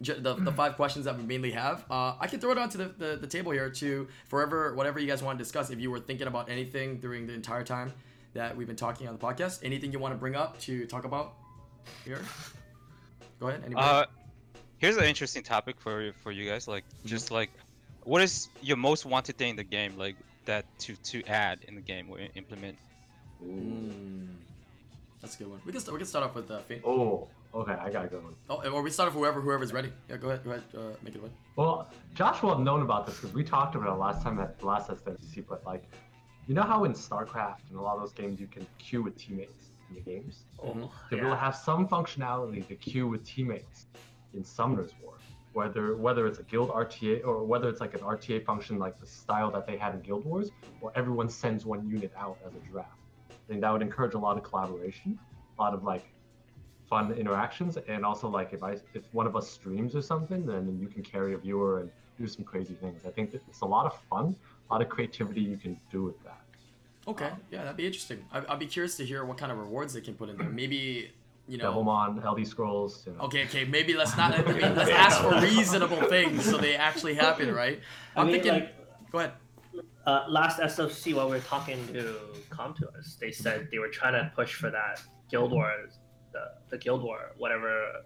j- 0.00 0.18
the, 0.18 0.34
the 0.34 0.52
five 0.52 0.76
questions 0.76 1.04
that 1.04 1.16
we 1.16 1.24
mainly 1.24 1.50
have. 1.50 1.84
Uh, 1.90 2.14
I 2.18 2.26
can 2.26 2.40
throw 2.40 2.52
it 2.52 2.58
onto 2.58 2.78
the, 2.78 2.84
the, 2.96 3.16
the 3.16 3.26
table 3.26 3.52
here 3.52 3.68
to 3.68 4.08
forever 4.28 4.74
whatever 4.74 4.98
you 4.98 5.06
guys 5.06 5.22
want 5.22 5.38
to 5.38 5.44
discuss. 5.44 5.70
If 5.70 5.78
you 5.80 5.90
were 5.90 6.00
thinking 6.00 6.26
about 6.26 6.48
anything 6.48 6.98
during 6.98 7.26
the 7.26 7.34
entire 7.34 7.64
time 7.64 7.92
that 8.32 8.56
we've 8.56 8.66
been 8.66 8.76
talking 8.76 9.08
on 9.08 9.14
the 9.18 9.20
podcast, 9.20 9.60
anything 9.62 9.92
you 9.92 9.98
want 9.98 10.14
to 10.14 10.18
bring 10.18 10.36
up 10.36 10.58
to 10.60 10.86
talk 10.86 11.04
about 11.04 11.34
here? 12.04 12.22
Go 13.40 13.48
ahead. 13.48 13.62
Anybody? 13.66 13.86
Uh, 13.86 14.04
here's 14.78 14.96
an 14.96 15.04
interesting 15.04 15.42
topic 15.42 15.80
for 15.80 16.12
for 16.22 16.30
you 16.32 16.48
guys. 16.48 16.68
Like, 16.68 16.84
Mm-hmm. 16.84 17.08
just 17.08 17.30
like, 17.30 17.50
what 18.04 18.22
is 18.22 18.48
your 18.62 18.76
most 18.76 19.04
wanted 19.04 19.36
thing 19.36 19.50
in 19.50 19.56
the 19.56 19.64
game? 19.64 19.98
Like 19.98 20.16
that 20.46 20.64
to 20.80 20.96
to 20.96 21.22
add 21.26 21.60
in 21.68 21.74
the 21.74 21.80
game 21.80 22.08
or 22.10 22.18
i- 22.18 22.30
implement. 22.34 22.76
Mm, 23.44 24.28
that's 25.20 25.34
a 25.36 25.38
good 25.38 25.50
one. 25.50 25.60
We 25.64 25.72
can 25.72 25.80
start, 25.80 25.92
we 25.94 25.98
can 25.98 26.06
start 26.06 26.24
off 26.24 26.34
with 26.34 26.50
uh, 26.50 26.60
Faint. 26.60 26.82
Oh, 26.84 27.28
okay, 27.54 27.72
I 27.72 27.90
got 27.90 28.04
a 28.04 28.08
good 28.08 28.22
one. 28.22 28.34
Oh, 28.48 28.62
or 28.70 28.82
we 28.82 28.90
start 28.90 29.08
off 29.08 29.14
with 29.14 29.22
whoever 29.22 29.40
whoever's 29.40 29.72
ready. 29.72 29.92
Yeah, 30.08 30.16
go 30.16 30.28
ahead. 30.28 30.44
Go 30.44 30.50
ahead. 30.50 30.62
Uh, 30.76 30.80
make 31.02 31.14
it 31.14 31.22
one. 31.22 31.30
Well, 31.56 31.88
Josh 32.14 32.42
will 32.42 32.50
have 32.50 32.60
known 32.60 32.82
about 32.82 33.06
this 33.06 33.16
because 33.16 33.32
we 33.34 33.44
talked 33.44 33.74
about 33.74 33.88
it 33.94 33.98
last 33.98 34.22
time 34.22 34.38
at 34.40 34.58
the 34.58 34.66
last 34.66 34.90
SWC, 34.90 35.44
but 35.48 35.64
like, 35.64 35.84
you 36.46 36.54
know 36.54 36.62
how 36.62 36.84
in 36.84 36.92
StarCraft 36.92 37.68
and 37.70 37.78
a 37.78 37.82
lot 37.82 37.94
of 37.96 38.00
those 38.00 38.12
games 38.12 38.40
you 38.40 38.46
can 38.46 38.66
queue 38.78 39.02
with 39.02 39.16
teammates 39.16 39.66
in 39.88 39.94
the 39.96 40.00
games? 40.00 40.44
Mhm. 40.58 40.90
They 41.10 41.20
will 41.20 41.36
have 41.36 41.54
some 41.56 41.86
functionality 41.88 42.66
to 42.68 42.74
queue 42.76 43.06
with 43.08 43.24
teammates 43.24 43.86
in 44.34 44.44
Summoner's 44.44 44.92
War. 45.02 45.14
Whether 45.52 45.96
whether 45.96 46.26
it's 46.26 46.38
a 46.38 46.44
guild 46.44 46.70
RTA 46.70 47.26
or 47.26 47.44
whether 47.44 47.68
it's 47.68 47.80
like 47.80 47.94
an 47.94 48.00
RTA 48.00 48.44
function 48.44 48.78
like 48.78 48.98
the 48.98 49.06
style 49.06 49.50
that 49.50 49.66
they 49.66 49.76
had 49.76 49.94
in 49.94 50.00
Guild 50.00 50.24
Wars, 50.24 50.50
where 50.80 50.92
everyone 50.96 51.28
sends 51.28 51.66
one 51.66 51.88
unit 51.88 52.12
out 52.16 52.38
as 52.46 52.52
a 52.54 52.70
draft. 52.70 52.90
I 53.30 53.34
think 53.48 53.60
that 53.62 53.72
would 53.72 53.82
encourage 53.82 54.14
a 54.14 54.18
lot 54.18 54.36
of 54.36 54.44
collaboration, 54.44 55.18
a 55.58 55.60
lot 55.60 55.74
of 55.74 55.82
like 55.82 56.04
fun 56.88 57.12
interactions, 57.12 57.78
and 57.88 58.04
also 58.04 58.28
like 58.28 58.52
if 58.52 58.62
I 58.62 58.76
if 58.94 59.02
one 59.12 59.26
of 59.26 59.34
us 59.34 59.50
streams 59.50 59.96
or 59.96 60.02
something, 60.02 60.46
then 60.46 60.78
you 60.80 60.86
can 60.86 61.02
carry 61.02 61.34
a 61.34 61.38
viewer 61.38 61.80
and 61.80 61.90
do 62.16 62.28
some 62.28 62.44
crazy 62.44 62.74
things. 62.74 63.02
I 63.04 63.10
think 63.10 63.34
it's 63.34 63.60
a 63.62 63.66
lot 63.66 63.86
of 63.86 63.98
fun, 64.08 64.36
a 64.68 64.72
lot 64.72 64.82
of 64.82 64.88
creativity 64.88 65.40
you 65.40 65.56
can 65.56 65.80
do 65.90 66.02
with 66.02 66.22
that. 66.24 66.40
Okay. 67.08 67.30
Yeah, 67.50 67.62
that'd 67.62 67.76
be 67.76 67.86
interesting. 67.86 68.24
I, 68.32 68.42
I'd 68.48 68.58
be 68.58 68.66
curious 68.66 68.96
to 68.98 69.06
hear 69.06 69.24
what 69.24 69.38
kind 69.38 69.50
of 69.50 69.58
rewards 69.58 69.94
they 69.94 70.00
can 70.00 70.14
put 70.14 70.28
in 70.28 70.36
there. 70.36 70.48
Maybe, 70.48 71.10
you 71.48 71.58
know. 71.58 71.72
Devilmon, 71.72 72.24
LD 72.24 72.46
Scrolls, 72.46 73.04
you 73.06 73.12
know. 73.12 73.20
Okay, 73.22 73.44
okay. 73.44 73.64
Maybe 73.64 73.94
let's 73.94 74.16
not. 74.16 74.38
I 74.38 74.42
mean, 74.42 74.60
let's 74.76 74.90
ask 74.90 75.20
for 75.20 75.40
reasonable 75.40 76.02
things 76.08 76.44
so 76.44 76.56
they 76.58 76.76
actually 76.76 77.14
happen, 77.14 77.52
right? 77.62 77.80
I 78.16 78.20
I'm 78.20 78.26
mean, 78.26 78.34
thinking. 78.42 78.52
like, 78.52 79.10
Go 79.12 79.18
ahead. 79.18 79.32
uh, 80.06 80.24
last 80.28 80.60
SFC 80.60 81.14
while 81.14 81.26
we 81.28 81.36
were 81.36 81.40
talking 81.42 81.84
to 81.92 82.16
come 82.50 82.74
to 82.74 82.88
us, 82.98 83.16
they 83.20 83.32
said 83.32 83.68
they 83.72 83.78
were 83.78 83.88
trying 83.88 84.12
to 84.14 84.30
push 84.34 84.54
for 84.54 84.70
that 84.70 85.02
Guild 85.30 85.50
Wars, 85.52 85.98
the, 86.32 86.42
the 86.68 86.78
Guild 86.78 87.02
War, 87.02 87.32
whatever, 87.36 88.04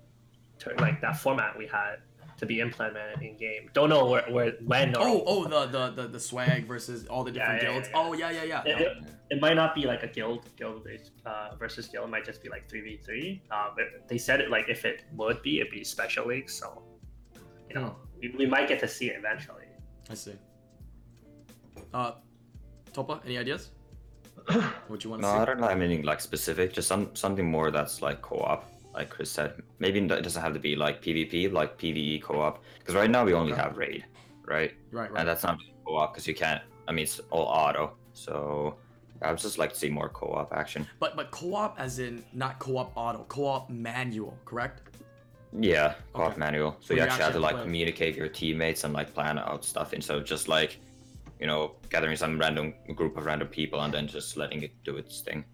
like 0.79 1.01
that 1.03 1.19
format 1.19 1.59
we 1.59 1.67
had 1.67 1.97
to 2.45 2.49
be 2.55 2.61
implemented 2.61 3.23
in 3.23 3.37
game. 3.37 3.63
Don't 3.79 3.89
know 3.95 4.05
where, 4.13 4.25
where 4.35 4.53
when 4.73 4.95
or 4.97 5.07
Oh, 5.07 5.23
oh, 5.33 5.43
the 5.55 5.63
the 5.77 5.85
the, 6.03 6.09
the 6.17 6.21
swag 6.21 6.61
versus 6.67 7.07
all 7.13 7.23
the 7.29 7.33
different 7.33 7.63
Yeah, 7.63 7.69
yeah, 7.69 7.73
guilds. 7.75 7.89
yeah, 7.89 8.01
yeah. 8.03 8.09
Oh, 8.09 8.13
yeah, 8.13 8.31
yeah, 8.39 8.45
yeah. 8.53 8.63
It, 8.71 8.81
it, 8.83 8.93
it 9.33 9.41
might 9.41 9.57
not 9.63 9.75
be 9.75 9.85
like 9.93 10.03
a 10.03 10.11
guild 10.19 10.43
guild 10.57 10.87
uh, 11.27 11.51
versus 11.59 11.85
guild. 11.89 12.05
It 12.09 12.11
might 12.17 12.27
just 12.31 12.43
be 12.43 12.49
like 12.49 12.69
three 12.71 12.83
v 12.83 12.89
three. 13.07 13.43
Um, 13.51 13.71
they 14.09 14.19
said 14.19 14.41
it 14.41 14.51
like 14.51 14.67
if 14.69 14.85
it 14.85 15.05
would 15.21 15.43
be, 15.43 15.61
it'd 15.61 15.73
be 15.73 15.83
special 15.85 16.27
leagues. 16.27 16.53
So, 16.55 16.83
you 17.69 17.75
know, 17.77 17.97
we, 18.21 18.27
we 18.39 18.47
might 18.47 18.69
get 18.69 18.79
to 18.81 18.89
see 18.89 19.07
it 19.11 19.17
eventually. 19.19 19.69
I 20.11 20.15
see. 20.15 20.35
Uh, 21.93 22.13
Topa, 22.93 23.21
any 23.25 23.39
ideas? 23.39 23.71
What 24.89 25.03
you 25.05 25.11
want 25.11 25.23
to 25.23 25.29
No, 25.29 25.35
I 25.35 25.45
don't 25.47 25.59
have 25.63 25.71
anything 25.81 26.05
like 26.05 26.21
specific. 26.21 26.73
Just 26.73 26.89
some 26.89 27.15
something 27.15 27.51
more 27.51 27.71
that's 27.71 28.03
like 28.03 28.21
co-op, 28.21 28.63
like 28.95 29.11
Chris 29.11 29.31
said. 29.31 29.63
Maybe 29.79 29.99
it 29.99 30.09
doesn't 30.09 30.43
have 30.43 30.55
to 30.55 30.61
be 30.61 30.77
like 30.77 31.03
PvP, 31.03 31.53
like 31.53 31.79
PVE 31.79 32.23
co-op. 32.23 32.63
Because 32.79 32.95
right 32.95 33.11
now 33.11 33.25
we 33.25 33.33
only 33.35 33.53
Okay. 33.53 33.63
have 33.63 33.77
raid, 33.77 34.05
right? 34.47 34.73
Right, 34.91 35.11
right. 35.11 35.21
And 35.21 35.29
that's 35.29 35.43
not 35.43 35.59
co-op 35.87 36.13
because 36.15 36.27
you 36.27 36.35
can't. 36.35 36.63
I 36.89 36.93
mean, 36.93 37.05
it's 37.05 37.21
all 37.31 37.47
auto. 37.47 37.97
So 38.13 38.77
I 39.23 39.31
would 39.31 39.39
just 39.41 39.59
like 39.59 39.73
to 39.73 39.79
see 39.79 39.89
more 39.91 40.09
co-op 40.09 40.53
action. 40.53 40.87
But 41.01 41.17
but 41.17 41.31
co-op 41.31 41.79
as 41.79 41.99
in 41.99 42.25
not 42.33 42.59
co-op 42.59 42.93
auto, 42.97 43.25
co-op 43.29 43.69
manual, 43.71 44.39
correct? 44.45 44.83
Yeah, 45.53 45.95
co-op 46.15 46.33
Okay. 46.33 46.39
manual. 46.41 46.77
So 46.81 46.95
Where 46.95 46.99
you 46.99 47.05
you 47.05 47.11
actually 47.11 47.25
have 47.25 47.33
to 47.35 47.41
like 47.41 47.57
play. 47.57 47.65
communicate 47.65 48.09
with 48.15 48.19
your 48.19 48.29
teammates 48.29 48.85
and 48.85 48.93
like 48.93 49.15
plan 49.15 49.39
out 49.39 49.65
stuff 49.65 49.93
instead 49.93 50.17
of 50.17 50.25
just 50.25 50.49
like, 50.49 50.79
you 51.41 51.47
know, 51.47 51.77
gathering 51.91 52.17
some 52.17 52.39
random 52.39 52.75
group 52.95 53.17
of 53.17 53.25
random 53.27 53.49
people 53.49 53.81
and 53.83 53.93
then 53.95 54.07
just 54.07 54.37
letting 54.37 54.63
it 54.63 54.73
do 54.85 54.97
its 54.97 55.21
thing. 55.21 55.45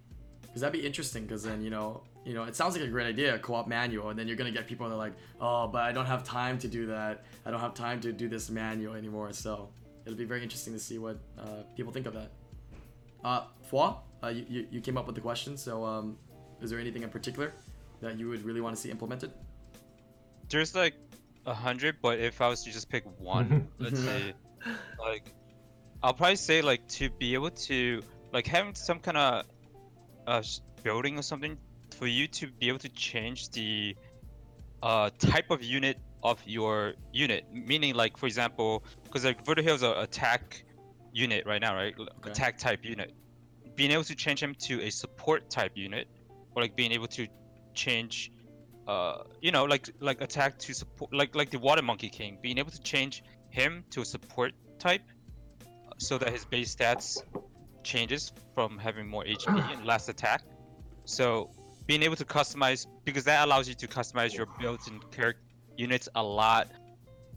Because 0.43 0.62
that'd 0.62 0.72
be 0.80 0.86
interesting. 0.86 1.22
Because 1.24 1.43
then 1.45 1.62
you 1.62 1.70
know, 1.70 2.03
you 2.25 2.35
know, 2.35 2.45
it 2.45 2.55
sounds 2.55 2.77
like 2.77 2.85
a 2.85 2.89
great 2.89 3.07
idea, 3.07 3.39
co-op 3.39 3.66
manual, 3.66 4.11
and 4.11 4.18
then 4.18 4.29
you're 4.29 4.37
gonna 4.37 4.51
get 4.51 4.66
people 4.66 4.89
that 4.89 4.95
are 4.95 4.99
like, 4.99 5.14
oh, 5.41 5.66
but 5.68 5.83
I 5.83 5.93
don't 5.93 6.07
have 6.07 6.23
time 6.23 6.59
to 6.59 6.68
do 6.68 6.87
that. 6.87 7.25
I 7.47 7.51
don't 7.51 7.61
have 7.61 7.75
time 7.75 8.01
to 8.03 8.12
do 8.12 8.29
this 8.29 8.51
manual 8.51 8.95
anymore. 8.95 9.33
So 9.33 9.71
it'll 10.05 10.18
be 10.18 10.25
very 10.25 10.43
interesting 10.43 10.73
to 10.75 10.79
see 10.79 10.99
what 10.99 11.18
uh, 11.39 11.62
people 11.77 11.93
think 11.93 12.07
of 12.07 12.14
that. 12.14 12.31
Uh, 13.25 13.43
Fwa, 13.71 13.97
uh, 14.23 14.29
you, 14.29 14.45
you, 14.49 14.66
you 14.71 14.81
came 14.81 14.99
up 14.99 15.07
with 15.07 15.14
the 15.14 15.21
question, 15.21 15.57
so 15.57 15.85
um, 15.85 16.16
is 16.61 16.71
there 16.71 16.79
anything 16.79 17.03
in 17.03 17.11
particular 17.11 17.53
that 18.01 18.18
you 18.18 18.29
would 18.29 18.45
really 18.45 18.61
want 18.61 18.75
to 18.75 18.81
see 18.81 18.91
implemented? 18.91 19.33
There's 20.49 20.75
like 20.75 20.95
a 21.47 21.55
hundred, 21.55 21.97
but 22.03 22.18
if 22.18 22.41
I 22.41 22.49
was 22.49 22.64
to 22.64 22.71
just 22.71 22.89
pick 22.89 23.05
one, 23.18 23.68
let's 23.79 24.01
say, 24.01 24.35
like, 24.99 25.33
I'll 26.03 26.14
probably 26.14 26.37
say 26.37 26.61
like 26.61 26.87
to 26.89 27.09
be 27.11 27.35
able 27.35 27.51
to 27.51 28.03
like 28.33 28.47
having 28.47 28.75
some 28.75 29.01
kind 29.01 29.16
of 29.16 29.45
uh 30.27 30.43
building 30.83 31.18
or 31.18 31.23
something 31.23 31.59
for 32.01 32.07
you 32.07 32.26
to 32.26 32.46
be 32.59 32.68
able 32.68 32.78
to 32.78 32.88
change 32.88 33.51
the 33.51 33.94
uh 34.82 35.11
type 35.18 35.51
of 35.51 35.62
unit 35.62 35.98
of 36.22 36.40
your 36.46 36.94
unit. 37.12 37.44
Meaning, 37.53 37.94
like 37.94 38.16
for 38.16 38.26
example, 38.26 38.82
because 39.05 39.24
like 39.24 39.44
Vertigo 39.44 39.74
is 39.74 39.82
a 39.82 39.92
attack 40.01 40.64
unit 41.12 41.44
right 41.46 41.61
now, 41.61 41.74
right? 41.74 41.94
Okay. 41.98 42.30
Attack 42.30 42.59
type 42.59 42.84
unit. 42.84 43.12
Being 43.76 43.90
able 43.92 44.05
to 44.05 44.14
change 44.14 44.42
him 44.42 44.55
to 44.66 44.80
a 44.82 44.90
support 44.90 45.51
type 45.51 45.72
unit, 45.74 46.09
or 46.55 46.62
like 46.62 46.74
being 46.74 46.92
able 46.92 47.07
to 47.09 47.28
change 47.74 48.32
uh 48.88 49.18
you 49.40 49.53
know 49.53 49.64
like 49.64 49.90
like 50.01 50.20
attack 50.22 50.59
to 50.59 50.74
support 50.74 51.12
like 51.12 51.34
like 51.34 51.51
the 51.51 51.59
water 51.59 51.82
monkey 51.82 52.09
king 52.09 52.38
being 52.42 52.59
able 52.59 52.70
to 52.70 52.82
change 52.82 53.22
him 53.51 53.84
to 53.90 54.01
a 54.01 54.05
support 54.05 54.53
type 54.78 55.03
uh, 55.62 55.92
so 55.98 56.18
that 56.18 56.30
his 56.30 56.44
base 56.46 56.74
stats 56.74 57.22
changes 57.84 58.32
from 58.55 58.78
having 58.78 59.07
more 59.07 59.22
hp 59.24 59.72
and 59.72 59.84
less 59.84 60.09
attack 60.09 60.42
so 61.05 61.51
being 61.91 62.05
able 62.05 62.14
to 62.14 62.24
customize 62.24 62.86
because 63.05 63.24
that 63.24 63.45
allows 63.45 63.68
you 63.68 63.74
to 63.74 63.88
customize 63.88 64.32
your 64.32 64.47
builds 64.61 64.86
and 64.86 64.99
character 65.11 65.43
units 65.76 66.09
a 66.14 66.22
lot 66.22 66.68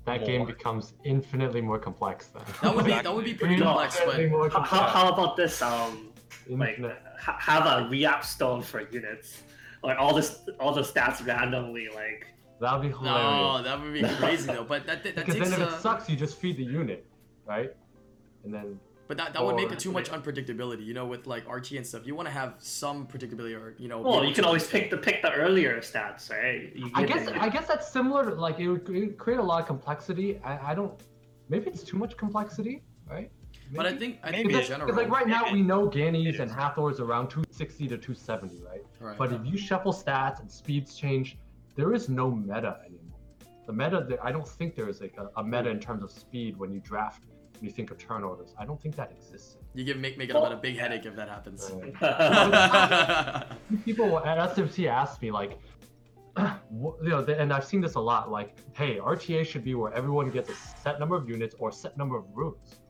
That 0.05 0.25
game 0.27 0.45
becomes 0.45 0.93
infinitely 1.03 1.59
more 1.69 1.79
complex 1.79 2.27
then. 2.27 2.43
That 2.61 2.75
would 2.75 2.85
be 2.85 2.91
that 2.91 3.15
would 3.15 3.25
be 3.25 3.33
pretty 3.33 3.55
No, 3.55 3.65
complex, 3.65 3.99
but 4.05 4.13
How, 4.15 4.49
complex. 4.49 4.69
how, 4.69 4.81
how 4.95 5.05
about 5.11 5.35
this? 5.37 5.59
Um, 5.63 6.09
like 6.47 6.77
Infinite- 6.77 7.01
ha- 7.19 7.39
have 7.39 7.65
a 7.75 7.89
react 7.89 8.25
stone 8.25 8.61
for 8.61 8.81
units, 8.99 9.41
like 9.81 9.97
all 9.97 10.13
this, 10.13 10.29
all 10.59 10.71
the 10.79 10.81
stats 10.91 11.25
randomly. 11.25 11.87
Like 12.01 12.27
That'd 12.61 12.81
be 12.83 12.89
hilarious. 12.89 13.23
no, 13.23 13.63
that 13.63 13.81
would 13.81 13.93
be 13.99 14.03
crazy 14.21 14.45
though. 14.53 14.65
But 14.73 14.85
that 14.85 15.03
that, 15.03 15.15
that 15.15 15.25
because 15.25 15.39
takes 15.39 15.49
then 15.49 15.61
if 15.61 15.73
uh, 15.73 15.75
it 15.77 15.81
sucks, 15.81 16.07
you 16.11 16.15
just 16.25 16.35
feed 16.41 16.57
the 16.57 16.67
unit, 16.81 17.01
right? 17.53 17.71
And 18.43 18.53
then 18.53 18.79
But 19.07 19.17
that, 19.17 19.33
that 19.33 19.43
would 19.45 19.55
make 19.55 19.71
it 19.71 19.79
too 19.79 19.91
much 19.91 20.09
unpredictability, 20.09 20.85
you 20.85 20.93
know, 20.93 21.05
with 21.05 21.27
like 21.27 21.47
RT 21.51 21.71
and 21.73 21.85
stuff. 21.85 22.05
You 22.07 22.15
want 22.15 22.27
to 22.27 22.33
have 22.33 22.55
some 22.59 23.05
predictability, 23.05 23.55
or 23.59 23.75
you 23.77 23.87
know. 23.89 23.99
well, 24.01 24.23
you 24.23 24.33
can 24.33 24.45
always 24.45 24.65
pick 24.65 24.89
the 24.89 24.97
pick 24.97 25.21
the 25.21 25.31
earlier 25.33 25.79
stats, 25.81 26.29
right? 26.29 26.73
I 26.95 27.03
guess 27.03 27.25
the- 27.25 27.41
I 27.41 27.49
guess 27.49 27.67
that's 27.67 27.91
similar. 27.91 28.23
To, 28.29 28.35
like 28.35 28.59
it 28.59 28.69
would 28.69 29.17
create 29.17 29.39
a 29.39 29.43
lot 29.43 29.59
of 29.61 29.67
complexity. 29.67 30.39
I, 30.43 30.71
I 30.71 30.75
don't. 30.75 30.93
Maybe 31.49 31.69
it's 31.69 31.83
too 31.83 31.97
much 31.97 32.15
complexity, 32.15 32.81
right? 33.09 33.29
But 33.75 33.85
I 33.85 33.95
think 33.95 34.19
I 34.23 34.31
Maybe. 34.31 34.43
think 34.43 34.45
in 34.45 34.51
Because 34.53 34.67
general. 34.69 34.95
like 34.95 35.09
right 35.09 35.27
now 35.27 35.51
we 35.51 35.61
know 35.61 35.89
Gannies 35.89 36.35
It 36.35 36.39
and 36.39 36.49
is. 36.49 36.55
Hathors 36.55 36.99
around 36.99 37.27
260 37.29 37.87
to 37.89 37.97
270, 37.97 38.61
right? 38.63 38.81
Right. 38.99 39.17
But 39.17 39.33
if 39.33 39.41
you 39.45 39.57
shuffle 39.57 39.93
stats 39.93 40.39
and 40.39 40.49
speeds 40.49 40.95
change, 40.95 41.37
there 41.75 41.93
is 41.93 42.07
no 42.07 42.31
meta 42.31 42.79
anymore. 42.85 43.19
The 43.65 43.73
meta, 43.73 44.05
there- 44.07 44.23
I 44.25 44.31
don't 44.31 44.47
think 44.47 44.75
there 44.75 44.87
is 44.89 45.01
like 45.01 45.15
a, 45.17 45.29
a 45.39 45.43
meta 45.43 45.69
in 45.69 45.79
terms 45.79 46.03
of 46.03 46.11
speed 46.11 46.57
when 46.57 46.71
you 46.71 46.79
draft. 46.79 47.23
When 47.63 47.69
you 47.69 47.75
think 47.75 47.91
of 47.91 47.97
turnovers. 47.97 48.53
I 48.59 48.65
don't 48.65 48.81
think 48.81 48.97
that 48.97 49.13
exists. 49.13 49.55
you 49.73 49.85
give 49.85 49.95
make 49.95 50.17
make 50.17 50.29
it 50.29 50.35
about 50.35 50.51
a 50.51 50.57
big 50.57 50.77
headache 50.77 51.05
if 51.05 51.15
that 51.15 51.29
happens. 51.29 51.63
Uh, 52.01 53.55
people 53.85 54.19
at 54.19 54.37
SMT 54.53 54.85
asked 54.89 55.21
me 55.21 55.31
like, 55.31 55.57
you 56.37 56.97
know, 57.03 57.19
and 57.23 57.53
I've 57.53 57.63
seen 57.63 57.79
this 57.79 57.95
a 57.95 58.01
lot. 58.01 58.29
Like, 58.29 58.57
hey, 58.73 58.97
RTA 58.97 59.45
should 59.45 59.63
be 59.63 59.75
where 59.75 59.93
everyone 59.93 60.29
gets 60.29 60.49
a 60.49 60.55
set 60.55 60.99
number 60.99 61.15
of 61.15 61.29
units 61.29 61.55
or 61.57 61.69
a 61.69 61.71
set 61.71 61.95
number 61.95 62.17
of 62.17 62.25
rooms, 62.33 62.81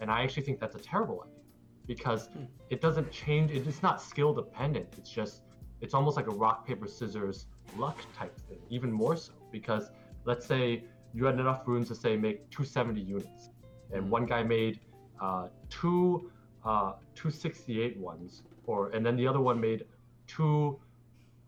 and 0.00 0.10
I 0.10 0.22
actually 0.22 0.44
think 0.44 0.58
that's 0.60 0.76
a 0.76 0.80
terrible 0.92 1.20
idea 1.26 1.42
because 1.86 2.28
Hmm. 2.28 2.44
it 2.70 2.80
doesn't 2.80 3.10
change. 3.10 3.50
It's 3.50 3.82
not 3.82 4.00
skill 4.00 4.32
dependent. 4.32 4.86
It's 4.96 5.10
just, 5.10 5.42
it's 5.82 5.92
almost 5.92 6.16
like 6.16 6.28
a 6.28 6.34
rock 6.34 6.66
paper 6.66 6.86
scissors 6.86 7.48
luck 7.76 7.98
type 8.18 8.34
thing. 8.48 8.60
Even 8.70 8.90
more 8.90 9.14
so 9.14 9.34
because 9.50 9.90
let's 10.24 10.46
say 10.46 10.84
you 11.12 11.26
had 11.26 11.38
enough 11.38 11.60
runes 11.66 11.88
to 11.88 11.94
say 11.94 12.16
make 12.16 12.48
270 12.48 12.98
units, 13.02 13.50
and 13.92 14.10
one 14.10 14.26
guy 14.26 14.42
made 14.42 14.80
uh, 15.20 15.48
two 15.70 16.30
uh, 16.64 16.92
268 17.14 17.96
ones, 17.98 18.42
or 18.66 18.90
and 18.90 19.04
then 19.04 19.16
the 19.16 19.26
other 19.26 19.40
one 19.40 19.60
made 19.60 19.84
two, 20.26 20.78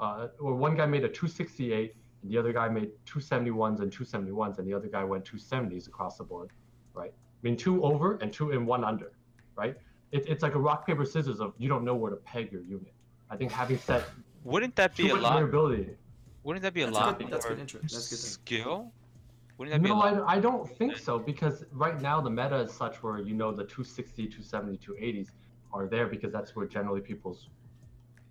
uh, 0.00 0.28
or 0.40 0.54
one 0.54 0.76
guy 0.76 0.86
made 0.86 1.04
a 1.04 1.08
268, 1.08 1.94
and 2.22 2.30
the 2.32 2.38
other 2.38 2.52
guy 2.52 2.68
made 2.68 2.90
271s 3.06 3.80
and 3.80 3.92
271s, 3.92 4.58
and 4.58 4.66
the 4.68 4.74
other 4.74 4.88
guy 4.88 5.04
went 5.04 5.24
270s 5.24 5.86
across 5.86 6.16
the 6.18 6.24
board, 6.24 6.50
right? 6.94 7.12
I 7.12 7.40
mean, 7.42 7.56
two 7.56 7.82
over 7.84 8.16
and 8.16 8.32
two 8.32 8.50
and 8.52 8.66
one 8.66 8.84
under, 8.84 9.12
right? 9.56 9.76
It, 10.12 10.28
it's 10.28 10.42
like 10.42 10.54
a 10.54 10.58
rock 10.58 10.86
paper 10.86 11.04
scissors 11.04 11.40
of 11.40 11.54
you 11.58 11.68
don't 11.68 11.84
know 11.84 11.94
where 11.94 12.10
to 12.10 12.16
peg 12.16 12.50
your 12.52 12.62
unit. 12.62 12.92
I 13.30 13.36
think 13.36 13.50
having 13.52 13.78
set 13.78 14.04
wouldn't 14.44 14.76
that 14.76 14.94
be 14.96 15.08
a 15.10 15.14
much 15.14 15.22
lot 15.22 15.32
variability. 15.34 15.88
wouldn't 16.42 16.62
that 16.62 16.74
be 16.74 16.82
a 16.82 16.86
That's 16.86 16.96
a 16.96 17.00
lot 17.00 17.18
good- 17.18 17.30
that's 17.30 17.44
more 17.46 17.54
good 17.54 17.60
intro- 17.60 17.80
that's 17.80 18.08
good 18.10 18.18
thing. 18.18 18.62
skill 18.62 18.92
wouldn't 19.58 19.74
that 19.74 19.82
be 19.82 19.88
No, 19.88 20.00
I, 20.00 20.34
I 20.36 20.40
don't 20.40 20.68
think 20.68 20.96
so 20.98 21.18
because 21.18 21.64
right 21.72 22.00
now 22.00 22.20
the 22.20 22.30
meta 22.30 22.56
is 22.56 22.72
such 22.72 23.02
where 23.02 23.18
you 23.18 23.34
know 23.34 23.50
the 23.52 23.64
260, 23.64 24.26
270, 24.26 24.78
280s 24.78 25.28
are 25.72 25.86
there 25.86 26.06
because 26.06 26.32
that's 26.32 26.54
where 26.56 26.66
generally 26.66 27.00
people's 27.00 27.48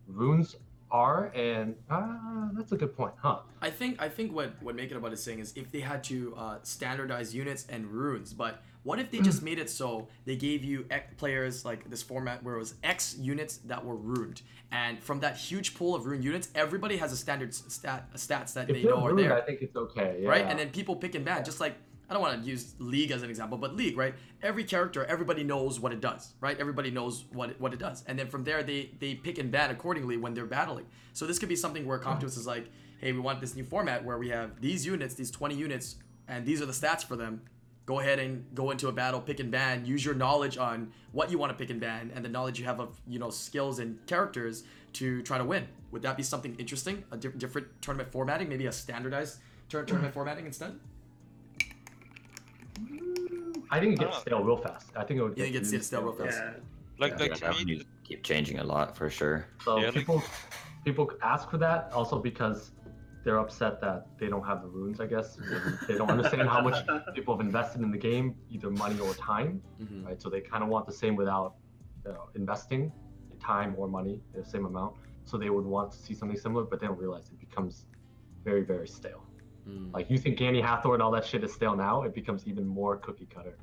runes 0.07 0.57
are, 0.93 1.31
and 1.35 1.75
uh, 1.89 2.49
that's 2.53 2.71
a 2.71 2.77
good 2.77 2.95
point, 2.95 3.13
huh? 3.17 3.39
I 3.61 3.69
think 3.69 4.01
I 4.01 4.07
think 4.07 4.33
what 4.33 4.61
what 4.61 4.77
Makeitabud 4.77 5.11
is 5.11 5.21
saying 5.21 5.39
is 5.39 5.51
if 5.55 5.71
they 5.71 5.81
had 5.81 6.03
to 6.05 6.35
uh, 6.37 6.57
standardize 6.63 7.35
units 7.35 7.65
and 7.67 7.87
runes, 7.87 8.31
but 8.31 8.61
what 8.83 8.99
if 8.99 9.09
they 9.11 9.19
just 9.19 9.41
made 9.41 9.59
it 9.59 9.69
so 9.69 10.07
they 10.25 10.35
gave 10.35 10.63
you 10.63 10.85
X 10.91 11.13
players 11.17 11.65
like 11.65 11.89
this 11.89 12.03
format 12.03 12.43
where 12.43 12.55
it 12.55 12.59
was 12.59 12.75
X 12.83 13.17
units 13.17 13.57
that 13.65 13.83
were 13.83 13.95
ruined, 13.95 14.43
and 14.71 15.01
from 15.01 15.19
that 15.21 15.35
huge 15.35 15.75
pool 15.75 15.95
of 15.95 16.05
ruined 16.05 16.23
units, 16.23 16.49
everybody 16.53 16.97
has 16.97 17.11
a 17.11 17.17
standard 17.17 17.53
stat 17.53 18.09
stats 18.15 18.53
that 18.53 18.69
If 18.69 18.75
they 18.75 18.83
know 18.83 19.05
are 19.05 19.15
there. 19.15 19.35
I 19.35 19.41
think 19.41 19.61
it's 19.61 19.75
okay, 19.75 20.19
yeah. 20.21 20.29
right? 20.29 20.45
And 20.45 20.59
then 20.59 20.69
people 20.69 20.95
pick 20.95 21.15
and 21.15 21.25
ban, 21.25 21.43
just 21.43 21.59
like 21.59 21.75
I 22.09 22.13
don't 22.13 22.21
want 22.21 22.43
to 22.43 22.49
use 22.49 22.75
League 22.79 23.11
as 23.11 23.23
an 23.23 23.29
example, 23.29 23.57
but 23.57 23.75
League, 23.75 23.97
right? 23.97 24.13
Every 24.41 24.63
character, 24.63 25.05
everybody 25.05 25.43
knows 25.43 25.79
what 25.79 25.93
it 25.93 26.01
does, 26.01 26.33
right? 26.41 26.57
Everybody 26.59 26.91
knows 26.91 27.25
what 27.31 27.51
it, 27.51 27.61
what 27.61 27.73
it 27.73 27.79
does, 27.79 28.03
and 28.07 28.19
then 28.19 28.27
from 28.27 28.43
there 28.43 28.61
they 28.63 28.91
they 28.99 29.15
pick 29.15 29.37
and 29.37 29.51
ban 29.51 29.71
accordingly 29.71 30.17
when 30.17 30.33
they're 30.33 30.45
battling. 30.45 30.85
So 31.13 31.25
this 31.25 31.39
could 31.39 31.49
be 31.49 31.55
something 31.55 31.85
where 31.85 31.99
Com2uS 31.99 32.37
is 32.37 32.47
like, 32.47 32.69
hey, 32.99 33.11
we 33.13 33.19
want 33.19 33.39
this 33.41 33.55
new 33.55 33.63
format 33.63 34.03
where 34.03 34.17
we 34.17 34.29
have 34.29 34.59
these 34.61 34.85
units, 34.85 35.13
these 35.15 35.31
20 35.31 35.55
units, 35.55 35.95
and 36.27 36.45
these 36.45 36.61
are 36.61 36.65
the 36.65 36.73
stats 36.73 37.03
for 37.03 37.15
them. 37.15 37.41
Go 37.85 37.99
ahead 37.99 38.17
and 38.19 38.45
go 38.55 38.71
into 38.71 38.87
a 38.87 38.93
battle, 38.93 39.19
pick 39.19 39.41
and 39.41 39.51
ban. 39.51 39.85
Use 39.85 40.05
your 40.05 40.13
knowledge 40.15 40.57
on 40.57 40.93
what 41.11 41.29
you 41.29 41.37
want 41.37 41.51
to 41.51 41.57
pick 41.57 41.69
and 41.69 41.81
ban, 41.81 42.11
and 42.15 42.23
the 42.23 42.29
knowledge 42.29 42.59
you 42.59 42.65
have 42.65 42.79
of 42.79 42.99
you 43.07 43.19
know 43.19 43.29
skills 43.29 43.79
and 43.79 43.97
characters 44.07 44.63
to 44.93 45.21
try 45.23 45.37
to 45.37 45.43
win. 45.43 45.67
Would 45.91 46.01
that 46.03 46.15
be 46.15 46.23
something 46.23 46.55
interesting? 46.57 47.03
A 47.11 47.17
di- 47.17 47.29
different 47.37 47.67
tournament 47.81 48.11
formatting, 48.11 48.47
maybe 48.49 48.67
a 48.67 48.71
standardized 48.71 49.39
tournament 49.69 50.13
formatting 50.13 50.45
instead? 50.45 50.79
I 53.71 53.79
think 53.79 53.93
it 53.93 53.99
gets 53.99 54.11
don't 54.17 54.21
stale 54.21 54.43
real 54.43 54.57
fast. 54.57 54.87
I 54.95 55.03
think 55.03 55.19
it 55.19 55.23
would 55.23 55.31
You 55.31 55.35
get 55.37 55.43
think 55.45 55.55
it's 55.55 55.71
really 55.71 55.83
stale 55.83 56.03
real 56.03 56.13
fast? 56.13 56.37
yeah. 56.39 56.53
like 56.99 57.13
Yeah, 57.13 57.17
like 57.19 57.29
yeah, 57.29 57.35
to 57.35 57.41
that 57.41 57.51
me, 57.51 57.57
would 57.59 57.67
need 57.67 57.79
to 57.79 57.85
keep 58.03 58.23
changing 58.23 58.59
a 58.59 58.63
lot 58.63 58.95
for 58.95 59.09
sure. 59.09 59.47
So 59.63 59.77
Yeah, 59.77 59.85
like- 59.85 59.93
people 59.95 60.21
people 60.85 61.09
ask 61.21 61.49
for 61.49 61.57
that 61.59 61.91
also 61.93 62.19
because 62.19 62.71
they're 63.23 63.39
upset 63.39 63.79
that 63.79 64.05
they 64.19 64.27
don't 64.27 64.45
have 64.45 64.61
the 64.61 64.67
runes. 64.67 64.99
I 64.99 65.07
guess 65.07 65.37
they 65.87 65.95
don't 65.95 66.11
understand 66.11 66.49
how 66.49 66.61
much 66.61 66.85
people 67.15 67.35
have 67.37 67.45
invested 67.45 67.81
in 67.81 67.89
the 67.89 67.97
game, 67.97 68.35
either 68.49 68.69
money 68.69 68.99
or 68.99 69.13
time. 69.13 69.61
Mm-hmm. 69.81 70.05
right? 70.07 70.21
So 70.21 70.29
they 70.29 70.41
kind 70.41 70.61
of 70.61 70.69
want 70.69 70.85
the 70.85 70.91
same 70.91 71.15
without 71.15 71.55
you 72.05 72.11
know, 72.11 72.25
investing 72.35 72.91
time 73.39 73.75
or 73.77 73.87
money, 73.87 74.19
the 74.35 74.43
same 74.43 74.65
amount. 74.65 74.95
So 75.23 75.37
they 75.37 75.49
would 75.49 75.65
want 75.65 75.93
to 75.93 75.97
see 75.97 76.13
something 76.13 76.37
similar, 76.37 76.65
but 76.65 76.81
they 76.81 76.87
don't 76.87 76.99
realize 76.99 77.29
it 77.29 77.39
becomes 77.39 77.85
very, 78.43 78.61
very 78.63 78.87
stale. 78.89 79.23
Mm. 79.67 79.93
Like 79.93 80.09
you 80.09 80.17
think 80.17 80.37
Ganny 80.37 80.61
Hathor 80.61 80.93
and 80.93 81.01
all 81.01 81.11
that 81.11 81.25
shit 81.25 81.43
is 81.43 81.53
stale 81.53 81.75
now, 81.75 82.03
it 82.03 82.13
becomes 82.13 82.47
even 82.47 82.67
more 82.67 82.97
cookie 82.97 83.27
cutter. 83.33 83.55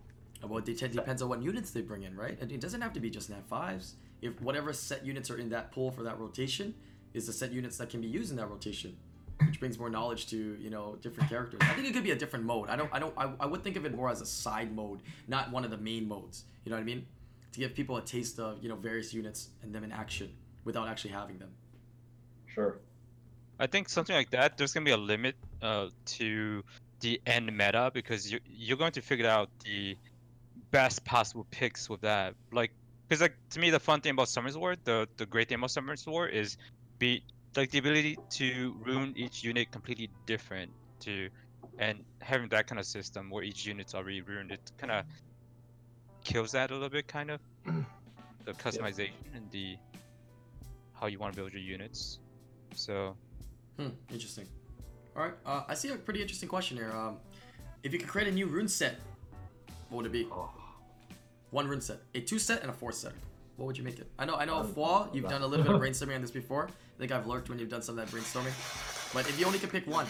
Well, 0.42 0.58
it 0.58 0.64
depends 0.64 1.20
on 1.20 1.28
what 1.28 1.42
units 1.42 1.70
they 1.70 1.82
bring 1.82 2.04
in, 2.04 2.16
right? 2.16 2.38
And 2.40 2.50
it 2.50 2.60
doesn't 2.60 2.80
have 2.80 2.94
to 2.94 3.00
be 3.00 3.10
just 3.10 3.28
Nat 3.28 3.46
fives. 3.46 3.96
If 4.22 4.40
whatever 4.40 4.72
set 4.72 5.04
units 5.04 5.30
are 5.30 5.36
in 5.36 5.50
that 5.50 5.70
pool 5.72 5.90
for 5.90 6.02
that 6.02 6.18
rotation 6.18 6.74
is 7.12 7.26
the 7.26 7.32
set 7.32 7.52
units 7.52 7.76
that 7.78 7.90
can 7.90 8.00
be 8.00 8.06
used 8.06 8.30
in 8.30 8.36
that 8.38 8.48
rotation, 8.48 8.96
which 9.46 9.60
brings 9.60 9.78
more 9.78 9.90
knowledge 9.90 10.28
to 10.28 10.56
you 10.58 10.70
know 10.70 10.96
different 11.02 11.28
characters. 11.28 11.60
I 11.62 11.74
think 11.74 11.88
it 11.88 11.92
could 11.92 12.04
be 12.04 12.12
a 12.12 12.16
different 12.16 12.44
mode. 12.44 12.68
I 12.70 12.76
don't, 12.76 12.90
I 12.92 12.98
don't, 12.98 13.14
I, 13.18 13.30
I 13.40 13.46
would 13.46 13.62
think 13.62 13.76
of 13.76 13.84
it 13.84 13.94
more 13.94 14.08
as 14.08 14.20
a 14.20 14.26
side 14.26 14.74
mode, 14.74 15.00
not 15.28 15.50
one 15.50 15.64
of 15.64 15.70
the 15.70 15.78
main 15.78 16.08
modes. 16.08 16.44
You 16.64 16.70
know 16.70 16.76
what 16.76 16.82
I 16.82 16.86
mean? 16.86 17.06
To 17.52 17.60
give 17.60 17.74
people 17.74 17.96
a 17.96 18.02
taste 18.02 18.38
of 18.38 18.62
you 18.62 18.68
know 18.68 18.76
various 18.76 19.12
units 19.12 19.48
and 19.62 19.74
them 19.74 19.84
in 19.84 19.92
action 19.92 20.30
without 20.64 20.88
actually 20.88 21.10
having 21.10 21.38
them. 21.38 21.50
Sure. 22.46 22.78
I 23.58 23.66
think 23.66 23.88
something 23.88 24.16
like 24.16 24.30
that. 24.30 24.56
There's 24.56 24.72
gonna 24.72 24.84
be 24.84 24.92
a 24.92 24.96
limit 24.96 25.36
uh, 25.62 25.88
to 26.04 26.62
the 27.00 27.20
end 27.26 27.46
meta 27.56 27.90
because 27.94 28.30
you 28.30 28.38
you're 28.46 28.76
going 28.76 28.92
to 28.92 29.02
figure 29.02 29.28
out 29.28 29.48
the 29.64 29.96
best 30.70 31.04
possible 31.04 31.46
picks 31.50 31.88
with 31.88 32.00
that. 32.02 32.34
Like, 32.52 32.72
because 33.08 33.20
like 33.20 33.36
to 33.50 33.60
me, 33.60 33.70
the 33.70 33.80
fun 33.80 34.00
thing 34.00 34.12
about 34.12 34.28
Summoner's 34.28 34.58
War, 34.58 34.76
the 34.84 35.08
the 35.16 35.26
great 35.26 35.48
thing 35.48 35.58
about 35.58 35.70
Summoner's 35.70 36.06
War 36.06 36.28
is 36.28 36.56
be 36.98 37.22
like 37.56 37.70
the 37.70 37.78
ability 37.78 38.18
to 38.30 38.76
ruin 38.84 39.12
each 39.16 39.42
unit 39.42 39.70
completely 39.70 40.10
different 40.26 40.70
to, 41.00 41.28
and 41.78 42.04
having 42.20 42.48
that 42.50 42.66
kind 42.66 42.78
of 42.78 42.86
system 42.86 43.30
where 43.30 43.42
each 43.42 43.66
unit's 43.66 43.94
already 43.94 44.20
ruined, 44.20 44.52
it 44.52 44.60
kind 44.78 44.92
of 44.92 45.04
kills 46.22 46.52
that 46.52 46.70
a 46.70 46.74
little 46.74 46.88
bit, 46.88 47.08
kind 47.08 47.30
of. 47.30 47.40
the 48.44 48.52
customization 48.52 49.12
and 49.34 49.50
the 49.50 49.76
how 50.94 51.06
you 51.06 51.18
want 51.18 51.32
to 51.32 51.40
build 51.40 51.52
your 51.52 51.62
units. 51.62 52.18
So 52.74 53.16
Hmm, 53.78 53.88
interesting. 54.10 54.46
All 55.16 55.22
right, 55.24 55.34
uh, 55.44 55.62
I 55.68 55.74
see 55.74 55.88
a 55.90 55.96
pretty 55.96 56.22
interesting 56.22 56.48
question 56.48 56.76
here. 56.76 56.92
Um, 56.92 57.16
if 57.82 57.92
you 57.92 57.98
could 57.98 58.08
create 58.08 58.28
a 58.28 58.30
new 58.30 58.46
rune 58.46 58.68
set, 58.68 58.96
what 59.88 59.98
would 59.98 60.06
it 60.06 60.12
be? 60.12 60.26
Oh, 60.30 60.50
One 61.50 61.66
rune 61.66 61.80
set, 61.80 61.98
a 62.14 62.20
two 62.20 62.38
set, 62.38 62.62
and 62.62 62.70
a 62.70 62.72
four 62.72 62.92
set. 62.92 63.12
What 63.56 63.66
would 63.66 63.76
you 63.76 63.84
make 63.84 63.98
it? 63.98 64.06
I 64.18 64.24
know, 64.24 64.36
I 64.36 64.44
know, 64.44 64.58
Um, 64.58 64.72
Flaw, 64.72 65.08
you've 65.12 65.28
done 65.28 65.42
a 65.42 65.46
little 65.46 65.64
bit 65.64 65.74
of 65.74 65.80
brainstorming 65.82 66.14
on 66.14 66.20
this 66.22 66.30
before. 66.30 66.68
I 66.68 66.98
think 66.98 67.12
I've 67.12 67.26
lurked 67.26 67.48
when 67.48 67.58
you've 67.58 67.68
done 67.68 67.82
some 67.82 67.98
of 67.98 68.06
that 68.08 68.16
brainstorming. 68.16 68.52
But 69.12 69.28
if 69.28 69.38
you 69.38 69.46
only 69.46 69.58
could 69.58 69.70
pick 69.70 69.86
one, 69.86 70.06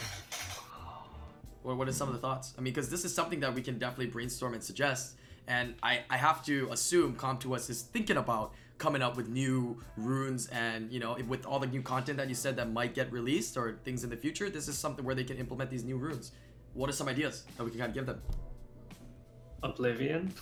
what, 1.62 1.76
what 1.76 1.88
are 1.88 1.92
some 1.92 2.08
of 2.08 2.14
the 2.14 2.20
thoughts? 2.20 2.54
I 2.58 2.60
mean, 2.60 2.74
because 2.74 2.90
this 2.90 3.04
is 3.04 3.14
something 3.14 3.40
that 3.40 3.54
we 3.54 3.62
can 3.62 3.78
definitely 3.78 4.06
brainstorm 4.06 4.54
and 4.54 4.62
suggest. 4.62 5.16
And 5.48 5.74
I, 5.82 6.00
I 6.10 6.16
have 6.16 6.44
to 6.44 6.68
assume 6.70 7.16
Com2uS 7.16 7.70
is 7.70 7.82
thinking 7.82 8.18
about 8.18 8.52
coming 8.80 9.02
up 9.02 9.16
with 9.16 9.28
new 9.28 9.78
runes 9.96 10.48
and, 10.48 10.90
you 10.90 10.98
know, 10.98 11.16
with 11.28 11.46
all 11.46 11.60
the 11.60 11.66
new 11.66 11.82
content 11.82 12.16
that 12.18 12.28
you 12.28 12.34
said 12.34 12.56
that 12.56 12.72
might 12.72 12.94
get 12.94 13.12
released 13.12 13.56
or 13.56 13.78
things 13.84 14.02
in 14.02 14.10
the 14.10 14.16
future, 14.16 14.50
this 14.50 14.66
is 14.66 14.76
something 14.76 15.04
where 15.04 15.14
they 15.14 15.22
can 15.22 15.36
implement 15.36 15.70
these 15.70 15.84
new 15.84 15.96
runes. 15.98 16.32
What 16.74 16.88
are 16.90 16.92
some 16.92 17.06
ideas 17.06 17.44
that 17.56 17.62
we 17.64 17.70
can 17.70 17.78
kind 17.78 17.90
of 17.90 17.94
give 17.94 18.06
them? 18.06 18.20
Oblivion. 19.62 20.32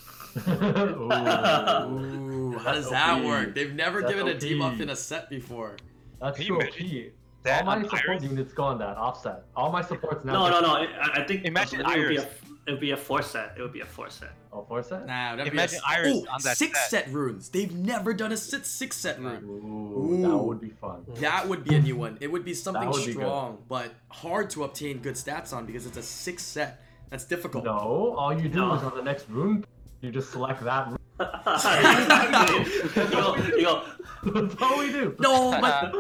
Ooh. 0.48 1.10
Ooh, 1.12 2.59
how 2.59 2.73
does 2.73 2.89
that 2.90 3.19
OP. 3.19 3.24
work? 3.24 3.55
They've 3.55 3.74
never 3.74 4.01
That's 4.02 4.15
given 4.15 4.28
a 4.28 4.35
debuff 4.39 4.81
in 4.81 4.90
a 4.90 4.97
set 4.97 5.28
before. 5.28 5.77
That's 6.20 6.36
Can 6.36 6.47
you 6.47 6.55
so 6.55 6.60
imagine 6.60 6.86
key. 6.89 7.10
that 7.43 7.60
All 7.60 7.66
my 7.66 7.77
on 7.77 7.85
support 7.85 8.09
Iris? 8.09 8.23
units 8.23 8.52
go 8.52 8.62
on 8.65 8.78
that 8.78 8.97
offset. 8.97 9.44
All 9.56 9.73
my 9.73 9.82
supports 9.82 10.24
now. 10.24 10.32
No, 10.48 10.51
no, 10.51 10.60
no. 10.60 10.74
I, 10.74 11.23
I 11.23 11.24
think 11.27 11.44
Imagine 11.44 11.81
Oblivion 11.81 12.02
would 12.02 12.09
be 12.10 12.16
a, 12.19 12.20
Iris. 12.23 12.35
It 12.68 12.72
would 12.72 12.80
be 12.80 12.90
a 12.90 12.96
four 12.96 13.22
set. 13.22 13.54
It 13.56 13.62
would 13.62 13.72
be 13.72 13.80
a 13.80 13.86
four 13.86 14.10
set. 14.10 14.30
Oh, 14.52 14.62
four 14.68 14.82
set? 14.82 15.06
Nah, 15.06 15.36
that'd 15.36 15.50
Imagine 15.52 15.78
be 15.78 15.94
a, 15.94 15.98
Iris 15.98 16.14
Ooh, 16.16 16.26
on 16.28 16.42
that 16.44 16.56
six 16.58 16.78
set. 16.78 16.90
set 17.06 17.12
runes. 17.12 17.48
They've 17.48 17.74
never 17.74 18.12
done 18.12 18.30
a 18.32 18.36
six 18.36 18.68
six 18.68 18.94
set 18.96 19.18
rune. 19.20 19.42
Ooh, 19.44 20.20
that 20.22 20.36
would 20.36 20.60
be 20.60 20.68
fun. 20.68 21.04
That 21.16 21.48
would 21.48 21.64
be 21.64 21.74
a 21.76 21.80
new 21.80 21.96
one. 21.96 22.18
It 22.20 22.30
would 22.30 22.44
be 22.44 22.52
something 22.52 22.88
would 22.90 23.06
be 23.06 23.12
strong, 23.12 23.58
but 23.68 23.94
hard 24.08 24.50
to 24.50 24.64
obtain 24.64 24.98
good 24.98 25.14
stats 25.14 25.52
on 25.54 25.64
because 25.64 25.86
it's 25.86 25.96
a 25.96 26.02
six 26.02 26.42
set. 26.42 26.82
That's 27.08 27.24
difficult. 27.24 27.64
No, 27.64 28.14
all 28.18 28.38
you 28.38 28.50
do 28.50 28.58
No. 28.58 28.74
is 28.74 28.82
on 28.82 28.94
the 28.94 29.02
next 29.02 29.30
rune, 29.30 29.64
you 30.02 30.10
just 30.10 30.30
select 30.30 30.62
that. 30.64 30.97
Rune. 31.18 31.28
exactly. 31.46 33.02
you 33.04 33.10
go, 33.10 33.36
you 33.36 33.62
go, 33.64 33.84
That's 34.48 34.62
all 34.62 34.78
we 34.78 34.92
do. 34.92 35.14
No, 35.18 35.58
but 35.60 35.92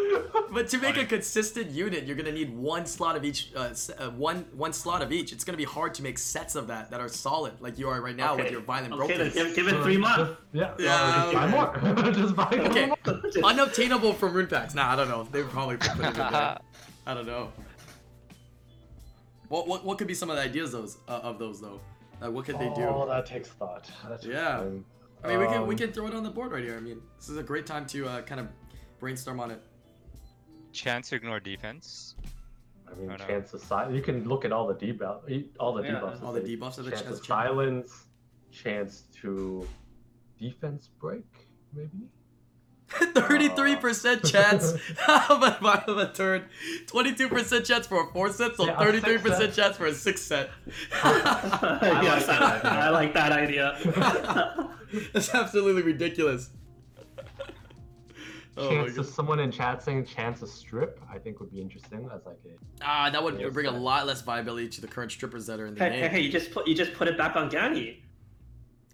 but 0.52 0.68
to 0.70 0.78
make 0.78 0.96
a 0.96 1.04
consistent 1.04 1.70
unit, 1.70 2.04
you're 2.04 2.16
gonna 2.16 2.32
need 2.32 2.54
one 2.56 2.84
slot 2.86 3.16
of 3.16 3.24
each. 3.24 3.52
Uh, 3.54 3.60
s- 3.70 3.90
uh, 3.98 4.10
one 4.10 4.44
one 4.52 4.72
slot 4.72 5.02
of 5.02 5.12
each. 5.12 5.32
It's 5.32 5.44
gonna 5.44 5.58
be 5.58 5.64
hard 5.64 5.94
to 5.94 6.02
make 6.02 6.18
sets 6.18 6.54
of 6.54 6.66
that 6.68 6.90
that 6.90 7.00
are 7.00 7.08
solid, 7.08 7.60
like 7.60 7.78
you 7.78 7.88
are 7.88 8.00
right 8.00 8.16
now 8.16 8.34
with 8.36 8.46
Okay. 8.46 8.52
your 8.52 8.60
violent 8.62 8.92
okay, 8.94 9.16
then 9.16 9.30
brokenness. 9.32 9.34
give, 9.34 9.56
give 9.56 9.68
it 9.68 9.82
three 9.82 9.96
months. 9.98 10.40
Yeah, 10.52 10.74
Yeah, 10.78 10.86
yeah. 10.88 11.32
just 11.32 11.34
buy 11.34 11.46
more. 11.48 12.12
just 12.12 12.36
buy 12.36 12.48
Okay. 12.52 12.86
more. 12.86 13.50
Unobtainable 13.50 14.12
from 14.14 14.32
rune 14.34 14.46
packs. 14.48 14.74
Nah, 14.74 14.92
I 14.92 14.96
don't 14.96 15.08
know. 15.08 15.26
They 15.30 15.42
would 15.42 15.50
probably 15.52 15.76
put 15.76 15.90
it 15.98 16.06
in 16.06 16.12
there. 16.14 16.58
I 17.06 17.14
don't 17.14 17.26
know. 17.26 17.52
What, 19.48 19.66
what 19.66 19.84
what 19.84 19.96
could 19.98 20.06
be 20.08 20.14
some 20.14 20.28
of 20.28 20.36
the 20.36 20.42
ideas 20.42 20.72
those 20.72 20.98
uh, 21.08 21.12
of 21.22 21.38
those 21.38 21.60
though? 21.60 21.80
Like 22.20 22.32
what 22.32 22.44
could 22.44 22.58
they 22.58 22.68
do? 22.74 22.82
Oh, 22.82 23.06
that 23.08 23.24
takes 23.26 23.48
thought. 23.48 23.88
That 24.08 24.20
takes 24.20 24.34
Yeah. 24.34 24.56
time. 24.58 24.84
I 25.24 25.28
mean, 25.28 25.38
we 25.40 25.46
can 25.46 25.66
we 25.66 25.74
Um, 25.74 25.78
can 25.78 25.92
throw 25.92 26.06
it 26.06 26.14
on 26.14 26.22
the 26.22 26.30
board 26.30 26.52
right 26.52 26.62
here. 26.62 26.76
I 26.76 26.80
mean, 26.80 27.00
this 27.16 27.28
is 27.28 27.36
a 27.36 27.42
great 27.42 27.66
time 27.66 27.86
to 27.86 28.06
uh, 28.08 28.22
kind 28.22 28.40
of 28.40 28.48
brainstorm 29.00 29.40
on 29.40 29.50
it. 29.50 29.62
chance 30.72 31.08
to 31.08 31.16
ignore 31.16 31.40
defense. 31.40 32.14
I 32.86 32.94
mean, 32.94 33.10
Oh, 33.10 33.16
no. 33.16 33.26
chance 33.26 33.52
of 33.52 33.60
silence. 33.62 33.94
You 33.96 34.02
can 34.02 34.28
look 34.28 34.44
at 34.44 34.52
all 34.52 34.66
the 34.68 34.74
debuff, 34.74 35.20
all 35.58 35.72
the 35.74 35.82
Yeah, 35.82 35.94
debuffs. 36.00 36.22
all 36.22 36.32
the 36.32 36.40
debuffs 36.40 36.76
that 36.76 36.82
the 36.84 36.90
chance 36.90 37.02
chance 37.02 37.14
of 37.14 37.20
of 37.20 37.26
silence, 37.26 38.06
chance 38.52 39.02
to 39.20 39.66
defense 40.38 40.88
break, 41.00 41.26
maybe. 41.72 42.08
Thirty-three 43.14 43.76
percent 43.76 44.24
chance 44.24 44.72
of 45.08 45.42
a 45.42 45.58
of 45.88 45.98
a 45.98 46.12
turn, 46.12 46.46
twenty-two 46.86 47.28
percent 47.28 47.66
chance 47.66 47.86
for 47.86 48.08
a 48.08 48.12
four 48.12 48.30
set, 48.32 48.56
so 48.56 48.66
Yeah, 48.66 48.78
thirty-three 48.78 49.18
six 49.18 49.22
percent 49.22 49.54
chance 49.54 49.76
for 49.76 49.86
a 49.86 49.94
six 49.94 50.22
set. 50.22 50.50
yes, 50.92 52.26
that 52.26 52.42
I. 52.64 52.86
I 52.86 52.88
like 52.90 53.12
that 53.14 53.32
idea. 53.32 53.76
That's 55.12 55.34
absolutely 55.34 55.82
ridiculous. 55.82 56.50
Oh 58.56 58.70
my 58.74 58.84
chance 58.86 58.98
of 58.98 59.06
someone 59.06 59.38
in 59.38 59.52
chat 59.52 59.82
saying 59.82 60.04
chance 60.06 60.42
a 60.42 60.46
strip, 60.46 61.00
I 61.12 61.18
think 61.18 61.38
would 61.38 61.50
be 61.50 61.60
interesting. 61.60 62.08
As 62.12 62.26
like 62.26 62.38
a 62.44 62.56
Ah, 62.84 63.08
that 63.10 63.22
would 63.22 63.38
Yes, 63.38 63.52
bring 63.52 63.66
a 63.66 63.70
lot 63.70 64.06
less 64.06 64.22
viability 64.22 64.68
to 64.70 64.80
the 64.80 64.88
current 64.88 65.12
strippers 65.12 65.46
that 65.46 65.60
are 65.60 65.66
in 65.66 65.74
the 65.74 65.84
hey, 65.84 65.90
hey, 65.90 66.00
game. 66.00 66.10
hey, 66.10 66.20
you 66.20 66.32
just 66.32 66.50
put 66.50 66.66
you 66.66 66.74
just 66.74 66.92
put 66.94 67.06
it 67.06 67.16
back 67.16 67.36
on 67.36 67.48
Gani. 67.50 68.02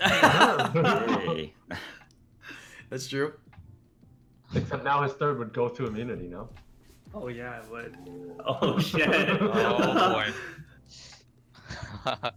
Hey. 0.00 1.54
That's 2.90 3.08
true. 3.08 3.32
Except 4.54 4.84
now 4.84 5.02
his 5.02 5.12
third 5.12 5.38
would 5.38 5.52
go 5.52 5.68
to 5.68 5.86
immunity. 5.86 6.28
No. 6.28 6.48
Oh 7.14 7.28
yeah, 7.28 7.60
it 7.60 7.70
would. 7.70 7.96
Oh 8.46 8.78
shit. 8.78 9.08
Oh 9.40 10.12
boy. 10.12 10.26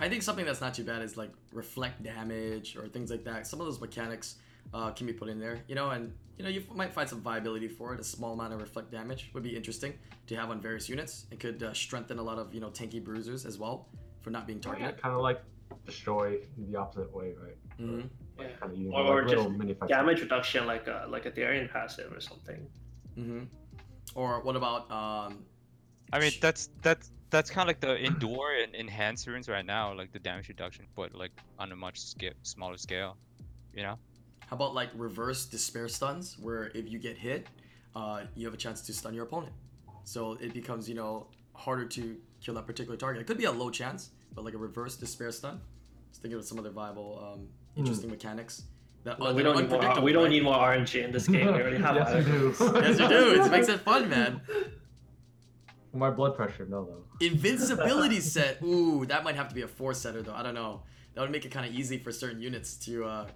I 0.00 0.08
think 0.08 0.22
something 0.22 0.46
that's 0.46 0.60
not 0.60 0.74
too 0.74 0.84
bad 0.84 1.02
is 1.02 1.16
like 1.16 1.30
reflect 1.52 2.02
damage 2.02 2.76
or 2.76 2.88
things 2.88 3.10
like 3.10 3.24
that. 3.24 3.46
Some 3.46 3.60
of 3.60 3.66
those 3.66 3.80
mechanics 3.80 4.36
uh, 4.72 4.90
can 4.92 5.06
be 5.06 5.12
put 5.12 5.28
in 5.28 5.40
there, 5.40 5.58
you 5.66 5.74
know, 5.74 5.90
and 5.90 6.12
you 6.36 6.44
know 6.44 6.50
you 6.50 6.62
might 6.72 6.92
find 6.94 7.08
some 7.08 7.20
viability 7.20 7.66
for 7.68 7.92
it. 7.94 8.00
A 8.00 8.04
small 8.04 8.32
amount 8.32 8.52
of 8.52 8.60
reflect 8.60 8.92
damage 8.92 9.30
would 9.34 9.42
be 9.42 9.56
interesting 9.56 9.94
to 10.28 10.36
have 10.36 10.50
on 10.50 10.60
various 10.60 10.88
units. 10.88 11.26
It 11.32 11.40
could 11.40 11.62
uh, 11.62 11.72
strengthen 11.72 12.18
a 12.18 12.22
lot 12.22 12.38
of 12.38 12.54
you 12.54 12.60
know 12.60 12.68
tanky 12.68 13.02
bruisers 13.02 13.44
as 13.44 13.58
well 13.58 13.88
for 14.20 14.30
not 14.30 14.46
being 14.46 14.60
targeted. 14.60 14.94
Yeah, 14.94 15.00
Kind 15.00 15.14
of 15.16 15.20
like 15.22 15.42
destroy 15.84 16.38
the 16.56 16.76
opposite 16.76 17.12
way, 17.12 17.34
right? 17.42 17.56
Hmm 18.38 18.42
Yeah. 18.42 18.56
Kind 18.60 18.72
of 18.72 18.78
using 18.78 18.92
Or- 18.92 19.02
like 19.02 19.10
or 19.10 19.28
little 19.28 19.44
just 19.44 19.56
mini 19.58 19.74
fights. 19.74 19.90
Damage 19.90 20.20
reduction 20.20 20.66
like 20.66 20.86
a 20.86 21.06
like 21.08 21.26
a 21.26 21.30
Darion 21.30 21.68
passive 21.70 22.12
or 22.12 22.20
something. 22.20 22.66
hmm 23.14 23.44
Or 24.14 24.40
what 24.42 24.56
about 24.56 24.90
um? 24.90 25.44
I 26.12 26.18
mean, 26.20 26.32
that's 26.40 26.70
that's 26.82 27.10
that's 27.30 27.50
kind 27.50 27.68
of 27.68 27.68
like 27.68 27.80
the 27.80 27.96
endure 28.02 28.54
and 28.62 28.74
enhance 28.74 29.26
runes 29.26 29.48
right 29.48 29.66
now, 29.66 29.92
like 29.92 30.12
the 30.12 30.18
damage 30.18 30.48
reduction, 30.48 30.86
but 30.96 31.14
like 31.14 31.32
on 31.58 31.72
a 31.72 31.76
much 31.76 32.00
scale, 32.00 32.32
smaller 32.42 32.78
scale. 32.78 33.16
You 33.74 33.82
know? 33.82 33.98
How 34.46 34.56
about 34.56 34.72
like 34.74 34.88
reverse 34.94 35.44
despair 35.44 35.88
stuns, 35.88 36.38
where 36.38 36.70
if 36.74 36.88
you 36.90 36.98
get 36.98 37.18
hit, 37.18 37.46
uh, 37.94 38.22
you 38.34 38.46
have 38.46 38.54
a 38.54 38.56
chance 38.56 38.80
to 38.82 38.94
stun 38.94 39.12
your 39.12 39.24
opponent. 39.24 39.52
So 40.04 40.38
it 40.40 40.54
becomes, 40.54 40.88
you 40.88 40.94
know, 40.94 41.26
harder 41.52 41.84
to 41.84 42.16
kill 42.40 42.54
that 42.54 42.66
particular 42.66 42.96
target. 42.96 43.20
It 43.20 43.26
could 43.26 43.36
be 43.36 43.44
a 43.44 43.52
low 43.52 43.68
chance, 43.68 44.08
but 44.34 44.42
like 44.42 44.54
a 44.54 44.58
reverse 44.58 44.96
despair 44.96 45.30
stun. 45.32 45.60
Just 46.08 46.22
thinking 46.22 46.38
of 46.38 46.46
some 46.46 46.58
other 46.58 46.70
viable, 46.70 47.20
um, 47.22 47.48
interesting 47.78 48.10
mechanics. 48.10 48.64
That 49.04 49.18
No, 49.18 49.26
are- 49.26 49.34
we 49.34 49.42
don't 49.42 49.56
need 49.56 49.70
more. 49.70 50.00
We 50.02 50.12
don't 50.12 50.24
right? 50.24 50.30
need 50.30 50.42
more 50.42 50.54
RNG 50.56 51.04
in 51.04 51.12
this 51.12 51.26
game. 51.28 51.46
We 51.46 51.52
already 51.52 51.78
have. 51.78 51.94
yes, 52.00 52.26
you 52.26 52.32
do. 52.32 52.54
Yes, 52.58 52.98
you 53.00 53.08
do. 53.08 53.42
It 53.42 53.50
makes 53.50 53.68
it 53.68 53.80
fun, 53.80 54.08
man. 54.08 54.40
My 55.94 56.10
blood 56.10 56.36
pressure, 56.36 56.66
no 56.66 56.84
though. 56.84 57.26
Invincibility 57.26 58.20
set. 58.34 58.60
Ooh, 58.62 59.06
that 59.06 59.24
might 59.24 59.36
have 59.36 59.48
to 59.48 59.54
be 59.54 59.62
a 59.62 59.68
four 59.68 59.94
setter 59.94 60.22
though. 60.22 60.34
I 60.34 60.42
don't 60.42 60.54
know. 60.54 60.82
That 61.14 61.22
would 61.22 61.30
make 61.30 61.44
it 61.44 61.50
kind 61.50 61.66
of 61.66 61.74
easy 61.74 61.98
for 61.98 62.12
certain 62.12 62.40
units 62.40 62.76
to, 62.86 63.04
uh, 63.04 63.26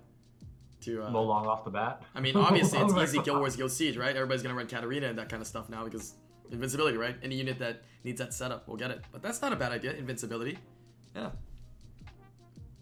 to. 0.82 1.04
Uh, 1.04 1.10
No 1.10 1.22
long 1.22 1.46
off 1.46 1.64
the 1.64 1.70
bat. 1.70 2.02
I 2.14 2.20
mean, 2.20 2.36
obviously 2.36 2.78
it's 2.78 2.92
Oh 2.92 2.96
my 2.96 3.04
easy 3.04 3.20
Guild 3.20 3.38
Wars 3.38 3.56
Guild 3.56 3.72
Siege, 3.72 3.96
right? 3.96 4.14
Everybody's 4.14 4.42
gonna 4.42 4.54
run 4.54 4.66
Katarina 4.66 5.06
and 5.08 5.18
that 5.18 5.28
kind 5.28 5.40
of 5.40 5.46
stuff 5.46 5.68
now 5.70 5.82
because 5.84 6.14
invincibility, 6.50 6.98
right? 6.98 7.16
Any 7.22 7.36
unit 7.36 7.58
that 7.60 7.82
needs 8.04 8.18
that 8.20 8.34
setup 8.34 8.68
will 8.68 8.76
get 8.76 8.90
it. 8.90 9.00
But 9.10 9.22
that's 9.22 9.40
not 9.40 9.52
a 9.52 9.56
bad 9.56 9.72
idea. 9.72 9.92
Invincibility, 9.94 10.58
yeah. 11.16 11.30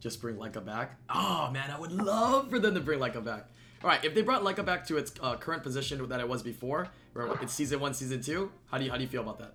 Just 0.01 0.21
bring 0.21 0.37
Laika 0.37 0.65
back. 0.65 0.99
Oh 1.11 1.51
man, 1.53 1.71
I 1.71 1.79
would 1.79 1.93
love 1.93 2.49
for 2.51 2.59
them 2.59 2.75
to 2.75 2.81
bring 2.81 2.99
Laika 2.99 3.23
back. 3.25 3.47
All 3.85 3.89
right, 3.91 4.03
if 4.05 4.15
they 4.15 4.23
brought 4.23 4.43
Laika 4.43 4.65
back 4.65 4.87
to 4.89 4.97
its 4.97 5.13
uh, 5.23 5.37
current 5.37 5.63
position 5.63 6.07
that 6.09 6.21
it 6.21 6.29
was 6.29 6.43
before, 6.43 6.89
where 7.13 7.27
it's 7.43 7.53
season 7.53 7.81
one, 7.81 7.95
season 7.95 8.21
two, 8.23 8.51
how 8.71 8.79
do 8.79 8.85
you 8.85 8.91
how 8.91 8.97
do 8.97 9.03
you 9.03 9.09
feel 9.09 9.23
about 9.23 9.39
that? 9.39 9.53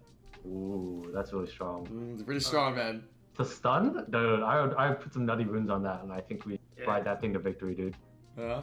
Ooh, 0.47 1.09
that's 1.13 1.33
really 1.33 1.49
strong. 1.49 1.87
Mm, 1.87 2.13
it's 2.13 2.23
pretty 2.23 2.39
strong, 2.39 2.75
man. 2.75 3.03
To 3.37 3.43
stun? 3.45 4.05
Dude, 4.11 4.43
I 4.43 4.61
would, 4.61 4.75
I 4.75 4.89
would 4.89 4.99
put 5.01 5.13
some 5.13 5.25
nutty 5.25 5.43
runes 5.43 5.69
on 5.69 5.83
that, 5.83 6.03
and 6.03 6.11
I 6.13 6.21
think 6.21 6.45
we 6.45 6.59
Yeah. 6.77 6.85
ride 6.85 7.03
that 7.05 7.19
thing 7.21 7.33
to 7.33 7.39
victory, 7.39 7.73
dude. 7.75 7.95
Yeah. 8.37 8.61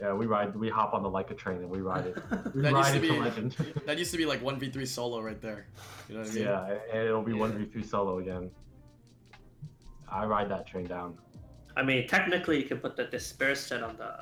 Yeah, 0.00 0.12
we 0.14 0.26
ride, 0.26 0.56
we 0.56 0.68
hop 0.68 0.94
on 0.94 1.02
the 1.04 1.08
Laika 1.08 1.36
train 1.36 1.58
and 1.58 1.70
we 1.70 1.80
ride 1.80 2.06
it. 2.06 2.16
We 2.54 2.62
That 2.62 2.72
used 2.72 2.90
to 2.90 2.96
it 2.96 3.00
to 3.00 3.12
be- 3.14 3.20
legend. 3.20 3.56
That 3.86 3.98
used 3.98 4.10
to 4.10 4.16
be 4.18 4.26
like 4.26 4.42
one 4.42 4.58
v 4.58 4.68
three 4.70 4.86
solo 4.86 5.20
right 5.20 5.40
there. 5.40 5.66
You 6.08 6.16
know 6.16 6.22
what 6.22 6.30
I 6.30 6.34
mean? 6.34 6.42
yeah, 6.44 6.74
and 6.92 7.02
it'll 7.06 7.22
be 7.22 7.32
one 7.34 7.52
v 7.56 7.66
three 7.66 7.84
solo 7.84 8.18
again. 8.18 8.50
I 10.12 10.26
ride 10.26 10.50
that 10.50 10.66
train 10.66 10.86
down. 10.86 11.18
I 11.76 11.82
mean, 11.82 12.06
technically, 12.06 12.58
you 12.58 12.68
can 12.68 12.78
put 12.78 12.96
the 12.96 13.04
despair 13.04 13.54
set 13.54 13.82
on 13.82 13.96
the 13.96 14.12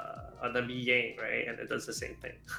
on 0.43 0.53
the 0.53 0.63
Mi 0.63 0.75
Yang, 0.75 1.17
right? 1.21 1.49
And 1.49 1.59
it 1.59 1.69
does 1.69 1.85
the 1.85 1.93
same 1.93 2.17
thing. 2.17 2.33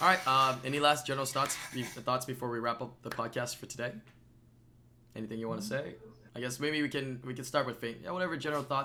All 0.00 0.08
right. 0.08 0.26
Um, 0.26 0.60
any 0.64 0.78
last 0.78 1.06
general 1.06 1.26
thoughts 1.26 1.56
thoughts 1.56 2.24
before 2.24 2.50
we 2.50 2.60
wrap 2.60 2.80
up 2.80 3.02
the 3.02 3.10
podcast 3.10 3.56
for 3.56 3.66
today? 3.66 3.92
Anything 5.16 5.38
you 5.38 5.48
want 5.48 5.62
to 5.62 5.66
say? 5.66 5.94
I 6.34 6.40
guess 6.40 6.60
maybe 6.60 6.82
we 6.82 6.88
can 6.88 7.20
we 7.24 7.34
can 7.34 7.44
start 7.44 7.66
with 7.66 7.78
Fate. 7.78 8.00
Yeah, 8.04 8.10
whatever 8.10 8.36
general 8.36 8.62
thoughts. 8.62 8.74